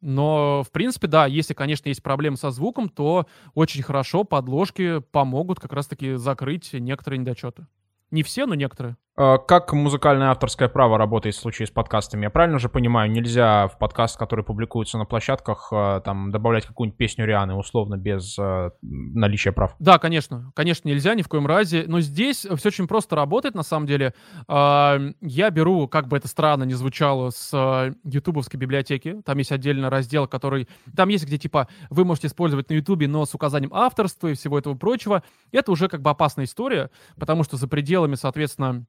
Но, 0.00 0.62
в 0.62 0.70
принципе, 0.70 1.08
да, 1.08 1.26
если, 1.26 1.54
конечно, 1.54 1.88
есть 1.88 2.02
проблемы 2.02 2.36
со 2.36 2.50
звуком, 2.50 2.88
то 2.88 3.26
очень 3.54 3.82
хорошо 3.82 4.24
подложки 4.24 5.00
помогут 5.00 5.58
как 5.58 5.72
раз-таки 5.72 6.14
закрыть 6.14 6.72
некоторые 6.72 7.18
недочеты. 7.18 7.66
Не 8.10 8.22
все, 8.22 8.46
но 8.46 8.54
некоторые. 8.54 8.96
А, 9.20 9.38
как 9.38 9.72
музыкальное 9.72 10.28
авторское 10.28 10.68
право 10.68 10.96
работает 10.96 11.34
в 11.34 11.40
случае 11.40 11.66
с 11.66 11.72
подкастами? 11.72 12.22
Я 12.22 12.30
правильно 12.30 12.60
же 12.60 12.68
понимаю, 12.68 13.10
нельзя 13.10 13.66
в 13.66 13.76
подкаст, 13.76 14.16
который 14.16 14.44
публикуется 14.44 14.96
на 14.96 15.06
площадках, 15.06 15.70
а, 15.72 16.00
там 16.02 16.30
добавлять 16.30 16.66
какую-нибудь 16.66 16.96
песню 16.96 17.26
Рианы, 17.26 17.56
условно, 17.56 17.96
без 17.96 18.38
а, 18.38 18.70
наличия 18.80 19.50
прав? 19.50 19.74
Да, 19.80 19.98
конечно. 19.98 20.52
Конечно, 20.54 20.88
нельзя 20.88 21.16
ни 21.16 21.22
в 21.22 21.28
коем 21.28 21.48
разе. 21.48 21.82
Но 21.88 21.98
здесь 21.98 22.46
все 22.46 22.68
очень 22.68 22.86
просто 22.86 23.16
работает, 23.16 23.56
на 23.56 23.64
самом 23.64 23.86
деле. 23.86 24.14
Я 24.48 25.50
беру, 25.50 25.88
как 25.88 26.06
бы 26.06 26.16
это 26.16 26.28
странно 26.28 26.62
не 26.62 26.74
звучало, 26.74 27.30
с 27.30 27.92
ютубовской 28.04 28.58
библиотеки. 28.58 29.20
Там 29.24 29.38
есть 29.38 29.50
отдельный 29.50 29.88
раздел, 29.88 30.28
который... 30.28 30.68
Там 30.96 31.08
есть, 31.08 31.26
где, 31.26 31.38
типа, 31.38 31.66
вы 31.90 32.04
можете 32.04 32.28
использовать 32.28 32.70
на 32.70 32.74
ютубе, 32.74 33.08
но 33.08 33.26
с 33.26 33.34
указанием 33.34 33.74
авторства 33.74 34.28
и 34.28 34.34
всего 34.34 34.58
этого 34.58 34.76
прочего. 34.76 35.24
Это 35.50 35.72
уже 35.72 35.88
как 35.88 36.02
бы 36.02 36.10
опасная 36.10 36.44
история, 36.44 36.90
потому 37.18 37.42
что 37.42 37.56
за 37.56 37.66
пределами, 37.66 38.14
соответственно, 38.14 38.86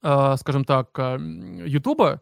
скажем 0.00 0.64
так, 0.64 0.96
Ютуба, 0.96 2.20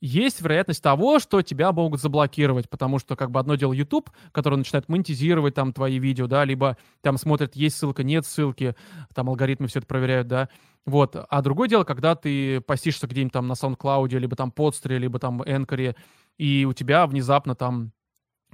есть 0.00 0.40
вероятность 0.40 0.82
того, 0.82 1.18
что 1.18 1.42
тебя 1.42 1.72
могут 1.72 2.00
заблокировать, 2.00 2.70
потому 2.70 2.98
что 2.98 3.16
как 3.16 3.30
бы 3.30 3.38
одно 3.38 3.56
дело 3.56 3.74
YouTube, 3.74 4.10
который 4.32 4.56
начинает 4.56 4.88
монетизировать 4.88 5.54
там 5.54 5.74
твои 5.74 5.98
видео, 5.98 6.26
да, 6.26 6.44
либо 6.44 6.78
там 7.02 7.18
смотрит, 7.18 7.54
есть 7.54 7.76
ссылка, 7.76 8.02
нет 8.02 8.24
ссылки, 8.24 8.74
там 9.14 9.28
алгоритмы 9.28 9.66
все 9.66 9.80
это 9.80 9.86
проверяют, 9.86 10.26
да, 10.26 10.48
вот. 10.86 11.16
А 11.16 11.42
другое 11.42 11.68
дело, 11.68 11.84
когда 11.84 12.14
ты 12.14 12.62
постишься 12.62 13.06
где-нибудь 13.06 13.34
там 13.34 13.46
на 13.46 13.52
SoundCloud, 13.52 14.18
либо 14.18 14.36
там 14.36 14.50
Podster, 14.56 14.96
либо 14.96 15.18
там 15.18 15.42
Anchor, 15.42 15.94
и 16.38 16.64
у 16.64 16.72
тебя 16.72 17.06
внезапно 17.06 17.54
там 17.54 17.92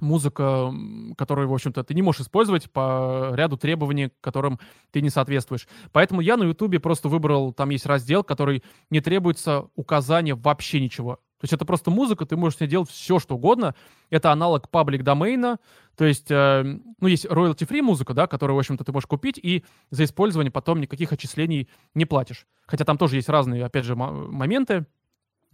музыка, 0.00 0.72
которую, 1.16 1.48
в 1.48 1.54
общем-то, 1.54 1.84
ты 1.84 1.94
не 1.94 2.02
можешь 2.02 2.22
использовать 2.22 2.70
по 2.70 3.32
ряду 3.34 3.56
требований, 3.56 4.10
которым 4.20 4.58
ты 4.90 5.00
не 5.00 5.10
соответствуешь. 5.10 5.68
Поэтому 5.92 6.20
я 6.20 6.36
на 6.36 6.44
Ютубе 6.44 6.80
просто 6.80 7.08
выбрал, 7.08 7.52
там 7.52 7.70
есть 7.70 7.86
раздел, 7.86 8.24
который 8.24 8.62
не 8.90 9.00
требуется 9.00 9.68
указания 9.74 10.34
вообще 10.34 10.80
ничего. 10.80 11.20
То 11.38 11.44
есть 11.44 11.52
это 11.52 11.66
просто 11.66 11.90
музыка, 11.90 12.24
ты 12.24 12.34
можешь 12.34 12.58
себе 12.58 12.68
делать 12.68 12.88
все, 12.88 13.18
что 13.18 13.34
угодно. 13.34 13.74
Это 14.08 14.32
аналог 14.32 14.70
паблик 14.70 15.02
домейна. 15.02 15.58
То 15.94 16.06
есть, 16.06 16.30
э, 16.30 16.62
ну, 16.98 17.08
есть 17.08 17.26
royalty-free 17.26 17.82
музыка, 17.82 18.14
да, 18.14 18.26
которую, 18.26 18.56
в 18.56 18.58
общем-то, 18.58 18.84
ты 18.84 18.92
можешь 18.92 19.06
купить, 19.06 19.38
и 19.38 19.62
за 19.90 20.04
использование 20.04 20.50
потом 20.50 20.80
никаких 20.80 21.12
отчислений 21.12 21.68
не 21.94 22.06
платишь. 22.06 22.46
Хотя 22.66 22.86
там 22.86 22.96
тоже 22.96 23.16
есть 23.16 23.28
разные, 23.28 23.66
опять 23.66 23.84
же, 23.84 23.96
моменты. 23.96 24.86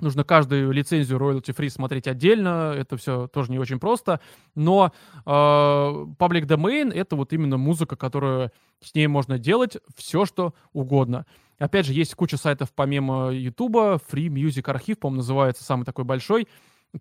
Нужно 0.00 0.24
каждую 0.24 0.72
лицензию 0.72 1.18
royalty 1.18 1.54
free 1.54 1.68
смотреть 1.68 2.08
отдельно, 2.08 2.74
это 2.76 2.96
все 2.96 3.28
тоже 3.28 3.52
не 3.52 3.58
очень 3.58 3.78
просто. 3.78 4.20
Но 4.54 4.92
э, 5.24 5.30
public 5.30 6.46
domain 6.46 6.92
это 6.92 7.14
вот 7.14 7.32
именно 7.32 7.56
музыка, 7.56 7.96
которую 7.96 8.50
с 8.80 8.94
ней 8.94 9.06
можно 9.06 9.38
делать 9.38 9.76
все, 9.96 10.24
что 10.24 10.54
угодно. 10.72 11.26
Опять 11.58 11.86
же, 11.86 11.92
есть 11.92 12.14
куча 12.16 12.36
сайтов 12.36 12.72
помимо 12.74 13.30
YouTube, 13.30 13.76
Free 14.10 14.26
Music 14.26 14.64
Archive, 14.64 14.96
по-моему, 14.96 15.18
называется 15.18 15.62
самый 15.62 15.84
такой 15.84 16.04
большой. 16.04 16.48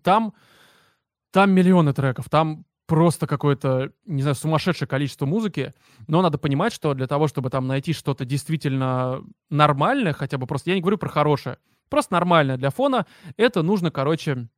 Там, 0.02 0.32
там 1.32 1.50
миллионы 1.50 1.92
треков, 1.92 2.28
там 2.30 2.64
просто 2.86 3.26
какое-то, 3.26 3.90
не 4.04 4.22
знаю, 4.22 4.34
сумасшедшее 4.34 4.86
количество 4.86 5.26
музыки, 5.26 5.72
но 6.08 6.22
надо 6.22 6.38
понимать, 6.38 6.72
что 6.72 6.94
для 6.94 7.06
того, 7.06 7.26
чтобы 7.26 7.50
там 7.50 7.66
найти 7.66 7.92
что-то 7.92 8.24
действительно 8.24 9.22
нормальное, 9.50 10.12
хотя 10.12 10.38
бы 10.38 10.46
просто, 10.46 10.70
я 10.70 10.76
не 10.76 10.82
говорю 10.82 10.98
про 10.98 11.08
хорошее, 11.08 11.58
просто 11.92 12.14
нормальное 12.14 12.56
для 12.56 12.70
фона, 12.70 13.04
это 13.36 13.62
нужно, 13.62 13.90
короче, 13.90 14.48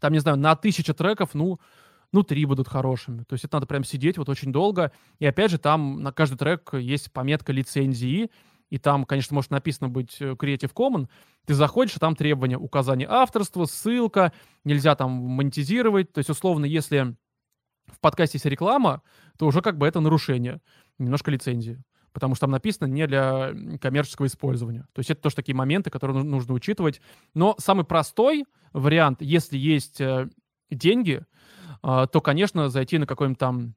там, 0.00 0.12
не 0.12 0.18
знаю, 0.18 0.36
на 0.36 0.56
тысячу 0.56 0.92
треков, 0.92 1.32
ну, 1.32 1.60
ну, 2.10 2.24
три 2.24 2.44
будут 2.46 2.66
хорошими. 2.66 3.22
То 3.22 3.34
есть 3.34 3.44
это 3.44 3.56
надо 3.56 3.66
прям 3.66 3.84
сидеть 3.84 4.18
вот 4.18 4.28
очень 4.28 4.50
долго. 4.50 4.90
И 5.20 5.24
опять 5.24 5.52
же, 5.52 5.58
там 5.58 6.02
на 6.02 6.10
каждый 6.10 6.36
трек 6.36 6.74
есть 6.74 7.12
пометка 7.12 7.52
лицензии, 7.52 8.28
и 8.70 8.78
там, 8.78 9.04
конечно, 9.04 9.36
может 9.36 9.52
написано 9.52 9.88
быть 9.88 10.20
э, 10.20 10.32
Creative 10.32 10.72
Commons, 10.74 11.08
ты 11.46 11.54
заходишь, 11.54 11.96
а 11.96 12.00
там 12.00 12.16
требования 12.16 12.58
указания 12.58 13.06
авторства, 13.08 13.66
ссылка, 13.66 14.32
нельзя 14.64 14.96
там 14.96 15.12
монетизировать. 15.12 16.12
То 16.12 16.18
есть, 16.18 16.30
условно, 16.30 16.64
если 16.64 17.14
в 17.86 18.00
подкасте 18.00 18.36
есть 18.36 18.46
реклама, 18.46 19.02
то 19.38 19.46
уже 19.46 19.62
как 19.62 19.78
бы 19.78 19.86
это 19.86 20.00
нарушение, 20.00 20.60
немножко 20.98 21.30
лицензии. 21.30 21.80
Потому 22.14 22.34
что 22.34 22.42
там 22.42 22.52
написано 22.52 22.86
не 22.86 23.06
для 23.06 23.52
коммерческого 23.80 24.26
использования. 24.26 24.86
То 24.94 25.00
есть 25.00 25.10
это 25.10 25.20
тоже 25.20 25.34
такие 25.36 25.54
моменты, 25.54 25.90
которые 25.90 26.22
нужно 26.22 26.54
учитывать. 26.54 27.02
Но 27.34 27.56
самый 27.58 27.84
простой 27.84 28.44
вариант, 28.72 29.20
если 29.20 29.58
есть 29.58 30.00
э, 30.00 30.28
деньги, 30.70 31.22
э, 31.82 32.06
то, 32.10 32.20
конечно, 32.20 32.70
зайти 32.70 32.98
на 32.98 33.06
какой-нибудь 33.06 33.38
там 33.38 33.74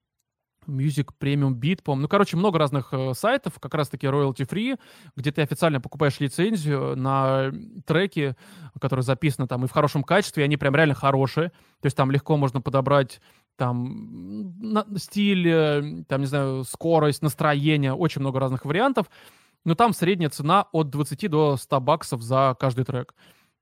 Music 0.67 1.09
Premium 1.19 1.55
Beat, 1.55 1.81
по 1.83 1.95
Ну, 1.95 2.07
короче, 2.07 2.37
много 2.37 2.59
разных 2.59 2.89
э, 2.91 3.13
сайтов, 3.13 3.59
как 3.59 3.73
раз-таки 3.73 4.05
royalty 4.05 4.47
free, 4.47 4.77
где 5.15 5.31
ты 5.31 5.41
официально 5.41 5.81
покупаешь 5.81 6.19
лицензию 6.19 6.95
на 6.95 7.51
треки, 7.85 8.35
которые 8.79 9.03
записаны 9.03 9.47
там 9.47 9.65
и 9.65 9.67
в 9.67 9.71
хорошем 9.71 10.03
качестве, 10.03 10.43
и 10.43 10.45
они 10.45 10.57
прям 10.57 10.75
реально 10.75 10.93
хорошие. 10.93 11.49
То 11.81 11.85
есть 11.85 11.97
там 11.97 12.11
легко 12.11 12.37
можно 12.37 12.61
подобрать 12.61 13.19
там 13.57 14.53
на, 14.59 14.85
стиль, 14.97 15.47
э, 15.49 16.03
там, 16.07 16.21
не 16.21 16.27
знаю, 16.27 16.63
скорость, 16.63 17.21
настроение, 17.21 17.93
очень 17.93 18.21
много 18.21 18.39
разных 18.39 18.65
вариантов. 18.65 19.07
Но 19.65 19.75
там 19.75 19.93
средняя 19.93 20.29
цена 20.29 20.67
от 20.71 20.89
20 20.89 21.29
до 21.29 21.57
100 21.57 21.81
баксов 21.81 22.21
за 22.21 22.55
каждый 22.59 22.85
трек. 22.85 23.13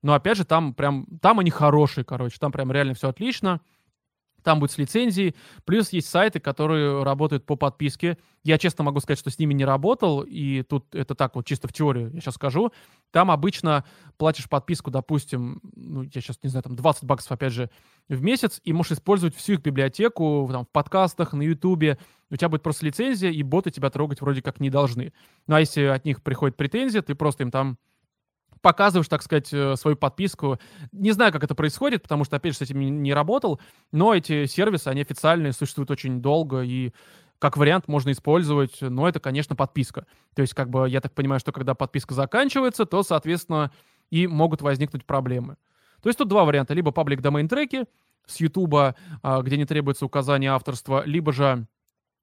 Но 0.02 0.14
опять 0.14 0.36
же, 0.36 0.44
там 0.44 0.74
прям, 0.74 1.06
там 1.20 1.40
они 1.40 1.50
хорошие, 1.50 2.04
короче, 2.04 2.36
там 2.38 2.52
прям 2.52 2.70
реально 2.70 2.94
все 2.94 3.08
отлично 3.08 3.60
там 4.46 4.60
будет 4.60 4.70
с 4.70 4.78
лицензией. 4.78 5.34
Плюс 5.64 5.90
есть 5.90 6.08
сайты, 6.08 6.38
которые 6.38 7.02
работают 7.02 7.44
по 7.44 7.56
подписке. 7.56 8.16
Я 8.44 8.58
честно 8.58 8.84
могу 8.84 9.00
сказать, 9.00 9.18
что 9.18 9.28
с 9.28 9.40
ними 9.40 9.54
не 9.54 9.64
работал, 9.64 10.20
и 10.22 10.62
тут 10.62 10.94
это 10.94 11.16
так 11.16 11.34
вот 11.34 11.44
чисто 11.44 11.66
в 11.66 11.72
теорию 11.72 12.12
я 12.14 12.20
сейчас 12.20 12.36
скажу. 12.36 12.70
Там 13.10 13.32
обычно 13.32 13.84
платишь 14.18 14.48
подписку, 14.48 14.92
допустим, 14.92 15.60
ну, 15.74 16.02
я 16.02 16.20
сейчас 16.20 16.38
не 16.44 16.48
знаю, 16.48 16.62
там 16.62 16.76
20 16.76 17.02
баксов, 17.02 17.32
опять 17.32 17.52
же, 17.52 17.70
в 18.08 18.22
месяц, 18.22 18.60
и 18.62 18.72
можешь 18.72 18.92
использовать 18.92 19.34
всю 19.34 19.54
их 19.54 19.62
библиотеку 19.62 20.48
там, 20.52 20.64
в 20.64 20.68
подкастах, 20.68 21.32
на 21.32 21.42
ютубе. 21.42 21.98
У 22.30 22.36
тебя 22.36 22.48
будет 22.48 22.62
просто 22.62 22.86
лицензия, 22.86 23.32
и 23.32 23.42
боты 23.42 23.72
тебя 23.72 23.90
трогать 23.90 24.20
вроде 24.20 24.42
как 24.42 24.60
не 24.60 24.70
должны. 24.70 25.12
Ну 25.48 25.56
а 25.56 25.60
если 25.60 25.82
от 25.86 26.04
них 26.04 26.22
приходит 26.22 26.56
претензия, 26.56 27.02
ты 27.02 27.16
просто 27.16 27.42
им 27.42 27.50
там 27.50 27.78
показываешь, 28.66 29.06
так 29.06 29.22
сказать, 29.22 29.52
э, 29.52 29.76
свою 29.76 29.96
подписку. 29.96 30.58
Не 30.90 31.12
знаю, 31.12 31.32
как 31.32 31.44
это 31.44 31.54
происходит, 31.54 32.02
потому 32.02 32.24
что, 32.24 32.34
опять 32.34 32.54
же, 32.54 32.58
с 32.58 32.62
этим 32.62 32.80
не 32.80 33.14
работал, 33.14 33.60
но 33.92 34.12
эти 34.12 34.46
сервисы, 34.46 34.88
они 34.88 35.02
официальные, 35.02 35.52
существуют 35.52 35.92
очень 35.92 36.20
долго, 36.20 36.62
и 36.62 36.92
как 37.38 37.56
вариант 37.56 37.86
можно 37.86 38.10
использовать, 38.10 38.78
но 38.80 39.08
это, 39.08 39.20
конечно, 39.20 39.54
подписка. 39.54 40.04
То 40.34 40.42
есть, 40.42 40.52
как 40.52 40.68
бы, 40.68 40.88
я 40.88 41.00
так 41.00 41.14
понимаю, 41.14 41.38
что 41.38 41.52
когда 41.52 41.76
подписка 41.76 42.12
заканчивается, 42.14 42.86
то, 42.86 43.04
соответственно, 43.04 43.70
и 44.10 44.26
могут 44.26 44.62
возникнуть 44.62 45.04
проблемы. 45.04 45.58
То 46.02 46.08
есть 46.08 46.18
тут 46.18 46.26
два 46.26 46.44
варианта. 46.44 46.74
Либо 46.74 46.90
паблик 46.90 47.20
domain 47.20 47.46
треки 47.46 47.84
с 48.26 48.40
YouTube, 48.40 48.96
где 49.42 49.56
не 49.56 49.64
требуется 49.64 50.04
указание 50.06 50.50
авторства, 50.50 51.04
либо 51.06 51.32
же 51.32 51.68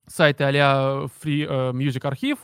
сайты 0.07 0.43
а-ля 0.43 1.07
Free 1.23 1.45
э, 1.47 1.71
Music 1.71 2.01
Archive, 2.01 2.39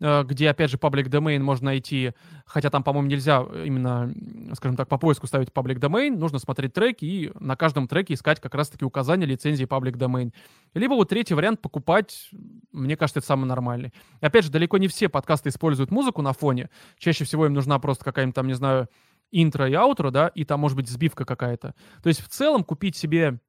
где, 0.00 0.50
опять 0.50 0.70
же, 0.70 0.76
public 0.76 1.08
domain 1.08 1.40
можно 1.40 1.66
найти, 1.66 2.12
хотя 2.46 2.70
там, 2.70 2.82
по-моему, 2.82 3.08
нельзя 3.08 3.40
именно, 3.64 4.12
скажем 4.54 4.76
так, 4.76 4.88
по 4.88 4.96
поиску 4.96 5.26
ставить 5.26 5.48
public 5.48 5.80
domain, 5.80 6.16
нужно 6.16 6.38
смотреть 6.38 6.72
треки 6.72 7.04
и 7.04 7.32
на 7.40 7.56
каждом 7.56 7.88
треке 7.88 8.14
искать 8.14 8.40
как 8.40 8.54
раз-таки 8.54 8.84
указания 8.84 9.26
лицензии 9.26 9.66
public 9.66 9.96
domain. 9.96 10.32
Либо 10.74 10.94
вот 10.94 11.08
третий 11.08 11.34
вариант 11.34 11.60
покупать, 11.60 12.30
мне 12.72 12.96
кажется, 12.96 13.18
это 13.18 13.26
самый 13.26 13.46
нормальный. 13.46 13.92
И 14.20 14.26
опять 14.26 14.44
же, 14.44 14.50
далеко 14.50 14.78
не 14.78 14.88
все 14.88 15.08
подкасты 15.08 15.48
используют 15.48 15.90
музыку 15.90 16.22
на 16.22 16.32
фоне, 16.32 16.70
чаще 16.96 17.24
всего 17.24 17.46
им 17.46 17.54
нужна 17.54 17.78
просто 17.78 18.04
какая-нибудь 18.04 18.36
там, 18.36 18.46
не 18.46 18.54
знаю, 18.54 18.88
интро 19.30 19.68
и 19.68 19.74
аутро, 19.74 20.10
да, 20.10 20.28
и 20.28 20.44
там 20.44 20.60
может 20.60 20.76
быть 20.76 20.88
сбивка 20.88 21.24
какая-то. 21.24 21.74
То 22.02 22.08
есть 22.08 22.20
в 22.22 22.28
целом 22.28 22.64
купить 22.64 22.96
себе 22.96 23.40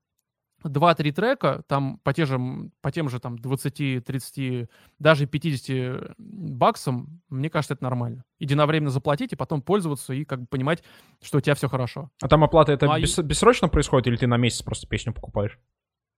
2-3 0.64 1.12
трека, 1.12 1.64
там 1.68 2.00
по, 2.04 2.14
те 2.14 2.26
же, 2.26 2.40
по 2.82 2.92
тем 2.92 3.10
же 3.10 3.20
там 3.20 3.38
20, 3.38 4.06
30, 4.06 4.70
даже 5.00 5.26
50 5.26 6.16
баксам, 6.18 7.22
мне 7.30 7.50
кажется, 7.50 7.74
это 7.74 7.84
нормально. 7.84 8.24
Единовременно 8.40 8.90
заплатить 8.90 9.34
и 9.34 9.36
потом 9.36 9.62
пользоваться 9.62 10.14
и 10.14 10.26
как 10.26 10.42
бы 10.42 10.48
понимать, 10.48 10.84
что 11.22 11.38
у 11.38 11.42
тебя 11.42 11.56
все 11.56 11.68
хорошо. 11.68 12.10
А 12.22 12.28
там 12.28 12.44
оплата 12.44 12.72
это 12.72 12.86
ну, 12.86 12.94
а 12.94 13.00
бес, 13.00 13.18
бессрочно 13.20 13.70
происходит 13.70 14.08
или 14.08 14.18
ты 14.18 14.28
на 14.28 14.38
месяц 14.38 14.62
просто 14.62 14.88
песню 14.88 15.14
покупаешь? 15.14 15.60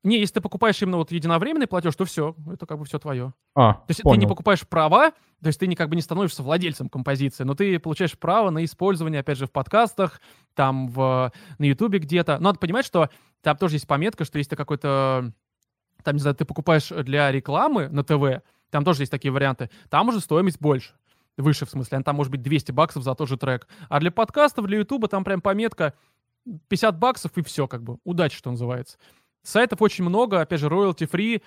Не, 0.03 0.19
если 0.19 0.35
ты 0.35 0.41
покупаешь 0.41 0.81
именно 0.81 0.97
вот 0.97 1.11
единовременный 1.11 1.67
платеж, 1.67 1.95
то 1.95 2.05
все, 2.05 2.35
это 2.51 2.65
как 2.65 2.79
бы 2.79 2.85
все 2.85 2.97
твое. 2.97 3.33
А, 3.55 3.73
то 3.73 3.85
есть 3.89 4.01
понял. 4.01 4.15
ты 4.15 4.19
не 4.21 4.27
покупаешь 4.27 4.67
права, 4.67 5.11
то 5.11 5.47
есть 5.47 5.59
ты 5.59 5.67
не, 5.67 5.75
как 5.75 5.89
бы 5.89 5.95
не 5.95 6.01
становишься 6.01 6.41
владельцем 6.41 6.89
композиции, 6.89 7.43
но 7.43 7.53
ты 7.53 7.77
получаешь 7.77 8.17
право 8.17 8.49
на 8.49 8.65
использование, 8.65 9.19
опять 9.19 9.37
же, 9.37 9.45
в 9.45 9.51
подкастах, 9.51 10.19
там 10.55 10.87
в, 10.87 11.31
на 11.59 11.63
Ютубе 11.63 11.99
где-то. 11.99 12.39
Надо 12.39 12.57
понимать, 12.57 12.85
что 12.85 13.09
там 13.41 13.57
тоже 13.57 13.75
есть 13.75 13.87
пометка, 13.87 14.25
что 14.25 14.39
если 14.39 14.51
ты 14.51 14.55
какой-то, 14.55 15.31
там, 16.03 16.15
не 16.15 16.19
знаю, 16.19 16.35
ты 16.35 16.45
покупаешь 16.45 16.89
для 16.89 17.31
рекламы 17.31 17.87
на 17.89 18.03
ТВ, 18.03 18.43
там 18.71 18.83
тоже 18.83 19.03
есть 19.03 19.11
такие 19.11 19.31
варианты, 19.31 19.69
там 19.89 20.09
уже 20.09 20.19
стоимость 20.19 20.59
больше. 20.59 20.93
Выше, 21.37 21.65
в 21.65 21.69
смысле, 21.69 22.01
там 22.01 22.15
может 22.15 22.31
быть 22.31 22.41
200 22.41 22.71
баксов 22.71 23.03
за 23.03 23.15
тот 23.15 23.29
же 23.29 23.37
трек. 23.37 23.67
А 23.87 23.99
для 23.99 24.11
подкастов, 24.11 24.65
для 24.65 24.79
Ютуба 24.79 25.07
там 25.07 25.23
прям 25.23 25.41
пометка 25.41 25.93
50 26.67 26.97
баксов 26.97 27.31
и 27.37 27.43
все, 27.43 27.67
как 27.67 27.83
бы. 27.83 27.97
Удачи, 28.03 28.37
что 28.37 28.51
называется. 28.51 28.97
Сайтов 29.43 29.81
очень 29.81 30.03
много, 30.03 30.41
опять 30.41 30.59
же, 30.59 30.67
royalty 30.67 31.09
free, 31.09 31.41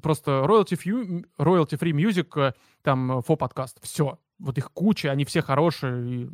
просто 0.00 0.44
royalty 0.46 0.78
free, 0.78 1.24
royalty 1.38 1.78
free 1.78 1.92
music, 1.92 2.40
э, 2.40 2.52
там, 2.82 3.18
for 3.20 3.36
подкаст. 3.36 3.78
Все. 3.82 4.18
Вот 4.38 4.58
их 4.58 4.70
куча, 4.72 5.10
они 5.10 5.24
все 5.24 5.42
хорошие. 5.42 6.24
И 6.24 6.30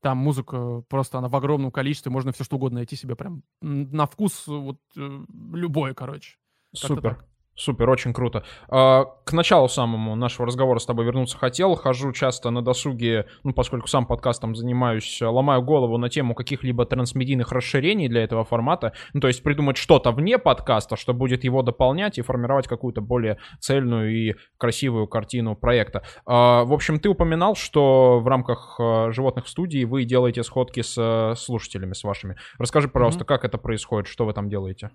там 0.00 0.18
музыка 0.18 0.82
просто 0.88 1.18
она 1.18 1.28
в 1.28 1.36
огромном 1.36 1.70
количестве, 1.70 2.10
можно 2.10 2.32
все 2.32 2.44
что 2.44 2.56
угодно 2.56 2.78
найти 2.78 2.96
себе 2.96 3.16
прям 3.16 3.42
на 3.60 4.06
вкус 4.06 4.46
вот 4.46 4.78
э, 4.96 5.24
любое, 5.52 5.94
короче. 5.94 6.36
Супер. 6.74 7.24
Супер, 7.60 7.90
очень 7.90 8.14
круто. 8.14 8.42
А, 8.70 9.04
к 9.24 9.34
началу 9.34 9.68
самому 9.68 10.16
нашего 10.16 10.46
разговора 10.46 10.78
с 10.78 10.86
тобой 10.86 11.04
вернуться 11.04 11.36
хотел. 11.36 11.74
Хожу 11.74 12.10
часто 12.12 12.48
на 12.48 12.62
досуге, 12.62 13.26
ну, 13.44 13.52
поскольку 13.52 13.86
сам 13.86 14.06
подкастом 14.06 14.54
занимаюсь, 14.54 15.20
ломаю 15.20 15.60
голову 15.60 15.98
на 15.98 16.08
тему 16.08 16.34
каких-либо 16.34 16.86
трансмедийных 16.86 17.52
расширений 17.52 18.08
для 18.08 18.24
этого 18.24 18.44
формата. 18.44 18.94
Ну, 19.12 19.20
то 19.20 19.28
есть 19.28 19.42
придумать 19.42 19.76
что-то 19.76 20.10
вне 20.10 20.38
подкаста, 20.38 20.96
что 20.96 21.12
будет 21.12 21.44
его 21.44 21.60
дополнять 21.60 22.16
и 22.16 22.22
формировать 22.22 22.66
какую-то 22.66 23.02
более 23.02 23.36
цельную 23.58 24.10
и 24.10 24.36
красивую 24.56 25.06
картину 25.06 25.54
проекта. 25.54 26.02
А, 26.24 26.64
в 26.64 26.72
общем, 26.72 26.98
ты 26.98 27.10
упоминал, 27.10 27.56
что 27.56 28.20
в 28.20 28.26
рамках 28.26 28.76
а, 28.80 29.10
животных 29.10 29.44
в 29.44 29.48
студии 29.50 29.84
вы 29.84 30.04
делаете 30.04 30.44
сходки 30.44 30.80
с 30.80 31.34
слушателями, 31.36 31.92
с 31.92 32.04
вашими. 32.04 32.36
Расскажи, 32.58 32.88
пожалуйста, 32.88 33.24
mm-hmm. 33.24 33.26
как 33.26 33.44
это 33.44 33.58
происходит, 33.58 34.06
что 34.08 34.24
вы 34.24 34.32
там 34.32 34.48
делаете? 34.48 34.92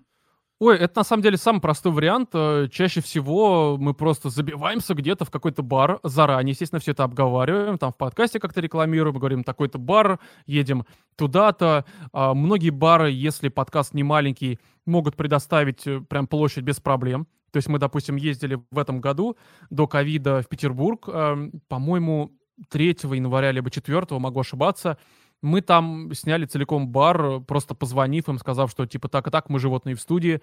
Ой, 0.60 0.77
это 0.77 0.99
на 1.02 1.03
самом 1.03 1.22
деле 1.22 1.36
самый 1.36 1.60
простой 1.60 1.91
вариант. 1.91 2.30
Э, 2.34 2.69
чаще 2.72 3.02
всего 3.02 3.76
мы 3.77 3.94
просто 3.94 4.30
забиваемся 4.30 4.94
где-то 4.94 5.26
в 5.26 5.30
какой-то 5.30 5.64
бар 5.64 5.99
заранее, 6.03 6.52
естественно, 6.52 6.80
все 6.80 6.91
это 6.91 7.03
обговариваем, 7.03 7.77
там 7.77 7.91
в 7.91 7.98
подкасте 7.98 8.40
как-то 8.40 8.61
рекламируем, 8.61 9.18
говорим, 9.18 9.44
такой-то 9.44 9.80
бар, 9.80 10.18
едем 10.45 10.86
туда-то. 11.18 11.84
А 12.14 12.34
многие 12.34 12.69
бары, 12.69 13.11
если 13.11 13.49
подкаст 13.49 13.94
не 13.94 14.03
маленький, 14.03 14.57
могут 14.86 15.18
предоставить 15.18 15.86
э, 15.88 15.99
прям 15.99 16.26
площадь 16.26 16.64
без 16.64 16.80
проблем. 16.80 17.27
То 17.52 17.57
есть 17.57 17.68
мы, 17.68 17.77
допустим, 17.77 18.15
ездили 18.15 18.61
в 18.72 18.80
этом 18.80 19.02
году 19.02 19.38
до 19.69 19.88
ковида 19.88 20.41
в 20.41 20.48
Петербург, 20.48 21.07
эм, 21.10 21.52
по-моему, 21.68 22.32
3 22.69 22.98
января 23.14 23.52
либо 23.52 23.69
4, 23.69 24.19
могу 24.19 24.40
ошибаться, 24.40 24.98
мы 25.45 25.61
там 25.61 26.13
сняли 26.13 26.45
целиком 26.45 26.88
бар, 26.88 27.39
просто 27.41 27.76
позвонив 27.76 28.27
им, 28.27 28.39
сказав, 28.39 28.72
что 28.72 28.85
типа 28.85 29.07
так 29.07 29.27
и 29.27 29.31
так, 29.31 29.49
мы 29.49 29.59
животные 29.59 29.95
в 29.95 30.01
студии. 30.01 30.41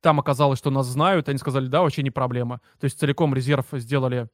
Там 0.00 0.20
оказалось, 0.20 0.58
что 0.58 0.70
нас 0.70 0.86
знают, 0.86 1.28
они 1.28 1.38
сказали, 1.38 1.66
да, 1.66 1.82
вообще 1.82 2.02
не 2.02 2.10
проблема. 2.10 2.60
То 2.78 2.84
есть 2.84 2.98
целиком 2.98 3.34
резерв 3.34 3.66
сделали 3.72 4.28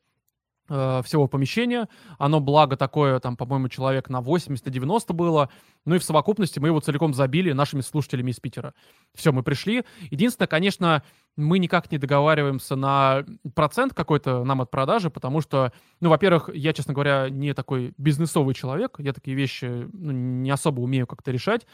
э, 0.70 1.02
всего 1.04 1.28
помещения. 1.28 1.88
Оно, 2.18 2.40
благо, 2.40 2.76
такое, 2.76 3.20
там, 3.20 3.36
по-моему, 3.36 3.68
человек 3.68 4.08
на 4.08 4.20
80-90 4.20 5.12
было. 5.12 5.50
Ну 5.84 5.96
и 5.96 5.98
в 5.98 6.04
совокупности 6.04 6.58
мы 6.58 6.68
его 6.68 6.80
целиком 6.80 7.12
забили 7.12 7.52
нашими 7.52 7.82
слушателями 7.82 8.30
из 8.30 8.40
Питера. 8.40 8.72
Все, 9.14 9.32
мы 9.32 9.42
пришли. 9.42 9.84
Единственное, 10.10 10.46
конечно, 10.46 11.02
мы 11.36 11.58
никак 11.58 11.90
не 11.90 11.98
договариваемся 11.98 12.76
на 12.76 13.24
процент 13.54 13.94
какой-то 13.94 14.44
нам 14.44 14.62
от 14.62 14.70
продажи, 14.70 15.10
потому 15.10 15.40
что, 15.40 15.72
ну, 16.00 16.08
во-первых, 16.08 16.48
я, 16.54 16.72
честно 16.72 16.94
говоря, 16.94 17.28
не 17.28 17.52
такой 17.52 17.92
бизнесовый 17.98 18.54
человек, 18.54 18.96
я 18.98 19.12
такие 19.12 19.36
вещи 19.36 19.88
ну, 19.92 20.12
не 20.12 20.50
особо 20.50 20.80
умею 20.80 21.06
как-то 21.06 21.30
решать. 21.30 21.66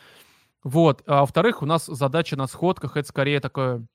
Вот. 0.64 1.02
А 1.06 1.20
во-вторых, 1.20 1.62
у 1.62 1.66
нас 1.66 1.86
задача 1.86 2.36
на 2.36 2.47
сходках— 2.47 2.97
это 2.98 3.09
скорее 3.09 3.40
такое 3.40 3.86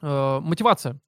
э, 0.00 0.40
мотивация. 0.40 0.98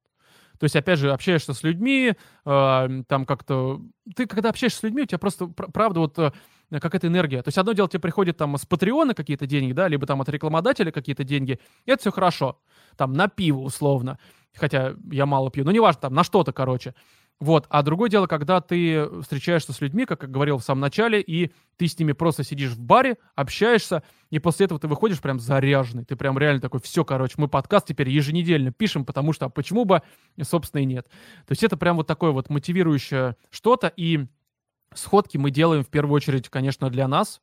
То 0.61 0.65
есть, 0.65 0.77
опять 0.77 0.99
же, 0.99 1.11
общаешься 1.11 1.55
с 1.55 1.63
людьми, 1.63 2.15
э, 2.45 2.89
там 3.09 3.25
как-то... 3.25 3.81
Ты, 4.15 4.27
когда 4.27 4.51
общаешься 4.51 4.81
с 4.81 4.83
людьми, 4.83 5.03
у 5.03 5.07
тебя 5.07 5.19
просто, 5.19 5.47
правда, 5.47 6.01
вот 6.01 6.19
э, 6.19 6.33
какая-то 6.71 7.07
энергия. 7.07 7.43
То 7.43 7.49
есть, 7.49 7.57
одно 7.57 7.73
дело, 7.73 7.89
тебе 7.89 8.01
приходит 8.01 8.37
там 8.37 8.59
с 8.59 8.67
Патреона 8.67 9.15
какие-то 9.15 9.47
деньги, 9.47 9.73
да, 9.73 9.89
либо 9.89 10.07
там 10.07 10.21
от 10.21 10.29
рекламодателя 10.29 10.93
какие-то 10.93 11.25
деньги, 11.25 11.59
и 11.87 11.91
это 11.91 12.03
все 12.03 12.13
хорошо. 12.13 12.59
Там 12.97 13.15
на 13.15 13.29
пиво, 13.29 13.61
условно. 13.61 14.19
Хотя 14.55 14.97
я 15.11 15.25
мало 15.25 15.51
пью, 15.51 15.65
но 15.65 15.73
неважно, 15.73 16.03
там 16.03 16.15
на 16.15 16.25
что-то, 16.25 16.53
короче. 16.53 16.95
Вот. 17.41 17.67
А 17.71 17.83
другое 17.83 18.11
дело, 18.11 18.27
когда 18.27 18.61
ты 18.61 19.09
встречаешься 19.23 19.73
с 19.73 19.81
людьми, 19.81 20.05
как 20.05 20.23
я 20.23 20.29
говорил 20.29 20.59
в 20.59 20.63
самом 20.63 20.83
начале, 20.83 21.23
и 21.23 21.51
ты 21.79 21.87
с 21.87 21.99
ними 21.99 22.13
просто 22.13 22.45
сидишь 22.45 22.73
в 22.73 22.81
баре, 22.81 23.17
общаешься, 23.35 24.03
и 24.29 24.39
после 24.39 24.67
этого 24.67 24.79
ты 24.79 24.89
выходишь 24.89 25.23
прям 25.23 25.41
заряженный. 25.41 26.05
Ты 26.05 26.17
прям 26.17 26.39
реально 26.39 26.61
такой, 26.61 26.81
все, 26.81 27.03
короче, 27.03 27.35
мы 27.39 27.49
подкаст 27.49 27.87
теперь 27.87 28.11
еженедельно 28.11 28.73
пишем, 28.73 29.07
потому 29.07 29.33
что, 29.33 29.47
а 29.47 29.49
почему 29.49 29.87
бы, 29.87 30.03
собственно, 30.43 30.83
и 30.83 30.85
нет. 30.85 31.07
То 31.47 31.53
есть 31.53 31.63
это 31.63 31.79
прям 31.79 31.97
вот 31.97 32.07
такое 32.07 32.31
вот 32.33 32.51
мотивирующее 32.51 33.37
что-то, 33.51 33.91
и 33.97 34.27
сходки 34.95 35.37
мы 35.37 35.51
делаем 35.51 35.85
в 35.85 35.89
первую 35.89 36.15
очередь, 36.15 36.49
конечно, 36.49 36.91
для 36.91 37.09
нас, 37.09 37.41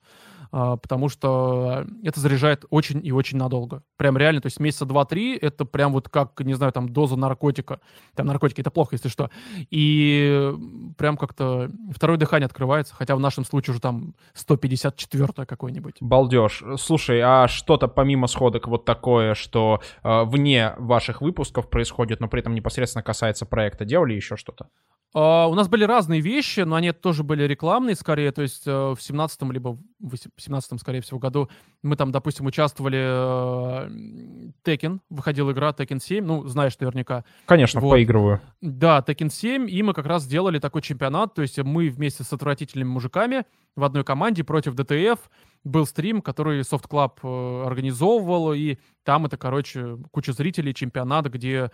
а, 0.52 0.78
потому 0.78 1.10
что 1.10 1.86
это 2.04 2.20
заряжает 2.20 2.66
очень 2.70 3.06
и 3.06 3.12
очень 3.12 3.38
надолго. 3.38 3.84
Прям 3.98 4.18
реально, 4.18 4.42
то 4.42 4.48
есть 4.48 4.60
месяца 4.60 4.86
два-три 4.86 5.36
это 5.36 5.66
прям 5.66 5.94
вот 5.94 6.10
как, 6.10 6.40
не 6.42 6.54
знаю, 6.54 6.72
там 6.72 6.90
доза 6.90 7.16
наркотика. 7.16 7.80
Там 8.16 8.28
наркотики 8.28 8.62
это 8.62 8.72
плохо, 8.72 8.96
если 8.96 9.10
что. 9.10 9.30
И 9.70 10.54
прям 10.98 11.18
как-то 11.18 11.70
второе 11.92 12.18
дыхание 12.18 12.46
открывается, 12.46 12.96
хотя 12.96 13.16
в 13.16 13.20
нашем 13.20 13.46
случае 13.46 13.72
уже 13.74 13.82
там 13.82 14.16
154 14.34 15.46
какой-нибудь. 15.46 15.98
Балдеж. 16.00 16.64
Слушай, 16.78 17.22
а 17.22 17.48
что-то 17.48 17.88
помимо 17.88 18.28
сходок 18.28 18.68
вот 18.68 18.86
такое, 18.86 19.34
что 19.34 19.82
э, 20.04 20.24
вне 20.24 20.74
ваших 20.78 21.22
выпусков 21.22 21.70
происходит, 21.70 22.20
но 22.20 22.28
при 22.28 22.42
этом 22.42 22.54
непосредственно 22.56 23.04
касается 23.04 23.46
проекта, 23.46 23.86
делали 23.86 24.14
еще 24.14 24.38
что-то? 24.38 24.68
Uh, 25.16 25.48
у 25.50 25.56
нас 25.56 25.70
были 25.70 25.86
разные 25.86 26.20
вещи, 26.20 26.60
но 26.60 26.76
они 26.76 26.92
тоже 26.92 27.24
были 27.24 27.44
рекламные 27.44 27.96
скорее, 27.96 28.32
то 28.34 28.42
есть 28.42 28.68
uh, 28.68 28.94
в 28.94 29.02
семнадцатом 29.02 29.54
либо 29.54 29.78
в 30.00 30.16
семнадцатом, 30.38 30.80
скорее 30.80 31.02
всего, 31.02 31.18
году 31.18 31.50
мы 31.82 31.96
там, 31.96 32.12
допустим, 32.12 32.46
участвовали 32.46 33.00
э, 33.00 34.54
Tekken, 34.66 35.00
выходила 35.10 35.52
игра 35.52 35.70
Tekken 35.70 36.00
7, 36.02 36.24
ну, 36.24 36.46
знаешь 36.48 36.78
наверняка. 36.78 37.24
Конечно, 37.46 37.80
вот. 37.80 37.92
поигрываю. 37.92 38.42
Да, 38.62 39.00
Tekken 39.00 39.30
7, 39.30 39.70
и 39.70 39.82
мы 39.82 39.94
как 39.94 40.06
раз 40.06 40.24
сделали 40.24 40.60
такой 40.60 40.82
чемпионат, 40.82 41.34
то 41.34 41.42
есть 41.42 41.58
мы 41.58 41.90
вместе 41.90 42.24
с 42.24 42.34
отвратительными 42.34 42.90
мужиками 42.90 43.46
в 43.78 43.86
одной 43.86 44.04
команде 44.04 44.44
против 44.44 44.76
DTF, 44.76 45.20
был 45.64 45.86
стрим, 45.86 46.22
который 46.22 46.62
Soft 46.62 46.90
Club 46.90 47.20
э, 47.24 47.68
организовывал, 47.68 48.54
и 48.54 48.78
там 49.04 49.26
это, 49.26 49.38
короче, 49.38 49.98
куча 50.12 50.34
зрителей, 50.34 50.74
чемпионат, 50.74 51.28
где 51.28 51.72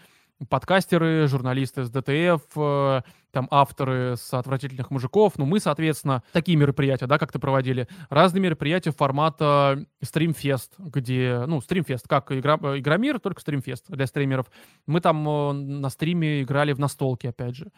подкастеры, 0.50 1.28
журналисты 1.28 1.84
с 1.84 1.90
DTF, 1.90 2.42
э, 2.56 3.02
там 3.32 3.48
авторы 3.50 4.16
с 4.18 4.34
отвратительных 4.34 4.92
мужиков. 4.92 5.34
Ну, 5.38 5.46
мы, 5.46 5.60
соответственно, 5.60 6.24
такие 6.32 6.58
мероприятия, 6.58 7.08
да, 7.08 7.18
как-то 7.18 7.40
проводили. 7.40 7.88
Разные 8.10 8.42
мероприятия 8.42 8.92
формата 8.92 9.86
стримфест, 10.02 10.76
где, 10.78 11.44
ну, 11.48 11.62
стримфест, 11.62 12.08
как 12.08 12.32
игра, 12.32 12.58
э, 12.62 12.80
Игромир, 12.80 13.20
только 13.20 13.42
стримфест 13.42 13.86
для 13.90 14.06
стримеров. 14.08 14.48
Мы 14.86 15.02
там 15.02 15.28
э, 15.28 15.52
на 15.54 15.90
стриме 15.90 16.44
играли 16.44 16.74
в 16.74 16.80
настолки, 16.80 17.28
опять 17.28 17.56
же. 17.56 17.72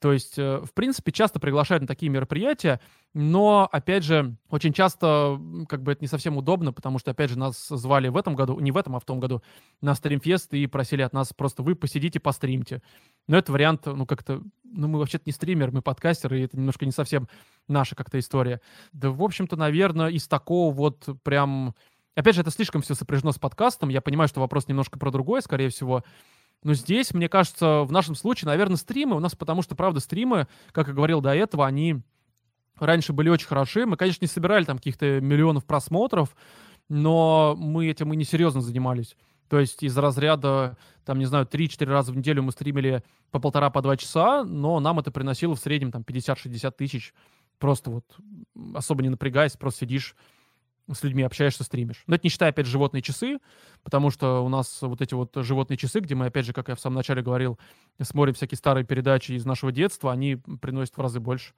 То 0.00 0.12
есть, 0.12 0.38
э, 0.38 0.60
в 0.64 0.72
принципе, 0.74 1.10
часто 1.10 1.40
приглашают 1.40 1.82
на 1.82 1.88
такие 1.88 2.08
мероприятия, 2.08 2.80
но, 3.14 3.68
опять 3.70 4.04
же, 4.04 4.36
очень 4.48 4.72
часто 4.72 5.40
как 5.68 5.82
бы 5.82 5.92
это 5.92 6.04
не 6.04 6.06
совсем 6.06 6.36
удобно, 6.36 6.72
потому 6.72 7.00
что, 7.00 7.10
опять 7.10 7.30
же, 7.30 7.38
нас 7.38 7.66
звали 7.68 8.08
в 8.08 8.16
этом 8.16 8.36
году, 8.36 8.60
не 8.60 8.70
в 8.70 8.76
этом, 8.76 8.94
а 8.94 9.00
в 9.00 9.04
том 9.04 9.18
году, 9.18 9.42
на 9.80 9.94
стримфест 9.94 10.54
и 10.54 10.66
просили 10.68 11.02
от 11.02 11.12
нас 11.12 11.32
просто 11.32 11.62
вы 11.64 11.74
посидите, 11.74 12.20
постримте. 12.20 12.80
Но 13.26 13.36
это 13.36 13.50
вариант, 13.50 13.86
ну, 13.86 14.06
как-то, 14.06 14.40
ну, 14.62 14.86
мы 14.86 15.00
вообще-то 15.00 15.24
не 15.26 15.32
стример, 15.32 15.72
мы 15.72 15.82
подкастеры, 15.82 16.40
и 16.40 16.44
это 16.44 16.56
немножко 16.56 16.86
не 16.86 16.92
совсем 16.92 17.28
наша 17.66 17.96
как-то 17.96 18.20
история. 18.20 18.60
Да, 18.92 19.10
в 19.10 19.22
общем-то, 19.22 19.56
наверное, 19.56 20.08
из 20.08 20.28
такого 20.28 20.72
вот 20.72 21.08
прям... 21.24 21.74
Опять 22.14 22.34
же, 22.34 22.40
это 22.40 22.50
слишком 22.50 22.82
все 22.82 22.94
сопряжено 22.94 23.32
с 23.32 23.38
подкастом, 23.38 23.88
я 23.88 24.00
понимаю, 24.00 24.28
что 24.28 24.40
вопрос 24.40 24.68
немножко 24.68 24.98
про 24.98 25.10
другое, 25.10 25.40
скорее 25.40 25.68
всего, 25.70 26.04
но 26.62 26.74
здесь, 26.74 27.14
мне 27.14 27.28
кажется, 27.28 27.82
в 27.82 27.92
нашем 27.92 28.14
случае, 28.14 28.48
наверное, 28.48 28.76
стримы 28.76 29.16
у 29.16 29.20
нас, 29.20 29.34
потому 29.34 29.62
что, 29.62 29.76
правда, 29.76 30.00
стримы, 30.00 30.48
как 30.72 30.88
я 30.88 30.94
говорил 30.94 31.20
до 31.20 31.34
этого, 31.34 31.66
они 31.66 32.02
раньше 32.76 33.12
были 33.12 33.28
очень 33.28 33.46
хороши. 33.46 33.86
Мы, 33.86 33.96
конечно, 33.96 34.24
не 34.24 34.28
собирали 34.28 34.64
там 34.64 34.78
каких-то 34.78 35.20
миллионов 35.20 35.64
просмотров, 35.64 36.36
но 36.88 37.54
мы 37.56 37.88
этим 37.88 38.12
и 38.12 38.16
не 38.16 38.24
серьезно 38.24 38.60
занимались. 38.60 39.16
То 39.48 39.58
есть 39.58 39.82
из 39.82 39.96
разряда, 39.96 40.76
там, 41.04 41.18
не 41.18 41.24
знаю, 41.24 41.46
3-4 41.46 41.86
раза 41.86 42.12
в 42.12 42.16
неделю 42.16 42.42
мы 42.42 42.52
стримили 42.52 43.02
по 43.30 43.38
полтора, 43.38 43.70
по 43.70 43.80
два 43.80 43.96
часа, 43.96 44.44
но 44.44 44.78
нам 44.80 44.98
это 44.98 45.10
приносило 45.10 45.54
в 45.54 45.60
среднем 45.60 45.90
там 45.90 46.02
50-60 46.02 46.70
тысяч. 46.72 47.14
Просто 47.58 47.90
вот 47.90 48.04
особо 48.74 49.02
не 49.02 49.08
напрягаясь, 49.08 49.56
просто 49.56 49.80
сидишь 49.80 50.14
с 50.92 51.02
людьми 51.02 51.22
общаешься, 51.22 51.64
стримишь. 51.64 52.02
Но 52.06 52.14
это 52.14 52.26
не 52.26 52.30
считая, 52.30 52.50
опять 52.50 52.66
же, 52.66 52.72
животные 52.72 53.02
часы, 53.02 53.38
потому 53.82 54.10
что 54.10 54.44
у 54.44 54.48
нас 54.48 54.82
вот 54.82 55.00
эти 55.00 55.14
вот 55.14 55.32
животные 55.36 55.76
часы, 55.76 56.00
где 56.00 56.14
мы, 56.14 56.26
опять 56.26 56.46
же, 56.46 56.52
как 56.52 56.68
я 56.68 56.74
в 56.74 56.80
самом 56.80 56.96
начале 56.96 57.22
говорил, 57.22 57.58
смотрим 58.00 58.34
всякие 58.34 58.56
старые 58.56 58.84
передачи 58.84 59.32
из 59.32 59.44
нашего 59.44 59.72
детства, 59.72 60.12
они 60.12 60.36
приносят 60.36 60.96
в 60.96 61.00
разы 61.00 61.20
больше. 61.20 61.52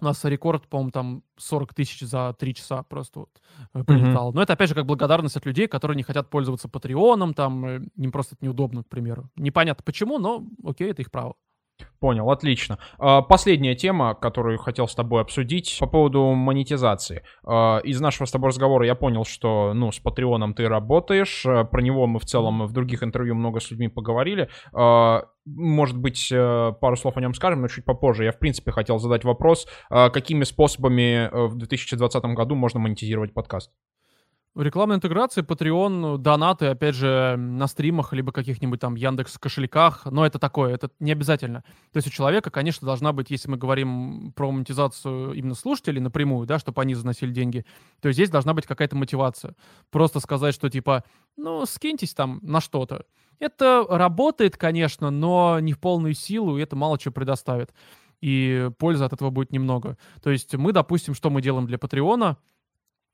У 0.00 0.04
нас 0.04 0.24
рекорд, 0.24 0.66
по-моему, 0.66 0.90
там 0.90 1.22
40 1.36 1.74
тысяч 1.74 2.00
за 2.00 2.34
3 2.38 2.54
часа 2.54 2.82
просто 2.84 3.20
вот 3.20 3.30
э, 3.74 3.84
прилетал. 3.84 4.30
Mm-hmm. 4.30 4.34
Но 4.34 4.42
это, 4.42 4.54
опять 4.54 4.70
же, 4.70 4.74
как 4.74 4.86
благодарность 4.86 5.36
от 5.36 5.44
людей, 5.44 5.68
которые 5.68 5.96
не 5.96 6.02
хотят 6.02 6.30
пользоваться 6.30 6.68
Патреоном, 6.68 7.34
там, 7.34 7.66
э, 7.66 7.80
им 7.96 8.10
просто 8.10 8.34
это 8.34 8.44
неудобно, 8.44 8.82
к 8.82 8.88
примеру. 8.88 9.28
Непонятно 9.36 9.84
почему, 9.84 10.18
но 10.18 10.46
окей, 10.64 10.90
это 10.90 11.02
их 11.02 11.10
право. 11.10 11.36
Понял, 12.00 12.30
отлично. 12.30 12.78
А, 12.98 13.22
последняя 13.22 13.74
тема, 13.74 14.14
которую 14.14 14.58
хотел 14.58 14.88
с 14.88 14.94
тобой 14.94 15.20
обсудить, 15.22 15.76
по 15.80 15.86
поводу 15.86 16.32
монетизации. 16.32 17.22
А, 17.44 17.78
из 17.78 18.00
нашего 18.00 18.26
с 18.26 18.30
тобой 18.30 18.48
разговора 18.48 18.86
я 18.86 18.94
понял, 18.94 19.24
что, 19.24 19.72
ну, 19.74 19.92
с 19.92 19.98
Патреоном 19.98 20.54
ты 20.54 20.68
работаешь, 20.68 21.44
а, 21.46 21.64
про 21.64 21.82
него 21.82 22.06
мы 22.06 22.18
в 22.18 22.24
целом 22.24 22.66
в 22.66 22.72
других 22.72 23.02
интервью 23.02 23.34
много 23.34 23.60
с 23.60 23.70
людьми 23.70 23.88
поговорили. 23.88 24.48
Может 25.46 25.96
быть, 25.96 26.30
э, 26.30 26.72
пару 26.80 26.96
слов 26.96 27.16
о 27.16 27.20
нем 27.20 27.34
скажем, 27.34 27.62
но 27.62 27.68
чуть 27.68 27.84
попозже. 27.84 28.24
Я, 28.24 28.32
в 28.32 28.38
принципе, 28.38 28.70
хотел 28.72 28.98
задать 28.98 29.24
вопрос, 29.24 29.66
какими 29.88 30.44
способами 30.44 31.28
э, 31.28 31.46
в 31.46 31.56
2020 31.56 32.22
году 32.34 32.54
можно 32.54 32.78
монетизировать 32.78 33.32
подкаст? 33.32 33.72
Рекламная 34.56 34.96
интеграция, 34.96 35.44
Patreon, 35.44 36.18
донаты, 36.18 36.66
опять 36.66 36.96
же, 36.96 37.36
на 37.38 37.68
стримах, 37.68 38.12
либо 38.12 38.32
каких-нибудь 38.32 38.80
там 38.80 38.96
Яндекс 38.96 39.38
кошельках, 39.38 40.06
но 40.06 40.26
это 40.26 40.40
такое, 40.40 40.74
это 40.74 40.90
не 40.98 41.12
обязательно. 41.12 41.62
То 41.92 41.98
есть 41.98 42.08
у 42.08 42.10
человека, 42.10 42.50
конечно, 42.50 42.84
должна 42.84 43.12
быть, 43.12 43.30
если 43.30 43.48
мы 43.48 43.56
говорим 43.56 44.32
про 44.32 44.50
монетизацию 44.50 45.34
именно 45.34 45.54
слушателей 45.54 46.00
напрямую, 46.00 46.48
да, 46.48 46.58
чтобы 46.58 46.82
они 46.82 46.96
заносили 46.96 47.30
деньги, 47.30 47.64
то 48.00 48.10
здесь 48.10 48.28
должна 48.28 48.52
быть 48.52 48.66
какая-то 48.66 48.96
мотивация. 48.96 49.54
Просто 49.90 50.18
сказать, 50.18 50.52
что 50.52 50.68
типа, 50.68 51.04
ну, 51.36 51.64
скиньтесь 51.64 52.14
там 52.14 52.40
на 52.42 52.60
что-то. 52.60 53.04
Это 53.38 53.86
работает, 53.88 54.56
конечно, 54.56 55.10
но 55.10 55.60
не 55.60 55.74
в 55.74 55.78
полную 55.78 56.14
силу, 56.14 56.58
и 56.58 56.62
это 56.62 56.74
мало 56.74 56.98
чего 56.98 57.14
предоставит. 57.14 57.72
И 58.20 58.68
пользы 58.78 59.04
от 59.04 59.12
этого 59.12 59.30
будет 59.30 59.52
немного. 59.52 59.96
То 60.24 60.30
есть 60.30 60.56
мы, 60.56 60.72
допустим, 60.72 61.14
что 61.14 61.30
мы 61.30 61.40
делаем 61.40 61.68
для 61.68 61.78
Патреона— 61.78 62.36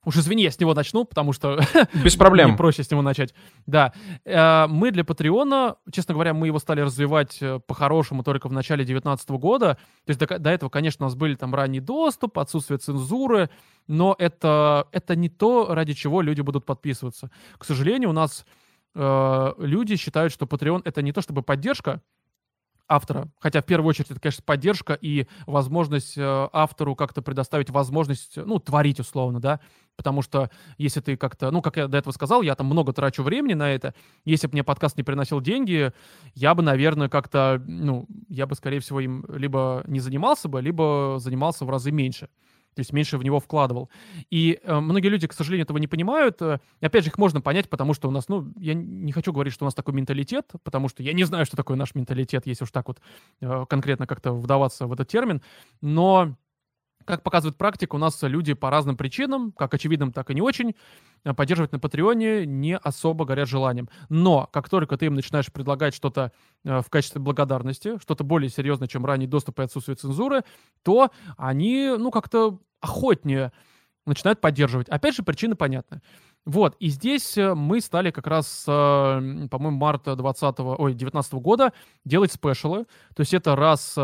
Уж 0.06 0.18
извини, 0.18 0.44
я 0.44 0.50
с 0.52 0.60
него 0.60 0.72
начну, 0.72 1.04
потому 1.04 1.32
что... 1.32 1.58
Без 2.04 2.14
проблем. 2.14 2.50
Мне 2.50 2.56
проще 2.58 2.84
с 2.84 2.90
него 2.92 3.02
начать. 3.02 3.34
Да. 3.66 3.92
Э, 4.24 4.68
мы 4.68 4.92
для 4.92 5.02
Патреона, 5.04 5.76
честно 5.90 6.14
говоря, 6.14 6.32
мы 6.32 6.46
его 6.46 6.60
стали 6.60 6.80
развивать 6.80 7.38
э, 7.42 7.58
по-хорошему 7.66 8.22
только 8.22 8.48
в 8.48 8.52
начале 8.52 8.84
2019 8.84 9.30
года. 9.30 9.78
То 10.04 10.10
есть 10.10 10.20
до, 10.20 10.38
до 10.38 10.50
этого, 10.50 10.70
конечно, 10.70 11.06
у 11.06 11.08
нас 11.08 11.16
были 11.16 11.34
там 11.34 11.52
ранний 11.52 11.80
доступ, 11.80 12.38
отсутствие 12.38 12.78
цензуры, 12.78 13.50
но 13.88 14.14
это, 14.16 14.86
это 14.92 15.16
не 15.16 15.28
то, 15.28 15.74
ради 15.74 15.92
чего 15.94 16.22
люди 16.22 16.40
будут 16.40 16.64
подписываться. 16.64 17.32
К 17.58 17.64
сожалению, 17.64 18.10
у 18.10 18.12
нас 18.12 18.46
э, 18.94 19.54
люди 19.58 19.96
считают, 19.96 20.32
что 20.32 20.46
Patreon— 20.46 20.82
это 20.84 21.02
не 21.02 21.10
то 21.10 21.20
чтобы 21.20 21.42
поддержка, 21.42 22.00
автора. 22.88 23.28
Хотя 23.38 23.60
в 23.60 23.64
первую 23.64 23.90
очередь 23.90 24.10
это, 24.10 24.20
конечно, 24.20 24.42
поддержка 24.44 24.94
и 24.94 25.26
возможность 25.46 26.16
э, 26.16 26.48
автору 26.52 26.94
как-то 26.94 27.22
предоставить 27.22 27.70
возможность, 27.70 28.36
ну, 28.36 28.58
творить 28.58 29.00
условно, 29.00 29.40
да. 29.40 29.60
Потому 29.96 30.22
что 30.22 30.50
если 30.78 31.00
ты 31.00 31.16
как-то, 31.16 31.50
ну, 31.50 31.62
как 31.62 31.76
я 31.76 31.88
до 31.88 31.98
этого 31.98 32.12
сказал, 32.12 32.42
я 32.42 32.54
там 32.54 32.66
много 32.66 32.92
трачу 32.92 33.22
времени 33.22 33.54
на 33.54 33.72
это. 33.72 33.94
Если 34.24 34.46
бы 34.46 34.52
мне 34.52 34.64
подкаст 34.64 34.96
не 34.96 35.02
приносил 35.02 35.40
деньги, 35.40 35.92
я 36.34 36.54
бы, 36.54 36.62
наверное, 36.62 37.08
как-то, 37.08 37.62
ну, 37.66 38.06
я 38.28 38.46
бы, 38.46 38.54
скорее 38.54 38.80
всего, 38.80 39.00
им 39.00 39.24
либо 39.28 39.82
не 39.86 40.00
занимался 40.00 40.48
бы, 40.48 40.60
либо 40.60 41.16
занимался 41.18 41.64
в 41.64 41.70
разы 41.70 41.90
меньше 41.90 42.28
то 42.76 42.80
есть 42.80 42.92
меньше 42.92 43.16
в 43.16 43.24
него 43.24 43.40
вкладывал. 43.40 43.88
И 44.30 44.60
э, 44.62 44.80
многие 44.80 45.08
люди, 45.08 45.26
к 45.26 45.32
сожалению, 45.32 45.64
этого 45.64 45.78
не 45.78 45.86
понимают. 45.86 46.42
Э, 46.42 46.58
опять 46.82 47.04
же, 47.04 47.10
их 47.10 47.16
можно 47.16 47.40
понять, 47.40 47.70
потому 47.70 47.94
что 47.94 48.08
у 48.08 48.10
нас, 48.10 48.28
ну, 48.28 48.52
я 48.58 48.74
не 48.74 49.12
хочу 49.12 49.32
говорить, 49.32 49.54
что 49.54 49.64
у 49.64 49.66
нас 49.66 49.74
такой 49.74 49.94
менталитет, 49.94 50.52
потому 50.62 50.90
что 50.90 51.02
я 51.02 51.14
не 51.14 51.24
знаю, 51.24 51.46
что 51.46 51.56
такое 51.56 51.78
наш 51.78 51.94
менталитет, 51.94 52.46
если 52.46 52.64
уж 52.64 52.70
так 52.70 52.86
вот 52.86 53.00
э, 53.40 53.64
конкретно 53.66 54.06
как-то 54.06 54.32
вдаваться 54.32 54.86
в 54.86 54.92
этот 54.92 55.08
термин, 55.08 55.40
но 55.80 56.36
как 57.06 57.22
показывает 57.22 57.56
практика, 57.56 57.94
у 57.94 57.98
нас 57.98 58.20
люди 58.22 58.52
по 58.52 58.68
разным 58.68 58.96
причинам, 58.96 59.52
как 59.52 59.72
очевидным, 59.72 60.12
так 60.12 60.30
и 60.30 60.34
не 60.34 60.42
очень, 60.42 60.74
э, 61.24 61.32
поддерживать 61.32 61.72
на 61.72 61.78
Патреоне 61.78 62.44
не 62.44 62.76
особо 62.76 63.24
горят 63.24 63.48
желанием. 63.48 63.88
Но 64.08 64.48
как 64.52 64.68
только 64.68 64.98
ты 64.98 65.06
им 65.06 65.14
начинаешь 65.14 65.50
предлагать 65.50 65.94
что-то 65.94 66.32
э, 66.64 66.80
в 66.82 66.90
качестве 66.90 67.20
благодарности, 67.20 67.98
что-то 68.00 68.24
более 68.24 68.50
серьезное, 68.50 68.88
чем 68.88 69.06
ранний 69.06 69.26
доступ 69.26 69.60
и 69.60 69.62
отсутствие 69.62 69.96
цензуры, 69.96 70.42
то 70.82 71.10
они, 71.38 71.94
ну, 71.96 72.10
как-то 72.10 72.58
охотнее 72.80 73.52
начинают 74.04 74.40
поддерживать. 74.40 74.88
Опять 74.88 75.14
же, 75.14 75.22
причины 75.22 75.54
понятны. 75.54 76.02
Вот, 76.44 76.76
и 76.80 76.88
здесь 76.88 77.38
э, 77.38 77.54
мы 77.54 77.80
стали 77.80 78.10
как 78.10 78.26
раз, 78.26 78.64
по-моему, 78.66 79.78
марта 79.78 80.16
20 80.16 80.60
ой, 80.60 80.94
19 80.94 81.32
года 81.34 81.72
делать 82.04 82.32
спешалы. 82.32 82.84
То 83.14 83.20
есть 83.20 83.32
это 83.32 83.56
раз 83.56 83.96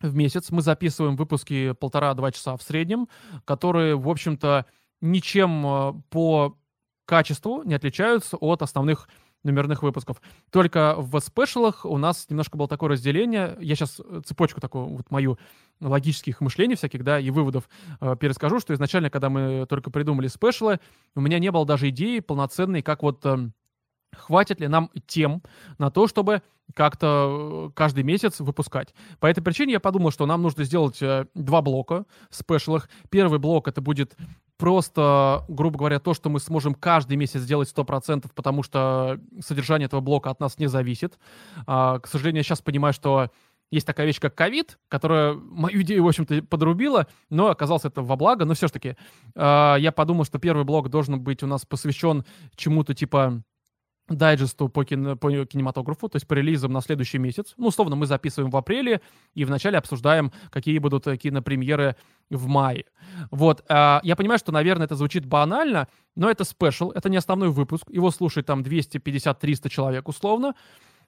в 0.00 0.14
месяц. 0.14 0.50
Мы 0.50 0.62
записываем 0.62 1.16
выпуски 1.16 1.72
полтора-два 1.72 2.32
часа 2.32 2.56
в 2.56 2.62
среднем, 2.62 3.08
которые, 3.44 3.96
в 3.96 4.08
общем-то, 4.08 4.66
ничем 5.00 5.66
э, 5.66 5.92
по 6.10 6.56
качеству 7.04 7.62
не 7.62 7.74
отличаются 7.74 8.36
от 8.36 8.62
основных 8.62 9.08
номерных 9.44 9.82
выпусков. 9.82 10.20
Только 10.50 10.94
в 10.98 11.18
спешалах 11.20 11.84
у 11.84 11.96
нас 11.96 12.26
немножко 12.28 12.56
было 12.56 12.68
такое 12.68 12.90
разделение. 12.90 13.56
Я 13.60 13.76
сейчас 13.76 14.00
э, 14.00 14.20
цепочку 14.24 14.60
такую, 14.60 14.86
вот 14.96 15.10
мою 15.10 15.38
логических 15.80 16.40
мышлений 16.40 16.74
всяких, 16.74 17.04
да, 17.04 17.20
и 17.20 17.30
выводов 17.30 17.68
э, 18.00 18.16
перескажу, 18.18 18.60
что 18.60 18.74
изначально, 18.74 19.10
когда 19.10 19.30
мы 19.30 19.66
только 19.68 19.90
придумали 19.90 20.26
спешалы, 20.26 20.80
у 21.14 21.20
меня 21.20 21.38
не 21.38 21.50
было 21.50 21.64
даже 21.64 21.88
идеи 21.88 22.20
полноценной, 22.20 22.82
как 22.82 23.02
вот 23.02 23.24
э, 23.24 23.50
хватит 24.16 24.60
ли 24.60 24.68
нам 24.68 24.90
тем 25.06 25.42
на 25.78 25.90
то, 25.90 26.06
чтобы 26.06 26.42
как-то 26.74 27.68
э, 27.68 27.70
каждый 27.74 28.04
месяц 28.04 28.40
выпускать. 28.40 28.94
По 29.20 29.26
этой 29.26 29.42
причине 29.42 29.72
я 29.72 29.80
подумал, 29.80 30.10
что 30.10 30.26
нам 30.26 30.42
нужно 30.42 30.64
сделать 30.64 31.00
э, 31.00 31.26
два 31.34 31.62
блока 31.62 32.04
спешлых. 32.30 32.88
Первый 33.10 33.38
блок 33.38 33.68
это 33.68 33.80
будет 33.80 34.16
просто, 34.58 35.44
грубо 35.48 35.78
говоря, 35.78 35.98
то, 35.98 36.14
что 36.14 36.28
мы 36.28 36.40
сможем 36.40 36.74
каждый 36.74 37.16
месяц 37.16 37.40
сделать 37.40 37.72
100%, 37.74 38.30
потому 38.34 38.62
что 38.62 39.20
содержание 39.40 39.86
этого 39.86 40.00
блока 40.00 40.30
от 40.30 40.40
нас 40.40 40.58
не 40.58 40.66
зависит. 40.66 41.18
А, 41.66 42.00
к 42.00 42.06
сожалению, 42.06 42.40
я 42.40 42.42
сейчас 42.44 42.60
понимаю, 42.60 42.92
что 42.92 43.30
есть 43.70 43.86
такая 43.86 44.06
вещь, 44.06 44.18
как 44.18 44.34
ковид, 44.34 44.78
которая 44.88 45.34
мою 45.34 45.82
идею, 45.82 46.02
в 46.02 46.08
общем-то, 46.08 46.42
подрубила, 46.42 47.06
но 47.30 47.48
оказалось 47.48 47.84
это 47.84 48.02
во 48.02 48.16
благо. 48.16 48.44
Но 48.44 48.54
все-таки 48.54 48.96
э, 49.34 49.76
я 49.78 49.92
подумал, 49.92 50.24
что 50.24 50.38
первый 50.38 50.64
блок 50.64 50.88
должен 50.88 51.20
быть 51.20 51.42
у 51.42 51.46
нас 51.46 51.64
посвящен 51.64 52.24
чему-то 52.56 52.94
типа 52.94 53.42
дайджесту 54.08 54.68
по, 54.68 54.84
кино, 54.84 55.16
по 55.16 55.30
кинематографу, 55.44 56.08
то 56.08 56.16
есть 56.16 56.26
по 56.26 56.34
релизам 56.34 56.72
на 56.72 56.80
следующий 56.80 57.18
месяц. 57.18 57.54
Ну, 57.56 57.68
условно, 57.68 57.96
мы 57.96 58.06
записываем 58.06 58.50
в 58.50 58.56
апреле 58.56 59.00
и 59.34 59.44
вначале 59.44 59.78
обсуждаем, 59.78 60.32
какие 60.50 60.78
будут 60.78 61.06
э, 61.06 61.16
кинопремьеры 61.16 61.96
в 62.30 62.46
мае. 62.46 62.84
Вот. 63.30 63.64
А, 63.68 64.00
я 64.02 64.16
понимаю, 64.16 64.38
что, 64.38 64.52
наверное, 64.52 64.86
это 64.86 64.96
звучит 64.96 65.26
банально, 65.26 65.88
но 66.16 66.30
это 66.30 66.44
спешл, 66.44 66.90
это 66.90 67.08
не 67.08 67.16
основной 67.16 67.50
выпуск. 67.50 67.84
Его 67.90 68.10
слушает 68.10 68.46
там 68.46 68.62
250-300 68.62 69.68
человек 69.68 70.08
условно, 70.08 70.54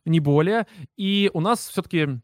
не 0.05 0.21
более. 0.21 0.67
И 0.97 1.31
у 1.33 1.41
нас 1.41 1.69
все-таки 1.69 2.21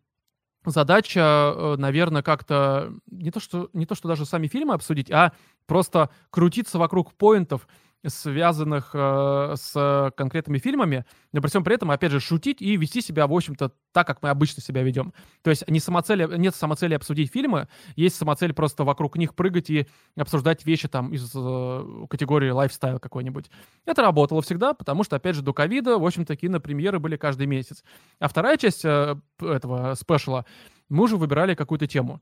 задача, 0.64 1.20
э, 1.54 1.76
наверное, 1.78 2.22
как-то 2.22 2.92
не 3.10 3.30
то, 3.30 3.40
что, 3.40 3.70
не 3.72 3.86
то, 3.86 3.94
что 3.94 4.08
даже 4.08 4.26
сами 4.26 4.48
фильмы 4.48 4.74
обсудить, 4.74 5.10
а 5.10 5.32
просто 5.66 6.10
крутиться 6.30 6.78
вокруг 6.78 7.14
поинтов, 7.14 7.66
связанных 8.06 8.90
э, 8.94 9.54
с 9.56 10.12
конкретными 10.16 10.58
фильмами, 10.58 11.04
но 11.32 11.40
при 11.40 11.48
всем 11.48 11.64
при 11.64 11.74
этом, 11.74 11.90
опять 11.90 12.12
же, 12.12 12.20
шутить 12.20 12.62
и 12.62 12.76
вести 12.76 13.00
себя, 13.00 13.26
в 13.26 13.32
общем-то, 13.32 13.72
так, 13.92 14.06
как 14.06 14.22
мы 14.22 14.30
обычно 14.30 14.62
себя 14.62 14.82
ведем. 14.82 15.12
То 15.42 15.50
есть 15.50 15.68
не 15.68 15.80
самоцели, 15.80 16.26
нет 16.36 16.54
самоцели 16.54 16.94
обсудить 16.94 17.32
фильмы, 17.32 17.68
есть 17.96 18.16
самоцель 18.16 18.52
просто 18.52 18.84
вокруг 18.84 19.16
них 19.16 19.34
прыгать 19.34 19.70
и 19.70 19.86
обсуждать 20.16 20.64
вещи 20.66 20.88
там 20.88 21.12
из 21.12 21.32
э, 21.34 22.06
категории 22.08 22.50
лайфстайл 22.50 22.98
какой-нибудь. 22.98 23.50
Это 23.84 24.02
работало 24.02 24.42
всегда, 24.42 24.74
потому 24.74 25.02
что, 25.04 25.16
опять 25.16 25.36
же, 25.36 25.42
до 25.42 25.52
ковида, 25.52 25.98
в 25.98 26.06
общем-то, 26.06 26.36
кинопремьеры 26.36 26.98
были 26.98 27.16
каждый 27.16 27.46
месяц. 27.46 27.82
А 28.18 28.28
вторая 28.28 28.56
часть 28.56 28.84
э, 28.84 29.16
этого 29.40 29.94
спешала, 29.94 30.44
мы 30.88 31.04
уже 31.04 31.16
выбирали 31.16 31.54
какую-то 31.54 31.86
тему. 31.86 32.20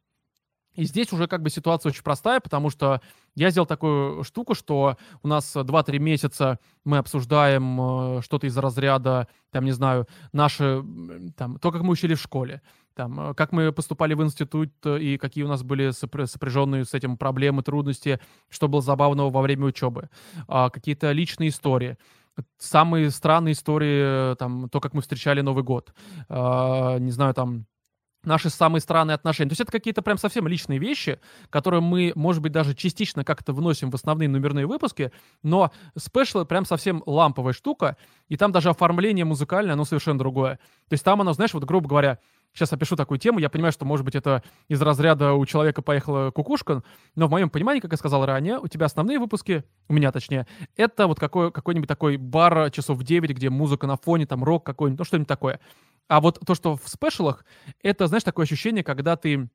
И 0.74 0.84
здесь 0.84 1.12
уже 1.12 1.26
как 1.26 1.42
бы 1.42 1.50
ситуация 1.50 1.90
очень 1.90 2.02
простая, 2.02 2.40
потому 2.40 2.70
что 2.70 3.00
я 3.34 3.50
сделал 3.50 3.66
такую 3.66 4.24
штуку, 4.24 4.54
что 4.54 4.96
у 5.22 5.28
нас 5.28 5.54
2-3 5.54 5.98
месяца 5.98 6.58
мы 6.84 6.98
обсуждаем 6.98 8.18
э, 8.18 8.22
что-то 8.22 8.46
из 8.46 8.56
разряда, 8.56 9.28
там, 9.50 9.64
не 9.64 9.72
знаю, 9.72 10.06
наши, 10.32 10.84
там, 11.36 11.58
то, 11.58 11.70
как 11.70 11.82
мы 11.82 11.92
учили 11.92 12.14
в 12.14 12.20
школе, 12.20 12.60
там, 12.94 13.30
э, 13.30 13.34
как 13.34 13.52
мы 13.52 13.72
поступали 13.72 14.14
в 14.14 14.22
институт 14.22 14.72
э, 14.84 14.98
и 14.98 15.18
какие 15.18 15.44
у 15.44 15.48
нас 15.48 15.62
были 15.62 15.90
сопряженные 15.90 16.84
с 16.84 16.94
этим 16.94 17.16
проблемы, 17.16 17.62
трудности, 17.62 18.20
что 18.48 18.68
было 18.68 18.82
забавного 18.82 19.30
во 19.30 19.42
время 19.42 19.66
учебы, 19.66 20.10
а, 20.48 20.70
какие-то 20.70 21.12
личные 21.12 21.50
истории. 21.50 21.96
Самые 22.58 23.10
странные 23.10 23.52
истории, 23.52 24.34
там, 24.36 24.68
то, 24.68 24.80
как 24.80 24.92
мы 24.92 25.02
встречали 25.02 25.40
Новый 25.40 25.62
год, 25.62 25.94
а, 26.28 26.98
не 26.98 27.12
знаю, 27.12 27.32
там, 27.34 27.66
наши 28.26 28.50
самые 28.50 28.80
странные 28.80 29.14
отношения. 29.14 29.50
То 29.50 29.52
есть 29.52 29.60
это 29.60 29.72
какие-то 29.72 30.02
прям 30.02 30.18
совсем 30.18 30.46
личные 30.48 30.78
вещи, 30.78 31.20
которые 31.50 31.80
мы, 31.80 32.12
может 32.14 32.42
быть, 32.42 32.52
даже 32.52 32.74
частично 32.74 33.24
как-то 33.24 33.52
вносим 33.52 33.90
в 33.90 33.94
основные 33.94 34.28
номерные 34.28 34.66
выпуски, 34.66 35.12
но 35.42 35.70
спешл 35.96 36.44
прям 36.44 36.64
совсем 36.64 37.02
ламповая 37.06 37.52
штука, 37.52 37.96
и 38.28 38.36
там 38.36 38.52
даже 38.52 38.70
оформление 38.70 39.24
музыкальное, 39.24 39.74
оно 39.74 39.84
совершенно 39.84 40.18
другое. 40.18 40.58
То 40.88 40.94
есть 40.94 41.04
там 41.04 41.20
оно, 41.20 41.32
знаешь, 41.32 41.54
вот 41.54 41.64
грубо 41.64 41.88
говоря, 41.88 42.18
сейчас 42.54 42.72
опишу 42.72 42.96
такую 42.96 43.18
тему, 43.18 43.40
я 43.40 43.50
понимаю, 43.50 43.72
что, 43.72 43.84
может 43.84 44.04
быть, 44.04 44.14
это 44.14 44.42
из 44.68 44.80
разряда 44.80 45.32
у 45.32 45.44
человека 45.44 45.82
поехала 45.82 46.30
кукушка, 46.30 46.82
но 47.16 47.26
в 47.26 47.30
моем 47.30 47.50
понимании, 47.50 47.80
как 47.80 47.92
я 47.92 47.98
сказал 47.98 48.24
ранее, 48.24 48.58
у 48.58 48.68
тебя 48.68 48.86
основные 48.86 49.18
выпуски, 49.18 49.64
у 49.88 49.92
меня 49.92 50.12
точнее, 50.12 50.46
это 50.76 51.06
вот 51.06 51.18
какой, 51.18 51.50
какой-нибудь 51.50 51.88
такой 51.88 52.16
бар 52.16 52.70
часов 52.70 52.98
в 52.98 53.02
9, 53.02 53.30
где 53.30 53.50
музыка 53.50 53.86
на 53.86 53.96
фоне, 53.96 54.26
там 54.26 54.44
рок 54.44 54.64
какой-нибудь, 54.64 54.98
ну 55.00 55.04
что-нибудь 55.04 55.28
такое. 55.28 55.60
А 56.08 56.20
вот 56.20 56.40
то, 56.46 56.54
что 56.54 56.76
в 56.76 56.88
спешалах, 56.88 57.44
это, 57.82 58.06
знаешь, 58.06 58.24
такое 58.24 58.44
ощущение, 58.44 58.84
когда 58.84 59.16
ты 59.16 59.48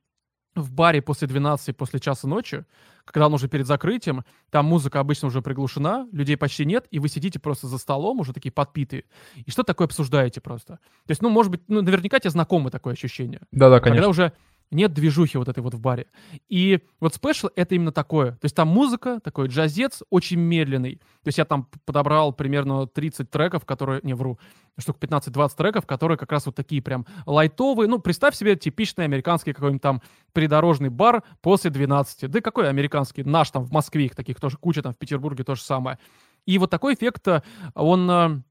в 0.55 0.71
баре 0.73 1.01
после 1.01 1.27
12, 1.27 1.77
после 1.77 1.99
часа 1.99 2.27
ночи, 2.27 2.65
когда 3.05 3.27
он 3.27 3.33
уже 3.33 3.47
перед 3.47 3.67
закрытием, 3.67 4.23
там 4.49 4.65
музыка 4.65 4.99
обычно 4.99 5.27
уже 5.27 5.41
приглушена, 5.41 6.07
людей 6.11 6.37
почти 6.37 6.65
нет, 6.65 6.87
и 6.91 6.99
вы 6.99 7.07
сидите 7.07 7.39
просто 7.39 7.67
за 7.67 7.77
столом, 7.77 8.19
уже 8.19 8.33
такие 8.33 8.51
подпитые, 8.51 9.05
и 9.35 9.51
что 9.51 9.63
такое 9.63 9.85
обсуждаете 9.85 10.41
просто. 10.41 10.79
То 11.05 11.11
есть, 11.11 11.21
ну, 11.21 11.29
может 11.29 11.51
быть, 11.51 11.61
ну, 11.67 11.81
наверняка 11.81 12.19
тебе 12.19 12.31
знакомо 12.31 12.71
такое 12.71 12.93
ощущение. 12.93 13.41
Да-да, 13.51 13.79
конечно. 13.79 13.95
Когда 13.95 14.09
уже 14.09 14.33
нет 14.71 14.93
движухи 14.93 15.37
вот 15.37 15.47
этой 15.47 15.61
вот 15.61 15.73
в 15.73 15.79
баре. 15.79 16.07
И 16.47 16.79
вот 16.99 17.15
спешл— 17.15 17.49
это 17.55 17.75
именно 17.75 17.91
такое. 17.91 18.33
То 18.33 18.45
есть 18.45 18.55
там 18.55 18.67
музыка, 18.67 19.19
такой 19.23 19.47
джазец, 19.47 20.03
очень 20.09 20.39
медленный. 20.39 20.95
То 21.23 21.27
есть 21.27 21.37
я 21.37 21.45
там 21.45 21.67
подобрал 21.85 22.33
примерно 22.33 22.87
30 22.87 23.29
треков, 23.29 23.65
которые... 23.65 24.01
Не, 24.03 24.13
вру. 24.13 24.39
Штук 24.77 24.97
15-20 24.99 25.51
треков, 25.57 25.85
которые 25.85 26.17
как 26.17 26.31
раз 26.31 26.45
вот 26.45 26.55
такие 26.55 26.81
прям 26.81 27.05
лайтовые. 27.25 27.89
Ну, 27.89 27.99
представь 27.99 28.35
себе 28.35 28.55
типичный 28.55 29.05
американский 29.05 29.53
какой-нибудь 29.53 29.81
там 29.81 30.01
придорожный 30.33 30.89
бар 30.89 31.23
после 31.41 31.71
12. 31.71 32.29
Да 32.29 32.41
какой 32.41 32.69
американский? 32.69 33.23
Наш 33.23 33.49
там 33.51 33.63
в 33.63 33.71
Москве 33.71 34.05
их 34.05 34.15
таких 34.15 34.39
тоже 34.39 34.57
куча, 34.57 34.81
там 34.81 34.93
в 34.93 34.97
Петербурге 34.97 35.43
то 35.43 35.55
же 35.55 35.61
самое. 35.61 35.97
И 36.45 36.57
вот 36.57 36.69
такой 36.69 36.95
эффект, 36.95 37.27
э, 37.27 37.41
он 37.75 38.09
э, 38.09 38.41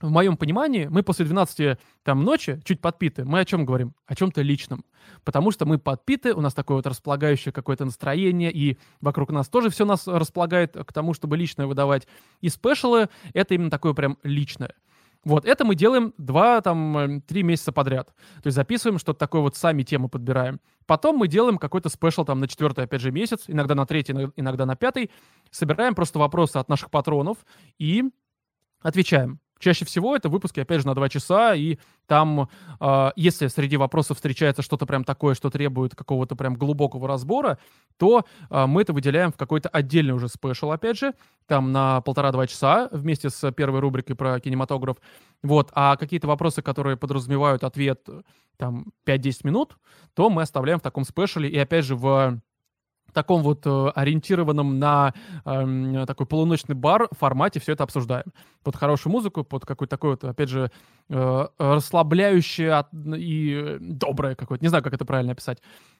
в 0.00 0.10
моем 0.10 0.36
понимании, 0.36 0.86
мы 0.86 1.02
после 1.02 1.24
12 1.24 1.78
там, 2.04 2.22
ночи, 2.24 2.60
чуть 2.64 2.80
подпиты, 2.80 3.24
мы 3.24 3.40
о 3.40 3.44
чем 3.44 3.64
говорим? 3.64 3.94
О 4.06 4.14
чем-то 4.14 4.42
личном. 4.42 4.84
Потому 5.24 5.50
что 5.50 5.66
мы 5.66 5.78
подпиты, 5.78 6.34
у 6.34 6.40
нас 6.40 6.54
такое 6.54 6.76
вот 6.76 6.86
располагающее 6.86 7.52
какое-то 7.52 7.84
настроение, 7.84 8.52
и 8.52 8.78
вокруг 9.00 9.30
нас 9.30 9.48
тоже 9.48 9.70
все 9.70 9.84
нас 9.84 10.06
располагает 10.06 10.76
к 10.76 10.92
тому, 10.92 11.14
чтобы 11.14 11.36
личное 11.36 11.66
выдавать. 11.66 12.06
И 12.40 12.48
спешалы— 12.48 13.08
это 13.34 13.54
именно 13.54 13.70
такое 13.70 13.92
прям 13.92 14.18
личное. 14.22 14.74
Вот, 15.24 15.44
это 15.44 15.64
мы 15.64 15.74
делаем 15.74 16.14
два, 16.16 16.60
там, 16.60 16.96
э, 16.96 17.20
три 17.26 17.42
месяца 17.42 17.72
подряд. 17.72 18.14
То 18.42 18.46
есть 18.46 18.54
записываем 18.54 19.00
что-то 19.00 19.18
такое, 19.18 19.40
вот 19.40 19.56
сами 19.56 19.82
темы 19.82 20.08
подбираем. 20.08 20.60
Потом 20.86 21.16
мы 21.16 21.26
делаем 21.26 21.58
какой-то 21.58 21.88
спешл 21.88 22.24
там 22.24 22.38
на 22.38 22.46
четвертый, 22.46 22.84
опять 22.84 23.00
же, 23.00 23.10
месяц, 23.10 23.44
иногда 23.48 23.74
на 23.74 23.84
третий, 23.84 24.12
иногда 24.36 24.64
на 24.64 24.76
пятый. 24.76 25.10
Собираем 25.50 25.96
просто 25.96 26.20
вопросы 26.20 26.56
от 26.58 26.68
наших 26.68 26.90
патронов 26.90 27.38
и 27.78 28.04
отвечаем. 28.80 29.40
Чаще 29.58 29.84
всего 29.84 30.16
это 30.16 30.28
выпуски, 30.28 30.60
опять 30.60 30.80
же, 30.80 30.86
на 30.86 30.94
2 30.94 31.08
часа, 31.08 31.54
и 31.54 31.78
там, 32.06 32.48
э, 32.80 33.10
если 33.16 33.48
среди 33.48 33.76
вопросов 33.76 34.16
встречается 34.16 34.62
что-то 34.62 34.86
прям 34.86 35.04
такое, 35.04 35.34
что 35.34 35.50
требует 35.50 35.94
какого-то 35.94 36.36
прям 36.36 36.54
глубокого 36.54 37.08
разбора, 37.08 37.58
то 37.96 38.24
э, 38.50 38.66
мы 38.66 38.82
это 38.82 38.92
выделяем 38.92 39.32
в 39.32 39.36
какой-то 39.36 39.68
отдельный 39.68 40.14
уже 40.14 40.28
спешл, 40.28 40.70
опять 40.70 40.98
же, 40.98 41.14
там 41.46 41.72
на 41.72 42.00
полтора-два 42.00 42.46
часа 42.46 42.88
вместе 42.92 43.30
с 43.30 43.52
первой 43.52 43.80
рубрикой 43.80 44.16
про 44.16 44.38
кинематограф. 44.40 44.96
Вот, 45.42 45.70
а 45.72 45.96
какие-то 45.96 46.28
вопросы, 46.28 46.62
которые 46.62 46.96
подразумевают 46.96 47.64
ответ 47.64 48.06
там 48.56 48.86
5-10 49.06 49.40
минут, 49.44 49.76
то 50.14 50.30
мы 50.30 50.42
оставляем 50.42 50.78
в 50.78 50.82
таком 50.82 51.04
спешле, 51.04 51.48
и 51.48 51.58
опять 51.58 51.84
же 51.84 51.96
в 51.96 52.40
таком 53.12 53.42
вот 53.42 53.66
э, 53.66 53.88
ориентированном 53.94 54.78
на 54.78 55.14
э, 55.44 56.04
такой 56.06 56.26
полуночный 56.26 56.74
бар 56.74 57.08
формате 57.12 57.60
все 57.60 57.72
это 57.72 57.84
обсуждаем. 57.84 58.26
Под 58.62 58.76
хорошую 58.76 59.12
музыку, 59.12 59.44
под 59.44 59.64
какой-то 59.64 59.90
такой 59.90 60.10
вот, 60.10 60.24
опять 60.24 60.48
же, 60.48 60.70
э, 61.08 61.46
расслабляющее 61.58 62.84
и 63.16 63.76
доброе 63.80 64.34
какое-то. 64.34 64.64
Не 64.64 64.68
знаю, 64.68 64.84
как 64.84 64.94
это 64.94 65.04
правильно 65.04 65.32
описать. 65.32 65.58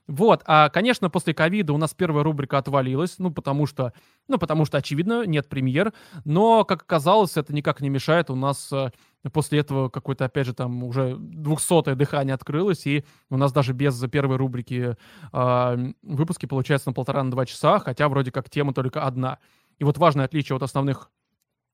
Вот, 0.08 0.42
а, 0.46 0.70
конечно, 0.70 1.10
после 1.10 1.34
ковида 1.34 1.74
у 1.74 1.76
нас 1.76 1.92
первая 1.92 2.24
рубрика 2.24 2.56
отвалилась, 2.56 3.16
ну, 3.18 3.30
потому 3.30 3.66
что, 3.66 3.92
ну, 4.26 4.38
потому 4.38 4.64
что, 4.64 4.78
очевидно, 4.78 5.26
нет 5.26 5.50
премьер, 5.50 5.92
но, 6.24 6.64
как 6.64 6.82
оказалось, 6.82 7.36
это 7.36 7.54
никак 7.54 7.82
не 7.82 7.90
мешает, 7.90 8.30
у 8.30 8.34
нас 8.34 8.72
э, 8.72 8.90
после 9.32 9.60
этого 9.60 9.88
какое-то, 9.88 10.24
опять 10.24 10.46
же, 10.46 10.54
там 10.54 10.82
уже 10.84 11.16
двухсотое 11.18 11.94
дыхание 11.94 12.34
открылось, 12.34 12.86
и 12.86 13.04
у 13.30 13.36
нас 13.36 13.52
даже 13.52 13.72
без 13.72 13.98
первой 14.10 14.36
рубрики 14.36 14.96
э, 15.32 15.92
выпуски 16.02 16.46
получается 16.46 16.88
на 16.88 16.94
полтора-на 16.94 17.30
два 17.30 17.44
часа, 17.46 17.78
хотя 17.78 18.08
вроде 18.08 18.30
как 18.30 18.48
тема 18.48 18.72
только 18.72 19.04
одна. 19.04 19.38
И 19.78 19.84
вот 19.84 19.98
важное 19.98 20.24
отличие 20.24 20.56
от 20.56 20.62
основных 20.62 21.10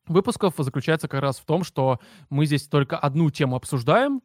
выпусков 0.07 0.55
заключается 0.59 1.09
как 1.09 1.21
раз 1.21 1.39
в 1.39 1.45
том, 1.45 1.65
что 1.65 1.99
мы 2.31 2.47
здесь 2.47 2.67
только 2.67 2.99
одну 2.99 3.31
тему 3.31 3.57
обсуждаем, 3.57 4.23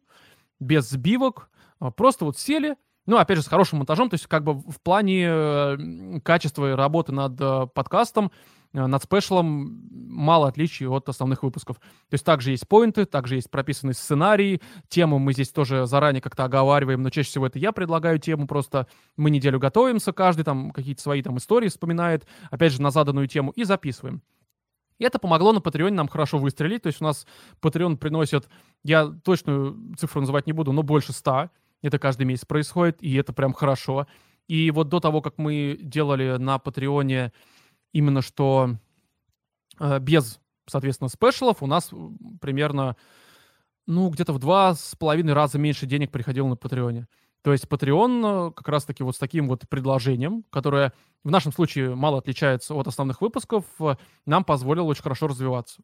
без 0.58 0.88
сбивок, 0.90 1.50
а 1.78 1.90
просто 1.90 2.24
вот 2.24 2.38
сели, 2.38 2.76
ну, 3.06 3.16
опять 3.16 3.38
же, 3.38 3.42
с 3.42 3.48
хорошим 3.48 3.78
монтажом, 3.78 4.10
то 4.10 4.14
есть 4.14 4.26
как 4.26 4.44
бы 4.44 4.54
в 4.54 4.80
плане 4.82 5.26
э, 5.26 6.20
качества 6.22 6.76
работы 6.76 7.12
над 7.12 7.40
э, 7.40 7.66
подкастом, 7.74 8.30
над 8.72 9.02
спешлом 9.02 9.82
мало 9.90 10.48
отличий 10.48 10.86
от 10.86 11.08
основных 11.08 11.42
выпусков. 11.42 11.78
То 11.78 12.14
есть 12.14 12.24
также 12.24 12.52
есть 12.52 12.68
поинты, 12.68 13.04
также 13.04 13.36
есть 13.36 13.50
прописанный 13.50 13.94
сценарий, 13.94 14.60
тему 14.88 15.18
мы 15.18 15.32
здесь 15.32 15.50
тоже 15.50 15.86
заранее 15.86 16.20
как-то 16.20 16.44
оговариваем, 16.44 17.02
но 17.02 17.10
чаще 17.10 17.28
всего 17.28 17.46
это 17.46 17.58
я 17.58 17.72
предлагаю 17.72 18.18
тему, 18.18 18.46
просто 18.46 18.86
мы 19.16 19.30
неделю 19.30 19.58
готовимся, 19.58 20.12
каждый 20.12 20.44
там 20.44 20.70
какие-то 20.70 21.02
свои 21.02 21.22
там 21.22 21.38
истории 21.38 21.68
вспоминает, 21.68 22.26
опять 22.50 22.72
же, 22.72 22.82
на 22.82 22.90
заданную 22.90 23.26
тему 23.26 23.52
и 23.52 23.64
записываем. 23.64 24.22
И 25.00 25.04
это 25.04 25.18
помогло 25.18 25.52
на 25.52 25.62
Патреоне 25.62 25.96
нам 25.96 26.08
хорошо 26.08 26.36
выстрелить. 26.36 26.82
То 26.82 26.88
есть 26.88 27.00
у 27.00 27.04
нас 27.04 27.26
Patreon 27.62 27.96
приносит, 27.96 28.48
я 28.84 29.06
точную 29.06 29.96
цифру 29.96 30.20
называть 30.20 30.46
не 30.46 30.52
буду, 30.52 30.72
но 30.72 30.82
больше 30.82 31.12
100. 31.14 31.48
Это 31.80 31.98
каждый 31.98 32.24
месяц 32.24 32.44
происходит, 32.44 33.02
и 33.02 33.14
это 33.14 33.32
прям 33.32 33.54
хорошо. 33.54 34.06
И 34.46 34.70
вот 34.70 34.90
до 34.90 35.00
того, 35.00 35.22
как 35.22 35.38
мы 35.38 35.78
делали 35.80 36.36
на 36.36 36.58
Патреоне 36.58 37.32
именно 37.92 38.22
что 38.22 38.76
э, 39.78 39.98
без, 39.98 40.40
соответственно, 40.66 41.08
спешалов, 41.08 41.62
у 41.62 41.66
нас 41.66 41.90
примерно, 42.40 42.96
ну, 43.86 44.08
где-то 44.08 44.32
в 44.32 44.38
два 44.38 44.74
с 44.74 44.94
половиной 44.96 45.32
раза 45.32 45.58
меньше 45.58 45.86
денег 45.86 46.10
приходило 46.10 46.48
на 46.48 46.56
Патреоне. 46.56 47.06
То 47.42 47.52
есть 47.52 47.64
Patreon 47.64 48.50
э, 48.50 48.52
как 48.52 48.68
раз-таки 48.68 49.02
вот 49.02 49.16
с 49.16 49.18
таким 49.18 49.48
вот 49.48 49.68
предложением, 49.68 50.44
которое 50.50 50.92
в 51.24 51.30
нашем 51.30 51.52
случае 51.52 51.94
мало 51.94 52.18
отличается 52.18 52.74
от 52.74 52.86
основных 52.86 53.20
выпусков, 53.20 53.64
э, 53.80 53.96
нам 54.26 54.44
позволило 54.44 54.84
очень 54.84 55.02
хорошо 55.02 55.26
развиваться. 55.26 55.82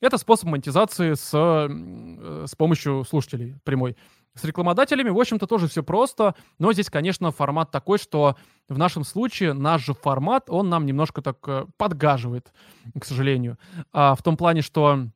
Это 0.00 0.16
способ 0.16 0.48
монетизации 0.48 1.12
с, 1.12 1.30
с 1.30 2.54
помощью 2.56 3.04
слушателей 3.04 3.56
прямой. 3.64 3.96
С 4.34 4.44
рекламодателями, 4.44 5.10
в 5.10 5.18
общем-то, 5.18 5.46
тоже 5.46 5.66
все 5.66 5.82
просто, 5.82 6.36
но 6.58 6.72
здесь, 6.72 6.88
конечно, 6.88 7.32
формат 7.32 7.72
такой, 7.72 7.98
что 7.98 8.36
в 8.68 8.78
нашем 8.78 9.02
случае 9.02 9.54
наш 9.54 9.84
же 9.84 9.92
формат, 9.92 10.44
он 10.48 10.68
нам 10.68 10.86
немножко 10.86 11.20
так 11.20 11.38
э, 11.48 11.66
подгаживает, 11.76 12.52
к 12.98 13.04
сожалению. 13.04 13.58
А, 13.92 14.14
в 14.14 14.22
том 14.22 14.36
плане, 14.36 14.62
что 14.62 15.08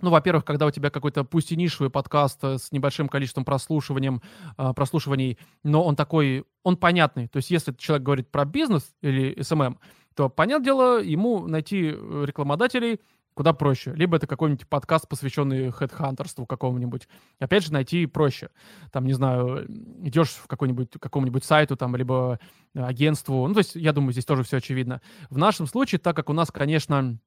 ну, 0.00 0.10
во-первых, 0.10 0.44
когда 0.44 0.66
у 0.66 0.70
тебя 0.70 0.90
какой-то 0.90 1.24
пусть 1.24 1.52
и 1.52 1.56
нишевый 1.56 1.90
подкаст 1.90 2.42
э, 2.44 2.58
с 2.58 2.72
небольшим 2.72 3.08
количеством 3.08 3.44
прослушиванием, 3.44 4.22
э, 4.56 4.72
прослушиваний, 4.74 5.38
но 5.62 5.84
он 5.84 5.94
такой, 5.94 6.44
он 6.62 6.76
понятный. 6.76 7.28
То 7.28 7.38
есть, 7.38 7.50
если 7.50 7.74
человек 7.74 8.04
говорит 8.04 8.30
про 8.30 8.44
бизнес 8.44 8.94
или 9.02 9.34
SMM, 9.36 9.76
то, 10.14 10.30
понятное 10.30 10.64
дело, 10.64 11.02
ему 11.02 11.46
найти 11.46 11.90
рекламодателей 11.90 13.00
куда 13.36 13.52
проще. 13.52 13.92
Либо 13.94 14.16
это 14.16 14.26
какой-нибудь 14.26 14.66
подкаст, 14.66 15.06
посвященный 15.08 15.70
хедхантерству 15.70 16.46
какому-нибудь. 16.46 17.06
Опять 17.38 17.64
же, 17.64 17.72
найти 17.72 18.06
проще. 18.06 18.48
Там, 18.90 19.04
не 19.04 19.12
знаю, 19.12 19.66
идешь 20.02 20.30
в 20.30 20.46
какой-нибудь, 20.46 20.92
какому-нибудь 20.98 21.44
сайту, 21.44 21.76
там, 21.76 21.94
либо 21.96 22.40
агентству. 22.74 23.46
Ну, 23.46 23.52
то 23.52 23.58
есть, 23.58 23.74
я 23.74 23.92
думаю, 23.92 24.12
здесь 24.12 24.24
тоже 24.24 24.42
все 24.42 24.56
очевидно. 24.56 25.02
В 25.28 25.36
нашем 25.36 25.66
случае, 25.66 25.98
так 25.98 26.16
как 26.16 26.30
у 26.30 26.32
нас, 26.32 26.50
конечно, 26.50 27.18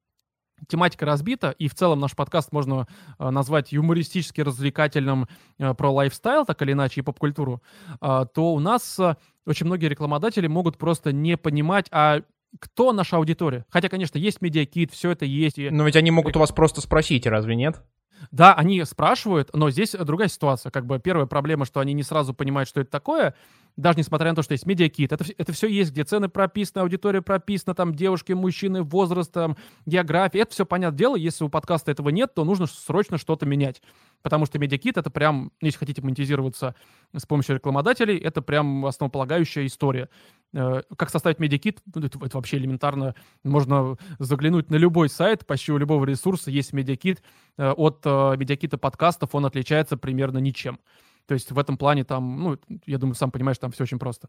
тематика 0.66 1.06
разбита, 1.06 1.52
и 1.52 1.68
в 1.68 1.74
целом 1.76 2.00
наш 2.00 2.16
подкаст 2.16 2.50
можно 2.52 2.88
э, 3.18 3.30
назвать 3.30 3.72
юмористически 3.72 4.40
развлекательным 4.40 5.28
э, 5.58 5.74
про 5.74 5.90
лайфстайл, 5.92 6.44
так 6.44 6.60
или 6.62 6.72
иначе, 6.72 7.00
и 7.00 7.04
поп-культуру, 7.04 7.62
э, 8.00 8.26
то 8.34 8.52
у 8.52 8.58
нас 8.58 8.98
э, 8.98 9.14
очень 9.46 9.66
многие 9.66 9.86
рекламодатели 9.86 10.48
могут 10.48 10.76
просто 10.76 11.12
не 11.12 11.36
понимать, 11.36 11.86
а 11.92 12.22
кто 12.58 12.92
наша 12.92 13.16
аудитория. 13.16 13.64
Хотя, 13.68 13.88
конечно, 13.88 14.18
есть 14.18 14.40
медиакит, 14.40 14.92
все 14.92 15.10
это 15.10 15.24
есть. 15.24 15.58
Но 15.58 15.84
ведь 15.84 15.96
они 15.96 16.10
могут 16.10 16.36
у 16.36 16.40
вас 16.40 16.52
просто 16.52 16.80
спросить, 16.80 17.26
разве 17.26 17.54
нет? 17.54 17.82
Да, 18.30 18.54
они 18.54 18.84
спрашивают, 18.84 19.50
но 19.54 19.70
здесь 19.70 19.92
другая 19.92 20.28
ситуация. 20.28 20.70
Как 20.70 20.86
бы 20.86 20.98
первая 20.98 21.26
проблема, 21.26 21.64
что 21.64 21.80
они 21.80 21.92
не 21.94 22.02
сразу 22.02 22.34
понимают, 22.34 22.68
что 22.68 22.80
это 22.80 22.90
такое, 22.90 23.34
даже 23.76 23.98
несмотря 23.98 24.30
на 24.30 24.36
то, 24.36 24.42
что 24.42 24.52
есть 24.52 24.66
медиакит. 24.66 25.12
Это, 25.12 25.24
это 25.36 25.52
все 25.52 25.68
есть, 25.68 25.92
где 25.92 26.04
цены 26.04 26.28
прописаны, 26.28 26.82
аудитория 26.82 27.22
прописана, 27.22 27.74
там 27.74 27.94
девушки, 27.94 28.32
мужчины, 28.32 28.82
возраст, 28.82 29.32
там, 29.32 29.56
география. 29.86 30.40
Это 30.40 30.52
все 30.52 30.66
понятное 30.66 30.98
дело. 30.98 31.16
Если 31.16 31.44
у 31.44 31.48
подкаста 31.48 31.90
этого 31.90 32.10
нет, 32.10 32.34
то 32.34 32.44
нужно 32.44 32.66
срочно 32.66 33.16
что-то 33.16 33.46
менять. 33.46 33.80
Потому 34.22 34.44
что 34.44 34.58
медиакит— 34.58 34.96
это 34.98 35.10
прям, 35.10 35.52
если 35.62 35.78
хотите 35.78 36.02
монетизироваться 36.02 36.74
с 37.16 37.24
помощью 37.24 37.56
рекламодателей, 37.56 38.18
это 38.18 38.42
прям 38.42 38.84
основополагающая 38.84 39.64
история. 39.66 40.08
Э, 40.52 40.82
как 40.96 41.10
составить 41.10 41.38
медиакит? 41.38 41.80
Ну, 41.94 42.02
это, 42.02 42.18
это 42.24 42.36
вообще 42.36 42.56
элементарно. 42.56 43.14
Можно 43.44 43.96
заглянуть 44.18 44.70
на 44.70 44.76
любой 44.76 45.08
сайт, 45.08 45.46
почти 45.46 45.72
у 45.72 45.78
любого 45.78 46.04
ресурса 46.04 46.50
есть 46.50 46.72
медиакит. 46.72 47.22
Э, 47.56 47.70
от 47.70 48.00
э, 48.04 48.36
медиакита 48.36 48.78
подкастов 48.78 49.34
он 49.34 49.46
отличается 49.46 49.96
примерно 49.96 50.38
ничем. 50.38 50.78
То 51.26 51.34
есть 51.34 51.52
в 51.52 51.58
этом 51.58 51.76
плане 51.76 52.04
там, 52.04 52.42
ну, 52.42 52.58
я 52.86 52.98
думаю, 52.98 53.14
сам 53.14 53.30
понимаешь, 53.30 53.58
там 53.58 53.70
все 53.70 53.84
очень 53.84 53.98
просто. 53.98 54.28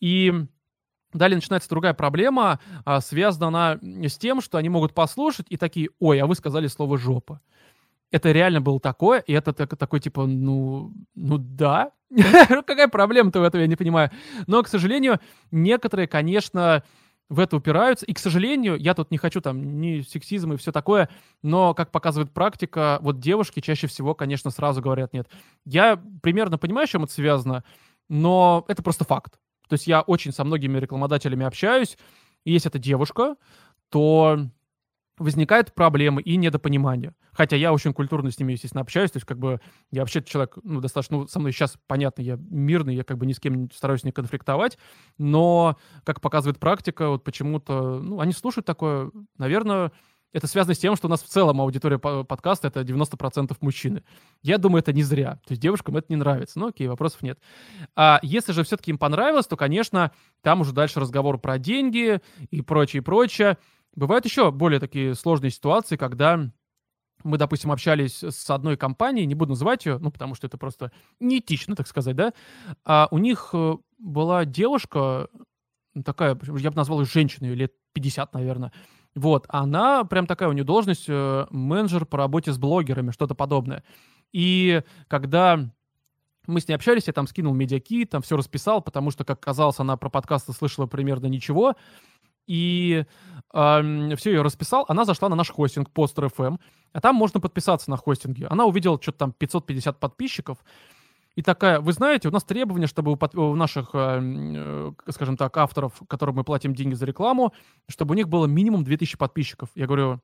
И 0.00 0.32
Далее 1.12 1.36
начинается 1.36 1.70
другая 1.70 1.94
проблема, 1.94 2.60
а, 2.84 3.00
связана 3.00 3.48
она 3.48 3.78
с 4.06 4.18
тем, 4.18 4.42
что 4.42 4.58
они 4.58 4.68
могут 4.68 4.92
послушать 4.92 5.46
и 5.48 5.56
такие, 5.56 5.88
ой, 6.00 6.20
а 6.20 6.26
вы 6.26 6.34
сказали 6.34 6.66
слово 6.66 6.98
«жопа». 6.98 7.40
Это 8.10 8.32
реально 8.32 8.60
было 8.60 8.80
такое, 8.80 9.20
и 9.20 9.32
это 9.32 9.52
так, 9.52 9.76
такой 9.76 10.00
типа, 10.00 10.26
ну, 10.26 10.92
ну 11.14 11.38
да. 11.38 11.92
Какая 12.48 12.88
проблема-то 12.88 13.40
в 13.40 13.42
этом, 13.42 13.60
я 13.60 13.66
не 13.66 13.76
понимаю. 13.76 14.10
Но, 14.46 14.62
к 14.62 14.68
сожалению, 14.68 15.20
некоторые, 15.50 16.08
конечно, 16.08 16.82
в 17.28 17.38
это 17.38 17.56
упираются. 17.56 18.06
И, 18.06 18.14
к 18.14 18.18
сожалению, 18.18 18.76
я 18.76 18.94
тут 18.94 19.10
не 19.10 19.18
хочу 19.18 19.40
там 19.40 19.80
ни 19.80 20.00
сексизм 20.00 20.52
и 20.52 20.56
все 20.56 20.72
такое, 20.72 21.08
но, 21.42 21.74
как 21.74 21.90
показывает 21.90 22.32
практика, 22.32 22.98
вот 23.02 23.20
девушки 23.20 23.60
чаще 23.60 23.86
всего, 23.86 24.14
конечно, 24.14 24.50
сразу 24.50 24.80
говорят 24.80 25.12
нет. 25.12 25.28
Я 25.64 26.02
примерно 26.22 26.58
понимаю, 26.58 26.86
с 26.86 26.90
чем 26.90 27.04
это 27.04 27.12
связано, 27.12 27.64
но 28.08 28.64
это 28.68 28.82
просто 28.82 29.04
факт. 29.04 29.38
То 29.68 29.74
есть 29.74 29.86
я 29.86 30.00
очень 30.00 30.32
со 30.32 30.44
многими 30.44 30.78
рекламодателями 30.78 31.44
общаюсь, 31.44 31.98
и 32.44 32.52
если 32.52 32.70
это 32.70 32.78
девушка, 32.78 33.36
то 33.90 34.38
возникают 35.18 35.74
проблемы 35.74 36.22
и 36.22 36.36
недопонимание. 36.36 37.12
Хотя 37.38 37.54
я 37.54 37.72
очень 37.72 37.92
культурно 37.94 38.32
с 38.32 38.38
ними, 38.40 38.54
естественно, 38.54 38.80
общаюсь, 38.80 39.12
то 39.12 39.18
есть 39.18 39.26
как 39.26 39.38
бы 39.38 39.60
я 39.92 40.00
вообще 40.00 40.24
человек, 40.24 40.58
ну, 40.64 40.80
достаточно, 40.80 41.18
ну, 41.18 41.28
со 41.28 41.38
мной 41.38 41.52
сейчас, 41.52 41.78
понятно, 41.86 42.20
я 42.20 42.36
мирный, 42.36 42.96
я 42.96 43.04
как 43.04 43.16
бы 43.16 43.26
ни 43.26 43.32
с 43.32 43.38
кем 43.38 43.70
стараюсь 43.70 44.02
не 44.02 44.10
конфликтовать, 44.10 44.76
но, 45.18 45.76
как 46.02 46.20
показывает 46.20 46.58
практика, 46.58 47.10
вот 47.10 47.22
почему-то, 47.22 48.00
ну, 48.00 48.18
они 48.18 48.32
слушают 48.32 48.66
такое, 48.66 49.12
наверное, 49.36 49.92
это 50.32 50.48
связано 50.48 50.74
с 50.74 50.80
тем, 50.80 50.96
что 50.96 51.06
у 51.06 51.10
нас 51.10 51.22
в 51.22 51.28
целом 51.28 51.60
аудитория 51.60 51.98
подкаста— 51.98 52.66
это 52.68 52.80
90% 52.80 53.56
мужчины. 53.60 54.02
Я 54.42 54.58
думаю, 54.58 54.80
это 54.80 54.92
не 54.92 55.04
зря. 55.04 55.36
То 55.46 55.52
есть 55.52 55.62
девушкам 55.62 55.96
это 55.96 56.06
не 56.08 56.16
нравится. 56.16 56.58
Ну 56.58 56.66
окей, 56.66 56.88
вопросов 56.88 57.22
нет. 57.22 57.38
А 57.94 58.18
если 58.22 58.52
же 58.52 58.64
все-таки 58.64 58.90
им 58.90 58.98
понравилось, 58.98 59.46
то, 59.46 59.56
конечно, 59.56 60.10
там 60.42 60.60
уже 60.62 60.72
дальше 60.72 60.98
разговор 60.98 61.38
про 61.38 61.58
деньги 61.58 62.20
и 62.50 62.62
прочее, 62.62 63.00
прочее. 63.00 63.58
Бывают 63.94 64.26
еще 64.26 64.50
более 64.50 64.80
такие 64.80 65.14
сложные 65.14 65.50
ситуации, 65.50 65.96
когда 65.96 66.50
мы, 67.24 67.38
допустим, 67.38 67.72
общались 67.72 68.22
с 68.22 68.50
одной 68.50 68.76
компанией, 68.76 69.26
не 69.26 69.34
буду 69.34 69.50
называть 69.50 69.86
ее, 69.86 69.98
ну, 69.98 70.10
потому 70.10 70.34
что 70.34 70.46
это 70.46 70.58
просто 70.58 70.92
неэтично, 71.20 71.74
так 71.74 71.86
сказать, 71.86 72.16
да, 72.16 72.32
а 72.84 73.08
у 73.10 73.18
них 73.18 73.50
э, 73.52 73.76
была 73.98 74.44
девушка, 74.44 75.28
такая, 76.04 76.38
я 76.58 76.70
бы 76.70 76.76
назвал 76.76 77.00
ее 77.00 77.06
женщиной, 77.06 77.54
лет 77.54 77.72
50, 77.92 78.34
наверное, 78.34 78.72
вот, 79.14 79.46
она 79.48 80.04
прям 80.04 80.26
такая 80.26 80.48
у 80.48 80.52
нее 80.52 80.64
должность, 80.64 81.06
э, 81.08 81.46
менеджер 81.50 82.06
по 82.06 82.18
работе 82.18 82.52
с 82.52 82.58
блогерами, 82.58 83.10
что-то 83.10 83.34
подобное. 83.34 83.82
И 84.32 84.82
когда 85.08 85.70
мы 86.46 86.60
с 86.60 86.68
ней 86.68 86.74
общались, 86.74 87.06
я 87.06 87.12
там 87.12 87.26
скинул 87.26 87.54
медиаки, 87.54 88.04
там 88.06 88.22
все 88.22 88.36
расписал, 88.36 88.80
потому 88.80 89.10
что, 89.10 89.24
как 89.24 89.40
казалось, 89.40 89.78
она 89.80 89.96
про 89.96 90.08
подкасты 90.08 90.52
слышала 90.52 90.86
примерно 90.86 91.26
ничего. 91.26 91.74
И 92.48 93.04
э, 93.54 94.16
все 94.16 94.30
ее 94.30 94.42
расписал. 94.42 94.84
Она 94.88 95.04
зашла 95.04 95.28
на 95.28 95.36
наш 95.36 95.50
хостинг 95.50 95.90
Poster 95.94 96.28
FM, 96.36 96.58
а 96.92 97.00
там 97.00 97.14
можно 97.14 97.38
подписаться 97.38 97.90
на 97.90 97.96
хостинге. 97.96 98.48
Она 98.48 98.64
увидела 98.64 99.00
что-то 99.00 99.18
там 99.18 99.32
550 99.32 100.00
подписчиков 100.00 100.58
и 101.38 101.42
такая, 101.42 101.78
вы 101.78 101.92
знаете, 101.92 102.26
у 102.26 102.32
нас 102.32 102.42
требование, 102.42 102.88
чтобы 102.88 103.12
у, 103.12 103.16
под, 103.16 103.36
у 103.36 103.54
наших, 103.54 103.90
э, 103.92 104.92
скажем 105.10 105.36
так, 105.36 105.56
авторов, 105.56 105.92
которым 106.08 106.34
мы 106.34 106.42
платим 106.42 106.74
деньги 106.74 106.94
за 106.94 107.06
рекламу, 107.06 107.54
чтобы 107.88 108.14
у 108.14 108.16
них 108.16 108.28
было 108.28 108.46
минимум 108.46 108.82
2000 108.82 109.16
подписчиков. 109.16 109.68
Я 109.76 109.86
говорю, 109.86 110.20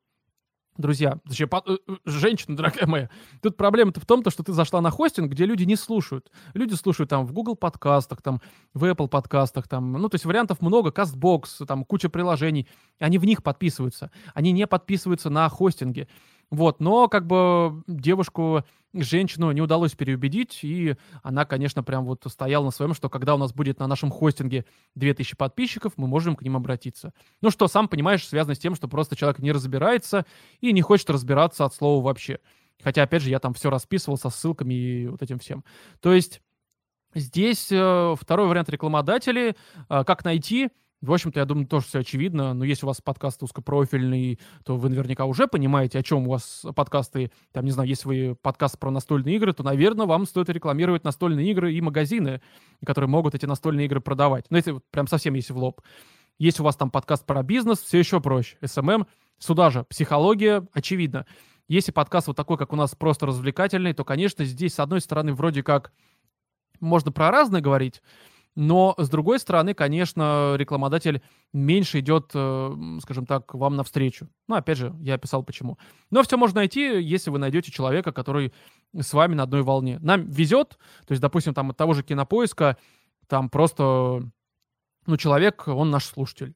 Друзья, 0.76 1.18
точнее, 1.28 1.48
э, 1.66 1.76
э, 1.86 1.94
женщина, 2.04 2.56
дорогая 2.56 2.86
моя, 2.86 3.10
тут 3.40 3.56
проблема-то 3.56 4.00
в 4.00 4.06
том, 4.06 4.24
то, 4.24 4.30
что 4.30 4.42
ты 4.42 4.52
зашла 4.52 4.80
на 4.80 4.90
хостинг, 4.90 5.30
где 5.30 5.46
люди 5.46 5.62
не 5.62 5.76
слушают. 5.76 6.32
Люди 6.52 6.74
слушают 6.74 7.10
там 7.10 7.24
в 7.26 7.32
Google 7.32 7.54
подкастах, 7.54 8.20
там 8.22 8.40
в 8.72 8.84
Apple 8.84 9.06
подкастах, 9.06 9.68
там, 9.68 9.92
ну, 9.92 10.08
то 10.08 10.16
есть 10.16 10.24
вариантов 10.24 10.60
много, 10.60 10.90
CastBox, 10.90 11.64
там 11.66 11.84
куча 11.84 12.08
приложений. 12.08 12.66
Они 12.98 13.18
в 13.18 13.24
них 13.24 13.44
подписываются. 13.44 14.10
Они 14.34 14.50
не 14.50 14.66
подписываются 14.66 15.30
на 15.30 15.48
хостинге. 15.48 16.08
Вот, 16.50 16.80
но 16.80 17.08
как 17.08 17.26
бы 17.26 17.82
девушку, 17.86 18.64
женщину 18.94 19.50
не 19.52 19.60
удалось 19.60 19.92
переубедить, 19.92 20.60
и 20.62 20.96
она, 21.22 21.44
конечно, 21.44 21.82
прям 21.82 22.04
вот 22.04 22.24
стояла 22.26 22.66
на 22.66 22.70
своем, 22.70 22.94
что 22.94 23.08
когда 23.08 23.34
у 23.34 23.38
нас 23.38 23.52
будет 23.52 23.80
на 23.80 23.86
нашем 23.86 24.10
хостинге 24.10 24.64
2000 24.94 25.36
подписчиков, 25.36 25.94
мы 25.96 26.06
можем 26.06 26.36
к 26.36 26.42
ним 26.42 26.56
обратиться. 26.56 27.12
Ну 27.40 27.50
что, 27.50 27.66
сам 27.66 27.88
понимаешь, 27.88 28.26
связано 28.26 28.54
с 28.54 28.58
тем, 28.58 28.74
что 28.74 28.88
просто 28.88 29.16
человек 29.16 29.40
не 29.40 29.52
разбирается 29.52 30.26
и 30.60 30.72
не 30.72 30.82
хочет 30.82 31.10
разбираться 31.10 31.64
от 31.64 31.74
слова 31.74 32.04
вообще. 32.04 32.38
Хотя, 32.82 33.02
опять 33.02 33.22
же, 33.22 33.30
я 33.30 33.38
там 33.38 33.54
все 33.54 33.70
расписывал 33.70 34.18
со 34.18 34.30
ссылками 34.30 34.74
и 34.74 35.06
вот 35.08 35.22
этим 35.22 35.38
всем. 35.38 35.64
То 36.00 36.12
есть 36.12 36.40
здесь 37.14 37.68
э, 37.70 38.14
второй 38.20 38.48
вариант 38.48 38.68
рекламодателей. 38.68 39.54
Э, 39.88 40.04
как 40.04 40.24
найти? 40.24 40.70
В 41.04 41.12
общем-то, 41.12 41.38
я 41.38 41.44
думаю, 41.44 41.66
тоже 41.66 41.86
все 41.86 41.98
очевидно. 42.00 42.54
Но 42.54 42.64
если 42.64 42.86
у 42.86 42.88
вас 42.88 43.02
подкаст 43.02 43.42
узкопрофильный, 43.42 44.40
то 44.64 44.76
вы 44.76 44.88
наверняка 44.88 45.26
уже 45.26 45.46
понимаете, 45.46 45.98
о 45.98 46.02
чем 46.02 46.26
у 46.26 46.30
вас 46.30 46.64
подкасты. 46.74 47.30
Там, 47.52 47.66
не 47.66 47.72
знаю, 47.72 47.88
если 47.88 48.08
вы 48.08 48.34
подкаст 48.40 48.78
про 48.78 48.90
настольные 48.90 49.36
игры, 49.36 49.52
то, 49.52 49.62
наверное, 49.62 50.06
вам 50.06 50.24
стоит 50.24 50.48
рекламировать 50.48 51.04
настольные 51.04 51.50
игры 51.50 51.74
и 51.74 51.80
магазины, 51.82 52.40
которые 52.86 53.10
могут 53.10 53.34
эти 53.34 53.44
настольные 53.44 53.84
игры 53.84 54.00
продавать. 54.00 54.46
Ну, 54.48 54.56
если 54.56 54.80
прям 54.90 55.06
совсем 55.06 55.34
если 55.34 55.52
в 55.52 55.58
лоб. 55.58 55.82
Если 56.38 56.62
у 56.62 56.64
вас 56.64 56.76
там 56.76 56.90
подкаст 56.90 57.26
про 57.26 57.42
бизнес, 57.42 57.80
все 57.80 57.98
еще 57.98 58.20
проще. 58.20 58.56
SMM, 58.62 59.06
сюда 59.38 59.68
же 59.68 59.84
психология, 59.84 60.66
очевидно. 60.72 61.26
Если 61.68 61.92
подкаст 61.92 62.28
вот 62.28 62.36
такой, 62.36 62.56
как 62.56 62.72
у 62.72 62.76
нас, 62.76 62.94
просто 62.94 63.26
развлекательный, 63.26 63.92
то, 63.92 64.04
конечно, 64.04 64.44
здесь, 64.46 64.74
с 64.74 64.80
одной 64.80 65.02
стороны, 65.02 65.34
вроде 65.34 65.62
как 65.62 65.92
можно 66.80 67.12
про 67.12 67.30
разное 67.30 67.60
говорить, 67.60 68.02
но, 68.56 68.94
с 68.98 69.08
другой 69.08 69.38
стороны, 69.40 69.74
конечно, 69.74 70.54
рекламодатель 70.56 71.22
меньше 71.52 72.00
идет, 72.00 72.30
э, 72.34 72.98
скажем 73.02 73.26
так, 73.26 73.52
вам 73.54 73.74
навстречу. 73.76 74.28
Ну, 74.46 74.54
опять 74.54 74.78
же, 74.78 74.94
я 75.00 75.14
описал 75.14 75.42
почему. 75.42 75.78
Но 76.10 76.22
все 76.22 76.36
можно 76.36 76.60
найти, 76.60 77.00
если 77.02 77.30
вы 77.30 77.38
найдете 77.38 77.72
человека, 77.72 78.12
который 78.12 78.52
с 78.96 79.12
вами 79.12 79.34
на 79.34 79.42
одной 79.42 79.62
волне. 79.62 79.98
Нам 80.00 80.26
везет, 80.26 80.78
то 81.06 81.12
есть, 81.12 81.20
допустим, 81.20 81.52
там 81.52 81.70
от 81.70 81.76
того 81.76 81.94
же 81.94 82.04
кинопоиска, 82.04 82.76
там 83.26 83.50
просто, 83.50 84.22
ну, 85.06 85.16
человек, 85.16 85.66
он 85.66 85.90
наш 85.90 86.04
слушатель 86.04 86.54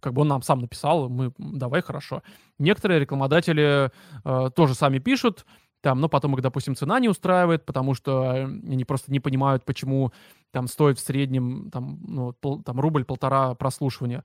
как 0.00 0.14
бы 0.14 0.22
он 0.22 0.28
нам 0.28 0.42
сам 0.42 0.60
написал, 0.60 1.10
мы 1.10 1.32
давай 1.36 1.82
хорошо. 1.82 2.22
Некоторые 2.58 3.00
рекламодатели 3.00 3.90
э, 4.24 4.50
тоже 4.56 4.74
сами 4.74 4.98
пишут, 4.98 5.44
там, 5.82 6.00
но 6.00 6.08
потом 6.08 6.34
их, 6.34 6.42
допустим, 6.42 6.74
цена 6.74 7.00
не 7.00 7.08
устраивает, 7.08 7.64
потому 7.64 7.94
что 7.94 8.44
они 8.44 8.84
просто 8.84 9.12
не 9.12 9.20
понимают, 9.20 9.64
почему 9.64 10.12
там 10.50 10.68
стоит 10.68 10.98
в 10.98 11.02
среднем 11.02 11.70
там, 11.70 11.98
ну, 12.06 12.32
пол, 12.32 12.62
там 12.62 12.80
рубль-полтора 12.80 13.54
прослушивания. 13.54 14.24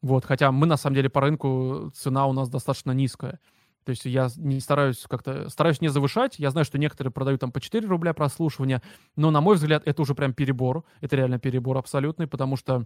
Вот, 0.00 0.24
хотя 0.24 0.52
мы, 0.52 0.66
на 0.66 0.76
самом 0.76 0.94
деле, 0.94 1.10
по 1.10 1.20
рынку 1.20 1.90
цена 1.94 2.26
у 2.26 2.32
нас 2.32 2.48
достаточно 2.48 2.92
низкая. 2.92 3.40
То 3.84 3.90
есть 3.90 4.04
я 4.04 4.28
не 4.36 4.60
стараюсь 4.60 5.04
как-то, 5.08 5.48
стараюсь 5.48 5.80
не 5.80 5.88
завышать. 5.88 6.38
Я 6.38 6.50
знаю, 6.50 6.64
что 6.64 6.78
некоторые 6.78 7.10
продают 7.10 7.40
там 7.40 7.50
по 7.50 7.60
4 7.60 7.86
рубля 7.88 8.12
прослушивания, 8.12 8.82
но, 9.16 9.30
на 9.30 9.40
мой 9.40 9.56
взгляд, 9.56 9.82
это 9.86 10.02
уже 10.02 10.14
прям 10.14 10.34
перебор. 10.34 10.84
Это 11.00 11.16
реально 11.16 11.38
перебор 11.38 11.78
абсолютный, 11.78 12.26
потому 12.26 12.56
что 12.56 12.84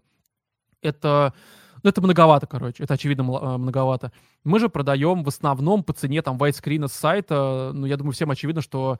это 0.80 1.34
ну, 1.82 1.90
это 1.90 2.00
многовато, 2.00 2.46
короче. 2.46 2.84
Это, 2.84 2.94
очевидно, 2.94 3.22
э, 3.22 3.56
многовато. 3.56 4.12
Мы 4.44 4.60
же 4.60 4.68
продаем 4.68 5.24
в 5.24 5.28
основном 5.28 5.82
по 5.82 5.92
цене 5.92 6.22
там 6.22 6.38
вайтскрина 6.38 6.86
с 6.86 6.92
сайта. 6.92 7.72
Ну, 7.74 7.86
я 7.86 7.96
думаю, 7.96 8.12
всем 8.12 8.30
очевидно, 8.30 8.62
что 8.62 8.98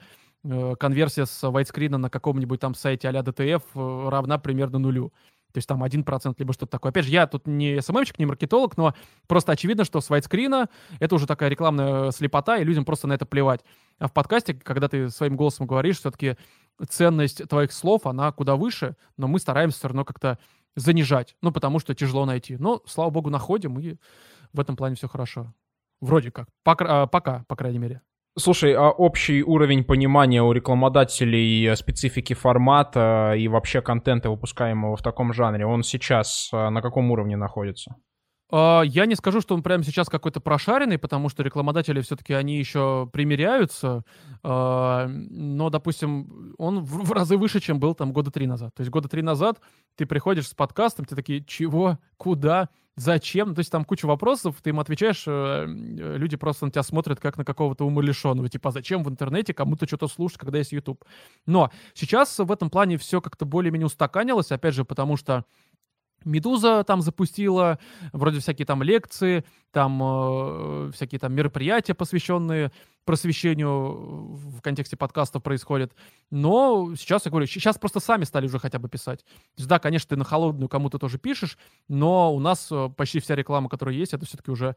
конверсия 0.79 1.27
с 1.27 1.49
вайтскрина 1.49 1.99
на 1.99 2.11
каком-нибудь 2.11 2.61
там 2.61 2.75
сайте 2.75 3.09
а-ля 3.09 3.21
DTF 3.21 3.63
э, 3.75 4.09
равна 4.09 4.39
примерно 4.39 4.79
нулю. 4.79 5.13
То 5.53 5.59
есть 5.59 5.69
там 5.69 5.85
1% 5.85 6.35
либо 6.39 6.53
что-то 6.53 6.73
такое. 6.73 6.91
Опять 6.91 7.05
же, 7.05 7.11
я 7.11 7.27
тут 7.27 7.47
не 7.47 7.81
СММщик, 7.81 8.19
не 8.19 8.27
маркетолог, 8.27 8.77
но 8.77 8.95
просто 9.27 9.53
очевидно, 9.53 9.85
что 9.85 10.01
с 10.01 10.09
вайтскрина 10.09 10.69
это 10.99 11.15
уже 11.15 11.27
такая 11.27 11.51
рекламная 11.51 12.11
слепота, 12.11 12.57
и 12.57 12.65
людям 12.65 12.85
просто 12.85 13.07
на 13.07 13.13
это 13.13 13.27
плевать. 13.27 13.61
А 13.99 14.09
в 14.09 14.13
подкасте, 14.13 14.55
когда 14.55 14.89
ты 14.89 15.11
своим 15.11 15.37
голосом 15.37 15.67
говоришь, 15.67 15.99
все-таки 15.99 16.37
ценность 16.89 17.47
твоих 17.49 17.71
слов, 17.73 18.07
она 18.07 18.33
куда 18.33 18.57
выше, 18.57 18.97
но 19.19 19.29
мы 19.29 19.39
стараемся 19.39 19.79
все 19.79 19.89
равно 19.89 20.05
как-то 20.05 20.39
занижать, 20.75 21.37
ну, 21.43 21.53
потому 21.53 21.79
что 21.79 21.95
тяжело 21.95 22.25
найти. 22.25 22.57
Но, 22.57 22.81
слава 22.87 23.11
богу, 23.11 23.29
находим, 23.29 23.79
и 23.79 23.97
в 24.55 24.61
этом 24.61 24.75
плане 24.75 24.97
все 24.97 25.07
хорошо. 25.07 25.53
Вроде 26.01 26.31
как. 26.31 26.49
Пока, 26.65 27.03
а, 27.03 27.07
пока 27.07 27.45
по 27.47 27.57
крайней 27.57 27.79
мере. 27.79 28.01
Слушай, 28.39 28.73
а 28.75 28.91
общий 28.91 29.43
уровень 29.43 29.85
понимания 29.85 30.43
у 30.43 30.53
рекламодателей 30.53 31.67
э, 31.67 31.77
специфики 31.77 32.33
формата 32.33 33.35
и 33.37 33.47
вообще 33.47 33.83
контента, 33.83 34.31
выпускаемого 34.31 34.97
в 34.97 35.03
таком 35.03 35.35
жанре, 35.35 35.67
он 35.67 35.83
сейчас 35.83 36.49
э, 36.51 36.71
на 36.71 36.81
каком 36.81 37.11
уровне 37.11 37.37
находится? 37.37 37.97
А, 38.53 38.83
я 38.83 39.07
не 39.07 39.15
скажу, 39.15 39.41
что 39.41 39.55
он 39.55 39.63
прямо 39.63 39.83
сейчас 39.83 40.09
какой-то 40.11 40.41
прошаренный, 40.41 40.99
потому 40.99 41.31
что 41.31 41.43
рекламодатели 41.43 42.03
все-таки 42.03 42.35
они 42.35 42.59
еще 42.59 43.09
примеряются. 43.11 44.05
А, 44.43 45.07
но, 45.09 45.71
допустим, 45.71 46.55
он 46.59 46.85
в, 46.85 47.13
разы 47.13 47.39
выше, 47.39 47.61
чем 47.61 47.81
был 47.81 47.95
там 47.95 48.13
года 48.13 48.31
три 48.31 48.47
назад. 48.47 48.75
То 48.75 48.83
есть 48.83 48.91
года 48.91 49.09
три 49.09 49.23
назад 49.23 49.61
ты 49.97 50.05
приходишь 50.05 50.49
с 50.49 50.55
подкастом, 50.55 51.07
ты 51.07 51.17
такие, 51.17 51.43
чего, 51.45 51.99
куда, 52.19 52.69
зачем? 52.97 53.55
То 53.55 53.61
есть 53.61 53.73
там 53.73 53.87
куча 53.87 54.05
вопросов, 54.05 54.57
ты 54.63 54.71
им 54.71 54.81
отвечаешь, 54.81 55.25
э, 55.27 55.65
люди 55.67 56.37
просто 56.37 56.67
на 56.67 56.71
тебя 56.71 56.83
смотрят 56.83 57.21
как 57.21 57.39
на 57.39 57.47
какого-то 57.47 57.87
умалишенного. 57.87 58.51
Типа, 58.51 58.69
а 58.69 58.73
зачем 58.73 59.03
в 59.03 59.09
интернете 59.09 59.55
кому-то 59.55 59.87
что-то 59.87 60.09
слушать, 60.09 60.39
когда 60.39 60.59
есть 60.59 60.73
YouTube? 60.73 61.03
Но 61.47 61.71
сейчас 61.95 62.39
в 62.39 62.53
этом 62.53 62.69
плане 62.69 62.99
все 62.99 63.23
как-то 63.23 63.47
более-менее 63.47 63.87
устаканилось, 63.87 64.53
опять 64.53 64.75
же, 64.75 64.85
потому 64.85 65.17
что 65.17 65.47
Медуза 66.25 66.85
там 66.85 67.01
запустила 67.03 67.79
вроде 68.13 68.41
всякие 68.41 68.67
там 68.67 68.83
лекции, 68.83 69.45
там 69.71 70.01
э, 70.03 70.91
всякие 70.93 71.19
там 71.19 71.33
мероприятия, 71.33 71.95
посвященные 71.95 72.73
просвещению 73.05 74.37
в 74.37 74.61
контексте 74.61 74.97
подкастов 74.97 75.43
происходят. 75.43 75.93
Но 76.31 76.95
сейчас, 76.97 77.25
я 77.25 77.31
говорю, 77.31 77.47
сейчас 77.47 77.79
просто 77.79 78.01
сами 78.01 78.25
стали 78.25 78.47
уже 78.47 78.59
хотя 78.59 78.79
бы 78.79 78.89
писать. 78.89 79.25
То 79.25 79.59
есть, 79.59 79.69
да, 79.69 79.79
конечно, 79.79 80.09
ты 80.09 80.17
на 80.17 80.25
холодную 80.25 80.69
кому-то 80.69 80.99
тоже 80.99 81.19
пишешь, 81.19 81.59
но 81.89 82.35
у 82.35 82.39
нас 82.41 82.69
э, 82.71 82.89
почти 82.97 83.21
вся 83.21 83.35
реклама, 83.35 83.69
которая 83.69 83.95
есть, 83.95 84.15
это 84.15 84.27
все-таки 84.27 84.51
уже 84.51 84.77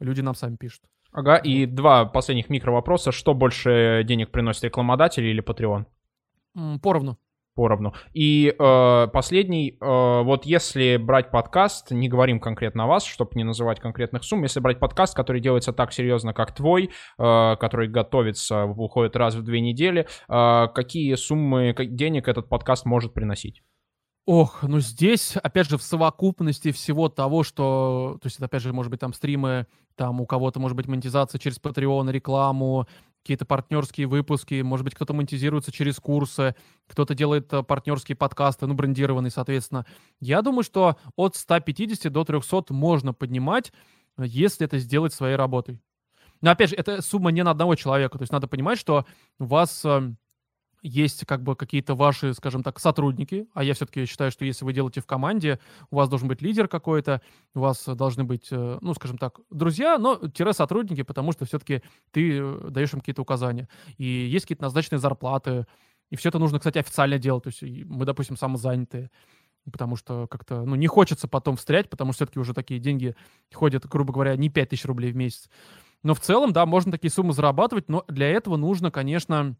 люди 0.00 0.20
нам 0.20 0.34
сами 0.34 0.56
пишут. 0.56 0.82
Ага, 1.12 1.36
и 1.36 1.66
два 1.66 2.04
последних 2.04 2.50
микро 2.50 2.70
вопроса. 2.70 3.12
Что 3.12 3.34
больше 3.34 4.02
денег 4.04 4.30
приносит 4.30 4.64
рекламодатель 4.64 5.24
или 5.24 5.42
Patreon? 5.42 5.86
Поровну. 6.82 7.18
Поровну. 7.58 7.92
И 8.14 8.54
э, 8.56 9.08
последний, 9.12 9.76
э, 9.80 10.22
вот 10.22 10.46
если 10.46 10.96
брать 10.96 11.32
подкаст, 11.32 11.90
не 11.90 12.08
говорим 12.08 12.38
конкретно 12.38 12.84
о 12.84 12.86
вас, 12.86 13.04
чтобы 13.04 13.32
не 13.34 13.42
называть 13.42 13.80
конкретных 13.80 14.22
сумм, 14.22 14.44
если 14.44 14.60
брать 14.60 14.78
подкаст, 14.78 15.16
который 15.16 15.40
делается 15.40 15.72
так 15.72 15.92
серьезно, 15.92 16.32
как 16.32 16.54
твой, 16.54 16.90
э, 17.18 17.56
который 17.58 17.88
готовится, 17.88 18.66
выходит 18.66 19.16
раз 19.16 19.34
в 19.34 19.42
две 19.42 19.60
недели, 19.60 20.06
э, 20.28 20.68
какие 20.72 21.16
суммы 21.16 21.74
денег 21.76 22.28
этот 22.28 22.48
подкаст 22.48 22.86
может 22.86 23.12
приносить? 23.12 23.64
Ох, 24.24 24.62
ну 24.62 24.78
здесь, 24.78 25.36
опять 25.36 25.68
же, 25.68 25.78
в 25.78 25.82
совокупности 25.82 26.70
всего 26.70 27.08
того, 27.08 27.42
что, 27.42 28.18
то 28.22 28.26
есть, 28.26 28.38
опять 28.38 28.62
же, 28.62 28.72
может 28.72 28.90
быть, 28.90 29.00
там 29.00 29.14
стримы, 29.14 29.66
там 29.96 30.20
у 30.20 30.26
кого-то, 30.26 30.60
может 30.60 30.76
быть, 30.76 30.86
монетизация 30.86 31.40
через 31.40 31.58
Patreon, 31.58 32.12
рекламу, 32.12 32.86
какие-то 33.22 33.44
партнерские 33.44 34.06
выпуски, 34.06 34.62
может 34.62 34.84
быть, 34.84 34.94
кто-то 34.94 35.12
монетизируется 35.12 35.72
через 35.72 35.96
курсы, 35.96 36.54
кто-то 36.86 37.14
делает 37.14 37.52
э, 37.52 37.62
партнерские 37.62 38.16
подкасты, 38.16 38.66
ну, 38.66 38.74
брендированные, 38.74 39.30
соответственно. 39.30 39.86
Я 40.20 40.42
думаю, 40.42 40.62
что 40.62 40.96
от 41.16 41.36
150 41.36 42.12
до 42.12 42.24
300 42.24 42.72
можно 42.72 43.12
поднимать, 43.12 43.72
если 44.18 44.66
это 44.66 44.78
сделать 44.78 45.12
своей 45.12 45.36
работой. 45.36 45.80
Но, 46.40 46.50
опять 46.50 46.70
же, 46.70 46.76
это 46.76 47.02
сумма 47.02 47.30
не 47.30 47.42
на 47.42 47.50
одного 47.50 47.74
человека, 47.74 48.18
то 48.18 48.22
есть 48.22 48.32
надо 48.32 48.46
понимать, 48.46 48.78
что 48.78 49.04
у 49.38 49.44
вас 49.44 49.84
эм, 49.84 50.16
есть 50.82 51.24
как 51.26 51.42
бы 51.42 51.56
какие-то 51.56 51.94
ваши, 51.94 52.34
скажем 52.34 52.62
так, 52.62 52.78
сотрудники, 52.78 53.48
а 53.54 53.64
я 53.64 53.74
все-таки 53.74 54.06
считаю, 54.06 54.30
что 54.30 54.44
если 54.44 54.64
вы 54.64 54.72
делаете 54.72 55.00
в 55.00 55.06
команде, 55.06 55.58
у 55.90 55.96
вас 55.96 56.08
должен 56.08 56.28
быть 56.28 56.42
лидер 56.42 56.68
какой-то, 56.68 57.20
у 57.54 57.60
вас 57.60 57.84
должны 57.86 58.24
быть, 58.24 58.48
э, 58.50 58.78
ну, 58.80 58.94
скажем 58.94 59.18
так, 59.18 59.40
друзья, 59.50 59.98
но 59.98 60.16
тире 60.28 60.52
сотрудники, 60.52 61.02
потому 61.02 61.32
что 61.32 61.44
все-таки 61.44 61.82
ты 62.10 62.38
э, 62.38 62.68
даешь 62.70 62.92
им 62.92 63.00
какие-то 63.00 63.22
указания. 63.22 63.68
И 63.96 64.04
есть 64.04 64.44
какие-то 64.44 64.62
назначенные 64.64 65.00
зарплаты, 65.00 65.66
и 66.10 66.16
все 66.16 66.30
это 66.30 66.38
нужно, 66.38 66.58
кстати, 66.58 66.78
официально 66.78 67.18
делать. 67.18 67.44
То 67.44 67.50
есть 67.50 67.62
мы, 67.86 68.04
допустим, 68.04 68.36
самозанятые, 68.36 69.10
потому 69.70 69.96
что 69.96 70.26
как-то, 70.26 70.64
ну, 70.64 70.74
не 70.74 70.86
хочется 70.86 71.28
потом 71.28 71.56
встрять, 71.56 71.90
потому 71.90 72.12
что 72.12 72.24
все-таки 72.24 72.38
уже 72.38 72.54
такие 72.54 72.80
деньги 72.80 73.14
ходят, 73.52 73.86
грубо 73.86 74.12
говоря, 74.12 74.36
не 74.36 74.48
5000 74.48 74.84
рублей 74.86 75.12
в 75.12 75.16
месяц. 75.16 75.48
Но 76.02 76.14
в 76.14 76.20
целом, 76.20 76.52
да, 76.52 76.64
можно 76.64 76.92
такие 76.92 77.10
суммы 77.10 77.32
зарабатывать, 77.32 77.88
но 77.88 78.04
для 78.08 78.28
этого 78.28 78.56
нужно, 78.56 78.90
конечно, 78.90 79.56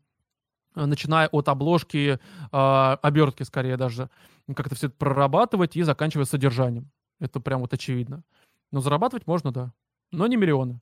начиная 0.86 1.28
от 1.28 1.48
обложки, 1.48 2.18
э, 2.18 2.96
обертки 3.02 3.42
скорее 3.42 3.76
даже, 3.76 4.10
все 4.74 4.86
это 4.86 4.96
прорабатывать 4.96 5.76
и 5.76 5.82
заканчивая 5.82 6.24
содержанием. 6.24 6.90
Это 7.20 7.40
прям 7.40 7.60
вот 7.60 7.72
очевидно. 7.72 8.22
Но 8.70 8.80
зарабатывать 8.80 9.26
можно, 9.26 9.52
да. 9.52 9.72
Но 10.12 10.26
не 10.26 10.36
миллионы. 10.36 10.80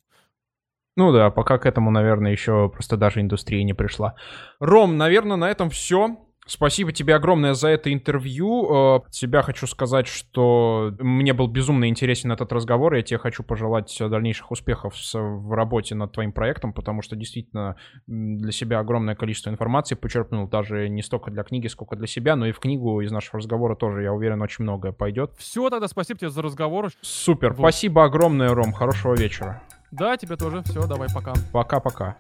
Ну 0.97 1.13
да, 1.13 1.31
пока 1.31 1.59
к 1.59 1.67
этому, 1.67 1.91
наверное, 1.91 2.33
еще 2.33 2.71
просто 2.71 2.97
даже 2.97 3.21
индустрия 3.21 3.63
не 3.65 3.75
пришла. 3.75 4.15
Ром, 4.61 4.97
наверное, 4.97 5.37
на 5.37 5.51
этом 5.51 5.69
все. 5.69 6.17
Спасибо 6.47 6.93
тебе 6.93 7.17
огромное 7.17 7.55
за 7.55 7.69
это 7.69 7.93
интервью. 7.93 8.95
От 8.95 9.09
э, 9.09 9.13
себя 9.13 9.43
хочу 9.43 9.67
сказать, 9.67 10.07
что 10.07 10.95
мне 11.01 11.33
был 11.33 11.49
безумно 11.49 11.89
интересен 11.89 12.31
этот 12.31 12.53
разговор. 12.53 12.95
Я 12.95 13.03
тебе 13.03 13.19
хочу 13.19 13.43
пожелать 13.43 13.95
дальнейших 13.99 14.53
успехов 14.53 14.95
в 15.13 15.53
работе 15.53 15.97
над 15.97 16.13
твоим 16.13 16.33
проектом, 16.33 16.73
потому 16.73 17.03
что 17.03 17.17
действительно 17.17 17.77
для 18.07 18.53
себя 18.53 18.79
огромное 18.79 19.17
количество 19.17 19.51
информации 19.51 19.97
почерпнул, 19.97 20.49
даже 20.49 20.89
не 20.89 21.03
столько 21.03 21.33
для 21.33 21.43
книги, 21.43 21.67
сколько 21.67 21.97
для 21.97 22.07
себя, 22.07 22.37
но 22.37 22.47
и 22.47 22.53
в 22.53 22.61
книгу 22.61 23.01
из 23.01 23.11
нашего 23.11 23.39
разговора 23.39 23.75
тоже, 23.75 24.03
я 24.03 24.13
уверен, 24.13 24.41
очень 24.41 24.63
многое 24.63 24.93
пойдет. 24.93 25.33
Все, 25.39 25.69
тогда 25.69 25.89
спасибо 25.89 26.21
тебе 26.21 26.31
за 26.31 26.43
разговор. 26.43 26.91
Супер, 27.01 27.55
вот. 27.55 27.59
спасибо 27.59 28.05
огромное, 28.05 28.51
Ром, 28.51 28.73
хорошего 28.73 29.15
вечера. 29.15 29.63
Да, 29.91 30.17
тебе 30.17 30.37
тоже. 30.37 30.63
Все, 30.65 30.87
давай, 30.87 31.09
пока. 31.13 31.33
Пока-пока. 31.53 32.17